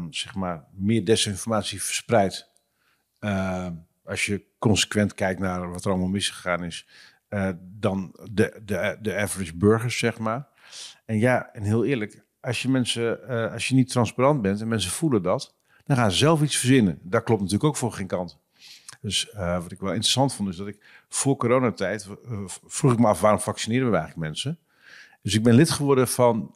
zeg 0.10 0.36
maar, 0.36 0.64
meer 0.72 1.06
desinformatie 1.06 1.82
verspreidt. 1.82 2.49
Als 4.03 4.26
je 4.26 4.44
consequent 4.60 5.14
kijkt 5.14 5.40
naar 5.40 5.72
wat 5.72 5.86
er 5.86 5.91
allemaal 5.91 6.08
misgegaan 6.08 6.64
is, 6.64 6.88
uh, 7.34 7.49
dan 7.62 8.16
de, 8.32 8.62
de, 8.66 8.98
de 9.02 9.16
average 9.16 9.56
burgers, 9.58 9.98
zeg 9.98 10.18
maar. 10.20 10.48
En 11.06 11.20
ja, 11.20 11.53
en 11.53 11.64
heel 11.64 11.86
eerlijk, 11.86 12.24
als 12.41 12.62
je 12.62 12.70
mensen, 12.70 13.20
uh, 13.30 13.52
als 13.53 13.68
je 13.68 13.76
niet 13.76 13.90
transparant 13.90 14.41
bent 14.41 14.62
en 14.62 14.68
mensen 14.68 14.91
voelen 14.91 15.24
dat, 15.24 15.56
dan 15.86 15.98
gaan 15.98 16.12
ze 16.12 16.18
zelf 16.18 16.41
iets 16.41 16.58
verzinnen. 16.58 16.99
Dat 17.02 17.24
klopt 17.24 17.41
natuurlijk 17.41 17.70
ook 17.70 17.78
voor 17.78 17.91
geen 17.91 18.08
kant. 18.08 18.40
Dus 19.02 19.32
uh, 19.34 19.62
wat 19.62 19.72
ik 19.72 19.80
wel 19.80 19.90
interessant 19.91 20.34
vond, 20.34 20.49
is 20.49 20.56
dat 20.56 20.68
ik 20.68 21.03
voor 21.10 21.38
coronatijd 21.38 22.08
vroeg 22.66 22.91
ik 22.91 22.99
me 22.99 23.08
af 23.08 23.22
waarom 23.22 23.40
vaccineren 23.40 23.91
we 23.91 23.98
eigenlijk 23.98 24.28
mensen? 24.28 24.60
Dus 25.22 25.36
ik 25.36 25.44
ben 25.44 25.53
lid 25.53 25.70
geworden 25.70 26.08
van 26.08 26.56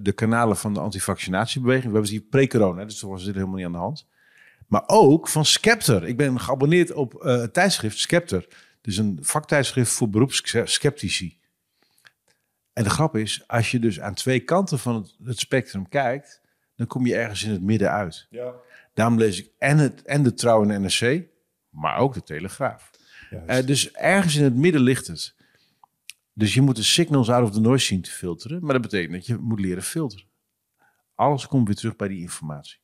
de 0.00 0.12
kanalen 0.14 0.56
van 0.56 0.74
de 0.74 0.80
antivaccinatiebeweging. 0.80 1.86
We 1.86 1.92
hebben 1.92 2.10
het 2.10 2.20
hier 2.20 2.30
pre-corona, 2.30 2.84
dus 2.84 2.98
toen 2.98 3.10
was 3.10 3.24
dit 3.24 3.34
helemaal 3.34 3.56
niet 3.56 3.66
aan 3.66 3.72
de 3.72 3.78
hand. 3.78 4.06
Maar 4.66 4.82
ook 4.86 5.28
van 5.28 5.44
Skepter. 5.44 6.06
Ik 6.06 6.16
ben 6.16 6.40
geabonneerd 6.40 6.92
op 6.92 7.12
het 7.12 7.52
tijdschrift 7.54 7.98
Skepter. 7.98 8.46
Dus 8.80 8.96
een 8.96 9.18
vaktijdschrift 9.20 9.92
voor 9.92 10.08
beroepsskeptici. 10.08 11.38
En 12.72 12.84
de 12.84 12.90
grap 12.90 13.16
is, 13.16 13.42
als 13.46 13.70
je 13.70 13.78
dus 13.78 14.00
aan 14.00 14.14
twee 14.14 14.40
kanten 14.40 14.78
van 14.78 14.94
het, 14.94 15.16
het, 15.24 15.38
spectrum 15.38 15.88
kijkt, 15.88 16.40
dan 16.76 16.86
kom 16.86 17.06
je 17.06 17.16
ergens 17.16 17.42
in 17.42 17.50
het 17.50 17.62
midden 17.62 17.90
uit. 17.90 18.26
Ja. 18.30 18.52
Daarom 18.94 19.18
lees 19.18 19.38
ik 19.38 19.50
en, 19.58 19.78
het, 19.78 20.02
en 20.02 20.22
de 20.22 20.34
Trouw 20.34 20.68
en 20.68 20.82
NRC, 20.82 21.22
maar 21.70 21.96
ook 21.98 22.14
de 22.14 22.22
Telegraaf. 22.22 22.90
Uh, 23.30 23.66
dus 23.66 23.92
ergens 23.92 24.36
in 24.36 24.44
het 24.44 24.54
midden 24.54 24.80
ligt 24.80 25.06
het. 25.06 25.34
Dus 26.32 26.54
je 26.54 26.60
moet 26.60 26.76
de 26.76 26.82
signals 26.82 27.30
out 27.30 27.48
of 27.48 27.54
the 27.54 27.60
noise 27.60 27.86
zien 27.86 28.02
te 28.02 28.10
filteren. 28.10 28.60
Maar 28.64 28.72
dat 28.72 28.82
betekent 28.82 29.12
dat 29.12 29.26
je 29.26 29.36
moet 29.36 29.60
leren 29.60 29.82
filteren. 29.82 30.26
Alles 31.14 31.46
komt 31.46 31.66
weer 31.66 31.76
terug 31.76 31.96
bij 31.96 32.08
die 32.08 32.20
informatie. 32.20 32.78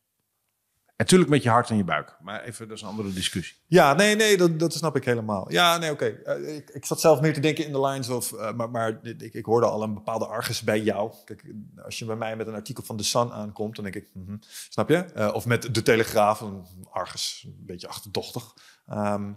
Natuurlijk 0.97 1.31
met 1.31 1.43
je 1.43 1.49
hart 1.49 1.71
en 1.71 1.77
je 1.77 1.85
buik. 1.85 2.17
Maar 2.21 2.43
even, 2.43 2.69
dat 2.69 2.77
is 2.77 2.83
een 2.83 2.89
andere 2.89 3.13
discussie. 3.13 3.57
Ja, 3.67 3.95
nee, 3.95 4.17
nee, 4.17 4.37
dat, 4.37 4.59
dat 4.59 4.73
snap 4.73 4.97
ik 4.97 5.05
helemaal. 5.05 5.53
Ja, 5.53 5.79
nee, 5.79 5.91
oké. 5.91 6.17
Okay. 6.23 6.39
Uh, 6.39 6.57
ik, 6.57 6.71
ik, 6.71 6.85
zat 6.85 7.01
zelf 7.01 7.21
meer 7.21 7.35
te 7.35 7.41
denken 7.41 7.67
in 7.67 7.73
de 7.73 7.81
lines 7.81 8.09
of... 8.09 8.33
Uh, 8.33 8.53
maar 8.53 8.71
maar 8.71 8.99
ik, 9.03 9.35
ik, 9.35 9.45
hoorde 9.45 9.67
al 9.67 9.83
een 9.83 9.95
bepaalde 9.95 10.27
argus 10.27 10.63
bij 10.63 10.81
jou. 10.81 11.13
Kijk, 11.25 11.45
als 11.85 11.99
je 11.99 12.05
bij 12.05 12.17
mij 12.17 12.37
met 12.37 12.47
een 12.47 12.55
artikel 12.55 12.85
van 12.85 12.97
The 12.97 13.05
Sun 13.05 13.33
aankomt, 13.33 13.75
dan 13.75 13.85
denk 13.85 13.97
ik... 13.97 14.09
Mm 14.13 14.27
-hmm, 14.27 14.41
snap 14.69 14.89
je? 14.89 15.07
Uh, 15.17 15.35
of 15.35 15.47
met 15.47 15.75
De 15.75 15.83
Telegraaf, 15.83 16.41
een 16.41 16.67
argus, 16.91 17.43
een 17.47 17.67
beetje 17.67 17.89
achterdochtig. 17.89 18.55
Um, 18.93 19.37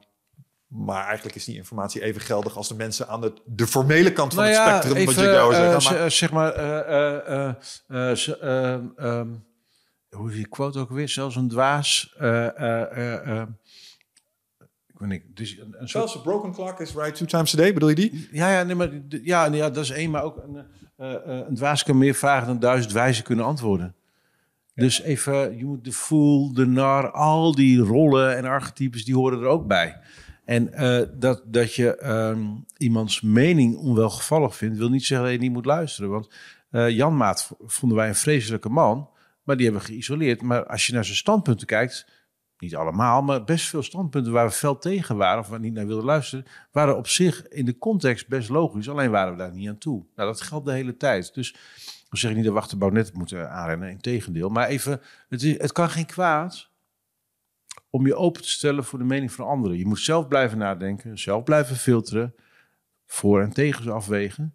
maar 0.68 1.06
eigenlijk 1.06 1.36
is 1.36 1.46
die 1.46 1.56
informatie 1.56 2.02
even 2.02 2.22
geldig 2.22 2.58
als 2.58 2.68
de 2.68 2.76
mensen 2.76 3.08
aan 3.08 3.22
de, 3.22 3.34
de 3.46 3.68
formele 3.68 4.14
kant 4.14 4.34
van 4.34 4.44
nou 4.44 4.56
het 4.56 4.66
ja, 4.66 4.70
spectrum. 4.70 4.96
Even, 4.96 5.16
wat 5.16 5.24
je 5.24 5.30
uh, 5.32 5.80
zegt. 5.80 6.00
Maar, 6.00 6.12
zeg 6.12 6.32
maar, 6.32 6.60
uh, 6.60 7.54
uh, 7.88 9.18
um, 9.20 9.48
hoe 10.10 10.30
is 10.30 10.36
die 10.36 10.48
quote 10.48 10.80
ook 10.80 10.90
weer? 10.90 11.10
Zelfs 11.10 11.36
een 11.36 11.48
dwaas. 11.48 12.14
ik 12.14 12.20
weet 14.98 15.10
niet. 15.10 15.24
Dus 15.34 15.58
een, 15.58 15.76
een 15.80 15.90
soort... 15.90 16.16
a 16.16 16.20
broken 16.20 16.52
clock 16.52 16.80
is 16.80 16.94
right 16.94 17.16
two 17.16 17.26
times 17.26 17.54
a 17.54 17.58
day. 17.58 17.74
Bedoel 17.74 17.90
je 17.90 17.96
die? 17.96 18.28
Ja, 18.32 18.52
ja, 18.52 18.64
nee, 18.64 18.76
maar, 18.76 18.90
ja, 19.10 19.46
ja 19.46 19.70
dat 19.70 19.84
is 19.84 19.90
één. 19.90 20.12
Maar 20.12 20.24
ook 20.24 20.44
een, 20.44 20.66
een 21.48 21.56
dwaas 21.56 21.84
kan 21.84 21.98
meer 21.98 22.16
vragen 22.16 22.48
dan 22.48 22.60
duizend 22.60 22.94
wijzen 22.94 23.24
kunnen 23.24 23.46
antwoorden. 23.46 23.96
Dus 24.76 25.02
even, 25.02 25.58
je 25.58 25.66
moet 25.66 25.84
de 25.84 25.92
fool, 25.92 26.54
de 26.54 26.66
nar, 26.66 27.12
al 27.12 27.56
die 27.56 27.80
rollen 27.80 28.38
en 28.38 28.46
archetypes, 28.46 29.06
die 29.06 29.16
horen 29.16 29.40
er 29.40 29.46
ook 29.46 29.68
bij. 29.68 30.00
En 30.46 30.70
uh, 30.74 31.02
dat, 31.14 31.42
dat 31.46 31.74
je 31.76 32.10
um, 32.10 32.66
iemands 32.78 33.22
mening 33.22 33.78
onwelgevallig 33.78 34.56
vindt, 34.56 34.78
wil 34.78 34.90
niet 34.90 35.06
zeggen 35.06 35.28
dat 35.28 35.36
je 35.36 35.42
niet 35.42 35.52
moet 35.52 35.66
luisteren. 35.66 36.10
Want 36.10 36.30
uh, 36.72 36.90
Jan 36.90 37.18
Maat 37.18 37.52
vonden 37.66 37.98
wij 37.98 38.08
een 38.08 38.16
vreselijke 38.16 38.70
man, 38.70 39.10
maar 39.44 39.56
die 39.56 39.66
hebben 39.66 39.84
we 39.84 39.92
geïsoleerd. 39.92 40.42
Maar 40.42 40.66
als 40.66 40.88
je 40.88 40.94
naar 40.94 41.06
zijn 41.06 41.18
standpunten 41.18 41.68
kijkt, 41.68 42.08
niet 42.58 42.76
allemaal, 42.76 43.22
maar 43.22 43.44
best 43.44 43.66
veel 43.66 43.84
standpunten 43.84 44.32
waar 44.32 44.48
we 44.48 44.52
fel 44.52 44.78
tegen 44.78 45.18
waren, 45.18 45.40
of 45.40 45.48
waar 45.48 45.60
we 45.60 45.66
niet 45.66 45.74
naar 45.74 45.88
wilden 45.88 46.06
luisteren, 46.06 46.46
waren 46.72 46.98
op 46.98 47.08
zich 47.08 47.48
in 47.48 47.66
de 47.66 47.78
context 47.78 48.28
best 48.28 48.50
logisch. 48.50 48.90
Alleen 48.90 49.12
waren 49.12 49.32
we 49.32 49.38
daar 49.38 49.54
niet 49.54 49.70
aan 49.70 49.78
toe. 49.78 50.06
Nou, 50.16 50.30
dat 50.30 50.42
geldt 50.42 50.66
de 50.66 50.72
hele 50.72 50.98
tijd. 50.98 51.34
Dus 51.34 51.52
dan 52.10 52.20
zeg 52.20 52.30
ik 52.30 52.36
niet 52.36 52.46
dat 52.46 52.54
we 52.54 52.60
achterbouw 52.60 52.90
net 52.90 53.14
moeten 53.14 53.52
aanrennen, 53.52 53.90
in 53.90 54.02
tegendeel. 54.02 54.50
Maar 54.50 54.68
even, 54.68 55.02
het, 55.30 55.44
is, 55.44 55.58
het 55.58 55.72
kan 55.72 55.90
geen 55.90 56.06
kwaad 56.06 56.70
om 57.90 58.06
je 58.06 58.16
open 58.16 58.42
te 58.42 58.50
stellen 58.50 58.84
voor 58.84 59.00
de 59.00 59.06
mening 59.06 59.32
van 59.32 59.48
anderen. 59.48 59.78
Je 59.78 59.86
moet 59.86 60.00
zelf 60.00 60.28
blijven 60.28 60.58
nadenken, 60.58 61.20
zelf 61.20 61.44
blijven 61.44 61.76
filteren, 61.76 62.36
voor 63.06 63.42
en 63.42 63.54
tegen 63.54 63.94
afwegen. 63.94 64.54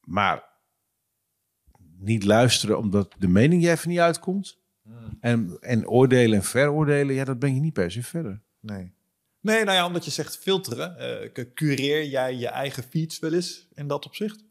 Maar 0.00 0.44
niet 1.98 2.24
luisteren 2.24 2.78
omdat 2.78 3.14
de 3.18 3.28
mening 3.28 3.62
je 3.62 3.70
even 3.70 3.88
niet 3.88 3.98
uitkomt. 3.98 4.58
Hmm. 4.82 5.16
En, 5.20 5.56
en 5.60 5.88
oordelen 5.88 6.38
en 6.38 6.44
veroordelen, 6.44 7.14
ja, 7.14 7.24
dat 7.24 7.38
ben 7.38 7.54
je 7.54 7.60
niet 7.60 7.72
per 7.72 7.90
se 7.90 8.02
verder. 8.02 8.40
Nee. 8.60 8.94
Nee, 9.40 9.64
nou 9.64 9.76
ja, 9.76 9.86
omdat 9.86 10.04
je 10.04 10.10
zegt 10.10 10.38
filteren. 10.38 10.96
Uh, 11.34 11.44
cureer 11.54 12.04
jij 12.04 12.34
je 12.34 12.48
eigen 12.48 12.82
feeds 12.82 13.18
wel 13.18 13.32
eens 13.32 13.68
in 13.74 13.86
dat 13.86 14.06
opzicht? 14.06 14.44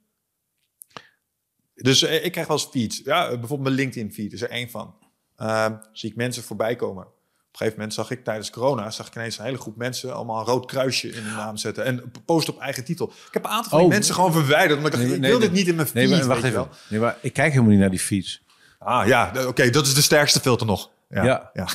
Dus 1.76 2.04
uh, 2.04 2.26
ik 2.26 2.32
krijg 2.32 2.48
wel 2.48 2.58
eens 2.58 2.66
feeds. 2.66 3.02
Ja, 3.04 3.28
bijvoorbeeld 3.28 3.62
mijn 3.62 3.76
LinkedIn 3.76 4.14
feed 4.14 4.34
is 4.34 4.42
er 4.42 4.50
één 4.50 4.70
van. 4.70 4.96
Uh, 5.38 5.78
zie 5.92 6.10
ik 6.10 6.16
mensen 6.16 6.44
voorbij 6.44 6.76
komen. 6.76 7.08
Op 7.56 7.62
een 7.62 7.68
gegeven 7.68 7.86
moment 7.86 8.08
zag 8.08 8.18
ik 8.18 8.24
tijdens 8.24 8.50
corona 8.50 8.92
zag 8.92 9.08
ik 9.08 9.16
ineens 9.16 9.38
een 9.38 9.46
hele 9.46 9.58
groep 9.58 9.76
mensen 9.76 10.16
allemaal 10.16 10.40
een 10.40 10.46
rood 10.46 10.66
kruisje 10.66 11.10
in 11.10 11.24
hun 11.24 11.36
naam 11.36 11.58
zetten 11.58 11.86
en 11.86 12.12
post 12.26 12.50
op 12.50 12.60
eigen 12.60 12.84
titel. 12.84 13.08
Ik 13.08 13.34
heb 13.34 13.44
een 13.44 13.50
aantal 13.50 13.70
van 13.70 13.78
die 13.78 13.88
oh, 13.88 13.94
mensen 13.94 14.16
gewoon 14.16 14.32
verwijderd 14.32 14.78
omdat 14.78 14.94
ik, 14.94 15.00
nee, 15.00 15.16
ik 15.16 15.22
wil 15.22 15.40
dit 15.40 15.52
niet 15.52 15.68
in 15.68 15.76
mijn 15.76 15.88
feed. 15.88 16.10
Nee, 16.10 16.18
maar, 16.18 16.28
wacht 16.28 16.44
even. 16.44 16.68
Nee, 16.90 17.00
maar 17.00 17.18
ik 17.22 17.34
kijk 17.34 17.50
helemaal 17.52 17.72
niet 17.72 17.80
naar 17.80 17.90
die 17.90 18.00
fiets. 18.00 18.44
Ah 18.80 19.08
ja, 19.08 19.32
oké, 19.36 19.48
okay, 19.48 19.70
dat 19.70 19.86
is 19.86 19.94
de 19.94 20.02
sterkste 20.02 20.40
filter 20.40 20.68
nog. 20.68 20.92
Ja, 21.10 21.24
ja, 21.24 21.50
ja. 21.54 21.68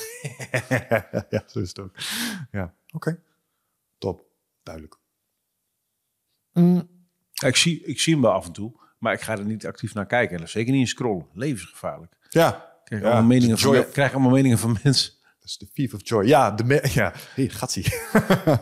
ja 1.31 1.43
zo 1.47 1.61
is 1.61 1.69
het 1.69 1.78
ook. 1.78 1.94
Ja, 2.51 2.74
oké, 2.86 2.97
okay. 2.97 3.20
top, 3.98 4.23
duidelijk. 4.62 4.98
Ja, 7.32 7.47
ik, 7.48 7.57
zie, 7.57 7.85
ik 7.85 8.01
zie 8.01 8.12
hem 8.12 8.23
wel 8.23 8.32
af 8.32 8.47
en 8.47 8.52
toe, 8.52 8.73
maar 8.98 9.12
ik 9.12 9.20
ga 9.20 9.32
er 9.39 9.44
niet 9.44 9.66
actief 9.66 9.94
naar 9.94 10.07
kijken. 10.07 10.40
En 10.40 10.48
zeker 10.48 10.73
niet 10.73 10.81
in 10.81 10.89
scrollen. 10.89 11.27
Levensgevaarlijk. 11.32 12.12
Ja. 12.28 12.48
Ik 12.48 12.81
krijg, 12.85 13.02
Ja, 13.02 13.09
allemaal, 13.09 13.28
meningen 13.28 13.59
van, 13.59 13.90
krijg 13.90 14.12
allemaal 14.12 14.31
meningen 14.31 14.59
van 14.59 14.78
mensen. 14.82 15.12
Dat 15.41 15.49
is 15.49 15.59
de 15.59 15.69
Thief 15.73 15.95
of 15.95 16.01
Joy. 16.03 16.27
Ja, 16.27 16.51
de 16.51 16.65
me- 16.65 16.89
ja. 17.01 17.12
Hey, 17.35 17.49
gatsie. 17.49 17.85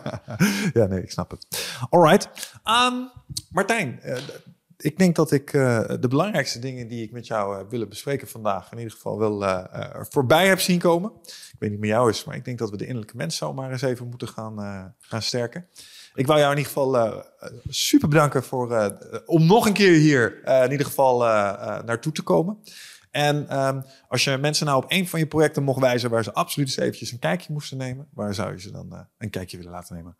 ja, 0.78 0.86
nee, 0.86 1.02
ik 1.02 1.10
snap 1.10 1.30
het. 1.30 1.46
All 1.90 2.02
right. 2.02 2.28
Ehm, 2.64 2.94
Martijn, 3.50 4.00
eh, 4.00 4.16
ik 4.76 4.98
denk 4.98 5.16
dat 5.16 5.32
ik 5.32 5.52
eh, 5.52 5.88
de 6.00 6.08
belangrijkste 6.08 6.58
dingen 6.58 6.88
die 6.88 7.02
ik 7.02 7.12
met 7.12 7.26
jou 7.26 7.58
uh, 7.62 7.68
willen 7.68 7.88
bespreken 7.88 8.28
vandaag 8.28 8.72
in 8.72 8.78
ieder 8.78 8.92
geval 8.92 9.18
wel 9.18 9.66
voorbij 10.08 10.46
heb 10.46 10.60
zien 10.60 10.78
komen. 10.78 11.12
Ik 11.26 11.56
weet 11.58 11.70
niet 11.70 11.80
meer 11.80 11.90
jou 11.90 12.10
is, 12.10 12.24
maar 12.24 12.36
ik 12.36 12.44
denk 12.44 12.58
dat 12.58 12.70
we 12.70 12.76
de 12.76 12.86
innerlijke 12.86 13.16
mens 13.16 13.36
zomaar 13.36 13.70
eens 13.70 13.82
even 13.82 14.08
moeten 14.08 14.28
gaan, 14.28 14.94
gaan 15.00 15.22
sterken. 15.22 15.66
Ik 16.14 16.26
wou 16.26 16.38
jou 16.38 16.52
in 16.52 16.58
ieder 16.58 16.72
geval 16.72 16.96
uh, 16.96 17.18
super 17.68 18.08
bedanken 18.08 18.44
voor, 18.44 18.72
uh, 18.72 18.86
om 19.26 19.46
nog 19.46 19.66
een 19.66 19.72
keer 19.72 19.92
hier 19.92 20.40
uh, 20.44 20.64
in 20.64 20.70
ieder 20.70 20.86
geval 20.86 21.18
naartoe 21.84 22.12
te 22.12 22.22
komen. 22.22 22.58
En 23.10 23.58
um, 23.58 23.84
als 24.08 24.24
je 24.24 24.36
mensen 24.36 24.66
nou 24.66 24.82
op 24.82 24.92
een 24.92 25.08
van 25.08 25.18
je 25.18 25.26
projecten 25.26 25.62
mocht 25.62 25.80
wijzen 25.80 26.10
waar 26.10 26.24
ze 26.24 26.32
absoluut 26.32 26.68
eens 26.68 26.76
eventjes 26.76 27.12
een 27.12 27.18
kijkje 27.18 27.52
moesten 27.52 27.76
nemen, 27.78 28.08
waar 28.14 28.34
zou 28.34 28.52
je 28.52 28.60
ze 28.60 28.70
dan 28.70 28.88
uh, 28.92 29.00
een 29.18 29.30
kijkje 29.30 29.56
willen 29.56 29.72
laten 29.72 29.96
nemen? 29.96 30.16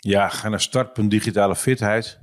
Ja, 0.00 0.28
ga 0.28 0.48
naar 0.48 0.60
start.digitale 0.60 1.56
fitheid. 1.56 2.18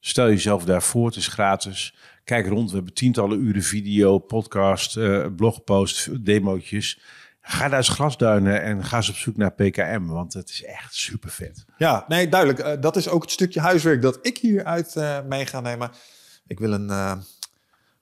Stel 0.00 0.28
jezelf 0.28 0.64
daarvoor, 0.64 1.06
het 1.06 1.16
is 1.16 1.26
gratis. 1.28 1.94
Kijk 2.24 2.46
rond, 2.46 2.70
we 2.70 2.76
hebben 2.76 2.94
tientallen 2.94 3.40
uren 3.40 3.62
video, 3.62 4.18
podcast, 4.18 4.96
uh, 4.96 5.26
blogpost, 5.36 6.24
demootjes. 6.24 7.00
Ga 7.40 7.68
daar 7.68 7.78
eens 7.78 7.88
grasduinen 7.88 8.62
en 8.62 8.84
ga 8.84 8.96
eens 8.96 9.08
op 9.08 9.14
zoek 9.14 9.36
naar 9.36 9.52
PKM, 9.52 10.06
want 10.06 10.32
het 10.32 10.48
is 10.48 10.64
echt 10.64 10.94
super 10.94 11.30
vet. 11.30 11.64
Ja, 11.76 12.04
nee, 12.08 12.28
duidelijk. 12.28 12.60
Uh, 12.60 12.72
dat 12.80 12.96
is 12.96 13.08
ook 13.08 13.22
het 13.22 13.30
stukje 13.30 13.60
huiswerk 13.60 14.02
dat 14.02 14.18
ik 14.22 14.38
hieruit 14.38 14.94
uh, 14.96 15.22
mee 15.22 15.46
ga 15.46 15.60
nemen. 15.60 15.90
Ik 16.46 16.58
wil 16.58 16.72
een, 16.72 16.90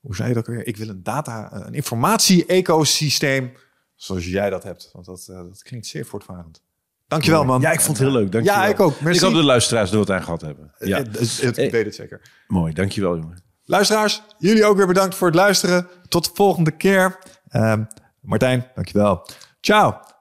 hoe 0.05 0.17
zei 0.17 0.29
je 0.29 0.35
dat 0.35 0.47
weer? 0.47 0.67
Ik 0.67 0.77
wil 0.77 0.89
een 0.89 1.03
data, 1.03 1.53
een 1.53 1.75
informatie-ecosysteem 1.75 3.53
zoals 3.95 4.27
jij 4.27 4.51
dat 4.51 4.63
hebt. 4.63 4.91
Want 4.93 5.07
dat, 5.07 5.27
uh, 5.31 5.37
dat 5.37 5.63
klinkt 5.63 5.87
zeer 5.87 6.07
voortvarend. 6.07 6.63
Dankjewel, 7.07 7.45
man. 7.45 7.61
Ja, 7.61 7.71
ik 7.71 7.81
vond 7.81 7.99
het 7.99 8.07
heel 8.07 8.17
leuk. 8.17 8.33
Dankjewel. 8.33 8.61
Ja, 8.61 8.67
ik 8.67 8.81
ook. 8.81 9.01
Merci. 9.01 9.19
Ik 9.19 9.27
hoop 9.27 9.41
de 9.41 9.47
luisteraars 9.47 9.91
er 9.91 9.99
wat 9.99 10.11
aan 10.11 10.23
gehad 10.23 10.41
hebben. 10.41 10.75
Ja. 10.79 10.97
Het, 10.97 11.41
het, 11.41 11.59
ik 11.59 11.71
weet 11.71 11.85
het 11.85 11.95
zeker. 11.95 12.21
Mooi, 12.47 12.73
dankjewel, 12.73 13.17
jongen. 13.17 13.43
Luisteraars, 13.65 14.23
jullie 14.39 14.65
ook 14.65 14.77
weer 14.77 14.87
bedankt 14.87 15.15
voor 15.15 15.27
het 15.27 15.37
luisteren. 15.37 15.89
Tot 16.09 16.25
de 16.25 16.31
volgende 16.35 16.71
keer. 16.71 17.19
Uh, 17.51 17.75
Martijn, 18.21 18.71
dankjewel. 18.75 19.29
Ciao. 19.61 20.14